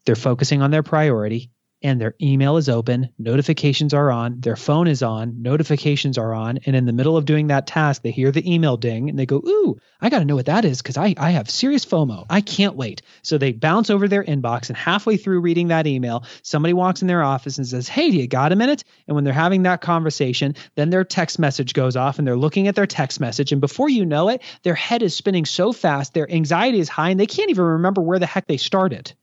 They're 0.06 0.18
focusing 0.18 0.62
on 0.62 0.72
their 0.72 0.84
priority 0.84 1.50
and 1.84 2.00
their 2.00 2.16
email 2.22 2.58
is 2.58 2.70
open, 2.70 3.10
notifications 3.18 3.94
are 3.94 4.12
on, 4.12 4.40
their 4.40 4.56
phone 4.56 4.88
is 4.88 5.02
on, 5.02 5.42
notifications 5.42 6.18
are 6.18 6.34
on, 6.34 6.60
and 6.66 6.76
in 6.76 6.86
the 6.86 6.94
middle 6.94 7.18
of 7.18 7.26
doing 7.26 7.48
that 7.48 7.68
task, 7.68 8.04
they 8.04 8.12
hear 8.12 8.32
the 8.32 8.52
email 8.54 8.78
ding 8.78 9.10
and 9.10 9.18
they 9.18 9.26
go, 9.26 9.38
Ooh, 9.38 9.78
I 10.00 10.10
got 10.10 10.20
to 10.20 10.26
know 10.26 10.36
what 10.36 10.46
that 10.46 10.66
is 10.66 10.82
because 10.82 10.98
I, 10.98 11.16
I 11.18 11.32
have 11.32 11.50
serious 11.50 11.86
FOMO. 11.86 12.26
I 12.30 12.42
can't 12.42 12.76
wait. 12.76 13.02
So 13.24 13.38
they 13.38 13.52
bounce 13.52 13.90
over 13.90 14.08
their 14.08 14.24
inbox, 14.24 14.70
and 14.70 14.78
halfway 14.78 15.18
through 15.18 15.42
reading 15.42 15.70
that 15.70 15.88
email, 15.88 16.24
somebody 16.44 16.74
walks 16.74 17.02
in 17.02 17.08
their 17.08 17.24
office 17.24 17.58
and 17.58 17.68
says, 17.68 17.88
Hey, 17.88 18.12
do 18.12 18.18
you 18.18 18.28
got 18.28 18.52
a 18.52 18.56
minute? 18.56 18.84
And 19.08 19.16
when 19.16 19.24
they're 19.24 19.34
having 19.34 19.64
that 19.64 19.82
conversation, 19.82 20.56
then 20.76 20.90
their 20.90 21.04
text 21.04 21.40
message 21.40 21.74
goes 21.74 21.96
off 21.96 22.20
and 22.20 22.28
they're 22.28 22.38
looking 22.38 22.68
at 22.68 22.76
their 22.76 22.88
text 22.88 23.20
message. 23.20 23.52
And 23.52 23.62
before 23.62 23.90
you 23.90 24.06
know 24.06 24.30
it, 24.30 24.42
their 24.64 24.76
head 24.76 25.02
is 25.02 25.16
spinning 25.16 25.46
so 25.46 25.74
fast, 25.74 26.14
their 26.14 26.32
anxiety 26.32 26.80
is 26.80 26.90
high, 26.90 27.10
and 27.10 27.20
they 27.20 27.26
can't 27.26 27.50
even 27.50 27.64
remember 27.64 28.02
where 28.02 28.20
the 28.20 28.26
heck 28.26 28.48
they 28.48 28.58
started. 28.58 29.14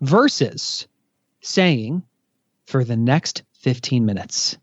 Versus, 0.00 0.86
saying, 1.40 2.02
for 2.66 2.84
the 2.84 2.96
next 2.96 3.42
15 3.60 4.04
minutes, 4.04 4.58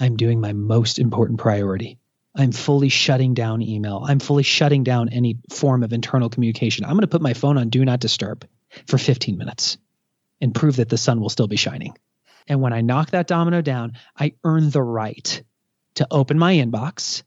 I'm 0.00 0.16
doing 0.16 0.40
my 0.40 0.52
most 0.52 0.98
important 0.98 1.38
priority. 1.38 1.98
I'm 2.36 2.52
fully 2.52 2.88
shutting 2.88 3.34
down 3.34 3.62
email. 3.62 4.04
I'm 4.06 4.18
fully 4.18 4.42
shutting 4.42 4.82
down 4.82 5.08
any 5.08 5.38
form 5.50 5.82
of 5.82 5.92
internal 5.92 6.28
communication. 6.28 6.84
I'm 6.84 6.92
going 6.92 7.02
to 7.02 7.06
put 7.06 7.22
my 7.22 7.34
phone 7.34 7.58
on 7.58 7.68
do 7.68 7.84
not 7.84 8.00
disturb 8.00 8.46
for 8.86 8.98
15 8.98 9.38
minutes 9.38 9.78
and 10.40 10.54
prove 10.54 10.76
that 10.76 10.88
the 10.88 10.98
sun 10.98 11.20
will 11.20 11.28
still 11.28 11.46
be 11.46 11.56
shining. 11.56 11.96
And 12.48 12.60
when 12.60 12.72
I 12.72 12.80
knock 12.80 13.10
that 13.10 13.28
domino 13.28 13.62
down, 13.62 13.92
I 14.18 14.34
earn 14.42 14.70
the 14.70 14.82
right 14.82 15.42
to 15.94 16.06
open 16.10 16.38
my 16.38 16.54
inbox 16.54 17.22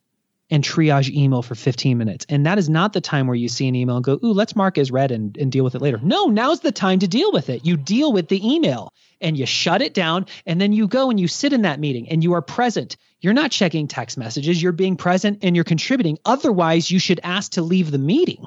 and 0.49 0.63
triage 0.63 1.09
email 1.09 1.41
for 1.41 1.55
15 1.55 1.97
minutes. 1.97 2.25
And 2.29 2.45
that 2.45 2.57
is 2.57 2.69
not 2.69 2.93
the 2.93 3.01
time 3.01 3.27
where 3.27 3.35
you 3.35 3.49
see 3.49 3.67
an 3.67 3.75
email 3.75 3.97
and 3.97 4.05
go, 4.05 4.19
ooh, 4.23 4.31
let's 4.33 4.55
mark 4.55 4.77
as 4.77 4.91
read 4.91 5.11
and, 5.11 5.35
and 5.37 5.51
deal 5.51 5.63
with 5.63 5.75
it 5.75 5.81
later. 5.81 5.99
No, 6.01 6.25
now's 6.25 6.61
the 6.61 6.71
time 6.71 6.99
to 6.99 7.07
deal 7.07 7.31
with 7.33 7.49
it. 7.49 7.65
You 7.65 7.75
deal 7.75 8.13
with 8.13 8.29
the 8.29 8.55
email 8.55 8.93
and 9.19 9.37
you 9.37 9.45
shut 9.45 9.81
it 9.81 9.93
down 9.93 10.25
and 10.45 10.61
then 10.61 10.71
you 10.71 10.87
go 10.87 11.09
and 11.09 11.19
you 11.19 11.27
sit 11.27 11.51
in 11.51 11.63
that 11.63 11.79
meeting 11.79 12.09
and 12.09 12.23
you 12.23 12.33
are 12.33 12.41
present. 12.41 12.95
You're 13.19 13.33
not 13.33 13.51
checking 13.51 13.87
text 13.87 14.17
messages, 14.17 14.61
you're 14.61 14.71
being 14.71 14.95
present 14.95 15.39
and 15.41 15.55
you're 15.55 15.65
contributing. 15.65 16.17
Otherwise, 16.23 16.89
you 16.89 16.99
should 16.99 17.19
ask 17.23 17.53
to 17.53 17.61
leave 17.61 17.91
the 17.91 17.97
meeting 17.97 18.45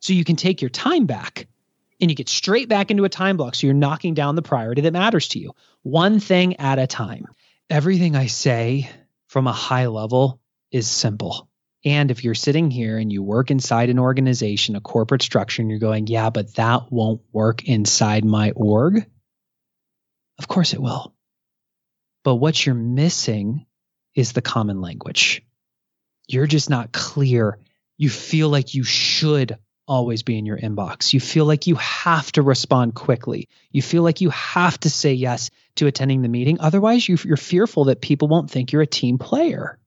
so 0.00 0.12
you 0.12 0.24
can 0.24 0.36
take 0.36 0.62
your 0.62 0.70
time 0.70 1.06
back 1.06 1.48
and 2.00 2.10
you 2.10 2.14
get 2.14 2.28
straight 2.28 2.68
back 2.68 2.90
into 2.90 3.04
a 3.04 3.08
time 3.08 3.36
block. 3.36 3.54
So 3.54 3.66
you're 3.66 3.74
knocking 3.74 4.14
down 4.14 4.36
the 4.36 4.42
priority 4.42 4.82
that 4.82 4.92
matters 4.92 5.28
to 5.28 5.38
you, 5.38 5.52
one 5.82 6.20
thing 6.20 6.56
at 6.56 6.78
a 6.78 6.86
time. 6.86 7.26
Everything 7.68 8.14
I 8.14 8.26
say 8.26 8.88
from 9.26 9.46
a 9.46 9.52
high 9.52 9.86
level 9.86 10.40
is 10.76 10.86
simple. 10.86 11.48
And 11.84 12.10
if 12.10 12.24
you're 12.24 12.34
sitting 12.34 12.70
here 12.70 12.98
and 12.98 13.12
you 13.12 13.22
work 13.22 13.50
inside 13.50 13.90
an 13.90 13.98
organization, 13.98 14.76
a 14.76 14.80
corporate 14.80 15.22
structure, 15.22 15.62
and 15.62 15.70
you're 15.70 15.80
going, 15.80 16.06
yeah, 16.06 16.30
but 16.30 16.54
that 16.56 16.90
won't 16.90 17.22
work 17.32 17.64
inside 17.64 18.24
my 18.24 18.50
org, 18.52 19.06
of 20.38 20.48
course 20.48 20.74
it 20.74 20.80
will. 20.80 21.14
But 22.24 22.36
what 22.36 22.64
you're 22.64 22.74
missing 22.74 23.66
is 24.14 24.32
the 24.32 24.42
common 24.42 24.80
language. 24.80 25.42
You're 26.26 26.48
just 26.48 26.70
not 26.70 26.92
clear. 26.92 27.58
You 27.96 28.10
feel 28.10 28.48
like 28.48 28.74
you 28.74 28.82
should 28.82 29.56
always 29.86 30.24
be 30.24 30.36
in 30.36 30.44
your 30.44 30.58
inbox. 30.58 31.12
You 31.14 31.20
feel 31.20 31.44
like 31.44 31.68
you 31.68 31.76
have 31.76 32.32
to 32.32 32.42
respond 32.42 32.96
quickly. 32.96 33.48
You 33.70 33.80
feel 33.80 34.02
like 34.02 34.20
you 34.20 34.30
have 34.30 34.80
to 34.80 34.90
say 34.90 35.12
yes 35.14 35.50
to 35.76 35.86
attending 35.86 36.22
the 36.22 36.28
meeting. 36.28 36.58
Otherwise, 36.58 37.08
you're 37.08 37.36
fearful 37.36 37.84
that 37.84 38.00
people 38.00 38.26
won't 38.26 38.50
think 38.50 38.72
you're 38.72 38.82
a 38.82 38.86
team 38.86 39.18
player. 39.18 39.78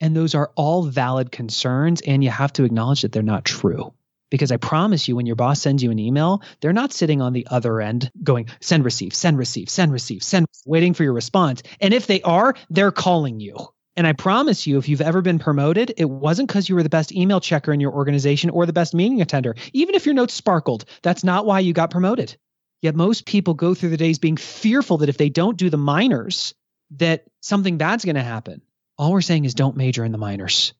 And 0.00 0.14
those 0.14 0.34
are 0.34 0.52
all 0.54 0.84
valid 0.84 1.32
concerns, 1.32 2.00
and 2.00 2.22
you 2.22 2.30
have 2.30 2.52
to 2.54 2.64
acknowledge 2.64 3.02
that 3.02 3.12
they're 3.12 3.22
not 3.22 3.44
true. 3.44 3.92
Because 4.30 4.52
I 4.52 4.58
promise 4.58 5.08
you, 5.08 5.16
when 5.16 5.26
your 5.26 5.36
boss 5.36 5.60
sends 5.60 5.82
you 5.82 5.90
an 5.90 5.98
email, 5.98 6.42
they're 6.60 6.72
not 6.72 6.92
sitting 6.92 7.22
on 7.22 7.32
the 7.32 7.46
other 7.50 7.80
end 7.80 8.10
going, 8.22 8.48
send, 8.60 8.84
receive, 8.84 9.14
send, 9.14 9.38
receive, 9.38 9.70
send, 9.70 9.90
receive, 9.90 10.22
send, 10.22 10.46
waiting 10.66 10.92
for 10.94 11.02
your 11.02 11.14
response. 11.14 11.62
And 11.80 11.94
if 11.94 12.06
they 12.06 12.20
are, 12.22 12.54
they're 12.68 12.92
calling 12.92 13.40
you. 13.40 13.56
And 13.96 14.06
I 14.06 14.12
promise 14.12 14.66
you, 14.66 14.78
if 14.78 14.88
you've 14.88 15.00
ever 15.00 15.22
been 15.22 15.40
promoted, 15.40 15.94
it 15.96 16.08
wasn't 16.08 16.48
because 16.48 16.68
you 16.68 16.76
were 16.76 16.84
the 16.84 16.88
best 16.88 17.10
email 17.10 17.40
checker 17.40 17.72
in 17.72 17.80
your 17.80 17.92
organization 17.92 18.50
or 18.50 18.64
the 18.64 18.72
best 18.72 18.94
meeting 18.94 19.22
attender. 19.22 19.56
Even 19.72 19.96
if 19.96 20.06
your 20.06 20.14
notes 20.14 20.34
sparkled, 20.34 20.84
that's 21.02 21.24
not 21.24 21.46
why 21.46 21.58
you 21.60 21.72
got 21.72 21.90
promoted. 21.90 22.36
Yet 22.80 22.94
most 22.94 23.26
people 23.26 23.54
go 23.54 23.74
through 23.74 23.88
the 23.88 23.96
days 23.96 24.20
being 24.20 24.36
fearful 24.36 24.98
that 24.98 25.08
if 25.08 25.16
they 25.16 25.30
don't 25.30 25.56
do 25.56 25.68
the 25.68 25.78
minors, 25.78 26.54
that 26.92 27.24
something 27.40 27.76
bad's 27.76 28.04
going 28.04 28.14
to 28.14 28.22
happen. 28.22 28.62
All 28.98 29.12
we're 29.12 29.20
saying 29.20 29.44
is 29.44 29.54
don't 29.54 29.76
major 29.76 30.04
in 30.04 30.12
the 30.12 30.18
minors. 30.18 30.74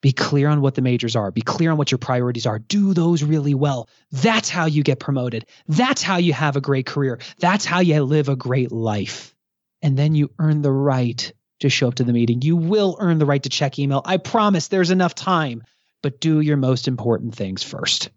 Be 0.00 0.12
clear 0.12 0.48
on 0.48 0.60
what 0.60 0.74
the 0.74 0.82
majors 0.82 1.16
are. 1.16 1.30
Be 1.30 1.42
clear 1.42 1.72
on 1.72 1.76
what 1.76 1.90
your 1.90 1.98
priorities 1.98 2.46
are. 2.46 2.58
Do 2.58 2.94
those 2.94 3.22
really 3.22 3.54
well. 3.54 3.88
That's 4.12 4.48
how 4.48 4.66
you 4.66 4.82
get 4.82 5.00
promoted. 5.00 5.46
That's 5.66 6.02
how 6.02 6.18
you 6.18 6.32
have 6.32 6.56
a 6.56 6.60
great 6.60 6.86
career. 6.86 7.18
That's 7.38 7.64
how 7.64 7.80
you 7.80 8.02
live 8.02 8.28
a 8.28 8.36
great 8.36 8.70
life. 8.70 9.34
And 9.82 9.96
then 9.96 10.14
you 10.14 10.30
earn 10.38 10.62
the 10.62 10.72
right 10.72 11.32
to 11.60 11.68
show 11.68 11.88
up 11.88 11.96
to 11.96 12.04
the 12.04 12.12
meeting. 12.12 12.42
You 12.42 12.56
will 12.56 12.96
earn 13.00 13.18
the 13.18 13.26
right 13.26 13.42
to 13.42 13.48
check 13.48 13.78
email. 13.78 14.02
I 14.04 14.16
promise 14.18 14.68
there's 14.68 14.90
enough 14.90 15.14
time 15.14 15.64
but 16.02 16.20
do 16.20 16.40
your 16.40 16.56
most 16.56 16.88
important 16.88 17.34
things 17.34 17.62
first. 17.62 18.10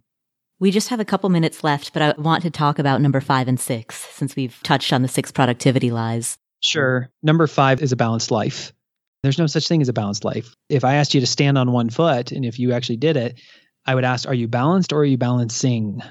We 0.60 0.72
just 0.72 0.90
have 0.90 1.00
a 1.00 1.06
couple 1.06 1.30
minutes 1.30 1.64
left, 1.64 1.94
but 1.94 2.02
I 2.02 2.22
want 2.22 2.44
to 2.44 2.52
talk 2.52 2.78
about 2.78 3.02
number 3.02 3.20
five 3.20 3.48
and 3.48 3.60
six 3.60 3.96
since 3.96 4.36
we've 4.36 4.60
touched 4.62 4.94
on 4.94 5.02
the 5.02 5.08
six 5.08 5.32
productivity 5.32 5.90
lies. 5.90 6.38
Sure. 6.62 7.10
Number 7.24 7.48
five 7.48 7.82
is 7.82 7.92
a 7.92 7.96
balanced 7.96 8.30
life. 8.30 8.72
There's 9.24 9.38
no 9.38 9.48
such 9.48 9.68
thing 9.68 9.82
as 9.82 9.90
a 9.90 9.94
balanced 9.94 10.26
life. 10.26 10.56
If 10.68 10.84
I 10.84 10.96
asked 10.96 11.14
you 11.14 11.22
to 11.22 11.28
stand 11.28 11.58
on 11.58 11.72
one 11.72 11.90
foot, 11.90 12.32
and 12.32 12.44
if 12.44 12.58
you 12.58 12.74
actually 12.74 12.98
did 12.98 13.18
it, 13.18 13.40
I 13.86 13.94
would 13.94 14.04
ask, 14.04 14.28
are 14.28 14.34
you 14.34 14.48
balanced 14.48 14.94
or 14.94 15.00
are 15.00 15.06
you 15.06 15.18
balancing? 15.18 16.02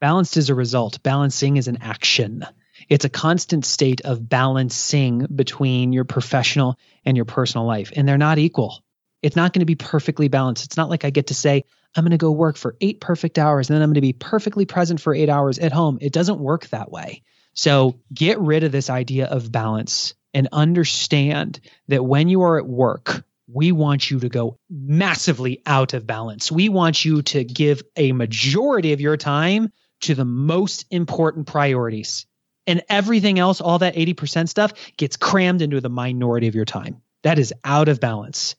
Balanced 0.00 0.36
is 0.36 0.50
a 0.50 0.54
result, 0.54 1.02
balancing 1.02 1.56
is 1.56 1.68
an 1.68 1.78
action. 1.80 2.44
It's 2.88 3.04
a 3.04 3.10
constant 3.10 3.64
state 3.64 4.00
of 4.00 4.28
balancing 4.28 5.26
between 5.32 5.92
your 5.92 6.04
professional 6.04 6.78
and 7.04 7.16
your 7.16 7.26
personal 7.26 7.66
life, 7.66 7.92
and 7.94 8.08
they're 8.08 8.18
not 8.18 8.38
equal. 8.38 8.82
It's 9.22 9.36
not 9.36 9.52
going 9.52 9.60
to 9.60 9.66
be 9.66 9.76
perfectly 9.76 10.28
balanced. 10.28 10.64
It's 10.64 10.76
not 10.76 10.88
like 10.88 11.04
I 11.04 11.10
get 11.10 11.28
to 11.28 11.34
say, 11.34 11.64
I'm 11.94 12.04
going 12.04 12.12
to 12.12 12.16
go 12.16 12.30
work 12.30 12.56
for 12.56 12.76
eight 12.80 13.00
perfect 13.00 13.38
hours 13.38 13.68
and 13.68 13.74
then 13.74 13.82
I'm 13.82 13.90
going 13.90 13.94
to 13.94 14.00
be 14.00 14.12
perfectly 14.12 14.64
present 14.64 15.00
for 15.00 15.14
eight 15.14 15.28
hours 15.28 15.58
at 15.58 15.72
home. 15.72 15.98
It 16.00 16.12
doesn't 16.12 16.38
work 16.38 16.68
that 16.68 16.90
way. 16.90 17.22
So 17.52 18.00
get 18.14 18.38
rid 18.38 18.64
of 18.64 18.72
this 18.72 18.88
idea 18.88 19.26
of 19.26 19.50
balance 19.50 20.14
and 20.34 20.48
understand 20.52 21.60
that 21.88 22.04
when 22.04 22.28
you 22.28 22.42
are 22.42 22.58
at 22.58 22.66
work, 22.66 23.24
we 23.52 23.72
want 23.72 24.10
you 24.10 24.20
to 24.20 24.28
go 24.28 24.58
massively 24.68 25.62
out 25.66 25.94
of 25.94 26.06
balance. 26.06 26.52
We 26.52 26.68
want 26.68 27.04
you 27.04 27.22
to 27.22 27.44
give 27.44 27.82
a 27.96 28.12
majority 28.12 28.92
of 28.92 29.00
your 29.00 29.16
time 29.16 29.72
to 30.02 30.14
the 30.14 30.24
most 30.24 30.86
important 30.90 31.46
priorities. 31.46 32.26
And 32.66 32.82
everything 32.88 33.38
else, 33.38 33.60
all 33.60 33.78
that 33.80 33.96
80% 33.96 34.48
stuff, 34.48 34.72
gets 34.96 35.16
crammed 35.16 35.62
into 35.62 35.80
the 35.80 35.88
minority 35.88 36.46
of 36.46 36.54
your 36.54 36.64
time. 36.64 37.02
That 37.22 37.38
is 37.38 37.52
out 37.64 37.88
of 37.88 38.00
balance. 38.00 38.54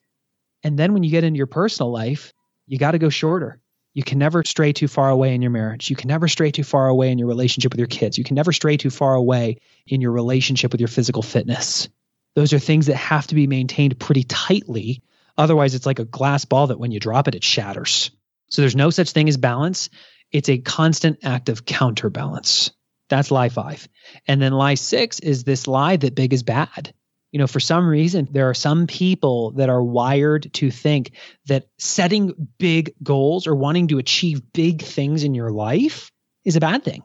And 0.64 0.78
then 0.78 0.94
when 0.94 1.04
you 1.04 1.12
get 1.12 1.24
into 1.24 1.38
your 1.38 1.48
personal 1.48 1.92
life, 1.92 2.34
you 2.68 2.78
got 2.78 2.92
to 2.92 3.00
go 3.00 3.10
shorter. 3.10 3.60
You 3.94 4.04
can 4.04 4.20
never 4.20 4.44
stray 4.46 4.72
too 4.72 4.88
far 4.88 5.10
away 5.10 5.36
in 5.36 5.42
your 5.42 5.52
marriage. 5.52 5.90
You 5.90 5.96
can 5.96 6.08
never 6.08 6.28
stray 6.28 6.52
too 6.52 6.64
far 6.64 6.88
away 6.88 7.12
in 7.12 7.18
your 7.18 7.28
relationship 7.28 7.74
with 7.74 7.80
your 7.80 7.88
kids. 7.88 8.18
You 8.18 8.24
can 8.24 8.36
never 8.36 8.54
stray 8.54 8.78
too 8.78 8.90
far 8.90 9.16
away 9.16 9.58
in 9.86 10.00
your 10.00 10.12
relationship 10.12 10.72
with 10.72 10.80
your 10.80 10.88
physical 10.88 11.22
fitness. 11.22 11.90
Those 12.36 12.54
are 12.54 12.60
things 12.60 12.86
that 12.86 12.96
have 12.96 13.28
to 13.28 13.36
be 13.36 13.48
maintained 13.48 14.00
pretty 14.00 14.24
tightly. 14.24 15.04
Otherwise, 15.38 15.76
it's 15.76 15.86
like 15.86 16.00
a 16.00 16.06
glass 16.06 16.46
ball 16.46 16.68
that 16.68 16.80
when 16.80 16.92
you 16.92 17.00
drop 17.00 17.28
it, 17.28 17.36
it 17.36 17.44
shatters. 17.44 18.12
So 18.50 18.62
there's 18.62 18.76
no 18.76 18.90
such 18.90 19.12
thing 19.12 19.28
as 19.28 19.38
balance. 19.38 19.90
It's 20.32 20.50
a 20.50 20.58
constant 20.58 21.20
act 21.24 21.50
of 21.50 21.66
counterbalance. 21.66 22.72
That's 23.10 23.32
lie 23.32 23.50
five. 23.50 23.90
And 24.26 24.42
then 24.42 24.54
lie 24.54 24.76
six 24.76 25.20
is 25.20 25.44
this 25.44 25.68
lie 25.68 25.98
that 25.98 26.16
big 26.16 26.34
is 26.34 26.44
bad. 26.44 26.94
You 27.32 27.40
know, 27.40 27.48
for 27.48 27.60
some 27.60 27.88
reason, 27.88 28.28
there 28.32 28.50
are 28.50 28.54
some 28.54 28.88
people 28.88 29.52
that 29.52 29.70
are 29.70 29.82
wired 29.82 30.54
to 30.56 30.70
think 30.70 31.12
that 31.46 31.68
setting 31.78 32.50
big 32.58 32.94
goals 33.02 33.48
or 33.48 33.56
wanting 33.56 33.88
to 33.90 34.00
achieve 34.00 34.52
big 34.54 34.82
things 34.82 35.24
in 35.24 35.34
your 35.34 35.52
life 35.52 36.12
is 36.44 36.58
a 36.58 36.62
bad 36.62 36.84
thing. 36.84 37.04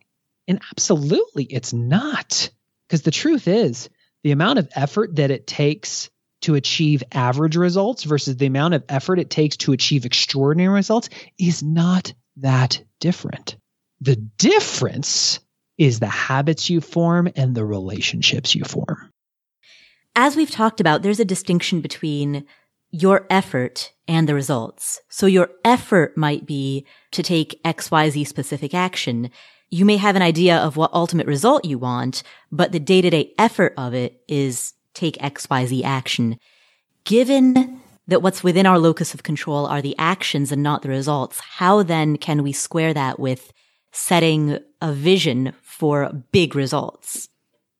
And 0.49 0.61
absolutely, 0.73 1.45
it's 1.45 1.73
not. 1.73 2.51
Because 2.89 3.03
the 3.03 3.11
truth 3.11 3.49
is, 3.49 3.89
the 4.23 4.33
amount 4.33 4.59
of 4.59 4.69
effort 4.75 5.17
that 5.17 5.31
it 5.31 5.47
takes 5.47 6.11
to 6.43 6.55
achieve 6.55 7.03
average 7.13 7.57
results 7.57 8.05
versus 8.05 8.37
the 8.37 8.47
amount 8.47 8.75
of 8.75 8.85
effort 8.89 9.19
it 9.19 9.31
takes 9.31 9.57
to 9.59 9.73
achieve 9.73 10.05
extraordinary 10.05 10.73
results 10.73 11.09
is 11.39 11.63
not 11.63 12.13
that 12.37 12.83
different. 13.01 13.57
The 14.01 14.17
difference 14.17 15.41
is 15.79 15.99
the 15.99 16.07
habits 16.07 16.69
you 16.69 16.81
form 16.81 17.29
and 17.37 17.55
the 17.55 17.65
relationships 17.65 18.55
you 18.55 18.65
form. 18.65 19.11
As 20.17 20.35
we've 20.35 20.51
talked 20.51 20.81
about, 20.81 21.03
there's 21.03 21.21
a 21.21 21.25
distinction 21.25 21.81
between 21.81 22.45
your 22.91 23.27
effort 23.31 23.93
and 24.09 24.29
the 24.29 24.35
results. 24.35 25.01
So 25.09 25.27
your 25.27 25.51
effort 25.65 26.17
might 26.17 26.47
be 26.47 26.87
to 27.13 27.23
take 27.23 27.61
XYZ 27.65 28.27
specific 28.27 28.75
action 28.75 29.31
you 29.71 29.85
may 29.85 29.97
have 29.97 30.17
an 30.17 30.23
idea 30.23 30.59
of 30.59 30.77
what 30.77 30.93
ultimate 30.93 31.27
result 31.27 31.65
you 31.65 31.79
want, 31.79 32.23
but 32.53 32.73
the 32.73 32.81
day 32.81 33.01
to 33.01 33.11
day 33.11 33.33
effort 33.39 33.75
of 33.77 33.95
it 33.95 34.23
is 34.29 34.75
take 34.95 35.17
XYZ 35.17 35.83
action. 35.85 36.39
Given 37.05 37.81
that 38.07 38.23
what's 38.23 38.45
within 38.45 38.67
our 38.67 38.79
locus 38.79 39.15
of 39.15 39.25
control 39.25 39.67
are 39.67 39.83
the 39.83 39.97
actions 39.99 40.53
and 40.53 40.63
not 40.63 40.83
the 40.83 40.89
results, 40.89 41.41
how 41.41 41.83
then 41.83 42.17
can 42.17 42.43
we 42.43 42.53
square 42.53 42.95
that 42.95 43.19
with 43.19 43.53
setting 43.93 44.59
a 44.81 44.93
vision 44.93 45.53
for 45.63 46.13
big 46.31 46.55
results? 46.55 47.29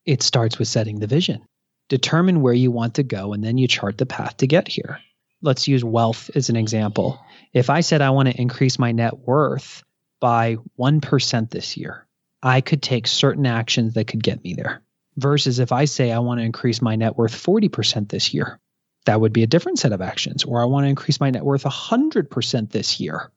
It 0.05 0.21
starts 0.21 0.59
with 0.59 0.67
setting 0.67 0.99
the 0.99 1.07
vision. 1.07 1.41
Determine 1.89 2.41
where 2.41 2.53
you 2.53 2.71
want 2.71 2.95
to 2.95 3.03
go, 3.03 3.33
and 3.33 3.43
then 3.43 3.57
you 3.57 3.67
chart 3.67 3.97
the 3.97 4.05
path 4.05 4.37
to 4.37 4.47
get 4.47 4.67
here. 4.67 4.99
Let's 5.41 5.67
use 5.67 5.83
wealth 5.83 6.29
as 6.35 6.49
an 6.49 6.55
example. 6.55 7.19
If 7.53 7.69
I 7.69 7.81
said 7.81 8.01
I 8.01 8.09
want 8.09 8.29
to 8.29 8.39
increase 8.39 8.79
my 8.79 8.91
net 8.91 9.19
worth, 9.19 9.83
by 10.19 10.57
1% 10.79 11.49
this 11.49 11.77
year, 11.77 12.07
I 12.41 12.61
could 12.61 12.81
take 12.81 13.07
certain 13.07 13.45
actions 13.45 13.93
that 13.93 14.07
could 14.07 14.23
get 14.23 14.43
me 14.43 14.53
there. 14.53 14.81
Versus 15.15 15.59
if 15.59 15.71
I 15.71 15.85
say 15.85 16.11
I 16.11 16.19
want 16.19 16.39
to 16.39 16.45
increase 16.45 16.81
my 16.81 16.95
net 16.95 17.17
worth 17.17 17.33
40% 17.33 18.09
this 18.09 18.33
year, 18.33 18.59
that 19.05 19.19
would 19.19 19.33
be 19.33 19.43
a 19.43 19.47
different 19.47 19.79
set 19.79 19.93
of 19.93 20.01
actions. 20.01 20.43
Or 20.43 20.61
I 20.61 20.65
want 20.65 20.85
to 20.85 20.89
increase 20.89 21.19
my 21.19 21.31
net 21.31 21.43
worth 21.43 21.63
100% 21.63 22.69
this 22.69 22.99
year. 22.99 23.31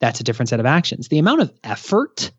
That's 0.00 0.20
a 0.20 0.24
different 0.24 0.48
set 0.48 0.60
of 0.60 0.66
actions. 0.66 1.08
The 1.08 1.18
amount 1.18 1.42
of 1.42 1.52
effort 1.62 2.30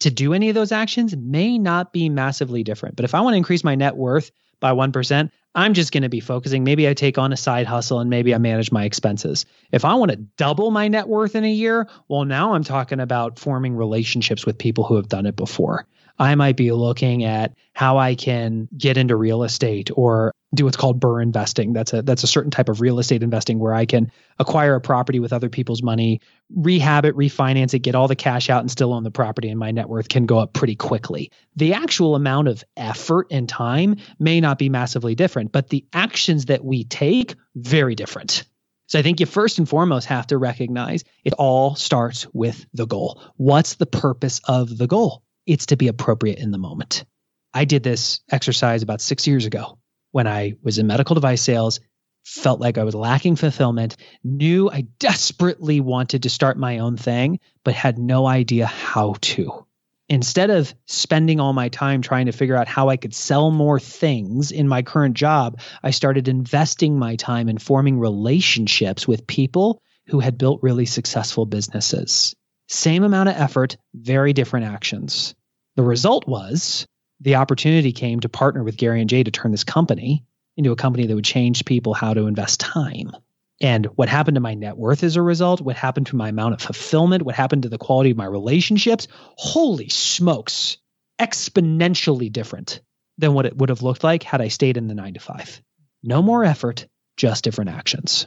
to 0.00 0.10
do 0.10 0.32
any 0.32 0.48
of 0.48 0.54
those 0.54 0.72
actions 0.72 1.14
may 1.14 1.58
not 1.58 1.92
be 1.92 2.08
massively 2.08 2.62
different. 2.62 2.96
But 2.96 3.04
if 3.04 3.14
I 3.14 3.20
want 3.20 3.34
to 3.34 3.38
increase 3.38 3.64
my 3.64 3.74
net 3.74 3.96
worth 3.96 4.30
by 4.60 4.72
1%, 4.72 5.30
I'm 5.54 5.74
just 5.74 5.92
going 5.92 6.04
to 6.04 6.08
be 6.08 6.20
focusing. 6.20 6.62
Maybe 6.62 6.88
I 6.88 6.94
take 6.94 7.18
on 7.18 7.32
a 7.32 7.36
side 7.36 7.66
hustle 7.66 7.98
and 7.98 8.08
maybe 8.08 8.34
I 8.34 8.38
manage 8.38 8.70
my 8.70 8.84
expenses. 8.84 9.46
If 9.72 9.84
I 9.84 9.94
want 9.94 10.12
to 10.12 10.16
double 10.16 10.70
my 10.70 10.86
net 10.86 11.08
worth 11.08 11.34
in 11.34 11.44
a 11.44 11.50
year, 11.50 11.88
well, 12.08 12.24
now 12.24 12.54
I'm 12.54 12.62
talking 12.62 13.00
about 13.00 13.38
forming 13.38 13.74
relationships 13.74 14.46
with 14.46 14.58
people 14.58 14.84
who 14.84 14.96
have 14.96 15.08
done 15.08 15.26
it 15.26 15.34
before. 15.34 15.86
I 16.18 16.34
might 16.34 16.56
be 16.56 16.70
looking 16.70 17.24
at 17.24 17.54
how 17.72 17.98
I 17.98 18.14
can 18.14 18.68
get 18.76 18.96
into 18.96 19.16
real 19.16 19.42
estate 19.42 19.90
or 19.94 20.34
do 20.54 20.64
what's 20.64 20.76
called 20.76 21.00
BRRRR 21.00 21.22
investing. 21.22 21.72
That's 21.72 21.92
a 21.92 22.02
that's 22.02 22.24
a 22.24 22.26
certain 22.26 22.50
type 22.50 22.68
of 22.68 22.80
real 22.80 22.98
estate 22.98 23.22
investing 23.22 23.58
where 23.58 23.74
I 23.74 23.86
can 23.86 24.10
acquire 24.38 24.74
a 24.74 24.80
property 24.80 25.20
with 25.20 25.32
other 25.32 25.48
people's 25.48 25.82
money, 25.82 26.20
rehab 26.54 27.04
it, 27.04 27.16
refinance 27.16 27.74
it, 27.74 27.80
get 27.80 27.94
all 27.94 28.08
the 28.08 28.16
cash 28.16 28.50
out 28.50 28.60
and 28.60 28.70
still 28.70 28.92
own 28.92 29.04
the 29.04 29.10
property 29.10 29.48
and 29.48 29.58
my 29.58 29.70
net 29.70 29.88
worth 29.88 30.08
can 30.08 30.26
go 30.26 30.38
up 30.38 30.52
pretty 30.52 30.76
quickly. 30.76 31.30
The 31.56 31.74
actual 31.74 32.14
amount 32.14 32.48
of 32.48 32.64
effort 32.76 33.28
and 33.30 33.48
time 33.48 33.96
may 34.18 34.40
not 34.40 34.58
be 34.58 34.68
massively 34.68 35.14
different, 35.14 35.52
but 35.52 35.68
the 35.68 35.84
actions 35.92 36.46
that 36.46 36.64
we 36.64 36.84
take 36.84 37.34
very 37.54 37.94
different. 37.94 38.44
So 38.88 38.98
I 38.98 39.02
think 39.02 39.20
you 39.20 39.26
first 39.26 39.58
and 39.58 39.68
foremost 39.68 40.08
have 40.08 40.26
to 40.28 40.38
recognize 40.38 41.04
it 41.24 41.32
all 41.34 41.76
starts 41.76 42.26
with 42.32 42.66
the 42.74 42.86
goal. 42.86 43.22
What's 43.36 43.76
the 43.76 43.86
purpose 43.86 44.40
of 44.48 44.76
the 44.76 44.88
goal? 44.88 45.22
it's 45.50 45.66
to 45.66 45.76
be 45.76 45.88
appropriate 45.88 46.38
in 46.38 46.52
the 46.52 46.58
moment. 46.58 47.04
I 47.52 47.64
did 47.64 47.82
this 47.82 48.20
exercise 48.30 48.82
about 48.82 49.00
six 49.00 49.26
years 49.26 49.46
ago 49.46 49.78
when 50.12 50.26
I 50.26 50.54
was 50.62 50.78
in 50.78 50.86
medical 50.86 51.14
device 51.14 51.42
sales, 51.42 51.80
felt 52.24 52.60
like 52.60 52.78
I 52.78 52.84
was 52.84 52.94
lacking 52.94 53.36
fulfillment, 53.36 53.96
knew 54.22 54.70
I 54.70 54.86
desperately 54.98 55.80
wanted 55.80 56.24
to 56.24 56.30
start 56.30 56.58
my 56.58 56.78
own 56.78 56.96
thing, 56.96 57.40
but 57.64 57.74
had 57.74 57.98
no 57.98 58.26
idea 58.26 58.66
how 58.66 59.14
to. 59.20 59.66
Instead 60.08 60.50
of 60.50 60.74
spending 60.86 61.38
all 61.38 61.52
my 61.52 61.68
time 61.68 62.02
trying 62.02 62.26
to 62.26 62.32
figure 62.32 62.56
out 62.56 62.66
how 62.66 62.88
I 62.88 62.96
could 62.96 63.14
sell 63.14 63.50
more 63.50 63.78
things 63.78 64.50
in 64.50 64.66
my 64.66 64.82
current 64.82 65.14
job, 65.14 65.60
I 65.82 65.92
started 65.92 66.26
investing 66.26 66.98
my 66.98 67.14
time 67.14 67.48
in 67.48 67.58
forming 67.58 67.98
relationships 67.98 69.06
with 69.06 69.28
people 69.28 69.80
who 70.08 70.18
had 70.18 70.36
built 70.36 70.64
really 70.64 70.86
successful 70.86 71.46
businesses. 71.46 72.34
Same 72.68 73.04
amount 73.04 73.28
of 73.28 73.36
effort, 73.36 73.76
very 73.94 74.32
different 74.32 74.66
actions. 74.66 75.36
The 75.76 75.84
result 75.84 76.26
was 76.26 76.86
the 77.20 77.36
opportunity 77.36 77.92
came 77.92 78.20
to 78.20 78.28
partner 78.28 78.62
with 78.64 78.76
Gary 78.76 79.00
and 79.00 79.10
Jay 79.10 79.22
to 79.22 79.30
turn 79.30 79.50
this 79.50 79.64
company 79.64 80.24
into 80.56 80.72
a 80.72 80.76
company 80.76 81.06
that 81.06 81.14
would 81.14 81.24
change 81.24 81.64
people 81.64 81.94
how 81.94 82.14
to 82.14 82.26
invest 82.26 82.60
time. 82.60 83.12
And 83.60 83.86
what 83.86 84.08
happened 84.08 84.36
to 84.36 84.40
my 84.40 84.54
net 84.54 84.76
worth 84.76 85.04
as 85.04 85.16
a 85.16 85.22
result, 85.22 85.60
what 85.60 85.76
happened 85.76 86.06
to 86.08 86.16
my 86.16 86.30
amount 86.30 86.54
of 86.54 86.62
fulfillment, 86.62 87.24
what 87.24 87.34
happened 87.34 87.64
to 87.64 87.68
the 87.68 87.78
quality 87.78 88.10
of 88.10 88.16
my 88.16 88.24
relationships, 88.24 89.06
holy 89.36 89.90
smokes, 89.90 90.78
exponentially 91.20 92.32
different 92.32 92.80
than 93.18 93.34
what 93.34 93.44
it 93.44 93.56
would 93.56 93.68
have 93.68 93.82
looked 93.82 94.02
like 94.02 94.22
had 94.22 94.40
I 94.40 94.48
stayed 94.48 94.78
in 94.78 94.88
the 94.88 94.94
nine 94.94 95.14
to 95.14 95.20
five. 95.20 95.60
No 96.02 96.22
more 96.22 96.42
effort, 96.42 96.86
just 97.18 97.44
different 97.44 97.70
actions. 97.70 98.26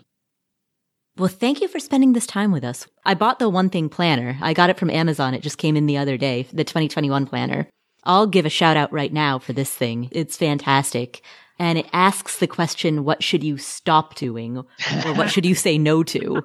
Well, 1.18 1.30
thank 1.30 1.62
you 1.62 1.68
for 1.68 1.80
spending 1.80 2.14
this 2.14 2.28
time 2.28 2.52
with 2.52 2.64
us. 2.64 2.88
I 3.04 3.14
bought 3.14 3.40
the 3.40 3.50
One 3.50 3.70
Thing 3.70 3.90
planner. 3.90 4.38
I 4.42 4.54
got 4.54 4.70
it 4.70 4.78
from 4.78 4.90
Amazon. 4.90 5.34
It 5.34 5.42
just 5.42 5.58
came 5.58 5.76
in 5.76 5.88
the 5.88 5.98
other 5.98 6.18
day, 6.18 6.44
the 6.52 6.64
2021 6.64 7.26
planner. 7.26 7.68
I'll 8.04 8.28
give 8.28 8.46
a 8.46 8.50
shout 8.50 8.78
out 8.78 8.92
right 8.92 9.14
now 9.14 9.40
for 9.40 9.54
this 9.54 9.74
thing. 9.74 10.10
It's 10.12 10.38
fantastic. 10.38 11.22
And 11.60 11.78
it 11.78 11.88
asks 11.94 12.40
the 12.40 12.48
question, 12.48 13.04
what 13.04 13.24
should 13.24 13.44
you 13.44 13.58
stop 13.58 14.16
doing? 14.16 14.58
Or 14.58 15.14
what 15.14 15.30
should 15.30 15.46
you 15.46 15.56
say 15.56 15.78
no 15.78 16.04
to? 16.04 16.42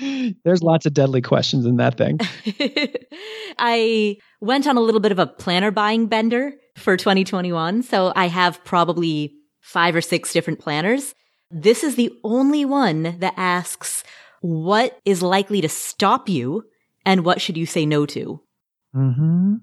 There's 0.44 0.62
lots 0.62 0.86
of 0.86 0.94
deadly 0.94 1.20
questions 1.20 1.66
in 1.66 1.76
that 1.76 1.96
thing. 1.96 2.18
I 3.58 4.16
went 4.40 4.66
on 4.66 4.76
a 4.76 4.80
little 4.80 5.00
bit 5.00 5.12
of 5.12 5.18
a 5.18 5.26
planner 5.26 5.70
buying 5.70 6.06
bender 6.06 6.54
for 6.76 6.96
2021. 6.96 7.82
So 7.82 8.12
I 8.16 8.28
have 8.28 8.64
probably 8.64 9.34
five 9.60 9.94
or 9.94 10.00
six 10.00 10.32
different 10.32 10.58
planners. 10.58 11.14
This 11.50 11.84
is 11.84 11.96
the 11.96 12.12
only 12.24 12.64
one 12.64 13.16
that 13.18 13.34
asks, 13.36 14.02
What 14.40 14.98
is 15.04 15.22
likely 15.22 15.60
to 15.60 15.68
stop 15.68 16.28
you 16.28 16.64
and 17.04 17.24
what 17.24 17.40
should 17.40 17.56
you 17.56 17.66
say 17.66 17.84
no 17.84 18.06
to? 18.06 18.40
Mm-hmm. 18.94 19.56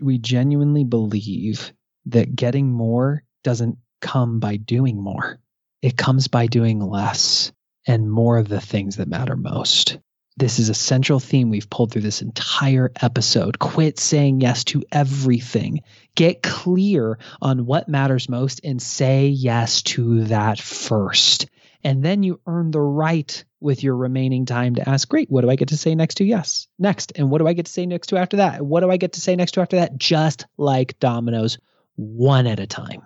We 0.00 0.18
genuinely 0.18 0.84
believe 0.84 1.72
that 2.06 2.36
getting 2.36 2.70
more 2.70 3.22
doesn't 3.42 3.78
come 4.00 4.40
by 4.40 4.56
doing 4.56 5.00
more. 5.00 5.38
It 5.82 5.96
comes 5.96 6.28
by 6.28 6.46
doing 6.46 6.80
less 6.80 7.52
and 7.86 8.10
more 8.10 8.38
of 8.38 8.48
the 8.48 8.60
things 8.60 8.96
that 8.96 9.08
matter 9.08 9.36
most. 9.36 9.98
This 10.38 10.58
is 10.58 10.68
a 10.68 10.74
central 10.74 11.18
theme 11.18 11.48
we've 11.48 11.70
pulled 11.70 11.92
through 11.92 12.02
this 12.02 12.20
entire 12.20 12.92
episode. 13.00 13.58
Quit 13.58 13.98
saying 13.98 14.42
yes 14.42 14.64
to 14.64 14.82
everything. 14.92 15.80
Get 16.14 16.42
clear 16.42 17.18
on 17.40 17.64
what 17.64 17.88
matters 17.88 18.28
most 18.28 18.60
and 18.62 18.82
say 18.82 19.28
yes 19.28 19.82
to 19.82 20.24
that 20.24 20.60
first. 20.60 21.46
And 21.86 22.02
then 22.02 22.24
you 22.24 22.40
earn 22.48 22.72
the 22.72 22.80
right 22.80 23.44
with 23.60 23.84
your 23.84 23.94
remaining 23.94 24.44
time 24.44 24.74
to 24.74 24.88
ask, 24.88 25.08
great, 25.08 25.30
what 25.30 25.42
do 25.42 25.50
I 25.50 25.54
get 25.54 25.68
to 25.68 25.76
say 25.76 25.94
next 25.94 26.16
to 26.16 26.24
yes? 26.24 26.66
Next. 26.80 27.12
And 27.14 27.30
what 27.30 27.38
do 27.38 27.46
I 27.46 27.52
get 27.52 27.66
to 27.66 27.72
say 27.72 27.86
next 27.86 28.08
to 28.08 28.16
after 28.16 28.38
that? 28.38 28.60
What 28.60 28.80
do 28.80 28.90
I 28.90 28.96
get 28.96 29.12
to 29.12 29.20
say 29.20 29.36
next 29.36 29.52
to 29.52 29.60
after 29.60 29.76
that? 29.76 29.96
Just 29.96 30.46
like 30.56 30.98
dominoes, 30.98 31.58
one 31.94 32.48
at 32.48 32.58
a 32.58 32.66
time. 32.66 33.02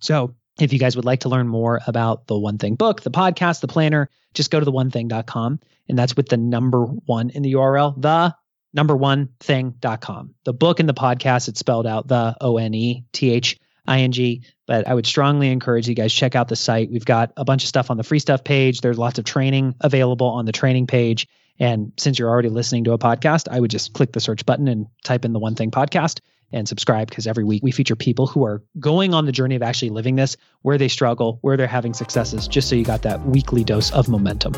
So 0.00 0.34
if 0.58 0.72
you 0.72 0.80
guys 0.80 0.96
would 0.96 1.04
like 1.04 1.20
to 1.20 1.28
learn 1.28 1.46
more 1.46 1.78
about 1.86 2.26
the 2.26 2.36
One 2.36 2.58
Thing 2.58 2.74
book, 2.74 3.02
the 3.02 3.12
podcast, 3.12 3.60
the 3.60 3.68
planner, 3.68 4.10
just 4.34 4.50
go 4.50 4.58
to 4.58 4.64
the 4.64 4.72
onething.com. 4.72 5.60
And 5.88 5.96
that's 5.96 6.16
with 6.16 6.28
the 6.28 6.36
number 6.36 6.86
one 6.86 7.30
in 7.30 7.42
the 7.42 7.52
URL, 7.52 7.94
the 8.02 8.34
number 8.72 8.96
one 8.96 9.28
thing.com. 9.38 10.34
The 10.42 10.52
book 10.52 10.80
and 10.80 10.88
the 10.88 10.94
podcast, 10.94 11.46
it's 11.46 11.60
spelled 11.60 11.86
out 11.86 12.08
the 12.08 12.36
O 12.40 12.58
N 12.58 12.74
E 12.74 13.04
T 13.12 13.30
H 13.30 13.60
I 13.86 14.00
N 14.00 14.12
G. 14.12 14.42
But 14.66 14.88
I 14.88 14.94
would 14.94 15.06
strongly 15.06 15.50
encourage 15.50 15.88
you 15.88 15.94
guys 15.94 16.12
check 16.12 16.34
out 16.34 16.48
the 16.48 16.56
site. 16.56 16.90
We've 16.90 17.04
got 17.04 17.32
a 17.36 17.44
bunch 17.44 17.64
of 17.64 17.68
stuff 17.68 17.90
on 17.90 17.96
the 17.96 18.02
free 18.02 18.18
stuff 18.18 18.44
page. 18.44 18.80
There's 18.80 18.98
lots 18.98 19.18
of 19.18 19.24
training 19.24 19.74
available 19.80 20.28
on 20.28 20.46
the 20.46 20.52
training 20.52 20.86
page. 20.86 21.26
And 21.58 21.92
since 21.96 22.18
you're 22.18 22.30
already 22.30 22.48
listening 22.48 22.84
to 22.84 22.92
a 22.92 22.98
podcast, 22.98 23.46
I 23.50 23.60
would 23.60 23.70
just 23.70 23.92
click 23.92 24.12
the 24.12 24.20
search 24.20 24.44
button 24.44 24.66
and 24.66 24.86
type 25.04 25.24
in 25.24 25.32
the 25.32 25.38
one 25.38 25.54
thing 25.54 25.70
podcast 25.70 26.20
and 26.52 26.68
subscribe 26.68 27.08
because 27.08 27.26
every 27.26 27.44
week 27.44 27.62
we 27.62 27.70
feature 27.70 27.96
people 27.96 28.26
who 28.26 28.44
are 28.44 28.62
going 28.78 29.14
on 29.14 29.26
the 29.26 29.32
journey 29.32 29.54
of 29.54 29.62
actually 29.62 29.90
living 29.90 30.16
this, 30.16 30.36
where 30.62 30.78
they 30.78 30.88
struggle, 30.88 31.38
where 31.42 31.56
they're 31.56 31.66
having 31.66 31.94
successes, 31.94 32.48
just 32.48 32.68
so 32.68 32.74
you 32.74 32.84
got 32.84 33.02
that 33.02 33.24
weekly 33.26 33.64
dose 33.64 33.92
of 33.92 34.08
momentum. 34.08 34.52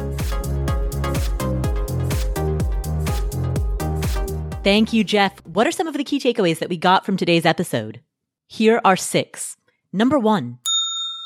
Thank 4.62 4.92
you, 4.92 5.04
Geoff. 5.04 5.40
What 5.46 5.66
are 5.66 5.72
some 5.72 5.86
of 5.86 5.94
the 5.94 6.04
key 6.04 6.18
takeaways 6.18 6.58
that 6.58 6.68
we 6.68 6.76
got 6.76 7.06
from 7.06 7.16
today's 7.16 7.46
episode? 7.46 8.00
Here 8.48 8.80
are 8.84 8.96
six. 8.96 9.56
Number 9.92 10.18
one, 10.18 10.58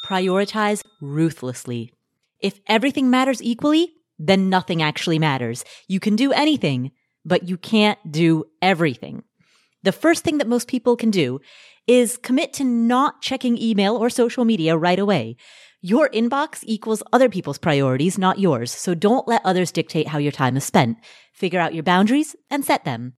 prioritize 0.07 0.83
ruthlessly. 1.01 1.93
If 2.41 2.61
everything 2.67 3.11
matters 3.11 3.43
equally, 3.43 3.93
then 4.19 4.49
nothing 4.49 4.83
actually 4.83 5.19
matters. 5.19 5.65
You 5.87 6.01
can 6.01 6.17
do 6.17 6.33
anything, 6.33 6.93
but 7.25 7.49
you 7.49 7.59
can't 7.59 7.99
do 8.11 8.45
everything. 8.63 9.23
The 9.83 9.93
first 9.93 10.25
thing 10.25 10.39
that 10.39 10.49
most 10.49 10.69
people 10.69 10.97
can 10.97 11.11
do 11.11 11.41
is 11.87 12.17
commit 12.17 12.53
to 12.55 12.65
not 12.65 13.21
checking 13.21 13.59
email 13.59 13.97
or 13.97 14.09
social 14.09 14.45
media 14.45 14.77
right 14.77 14.99
away. 14.99 15.37
Your 15.83 16.09
inbox 16.11 16.61
equals 16.63 17.03
other 17.13 17.29
people's 17.29 17.59
priorities, 17.59 18.19
not 18.19 18.39
yours. 18.39 18.71
So 18.71 18.95
don't 18.95 19.29
let 19.29 19.45
others 19.45 19.73
dictate 19.73 20.09
how 20.09 20.19
your 20.19 20.33
time 20.33 20.57
is 20.57 20.65
spent. 20.65 20.99
Figure 21.33 21.61
out 21.61 21.75
your 21.75 21.83
boundaries 21.83 22.37
and 22.51 22.65
set 22.65 22.85
them. 22.85 23.15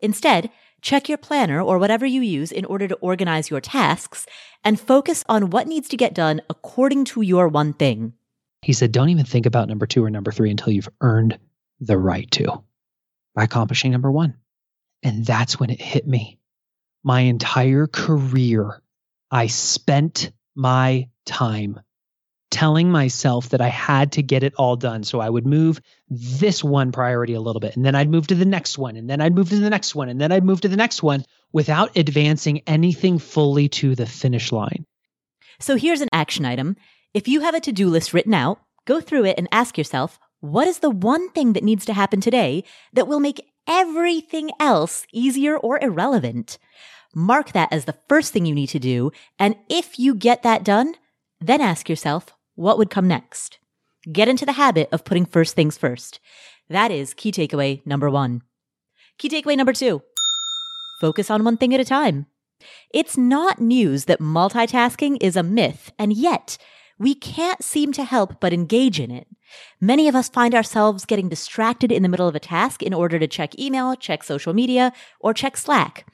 Instead, 0.00 0.50
check 0.82 1.08
your 1.08 1.18
planner 1.18 1.60
or 1.60 1.78
whatever 1.78 2.06
you 2.06 2.20
use 2.20 2.52
in 2.52 2.64
order 2.64 2.86
to 2.88 2.94
organize 2.96 3.50
your 3.50 3.60
tasks 3.60 4.26
and 4.64 4.80
focus 4.80 5.24
on 5.28 5.50
what 5.50 5.66
needs 5.66 5.88
to 5.88 5.96
get 5.96 6.14
done 6.14 6.40
according 6.50 7.04
to 7.06 7.22
your 7.22 7.48
one 7.48 7.72
thing. 7.72 8.12
He 8.62 8.72
said, 8.72 8.92
don't 8.92 9.10
even 9.10 9.24
think 9.24 9.46
about 9.46 9.68
number 9.68 9.86
two 9.86 10.04
or 10.04 10.10
number 10.10 10.32
three 10.32 10.50
until 10.50 10.72
you've 10.72 10.88
earned 11.00 11.38
the 11.80 11.98
right 11.98 12.30
to 12.32 12.64
by 13.34 13.44
accomplishing 13.44 13.92
number 13.92 14.10
one. 14.10 14.34
And 15.02 15.24
that's 15.24 15.60
when 15.60 15.70
it 15.70 15.80
hit 15.80 16.06
me. 16.06 16.38
My 17.04 17.20
entire 17.20 17.86
career, 17.86 18.82
I 19.30 19.46
spent 19.46 20.32
my 20.54 21.08
time 21.24 21.80
telling 22.50 22.90
myself 22.90 23.48
that 23.50 23.60
I 23.60 23.68
had 23.68 24.12
to 24.12 24.22
get 24.22 24.42
it 24.42 24.54
all 24.56 24.76
done. 24.76 25.04
So 25.04 25.20
I 25.20 25.28
would 25.28 25.46
move 25.46 25.80
this 26.08 26.62
one 26.62 26.92
priority 26.92 27.34
a 27.34 27.40
little 27.40 27.60
bit, 27.60 27.76
and 27.76 27.84
then 27.84 27.94
I'd 27.94 28.10
move 28.10 28.28
to 28.28 28.34
the 28.34 28.44
next 28.44 28.78
one, 28.78 28.96
and 28.96 29.10
then 29.10 29.20
I'd 29.20 29.34
move 29.34 29.50
to 29.50 29.58
the 29.58 29.70
next 29.70 29.94
one, 29.94 30.08
and 30.08 30.20
then 30.20 30.32
I'd 30.32 30.44
move 30.44 30.60
to 30.62 30.68
the 30.68 30.76
next 30.76 31.02
one 31.02 31.24
without 31.52 31.96
advancing 31.96 32.62
anything 32.66 33.18
fully 33.18 33.68
to 33.70 33.94
the 33.94 34.06
finish 34.06 34.52
line. 34.52 34.86
So 35.58 35.76
here's 35.76 36.00
an 36.00 36.08
action 36.12 36.44
item. 36.44 36.76
If 37.14 37.28
you 37.28 37.40
have 37.40 37.54
a 37.54 37.60
to 37.60 37.72
do 37.72 37.88
list 37.88 38.12
written 38.12 38.34
out, 38.34 38.60
go 38.84 39.00
through 39.00 39.24
it 39.24 39.38
and 39.38 39.48
ask 39.50 39.76
yourself, 39.76 40.18
what 40.40 40.68
is 40.68 40.78
the 40.80 40.90
one 40.90 41.30
thing 41.30 41.54
that 41.54 41.64
needs 41.64 41.84
to 41.86 41.94
happen 41.94 42.20
today 42.20 42.62
that 42.92 43.08
will 43.08 43.20
make 43.20 43.44
everything 43.66 44.50
else 44.60 45.06
easier 45.12 45.56
or 45.56 45.82
irrelevant? 45.82 46.58
Mark 47.14 47.52
that 47.52 47.72
as 47.72 47.86
the 47.86 47.98
first 48.08 48.32
thing 48.32 48.44
you 48.44 48.54
need 48.54 48.68
to 48.68 48.78
do. 48.78 49.10
And 49.38 49.56
if 49.70 49.98
you 49.98 50.14
get 50.14 50.42
that 50.42 50.62
done, 50.62 50.94
then 51.40 51.62
ask 51.62 51.88
yourself, 51.88 52.35
what 52.56 52.78
would 52.78 52.90
come 52.90 53.06
next? 53.06 53.58
Get 54.10 54.28
into 54.28 54.44
the 54.44 54.52
habit 54.52 54.88
of 54.90 55.04
putting 55.04 55.26
first 55.26 55.54
things 55.54 55.78
first. 55.78 56.20
That 56.68 56.90
is 56.90 57.14
key 57.14 57.30
takeaway 57.30 57.86
number 57.86 58.10
one. 58.10 58.42
Key 59.18 59.28
takeaway 59.28 59.56
number 59.56 59.72
two. 59.72 60.02
Focus 61.00 61.30
on 61.30 61.44
one 61.44 61.56
thing 61.56 61.74
at 61.74 61.80
a 61.80 61.84
time. 61.84 62.26
It's 62.92 63.16
not 63.16 63.60
news 63.60 64.06
that 64.06 64.20
multitasking 64.20 65.18
is 65.20 65.36
a 65.36 65.42
myth, 65.42 65.92
and 65.98 66.12
yet 66.12 66.56
we 66.98 67.14
can't 67.14 67.62
seem 67.62 67.92
to 67.92 68.04
help 68.04 68.40
but 68.40 68.52
engage 68.52 68.98
in 68.98 69.10
it. 69.10 69.26
Many 69.80 70.08
of 70.08 70.16
us 70.16 70.28
find 70.28 70.54
ourselves 70.54 71.04
getting 71.04 71.28
distracted 71.28 71.92
in 71.92 72.02
the 72.02 72.08
middle 72.08 72.28
of 72.28 72.34
a 72.34 72.40
task 72.40 72.82
in 72.82 72.94
order 72.94 73.18
to 73.18 73.28
check 73.28 73.58
email, 73.58 73.94
check 73.94 74.24
social 74.24 74.54
media, 74.54 74.92
or 75.20 75.34
check 75.34 75.56
Slack. 75.56 76.06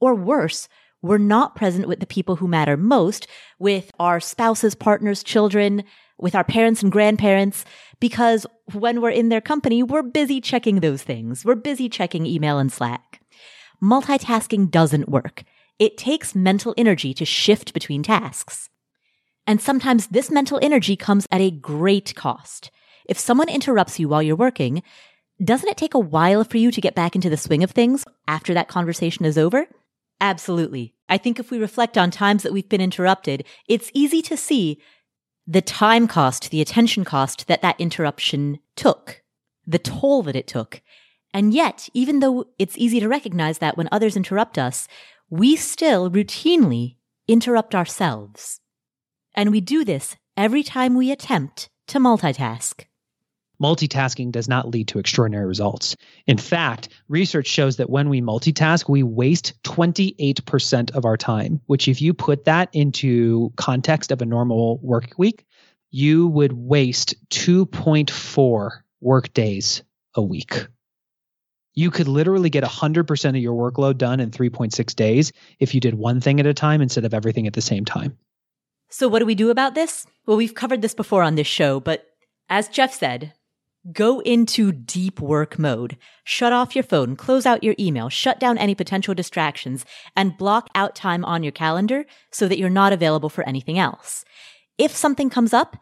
Or 0.00 0.14
worse, 0.14 0.68
we're 1.02 1.18
not 1.18 1.56
present 1.56 1.88
with 1.88 2.00
the 2.00 2.06
people 2.06 2.36
who 2.36 2.48
matter 2.48 2.76
most, 2.76 3.26
with 3.58 3.90
our 3.98 4.20
spouses, 4.20 4.74
partners, 4.74 5.22
children, 5.22 5.84
with 6.18 6.34
our 6.34 6.44
parents 6.44 6.82
and 6.82 6.92
grandparents, 6.92 7.64
because 7.98 8.46
when 8.72 9.00
we're 9.00 9.10
in 9.10 9.30
their 9.30 9.40
company, 9.40 9.82
we're 9.82 10.02
busy 10.02 10.40
checking 10.40 10.80
those 10.80 11.02
things. 11.02 11.44
We're 11.44 11.54
busy 11.54 11.88
checking 11.88 12.26
email 12.26 12.58
and 12.58 12.70
Slack. 12.70 13.20
Multitasking 13.82 14.70
doesn't 14.70 15.08
work. 15.08 15.44
It 15.78 15.96
takes 15.96 16.34
mental 16.34 16.74
energy 16.76 17.14
to 17.14 17.24
shift 17.24 17.72
between 17.72 18.02
tasks. 18.02 18.68
And 19.46 19.60
sometimes 19.60 20.08
this 20.08 20.30
mental 20.30 20.58
energy 20.60 20.96
comes 20.96 21.26
at 21.32 21.40
a 21.40 21.50
great 21.50 22.14
cost. 22.14 22.70
If 23.06 23.18
someone 23.18 23.48
interrupts 23.48 23.98
you 23.98 24.08
while 24.08 24.22
you're 24.22 24.36
working, 24.36 24.82
doesn't 25.42 25.68
it 25.68 25.78
take 25.78 25.94
a 25.94 25.98
while 25.98 26.44
for 26.44 26.58
you 26.58 26.70
to 26.70 26.80
get 26.82 26.94
back 26.94 27.14
into 27.14 27.30
the 27.30 27.38
swing 27.38 27.64
of 27.64 27.70
things 27.70 28.04
after 28.28 28.52
that 28.52 28.68
conversation 28.68 29.24
is 29.24 29.38
over? 29.38 29.66
Absolutely. 30.20 30.94
I 31.08 31.18
think 31.18 31.38
if 31.38 31.50
we 31.50 31.58
reflect 31.58 31.96
on 31.96 32.10
times 32.10 32.42
that 32.42 32.52
we've 32.52 32.68
been 32.68 32.80
interrupted, 32.80 33.44
it's 33.68 33.90
easy 33.94 34.22
to 34.22 34.36
see 34.36 34.80
the 35.46 35.62
time 35.62 36.06
cost, 36.06 36.50
the 36.50 36.60
attention 36.60 37.04
cost 37.04 37.48
that 37.48 37.62
that 37.62 37.80
interruption 37.80 38.58
took, 38.76 39.22
the 39.66 39.78
toll 39.78 40.22
that 40.22 40.36
it 40.36 40.46
took. 40.46 40.82
And 41.32 41.54
yet, 41.54 41.88
even 41.94 42.20
though 42.20 42.46
it's 42.58 42.76
easy 42.76 43.00
to 43.00 43.08
recognize 43.08 43.58
that 43.58 43.76
when 43.76 43.88
others 43.90 44.16
interrupt 44.16 44.58
us, 44.58 44.86
we 45.30 45.56
still 45.56 46.10
routinely 46.10 46.96
interrupt 47.26 47.74
ourselves. 47.74 48.60
And 49.34 49.50
we 49.50 49.60
do 49.60 49.84
this 49.84 50.16
every 50.36 50.62
time 50.62 50.94
we 50.94 51.10
attempt 51.10 51.70
to 51.86 51.98
multitask 51.98 52.84
multitasking 53.60 54.32
does 54.32 54.48
not 54.48 54.68
lead 54.68 54.88
to 54.88 54.98
extraordinary 54.98 55.46
results. 55.46 55.96
In 56.26 56.38
fact, 56.38 56.88
research 57.08 57.46
shows 57.46 57.76
that 57.76 57.90
when 57.90 58.08
we 58.08 58.20
multitask, 58.20 58.88
we 58.88 59.02
waste 59.02 59.54
28% 59.64 60.90
of 60.92 61.04
our 61.04 61.16
time, 61.16 61.60
which 61.66 61.88
if 61.88 62.00
you 62.00 62.14
put 62.14 62.44
that 62.46 62.68
into 62.72 63.52
context 63.56 64.10
of 64.10 64.22
a 64.22 64.26
normal 64.26 64.78
work 64.78 65.12
week, 65.18 65.44
you 65.90 66.28
would 66.28 66.52
waste 66.52 67.14
2.4 67.30 68.70
work 69.00 69.32
days 69.32 69.82
a 70.14 70.22
week. 70.22 70.66
You 71.74 71.90
could 71.90 72.08
literally 72.08 72.50
get 72.50 72.64
100% 72.64 73.28
of 73.28 73.36
your 73.36 73.72
workload 73.72 73.98
done 73.98 74.20
in 74.20 74.30
3.6 74.30 74.94
days 74.96 75.32
if 75.58 75.74
you 75.74 75.80
did 75.80 75.94
one 75.94 76.20
thing 76.20 76.40
at 76.40 76.46
a 76.46 76.54
time 76.54 76.82
instead 76.82 77.04
of 77.04 77.14
everything 77.14 77.46
at 77.46 77.52
the 77.52 77.62
same 77.62 77.84
time. 77.84 78.18
So, 78.90 79.06
what 79.06 79.20
do 79.20 79.26
we 79.26 79.36
do 79.36 79.50
about 79.50 79.76
this? 79.76 80.06
Well, 80.26 80.36
we've 80.36 80.54
covered 80.54 80.82
this 80.82 80.94
before 80.94 81.22
on 81.22 81.36
this 81.36 81.46
show, 81.46 81.78
but 81.78 82.06
as 82.48 82.68
Geoff 82.68 82.92
said, 82.92 83.32
Go 83.92 84.20
into 84.20 84.72
deep 84.72 85.20
work 85.20 85.58
mode. 85.58 85.96
Shut 86.22 86.52
off 86.52 86.74
your 86.74 86.84
phone, 86.84 87.16
close 87.16 87.46
out 87.46 87.64
your 87.64 87.74
email, 87.78 88.10
shut 88.10 88.38
down 88.38 88.58
any 88.58 88.74
potential 88.74 89.14
distractions, 89.14 89.86
and 90.14 90.36
block 90.36 90.68
out 90.74 90.94
time 90.94 91.24
on 91.24 91.42
your 91.42 91.52
calendar 91.52 92.04
so 92.30 92.46
that 92.46 92.58
you're 92.58 92.68
not 92.68 92.92
available 92.92 93.30
for 93.30 93.42
anything 93.48 93.78
else. 93.78 94.22
If 94.76 94.94
something 94.94 95.30
comes 95.30 95.54
up, 95.54 95.78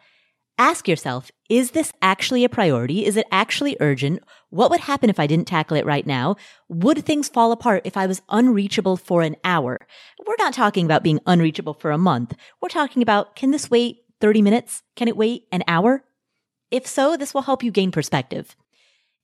ask 0.58 0.86
yourself, 0.86 1.32
is 1.48 1.72
this 1.72 1.92
actually 2.00 2.44
a 2.44 2.48
priority? 2.48 3.04
Is 3.04 3.16
it 3.16 3.26
actually 3.32 3.76
urgent? 3.80 4.22
What 4.50 4.70
would 4.70 4.80
happen 4.80 5.10
if 5.10 5.18
I 5.18 5.26
didn't 5.26 5.48
tackle 5.48 5.76
it 5.76 5.86
right 5.86 6.06
now? 6.06 6.36
Would 6.68 7.04
things 7.04 7.28
fall 7.28 7.50
apart 7.50 7.82
if 7.84 7.96
I 7.96 8.06
was 8.06 8.22
unreachable 8.28 8.96
for 8.96 9.22
an 9.22 9.34
hour? 9.42 9.76
We're 10.24 10.36
not 10.38 10.54
talking 10.54 10.84
about 10.84 11.02
being 11.02 11.18
unreachable 11.26 11.74
for 11.74 11.90
a 11.90 11.98
month. 11.98 12.34
We're 12.62 12.68
talking 12.68 13.02
about, 13.02 13.34
can 13.34 13.50
this 13.50 13.68
wait 13.68 14.04
30 14.20 14.42
minutes? 14.42 14.84
Can 14.94 15.08
it 15.08 15.16
wait 15.16 15.46
an 15.50 15.64
hour? 15.66 16.04
If 16.70 16.86
so, 16.86 17.16
this 17.16 17.32
will 17.32 17.42
help 17.42 17.62
you 17.62 17.70
gain 17.70 17.90
perspective. 17.90 18.56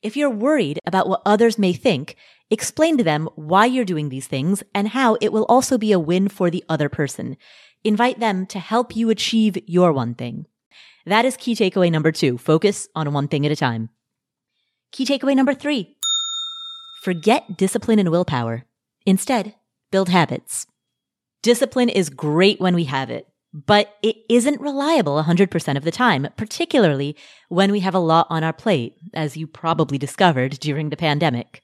If 0.02 0.16
you're 0.16 0.30
worried 0.30 0.78
about 0.84 1.08
what 1.08 1.22
others 1.24 1.58
may 1.58 1.72
think, 1.72 2.16
explain 2.50 2.96
to 2.98 3.04
them 3.04 3.28
why 3.36 3.66
you're 3.66 3.84
doing 3.84 4.08
these 4.08 4.26
things 4.26 4.62
and 4.74 4.88
how 4.88 5.16
it 5.20 5.32
will 5.32 5.46
also 5.46 5.78
be 5.78 5.92
a 5.92 5.98
win 5.98 6.28
for 6.28 6.50
the 6.50 6.64
other 6.68 6.88
person. 6.88 7.36
Invite 7.84 8.20
them 8.20 8.46
to 8.46 8.58
help 8.58 8.96
you 8.96 9.10
achieve 9.10 9.58
your 9.66 9.92
one 9.92 10.14
thing. 10.14 10.46
That 11.06 11.24
is 11.24 11.36
key 11.36 11.54
takeaway 11.54 11.90
number 11.90 12.12
two. 12.12 12.38
Focus 12.38 12.88
on 12.94 13.12
one 13.12 13.28
thing 13.28 13.44
at 13.44 13.52
a 13.52 13.56
time. 13.56 13.90
Key 14.92 15.04
takeaway 15.04 15.36
number 15.36 15.54
three. 15.54 15.96
Forget 17.02 17.58
discipline 17.58 17.98
and 17.98 18.10
willpower. 18.10 18.64
Instead, 19.04 19.54
build 19.90 20.08
habits. 20.08 20.66
Discipline 21.42 21.90
is 21.90 22.08
great 22.08 22.58
when 22.58 22.74
we 22.74 22.84
have 22.84 23.10
it, 23.10 23.28
but 23.54 23.94
it 24.02 24.16
isn't 24.28 24.60
reliable 24.60 25.22
100% 25.22 25.76
of 25.76 25.84
the 25.84 25.92
time, 25.92 26.26
particularly 26.36 27.16
when 27.48 27.70
we 27.70 27.80
have 27.80 27.94
a 27.94 28.00
lot 28.00 28.26
on 28.28 28.42
our 28.42 28.52
plate, 28.52 28.96
as 29.14 29.36
you 29.36 29.46
probably 29.46 29.96
discovered 29.96 30.58
during 30.58 30.90
the 30.90 30.96
pandemic. 30.96 31.62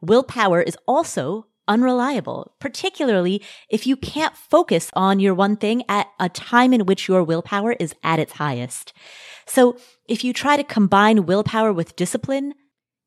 Willpower 0.00 0.62
is 0.62 0.78
also 0.88 1.46
unreliable, 1.68 2.54
particularly 2.58 3.42
if 3.68 3.86
you 3.86 3.96
can't 3.96 4.36
focus 4.36 4.90
on 4.94 5.20
your 5.20 5.34
one 5.34 5.56
thing 5.56 5.82
at 5.90 6.08
a 6.18 6.30
time 6.30 6.72
in 6.72 6.86
which 6.86 7.06
your 7.06 7.22
willpower 7.22 7.72
is 7.72 7.94
at 8.02 8.18
its 8.18 8.34
highest. 8.34 8.94
So 9.44 9.76
if 10.08 10.24
you 10.24 10.32
try 10.32 10.56
to 10.56 10.64
combine 10.64 11.26
willpower 11.26 11.72
with 11.72 11.96
discipline, 11.96 12.54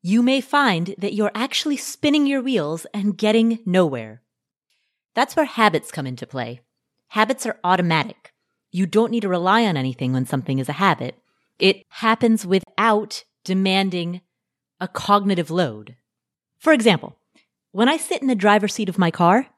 you 0.02 0.22
may 0.22 0.40
find 0.40 0.94
that 0.98 1.14
you're 1.14 1.32
actually 1.34 1.76
spinning 1.76 2.26
your 2.26 2.42
wheels 2.42 2.86
and 2.94 3.18
getting 3.18 3.58
nowhere. 3.66 4.22
That's 5.14 5.34
where 5.34 5.46
habits 5.46 5.90
come 5.90 6.06
into 6.06 6.26
play. 6.26 6.60
Habits 7.10 7.44
are 7.44 7.58
automatic. 7.64 8.32
You 8.70 8.86
don't 8.86 9.10
need 9.10 9.22
to 9.22 9.28
rely 9.28 9.64
on 9.64 9.76
anything 9.76 10.12
when 10.12 10.26
something 10.26 10.60
is 10.60 10.68
a 10.68 10.74
habit. 10.74 11.16
It 11.58 11.84
happens 11.88 12.46
without 12.46 13.24
demanding 13.44 14.20
a 14.80 14.86
cognitive 14.86 15.50
load. 15.50 15.96
For 16.58 16.72
example, 16.72 17.16
when 17.72 17.88
I 17.88 17.96
sit 17.96 18.22
in 18.22 18.28
the 18.28 18.36
driver's 18.36 18.74
seat 18.74 18.88
of 18.88 18.96
my 18.96 19.10
car, 19.10 19.48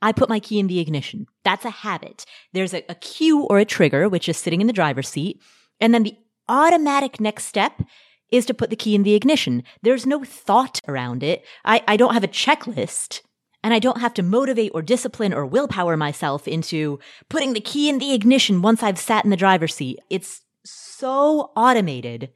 I 0.00 0.12
put 0.12 0.28
my 0.28 0.38
key 0.38 0.60
in 0.60 0.68
the 0.68 0.78
ignition. 0.78 1.26
That's 1.42 1.64
a 1.64 1.70
habit. 1.70 2.24
There's 2.52 2.72
a, 2.72 2.84
a 2.88 2.94
cue 2.94 3.42
or 3.42 3.58
a 3.58 3.64
trigger, 3.64 4.08
which 4.08 4.28
is 4.28 4.36
sitting 4.36 4.60
in 4.60 4.68
the 4.68 4.72
driver's 4.72 5.08
seat. 5.08 5.40
And 5.80 5.92
then 5.92 6.04
the 6.04 6.16
automatic 6.48 7.20
next 7.20 7.46
step 7.46 7.82
is 8.30 8.46
to 8.46 8.54
put 8.54 8.70
the 8.70 8.76
key 8.76 8.94
in 8.94 9.02
the 9.02 9.14
ignition. 9.14 9.64
There's 9.82 10.06
no 10.06 10.22
thought 10.22 10.80
around 10.86 11.24
it. 11.24 11.44
I, 11.64 11.82
I 11.88 11.96
don't 11.96 12.14
have 12.14 12.24
a 12.24 12.28
checklist 12.28 13.22
and 13.62 13.74
I 13.74 13.78
don't 13.78 14.00
have 14.00 14.14
to 14.14 14.22
motivate 14.22 14.72
or 14.74 14.82
discipline 14.82 15.34
or 15.34 15.44
willpower 15.44 15.96
myself 15.96 16.48
into 16.48 16.98
putting 17.28 17.52
the 17.52 17.60
key 17.60 17.88
in 17.88 17.98
the 17.98 18.14
ignition 18.14 18.62
once 18.62 18.82
I've 18.82 18.98
sat 18.98 19.24
in 19.24 19.30
the 19.30 19.36
driver's 19.36 19.74
seat. 19.74 19.98
It's 20.08 20.42
so 20.64 21.52
automated 21.56 22.30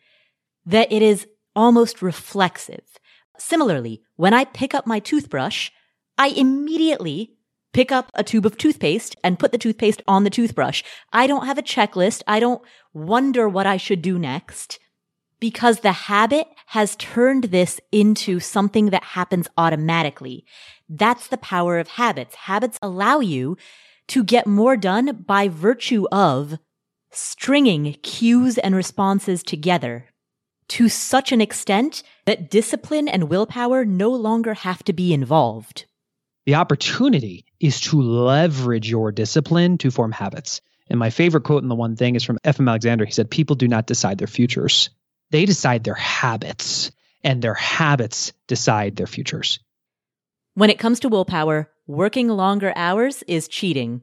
that 0.66 0.92
it 0.92 1.02
is 1.02 1.26
almost 1.56 2.02
reflexive. 2.02 2.84
Similarly, 3.38 4.02
when 4.16 4.34
I 4.34 4.44
pick 4.44 4.74
up 4.74 4.86
my 4.86 4.98
toothbrush, 4.98 5.70
I 6.16 6.28
immediately 6.28 7.34
pick 7.72 7.90
up 7.90 8.10
a 8.14 8.22
tube 8.22 8.46
of 8.46 8.56
toothpaste 8.56 9.16
and 9.24 9.38
put 9.38 9.50
the 9.50 9.58
toothpaste 9.58 10.02
on 10.06 10.24
the 10.24 10.30
toothbrush. 10.30 10.82
I 11.12 11.26
don't 11.26 11.46
have 11.46 11.58
a 11.58 11.62
checklist. 11.62 12.22
I 12.26 12.38
don't 12.38 12.62
wonder 12.92 13.48
what 13.48 13.66
I 13.66 13.76
should 13.76 14.00
do 14.00 14.18
next 14.18 14.78
because 15.40 15.80
the 15.80 15.92
habit 15.92 16.46
has 16.66 16.96
turned 16.96 17.44
this 17.44 17.80
into 17.92 18.40
something 18.40 18.90
that 18.90 19.04
happens 19.04 19.48
automatically. 19.56 20.44
That's 20.88 21.28
the 21.28 21.36
power 21.38 21.78
of 21.78 21.88
habits. 21.88 22.34
Habits 22.34 22.78
allow 22.82 23.20
you 23.20 23.56
to 24.08 24.24
get 24.24 24.46
more 24.46 24.76
done 24.76 25.24
by 25.26 25.48
virtue 25.48 26.06
of 26.10 26.58
stringing 27.10 27.94
cues 28.02 28.58
and 28.58 28.74
responses 28.74 29.42
together 29.42 30.06
to 30.68 30.88
such 30.88 31.32
an 31.32 31.40
extent 31.40 32.02
that 32.24 32.50
discipline 32.50 33.08
and 33.08 33.28
willpower 33.28 33.84
no 33.84 34.10
longer 34.10 34.54
have 34.54 34.82
to 34.84 34.92
be 34.92 35.12
involved. 35.12 35.84
The 36.46 36.56
opportunity 36.56 37.46
is 37.60 37.80
to 37.82 38.00
leverage 38.00 38.88
your 38.88 39.12
discipline 39.12 39.78
to 39.78 39.90
form 39.90 40.12
habits. 40.12 40.60
And 40.88 40.98
my 40.98 41.10
favorite 41.10 41.44
quote 41.44 41.62
in 41.62 41.68
the 41.68 41.74
one 41.74 41.96
thing 41.96 42.14
is 42.14 42.24
from 42.24 42.38
F.M. 42.44 42.68
Alexander. 42.68 43.04
He 43.04 43.12
said, 43.12 43.30
People 43.30 43.56
do 43.56 43.68
not 43.68 43.86
decide 43.86 44.18
their 44.18 44.26
futures, 44.26 44.90
they 45.30 45.44
decide 45.44 45.84
their 45.84 45.94
habits, 45.94 46.90
and 47.22 47.40
their 47.40 47.54
habits 47.54 48.32
decide 48.46 48.96
their 48.96 49.06
futures. 49.06 49.58
When 50.54 50.70
it 50.70 50.78
comes 50.78 51.00
to 51.00 51.08
willpower, 51.08 51.70
working 51.86 52.28
longer 52.28 52.72
hours 52.76 53.24
is 53.26 53.48
cheating. 53.48 54.02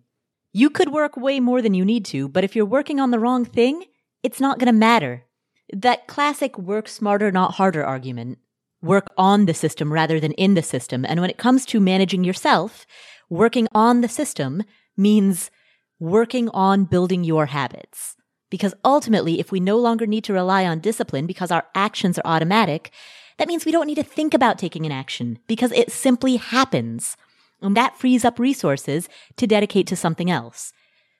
You 0.53 0.69
could 0.69 0.91
work 0.91 1.15
way 1.15 1.39
more 1.39 1.61
than 1.61 1.73
you 1.73 1.85
need 1.85 2.05
to, 2.05 2.27
but 2.27 2.43
if 2.43 2.55
you're 2.55 2.65
working 2.65 2.99
on 2.99 3.11
the 3.11 3.19
wrong 3.19 3.45
thing, 3.45 3.85
it's 4.21 4.41
not 4.41 4.59
going 4.59 4.67
to 4.67 4.73
matter 4.73 5.25
that 5.73 6.07
classic 6.07 6.57
work 6.57 6.87
smarter, 6.87 7.31
not 7.31 7.53
harder 7.53 7.83
argument. 7.83 8.39
Work 8.81 9.07
on 9.17 9.45
the 9.45 9.53
system 9.53 9.93
rather 9.93 10.19
than 10.19 10.31
in 10.33 10.55
the 10.55 10.63
system. 10.63 11.05
And 11.05 11.21
when 11.21 11.29
it 11.29 11.37
comes 11.37 11.65
to 11.67 11.79
managing 11.79 12.23
yourself, 12.23 12.85
working 13.29 13.67
on 13.73 14.01
the 14.01 14.09
system 14.09 14.63
means 14.97 15.51
working 15.99 16.49
on 16.49 16.85
building 16.85 17.23
your 17.23 17.45
habits. 17.45 18.15
Because 18.51 18.75
ultimately, 18.85 19.39
if 19.39 19.51
we 19.51 19.59
no 19.59 19.77
longer 19.77 20.05
need 20.05 20.23
to 20.25 20.33
rely 20.33 20.67
on 20.67 20.79
discipline 20.79 21.25
because 21.25 21.49
our 21.49 21.65
actions 21.73 22.19
are 22.19 22.35
automatic, 22.35 22.91
that 23.39 23.47
means 23.47 23.65
we 23.65 23.71
don't 23.71 23.87
need 23.87 23.95
to 23.95 24.03
think 24.03 24.35
about 24.35 24.59
taking 24.59 24.85
an 24.85 24.91
action 24.91 25.39
because 25.47 25.71
it 25.71 25.91
simply 25.91 26.35
happens. 26.35 27.17
And 27.59 27.75
that 27.75 27.97
frees 27.97 28.23
up 28.23 28.37
resources 28.37 29.09
to 29.37 29.47
dedicate 29.47 29.87
to 29.87 29.95
something 29.95 30.29
else. 30.29 30.73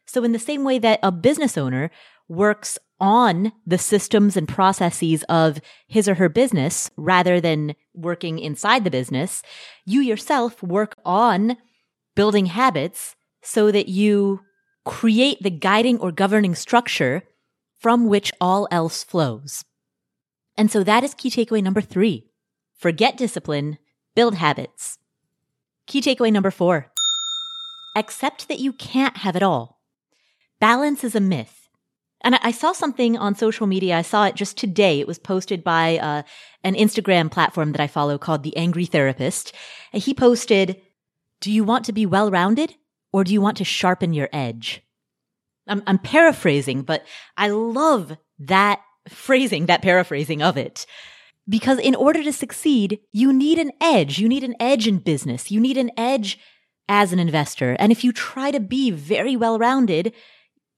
So 0.06 0.24
in 0.24 0.32
the 0.32 0.40
same 0.40 0.64
way 0.64 0.78
that 0.78 1.00
a 1.02 1.12
business 1.12 1.58
owner 1.58 1.90
works 2.28 2.78
on 3.00 3.52
the 3.66 3.78
systems 3.78 4.38
and 4.38 4.48
processes 4.48 5.24
of 5.30 5.60
his 5.88 6.08
or 6.08 6.16
her 6.16 6.30
business 6.30 6.92
rather 6.96 7.42
than 7.42 7.76
working 7.94 8.38
inside 8.38 8.84
the 8.84 8.92
business, 8.92 9.42
you 9.86 10.02
yourself 10.02 10.62
work 10.62 10.96
on 11.04 11.58
building 12.16 12.46
habits 12.46 13.16
so 13.42 13.72
that 13.72 13.88
you 13.88 14.42
create 14.86 15.42
the 15.42 15.50
guiding 15.50 16.00
or 16.00 16.12
governing 16.12 16.56
structure 16.56 17.24
from 17.78 18.08
which 18.08 18.32
all 18.40 18.68
else 18.72 19.04
flows. 19.04 19.64
And 20.58 20.72
so 20.72 20.84
that 20.84 21.04
is 21.04 21.14
key 21.14 21.30
takeaway 21.30 21.64
number 21.64 21.82
three. 21.82 22.28
Forget 22.76 23.18
discipline, 23.18 23.78
build 24.16 24.36
habits. 24.36 24.98
Key 25.88 26.02
takeaway 26.02 26.32
number 26.32 26.52
four. 26.52 26.92
Accept 27.96 28.48
that 28.48 28.60
you 28.60 28.74
can't 28.74 29.18
have 29.18 29.36
it 29.36 29.44
all. 29.44 29.82
Balance 30.60 31.04
is 31.04 31.16
a 31.16 31.20
myth. 31.20 31.70
And 32.24 32.36
I 32.36 32.52
saw 32.52 32.72
something 32.72 33.18
on 33.18 33.34
social 33.34 33.66
media. 33.66 33.98
I 33.98 34.04
saw 34.04 34.26
it 34.26 34.36
just 34.36 34.56
today. 34.56 35.00
It 35.00 35.08
was 35.08 35.18
posted 35.18 35.64
by 35.64 35.98
uh, 35.98 36.22
an 36.64 36.76
Instagram 36.76 37.32
platform 37.32 37.72
that 37.72 37.82
I 37.82 37.88
follow 37.88 38.20
called 38.20 38.44
The 38.44 38.56
Angry 38.56 38.86
Therapist. 38.86 39.54
And 39.92 40.04
he 40.04 40.14
posted, 40.14 40.80
Do 41.40 41.52
you 41.52 41.64
want 41.64 41.86
to 41.86 41.94
be 41.94 42.06
well 42.06 42.30
rounded 42.30 42.76
or 43.14 43.24
do 43.24 43.34
you 43.34 43.42
want 43.42 43.58
to 43.58 43.64
sharpen 43.64 44.14
your 44.14 44.30
edge? 44.32 44.82
I'm, 45.68 45.84
I'm 45.88 46.00
paraphrasing, 46.00 46.84
but 46.84 47.06
I 47.38 47.50
love 47.50 48.18
that 48.40 48.82
phrasing, 49.10 49.68
that 49.68 49.82
paraphrasing 49.82 50.42
of 50.42 50.58
it. 50.58 50.86
Because 51.48 51.80
in 51.80 51.96
order 51.96 52.24
to 52.24 52.34
succeed, 52.34 53.00
you 53.12 53.34
need 53.34 53.58
an 53.58 53.72
edge. 53.82 54.20
You 54.20 54.30
need 54.30 54.44
an 54.44 54.56
edge 54.60 54.88
in 54.88 55.00
business. 55.00 55.52
You 55.52 55.60
need 55.60 55.78
an 55.78 55.92
edge 55.98 56.40
as 56.88 57.14
an 57.14 57.20
investor. 57.20 57.76
And 57.80 57.92
if 57.92 58.04
you 58.04 58.12
try 58.12 58.52
to 58.52 58.60
be 58.60 58.92
very 58.92 59.36
well 59.36 59.58
rounded, 59.58 60.14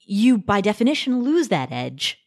you 0.06 0.38
by 0.38 0.62
definition 0.62 1.24
lose 1.24 1.50
that 1.50 1.72
edge. 1.72 2.20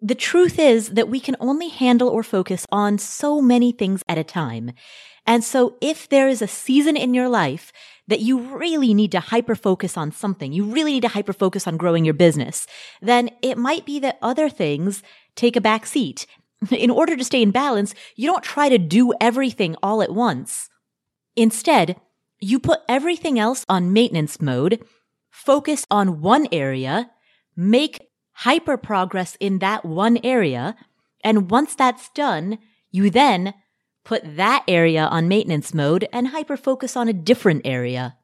The 0.00 0.14
truth 0.14 0.58
is 0.58 0.90
that 0.90 1.08
we 1.08 1.18
can 1.18 1.36
only 1.40 1.68
handle 1.68 2.08
or 2.08 2.22
focus 2.22 2.64
on 2.70 2.98
so 2.98 3.40
many 3.40 3.72
things 3.72 4.02
at 4.08 4.18
a 4.18 4.24
time. 4.24 4.72
And 5.26 5.42
so 5.42 5.76
if 5.80 6.08
there 6.08 6.28
is 6.28 6.40
a 6.40 6.46
season 6.46 6.96
in 6.96 7.14
your 7.14 7.28
life 7.28 7.72
that 8.08 8.20
you 8.20 8.40
really 8.56 8.92
need 8.92 9.12
to 9.12 9.20
hyper 9.20 9.54
focus 9.54 9.96
on 9.96 10.10
something, 10.10 10.52
you 10.52 10.64
really 10.64 10.92
need 10.92 11.02
to 11.02 11.08
hyper 11.08 11.32
focus 11.32 11.66
on 11.66 11.76
growing 11.76 12.04
your 12.04 12.14
business, 12.14 12.66
then 13.00 13.30
it 13.42 13.56
might 13.56 13.86
be 13.86 14.00
that 14.00 14.18
other 14.20 14.48
things 14.48 15.02
take 15.36 15.56
a 15.56 15.60
back 15.60 15.86
seat. 15.86 16.26
In 16.70 16.90
order 16.90 17.16
to 17.16 17.24
stay 17.24 17.40
in 17.40 17.52
balance, 17.52 17.94
you 18.16 18.28
don't 18.28 18.42
try 18.42 18.68
to 18.68 18.78
do 18.78 19.12
everything 19.20 19.76
all 19.80 20.02
at 20.02 20.12
once. 20.12 20.68
Instead, 21.36 22.00
you 22.40 22.58
put 22.58 22.80
everything 22.88 23.38
else 23.38 23.64
on 23.68 23.92
maintenance 23.92 24.40
mode 24.40 24.84
focus 25.30 25.86
on 25.88 26.20
one 26.20 26.48
area, 26.50 27.10
make 27.56 28.08
hyper 28.32 28.76
progress 28.76 29.36
in 29.38 29.60
that 29.60 29.84
one 29.84 30.18
area. 30.24 30.74
And 31.22 31.50
once 31.50 31.74
that's 31.74 32.08
done, 32.10 32.58
you 32.90 33.08
then 33.10 33.54
put 34.08 34.36
that 34.36 34.64
area 34.66 35.04
on 35.04 35.28
maintenance 35.28 35.74
mode 35.74 36.08
and 36.14 36.28
hyper 36.28 36.56
focus 36.56 36.96
on 36.96 37.08
a 37.08 37.12
different 37.12 37.60
area. 37.66 38.16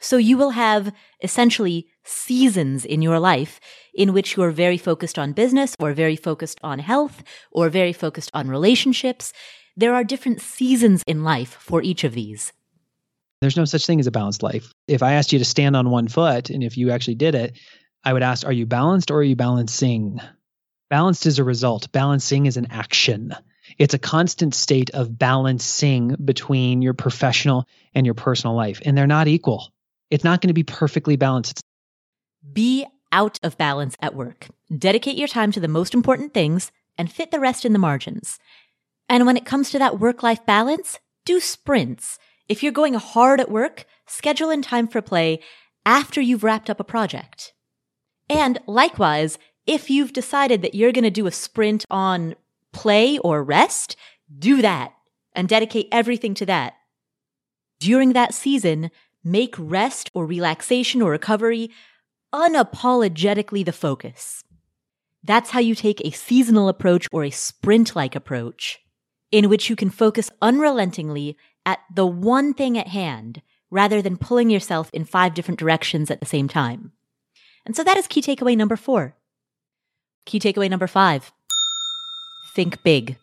So 0.00 0.18
you 0.18 0.38
will 0.38 0.50
have 0.50 0.92
essentially 1.20 1.88
seasons 2.04 2.84
in 2.84 3.02
your 3.02 3.18
life 3.18 3.58
in 3.92 4.12
which 4.12 4.36
you're 4.36 4.52
very 4.52 4.78
focused 4.78 5.18
on 5.18 5.32
business 5.32 5.74
or 5.80 5.92
very 5.92 6.14
focused 6.14 6.60
on 6.62 6.78
health 6.78 7.24
or 7.50 7.68
very 7.68 7.92
focused 7.92 8.30
on 8.34 8.46
relationships. 8.46 9.32
There 9.76 9.96
are 9.96 10.04
different 10.04 10.40
seasons 10.40 11.02
in 11.08 11.24
life 11.24 11.56
for 11.58 11.82
each 11.82 12.04
of 12.04 12.14
these. 12.14 12.52
There's 13.40 13.56
no 13.56 13.64
such 13.64 13.84
thing 13.84 13.98
as 13.98 14.06
a 14.06 14.12
balanced 14.12 14.44
life. 14.44 14.72
If 14.86 15.02
I 15.02 15.14
asked 15.14 15.32
you 15.32 15.40
to 15.40 15.44
stand 15.44 15.74
on 15.74 15.90
one 15.90 16.06
foot 16.06 16.50
and 16.50 16.62
if 16.62 16.76
you 16.76 16.92
actually 16.92 17.16
did 17.16 17.34
it, 17.34 17.58
I 18.04 18.12
would 18.12 18.22
ask, 18.22 18.46
are 18.46 18.52
you 18.52 18.64
balanced 18.64 19.10
or 19.10 19.16
are 19.16 19.24
you 19.24 19.34
balancing? 19.34 20.20
Balanced 20.88 21.26
is 21.26 21.40
a 21.40 21.44
result, 21.44 21.90
balancing 21.90 22.46
is 22.46 22.56
an 22.56 22.68
action. 22.70 23.34
It's 23.78 23.94
a 23.94 23.98
constant 23.98 24.54
state 24.54 24.90
of 24.90 25.18
balancing 25.18 26.16
between 26.24 26.82
your 26.82 26.94
professional 26.94 27.66
and 27.94 28.06
your 28.06 28.14
personal 28.14 28.54
life, 28.54 28.80
and 28.84 28.96
they're 28.96 29.06
not 29.06 29.28
equal. 29.28 29.72
It's 30.10 30.24
not 30.24 30.40
going 30.40 30.48
to 30.48 30.54
be 30.54 30.62
perfectly 30.62 31.16
balanced. 31.16 31.60
Be 32.52 32.86
out 33.12 33.38
of 33.42 33.58
balance 33.58 33.96
at 34.00 34.14
work. 34.14 34.48
Dedicate 34.76 35.16
your 35.16 35.28
time 35.28 35.52
to 35.52 35.60
the 35.60 35.68
most 35.68 35.94
important 35.94 36.34
things 36.34 36.70
and 36.98 37.10
fit 37.10 37.30
the 37.30 37.40
rest 37.40 37.64
in 37.64 37.72
the 37.72 37.78
margins. 37.78 38.38
And 39.08 39.26
when 39.26 39.36
it 39.36 39.44
comes 39.44 39.70
to 39.70 39.78
that 39.78 40.00
work 40.00 40.22
life 40.22 40.44
balance, 40.46 40.98
do 41.24 41.40
sprints. 41.40 42.18
If 42.48 42.62
you're 42.62 42.72
going 42.72 42.94
hard 42.94 43.40
at 43.40 43.50
work, 43.50 43.84
schedule 44.06 44.50
in 44.50 44.62
time 44.62 44.88
for 44.88 45.02
play 45.02 45.40
after 45.84 46.20
you've 46.20 46.44
wrapped 46.44 46.70
up 46.70 46.80
a 46.80 46.84
project. 46.84 47.52
And 48.28 48.58
likewise, 48.66 49.38
if 49.66 49.90
you've 49.90 50.12
decided 50.12 50.62
that 50.62 50.74
you're 50.74 50.92
going 50.92 51.04
to 51.04 51.10
do 51.10 51.26
a 51.26 51.32
sprint 51.32 51.84
on 51.90 52.34
play 52.76 53.18
or 53.18 53.42
rest, 53.42 53.96
do 54.38 54.60
that 54.60 54.92
and 55.34 55.48
dedicate 55.48 55.88
everything 55.90 56.34
to 56.34 56.46
that. 56.46 56.74
During 57.80 58.12
that 58.12 58.34
season, 58.34 58.90
make 59.24 59.54
rest 59.58 60.10
or 60.12 60.26
relaxation 60.26 61.00
or 61.00 61.10
recovery 61.10 61.70
unapologetically 62.34 63.64
the 63.64 63.72
focus. 63.72 64.44
That's 65.24 65.50
how 65.50 65.60
you 65.60 65.74
take 65.74 66.02
a 66.04 66.10
seasonal 66.10 66.68
approach 66.68 67.08
or 67.12 67.24
a 67.24 67.30
sprint 67.30 67.96
like 67.96 68.14
approach 68.14 68.78
in 69.32 69.48
which 69.48 69.70
you 69.70 69.76
can 69.76 69.90
focus 69.90 70.30
unrelentingly 70.42 71.36
at 71.64 71.78
the 71.94 72.06
one 72.06 72.52
thing 72.52 72.76
at 72.76 72.88
hand 72.88 73.40
rather 73.70 74.02
than 74.02 74.18
pulling 74.18 74.50
yourself 74.50 74.90
in 74.92 75.04
five 75.04 75.34
different 75.34 75.58
directions 75.58 76.10
at 76.10 76.20
the 76.20 76.26
same 76.26 76.46
time. 76.46 76.92
And 77.64 77.74
so 77.74 77.82
that 77.82 77.96
is 77.96 78.06
key 78.06 78.22
takeaway 78.22 78.56
number 78.56 78.76
four. 78.76 79.16
Key 80.26 80.38
takeaway 80.38 80.68
number 80.68 80.86
five 80.86 81.32
think 82.56 82.82
big. 82.82 83.18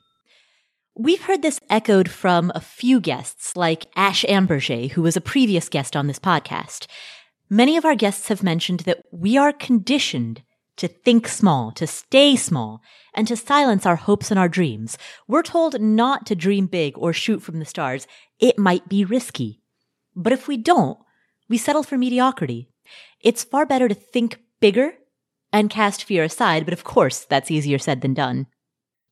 We've 0.96 1.24
heard 1.24 1.42
this 1.42 1.60
echoed 1.68 2.08
from 2.08 2.52
a 2.54 2.62
few 2.62 3.02
guests, 3.02 3.58
like 3.58 3.88
Ash 3.96 4.24
Ambirge, 4.30 4.92
who 4.92 5.02
was 5.02 5.18
a 5.18 5.22
previous 5.22 5.70
guest 5.70 5.96
on 5.96 6.06
this 6.06 6.20
podcast. 6.20 6.86
Many 7.50 7.76
of 7.76 7.84
our 7.84 7.96
guests 7.96 8.28
have 8.28 8.44
mentioned 8.44 8.82
that 8.82 9.04
we 9.12 9.36
are 9.36 9.52
conditioned 9.52 10.44
to 10.78 10.88
think 10.88 11.28
small, 11.28 11.72
to 11.72 11.88
stay 11.88 12.36
small, 12.36 12.82
and 13.16 13.28
to 13.28 13.36
silence 13.36 13.88
our 13.88 13.96
hopes 13.96 14.30
and 14.30 14.40
our 14.40 14.48
dreams. 14.48 15.00
We're 15.28 15.42
told 15.42 15.82
not 15.82 16.28
to 16.28 16.36
dream 16.36 16.68
big 16.68 16.96
or 16.96 17.12
shoot 17.12 17.42
from 17.42 17.58
the 17.58 17.66
stars. 17.66 18.06
It 18.40 18.60
might 18.60 18.88
be 18.88 19.04
risky. 19.04 19.62
But 20.16 20.34
if 20.34 20.48
we 20.48 20.58
don't, 20.58 21.00
we 21.50 21.58
settle 21.58 21.82
for 21.82 21.98
mediocrity. 21.98 22.70
It's 23.20 23.44
far 23.44 23.66
better 23.66 23.88
to 23.88 23.96
think 23.96 24.40
bigger 24.60 24.94
and 25.52 25.72
cast 25.72 26.04
fear 26.04 26.24
aside, 26.24 26.66
but 26.66 26.74
of 26.74 26.84
course, 26.84 27.26
that's 27.26 27.50
easier 27.50 27.80
said 27.80 28.02
than 28.02 28.14
done. 28.14 28.46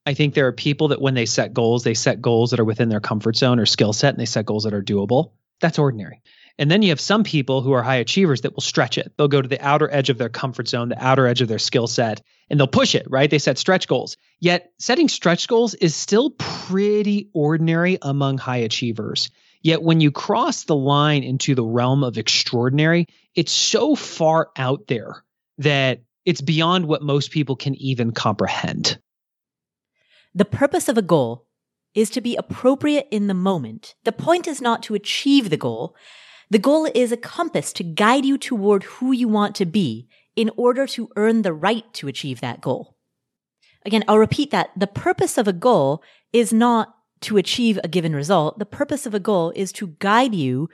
I 0.04 0.14
think 0.14 0.34
there 0.34 0.48
are 0.48 0.52
people 0.52 0.88
that 0.88 1.00
when 1.00 1.14
they 1.14 1.26
set 1.26 1.54
goals, 1.54 1.84
they 1.84 1.94
set 1.94 2.20
goals 2.20 2.50
that 2.50 2.60
are 2.60 2.64
within 2.64 2.88
their 2.88 3.00
comfort 3.00 3.36
zone 3.36 3.60
or 3.60 3.66
skill 3.66 3.92
set, 3.92 4.14
and 4.14 4.20
they 4.20 4.26
set 4.26 4.46
goals 4.46 4.64
that 4.64 4.74
are 4.74 4.82
doable. 4.82 5.32
That's 5.60 5.78
ordinary. 5.78 6.22
And 6.58 6.70
then 6.70 6.82
you 6.82 6.90
have 6.90 7.00
some 7.00 7.24
people 7.24 7.62
who 7.62 7.72
are 7.72 7.82
high 7.82 7.96
achievers 7.96 8.42
that 8.42 8.54
will 8.54 8.60
stretch 8.62 8.98
it. 8.98 9.12
They'll 9.16 9.28
go 9.28 9.40
to 9.40 9.48
the 9.48 9.64
outer 9.64 9.88
edge 9.90 10.10
of 10.10 10.18
their 10.18 10.28
comfort 10.28 10.68
zone, 10.68 10.88
the 10.88 11.02
outer 11.02 11.26
edge 11.26 11.40
of 11.40 11.48
their 11.48 11.58
skill 11.58 11.86
set, 11.86 12.20
and 12.50 12.58
they'll 12.58 12.66
push 12.66 12.94
it, 12.94 13.06
right? 13.08 13.30
They 13.30 13.38
set 13.38 13.58
stretch 13.58 13.88
goals. 13.88 14.16
Yet 14.38 14.70
setting 14.78 15.08
stretch 15.08 15.48
goals 15.48 15.74
is 15.74 15.94
still 15.94 16.30
pretty 16.30 17.30
ordinary 17.32 17.98
among 18.02 18.38
high 18.38 18.58
achievers. 18.58 19.30
Yet 19.62 19.82
when 19.82 20.00
you 20.00 20.10
cross 20.10 20.64
the 20.64 20.76
line 20.76 21.22
into 21.22 21.54
the 21.54 21.64
realm 21.64 22.04
of 22.04 22.18
extraordinary, 22.18 23.06
it's 23.34 23.52
so 23.52 23.94
far 23.94 24.50
out 24.56 24.86
there 24.88 25.24
that 25.58 26.02
it's 26.24 26.40
beyond 26.40 26.86
what 26.86 27.02
most 27.02 27.30
people 27.30 27.56
can 27.56 27.74
even 27.76 28.12
comprehend. 28.12 28.98
The 30.34 30.44
purpose 30.44 30.88
of 30.88 30.96
a 30.96 31.02
goal 31.02 31.46
is 31.94 32.08
to 32.10 32.20
be 32.20 32.36
appropriate 32.36 33.06
in 33.10 33.26
the 33.26 33.34
moment. 33.34 33.94
The 34.04 34.12
point 34.12 34.46
is 34.48 34.60
not 34.60 34.82
to 34.84 34.94
achieve 34.94 35.50
the 35.50 35.56
goal. 35.56 35.94
The 36.50 36.58
goal 36.58 36.88
is 36.94 37.12
a 37.12 37.16
compass 37.16 37.72
to 37.74 37.84
guide 37.84 38.24
you 38.24 38.38
toward 38.38 38.84
who 38.84 39.12
you 39.12 39.28
want 39.28 39.54
to 39.56 39.66
be 39.66 40.08
in 40.34 40.50
order 40.56 40.86
to 40.86 41.10
earn 41.16 41.42
the 41.42 41.52
right 41.52 41.84
to 41.94 42.08
achieve 42.08 42.40
that 42.40 42.60
goal. 42.60 42.96
Again, 43.84 44.04
I'll 44.08 44.18
repeat 44.18 44.50
that. 44.52 44.70
The 44.76 44.86
purpose 44.86 45.36
of 45.36 45.48
a 45.48 45.52
goal 45.52 46.02
is 46.32 46.52
not 46.52 46.94
to 47.22 47.36
achieve 47.36 47.78
a 47.84 47.88
given 47.88 48.14
result. 48.14 48.58
The 48.58 48.66
purpose 48.66 49.06
of 49.06 49.14
a 49.14 49.20
goal 49.20 49.52
is 49.54 49.72
to 49.72 49.88
guide 49.98 50.34
you 50.34 50.68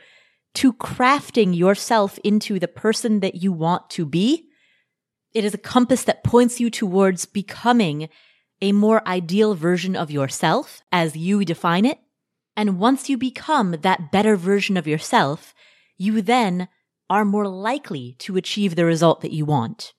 to 0.54 0.72
crafting 0.72 1.56
yourself 1.56 2.18
into 2.24 2.58
the 2.58 2.68
person 2.68 3.20
that 3.20 3.36
you 3.36 3.52
want 3.52 3.90
to 3.90 4.06
be. 4.06 4.48
It 5.34 5.44
is 5.44 5.54
a 5.54 5.58
compass 5.58 6.04
that 6.04 6.24
points 6.24 6.60
you 6.60 6.70
towards 6.70 7.26
becoming 7.26 8.08
a 8.60 8.72
more 8.72 9.06
ideal 9.06 9.54
version 9.54 9.94
of 9.94 10.10
yourself 10.10 10.82
as 10.90 11.16
you 11.16 11.44
define 11.44 11.84
it. 11.84 11.98
And 12.56 12.78
once 12.78 13.08
you 13.08 13.16
become 13.16 13.76
that 13.82 14.10
better 14.10 14.36
version 14.36 14.76
of 14.76 14.86
yourself, 14.86 15.54
you 15.96 16.20
then 16.22 16.68
are 17.08 17.24
more 17.24 17.48
likely 17.48 18.16
to 18.18 18.36
achieve 18.36 18.74
the 18.74 18.84
result 18.84 19.20
that 19.20 19.32
you 19.32 19.44
want. 19.44 19.94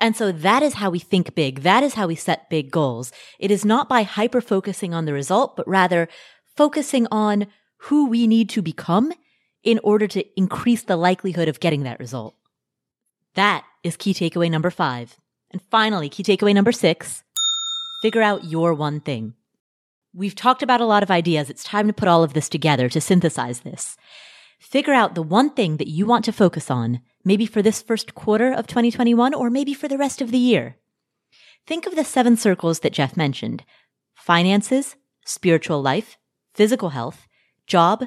And 0.00 0.16
so 0.16 0.32
that 0.32 0.62
is 0.62 0.74
how 0.74 0.90
we 0.90 0.98
think 0.98 1.34
big. 1.34 1.60
That 1.60 1.82
is 1.82 1.94
how 1.94 2.06
we 2.06 2.16
set 2.16 2.50
big 2.50 2.70
goals. 2.70 3.12
It 3.38 3.50
is 3.50 3.64
not 3.64 3.88
by 3.88 4.02
hyper 4.02 4.40
focusing 4.40 4.94
on 4.94 5.04
the 5.04 5.12
result, 5.12 5.56
but 5.56 5.68
rather 5.68 6.08
focusing 6.56 7.06
on 7.10 7.46
who 7.84 8.08
we 8.08 8.26
need 8.26 8.48
to 8.50 8.62
become 8.62 9.12
in 9.62 9.78
order 9.82 10.06
to 10.08 10.24
increase 10.38 10.82
the 10.82 10.96
likelihood 10.96 11.48
of 11.48 11.60
getting 11.60 11.82
that 11.82 12.00
result. 12.00 12.34
That 13.34 13.64
is 13.84 13.96
key 13.96 14.14
takeaway 14.14 14.50
number 14.50 14.70
five. 14.70 15.16
And 15.50 15.60
finally, 15.70 16.08
key 16.08 16.22
takeaway 16.22 16.54
number 16.54 16.72
six 16.72 17.22
Figure 18.00 18.22
out 18.22 18.44
your 18.44 18.72
one 18.72 19.00
thing. 19.00 19.34
We've 20.14 20.34
talked 20.34 20.62
about 20.62 20.80
a 20.80 20.86
lot 20.86 21.02
of 21.02 21.10
ideas. 21.10 21.50
It's 21.50 21.62
time 21.62 21.86
to 21.86 21.92
put 21.92 22.08
all 22.08 22.24
of 22.24 22.32
this 22.32 22.48
together 22.48 22.88
to 22.88 23.00
synthesize 23.00 23.60
this. 23.60 23.98
Figure 24.58 24.94
out 24.94 25.14
the 25.14 25.22
one 25.22 25.50
thing 25.50 25.76
that 25.76 25.88
you 25.88 26.06
want 26.06 26.24
to 26.24 26.32
focus 26.32 26.70
on, 26.70 27.02
maybe 27.24 27.44
for 27.44 27.60
this 27.60 27.82
first 27.82 28.14
quarter 28.14 28.52
of 28.52 28.66
2021 28.66 29.34
or 29.34 29.50
maybe 29.50 29.74
for 29.74 29.86
the 29.86 29.98
rest 29.98 30.22
of 30.22 30.30
the 30.30 30.38
year. 30.38 30.76
Think 31.66 31.86
of 31.86 31.94
the 31.94 32.04
seven 32.04 32.38
circles 32.38 32.80
that 32.80 32.94
Geoff 32.94 33.18
mentioned 33.18 33.64
finances, 34.14 34.96
spiritual 35.26 35.82
life, 35.82 36.16
physical 36.54 36.90
health, 36.90 37.28
job, 37.66 38.06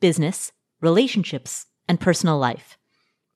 business, 0.00 0.52
relationships, 0.82 1.66
and 1.88 1.98
personal 1.98 2.38
life. 2.38 2.76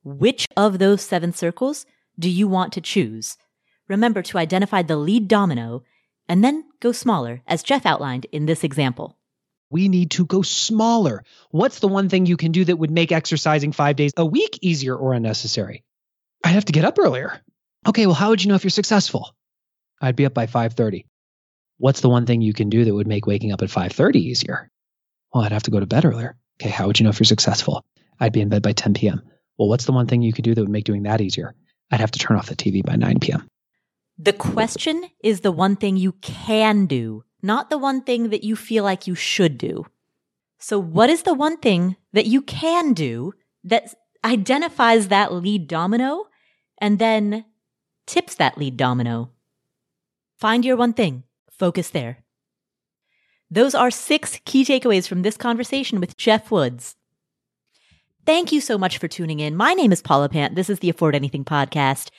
Which 0.02 0.46
of 0.54 0.78
those 0.78 1.00
seven 1.00 1.32
circles 1.32 1.86
do 2.18 2.28
you 2.28 2.46
want 2.46 2.74
to 2.74 2.82
choose? 2.82 3.38
Remember 3.88 4.22
to 4.22 4.38
identify 4.38 4.82
the 4.82 4.96
lead 4.96 5.28
domino 5.28 5.82
and 6.28 6.42
then 6.42 6.64
go 6.80 6.92
smaller, 6.92 7.42
as 7.46 7.62
Geoff 7.62 7.86
outlined 7.86 8.26
in 8.32 8.46
this 8.46 8.64
example. 8.64 9.16
We 9.70 9.88
need 9.88 10.12
to 10.12 10.24
go 10.24 10.42
smaller. 10.42 11.24
What's 11.50 11.80
the 11.80 11.88
one 11.88 12.08
thing 12.08 12.26
you 12.26 12.36
can 12.36 12.52
do 12.52 12.64
that 12.64 12.76
would 12.76 12.90
make 12.90 13.12
exercising 13.12 13.72
five 13.72 13.96
days 13.96 14.12
a 14.16 14.24
week 14.24 14.58
easier 14.62 14.94
or 14.94 15.14
unnecessary? 15.14 15.84
I'd 16.44 16.50
have 16.50 16.66
to 16.66 16.72
get 16.72 16.84
up 16.84 16.98
earlier. 16.98 17.40
Okay, 17.86 18.06
well, 18.06 18.14
how 18.14 18.30
would 18.30 18.42
you 18.42 18.48
know 18.48 18.54
if 18.54 18.64
you're 18.64 18.70
successful? 18.70 19.34
I'd 20.00 20.16
be 20.16 20.26
up 20.26 20.34
by 20.34 20.46
5:30. 20.46 21.06
What's 21.78 22.00
the 22.00 22.08
one 22.08 22.26
thing 22.26 22.40
you 22.40 22.52
can 22.52 22.68
do 22.68 22.84
that 22.84 22.94
would 22.94 23.08
make 23.08 23.26
waking 23.26 23.52
up 23.52 23.62
at 23.62 23.70
5:30 23.70 24.20
easier? 24.20 24.70
Well, 25.32 25.44
I'd 25.44 25.52
have 25.52 25.64
to 25.64 25.70
go 25.70 25.80
to 25.80 25.86
bed 25.86 26.04
earlier. 26.04 26.36
Okay, 26.60 26.70
how 26.70 26.86
would 26.86 27.00
you 27.00 27.04
know 27.04 27.10
if 27.10 27.18
you're 27.18 27.24
successful? 27.24 27.84
I'd 28.20 28.32
be 28.32 28.40
in 28.40 28.48
bed 28.48 28.62
by 28.62 28.72
10 28.72 28.94
p.m. 28.94 29.22
Well, 29.58 29.68
what's 29.68 29.86
the 29.86 29.92
one 29.92 30.06
thing 30.06 30.22
you 30.22 30.32
could 30.32 30.44
do 30.44 30.54
that 30.54 30.60
would 30.60 30.70
make 30.70 30.84
doing 30.84 31.02
that 31.04 31.20
easier? 31.20 31.54
I'd 31.90 32.00
have 32.00 32.12
to 32.12 32.18
turn 32.18 32.36
off 32.36 32.46
the 32.46 32.56
TV 32.56 32.84
by 32.84 32.96
9 32.96 33.18
p.m. 33.20 33.48
The 34.18 34.32
question 34.32 35.04
is 35.22 35.40
the 35.40 35.52
one 35.52 35.76
thing 35.76 35.96
you 35.96 36.12
can 36.20 36.86
do, 36.86 37.24
not 37.42 37.68
the 37.68 37.78
one 37.78 38.02
thing 38.02 38.30
that 38.30 38.44
you 38.44 38.54
feel 38.54 38.84
like 38.84 39.06
you 39.06 39.14
should 39.14 39.58
do. 39.58 39.86
So, 40.58 40.78
what 40.78 41.10
is 41.10 41.24
the 41.24 41.34
one 41.34 41.56
thing 41.58 41.96
that 42.12 42.26
you 42.26 42.40
can 42.40 42.92
do 42.92 43.32
that 43.64 43.94
identifies 44.24 45.08
that 45.08 45.32
lead 45.32 45.66
domino 45.66 46.26
and 46.78 46.98
then 46.98 47.44
tips 48.06 48.36
that 48.36 48.56
lead 48.56 48.76
domino? 48.76 49.30
Find 50.38 50.64
your 50.64 50.76
one 50.76 50.92
thing, 50.92 51.24
focus 51.50 51.90
there. 51.90 52.24
Those 53.50 53.74
are 53.74 53.90
six 53.90 54.40
key 54.44 54.64
takeaways 54.64 55.08
from 55.08 55.22
this 55.22 55.36
conversation 55.36 56.00
with 56.00 56.16
Geoff 56.16 56.50
Woods. 56.50 56.96
Thank 58.26 58.52
you 58.52 58.60
so 58.60 58.78
much 58.78 58.98
for 58.98 59.06
tuning 59.06 59.40
in. 59.40 59.54
My 59.54 59.74
name 59.74 59.92
is 59.92 60.00
Paula 60.00 60.28
Pant. 60.28 60.54
This 60.54 60.70
is 60.70 60.78
the 60.78 60.88
Afford 60.88 61.14
Anything 61.14 61.44
podcast. 61.44 62.10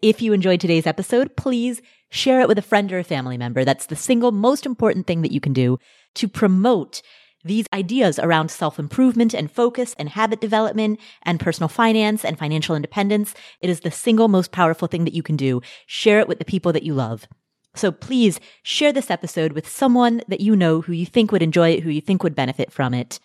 If 0.00 0.22
you 0.22 0.32
enjoyed 0.32 0.60
today's 0.60 0.86
episode, 0.86 1.36
please 1.36 1.82
share 2.08 2.40
it 2.40 2.46
with 2.46 2.56
a 2.56 2.62
friend 2.62 2.92
or 2.92 3.00
a 3.00 3.04
family 3.04 3.36
member. 3.36 3.64
That's 3.64 3.86
the 3.86 3.96
single 3.96 4.30
most 4.30 4.64
important 4.64 5.08
thing 5.08 5.22
that 5.22 5.32
you 5.32 5.40
can 5.40 5.52
do 5.52 5.78
to 6.14 6.28
promote 6.28 7.02
these 7.42 7.66
ideas 7.72 8.18
around 8.20 8.50
self 8.52 8.78
improvement 8.78 9.34
and 9.34 9.50
focus 9.50 9.96
and 9.98 10.08
habit 10.10 10.40
development 10.40 11.00
and 11.22 11.40
personal 11.40 11.68
finance 11.68 12.24
and 12.24 12.38
financial 12.38 12.76
independence. 12.76 13.34
It 13.60 13.70
is 13.70 13.80
the 13.80 13.90
single 13.90 14.28
most 14.28 14.52
powerful 14.52 14.86
thing 14.86 15.04
that 15.04 15.14
you 15.14 15.22
can 15.24 15.36
do. 15.36 15.62
Share 15.86 16.20
it 16.20 16.28
with 16.28 16.38
the 16.38 16.44
people 16.44 16.72
that 16.74 16.84
you 16.84 16.94
love. 16.94 17.26
So 17.74 17.90
please 17.90 18.38
share 18.62 18.92
this 18.92 19.10
episode 19.10 19.52
with 19.52 19.68
someone 19.68 20.22
that 20.28 20.40
you 20.40 20.54
know 20.54 20.80
who 20.80 20.92
you 20.92 21.06
think 21.06 21.32
would 21.32 21.42
enjoy 21.42 21.70
it, 21.70 21.82
who 21.82 21.90
you 21.90 22.00
think 22.00 22.22
would 22.22 22.36
benefit 22.36 22.72
from 22.72 22.94
it. 22.94 23.18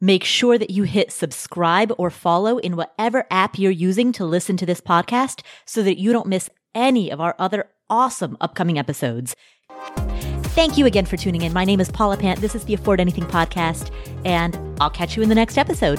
Make 0.00 0.24
sure 0.24 0.58
that 0.58 0.70
you 0.70 0.84
hit 0.84 1.10
subscribe 1.10 1.92
or 1.98 2.10
follow 2.10 2.58
in 2.58 2.76
whatever 2.76 3.26
app 3.30 3.58
you're 3.58 3.70
using 3.70 4.12
to 4.12 4.24
listen 4.24 4.56
to 4.58 4.66
this 4.66 4.80
podcast 4.80 5.42
so 5.66 5.82
that 5.82 5.98
you 5.98 6.12
don't 6.12 6.28
miss 6.28 6.48
any 6.74 7.10
of 7.10 7.20
our 7.20 7.34
other 7.38 7.68
awesome 7.90 8.36
upcoming 8.40 8.78
episodes. 8.78 9.34
Thank 10.54 10.78
you 10.78 10.86
again 10.86 11.06
for 11.06 11.16
tuning 11.16 11.42
in. 11.42 11.52
My 11.52 11.64
name 11.64 11.80
is 11.80 11.90
Paula 11.90 12.16
Pant. 12.16 12.40
This 12.40 12.54
is 12.54 12.64
the 12.64 12.74
Afford 12.74 13.00
Anything 13.00 13.24
podcast, 13.24 13.92
and 14.24 14.56
I'll 14.80 14.90
catch 14.90 15.16
you 15.16 15.22
in 15.22 15.28
the 15.28 15.34
next 15.34 15.58
episode. 15.58 15.98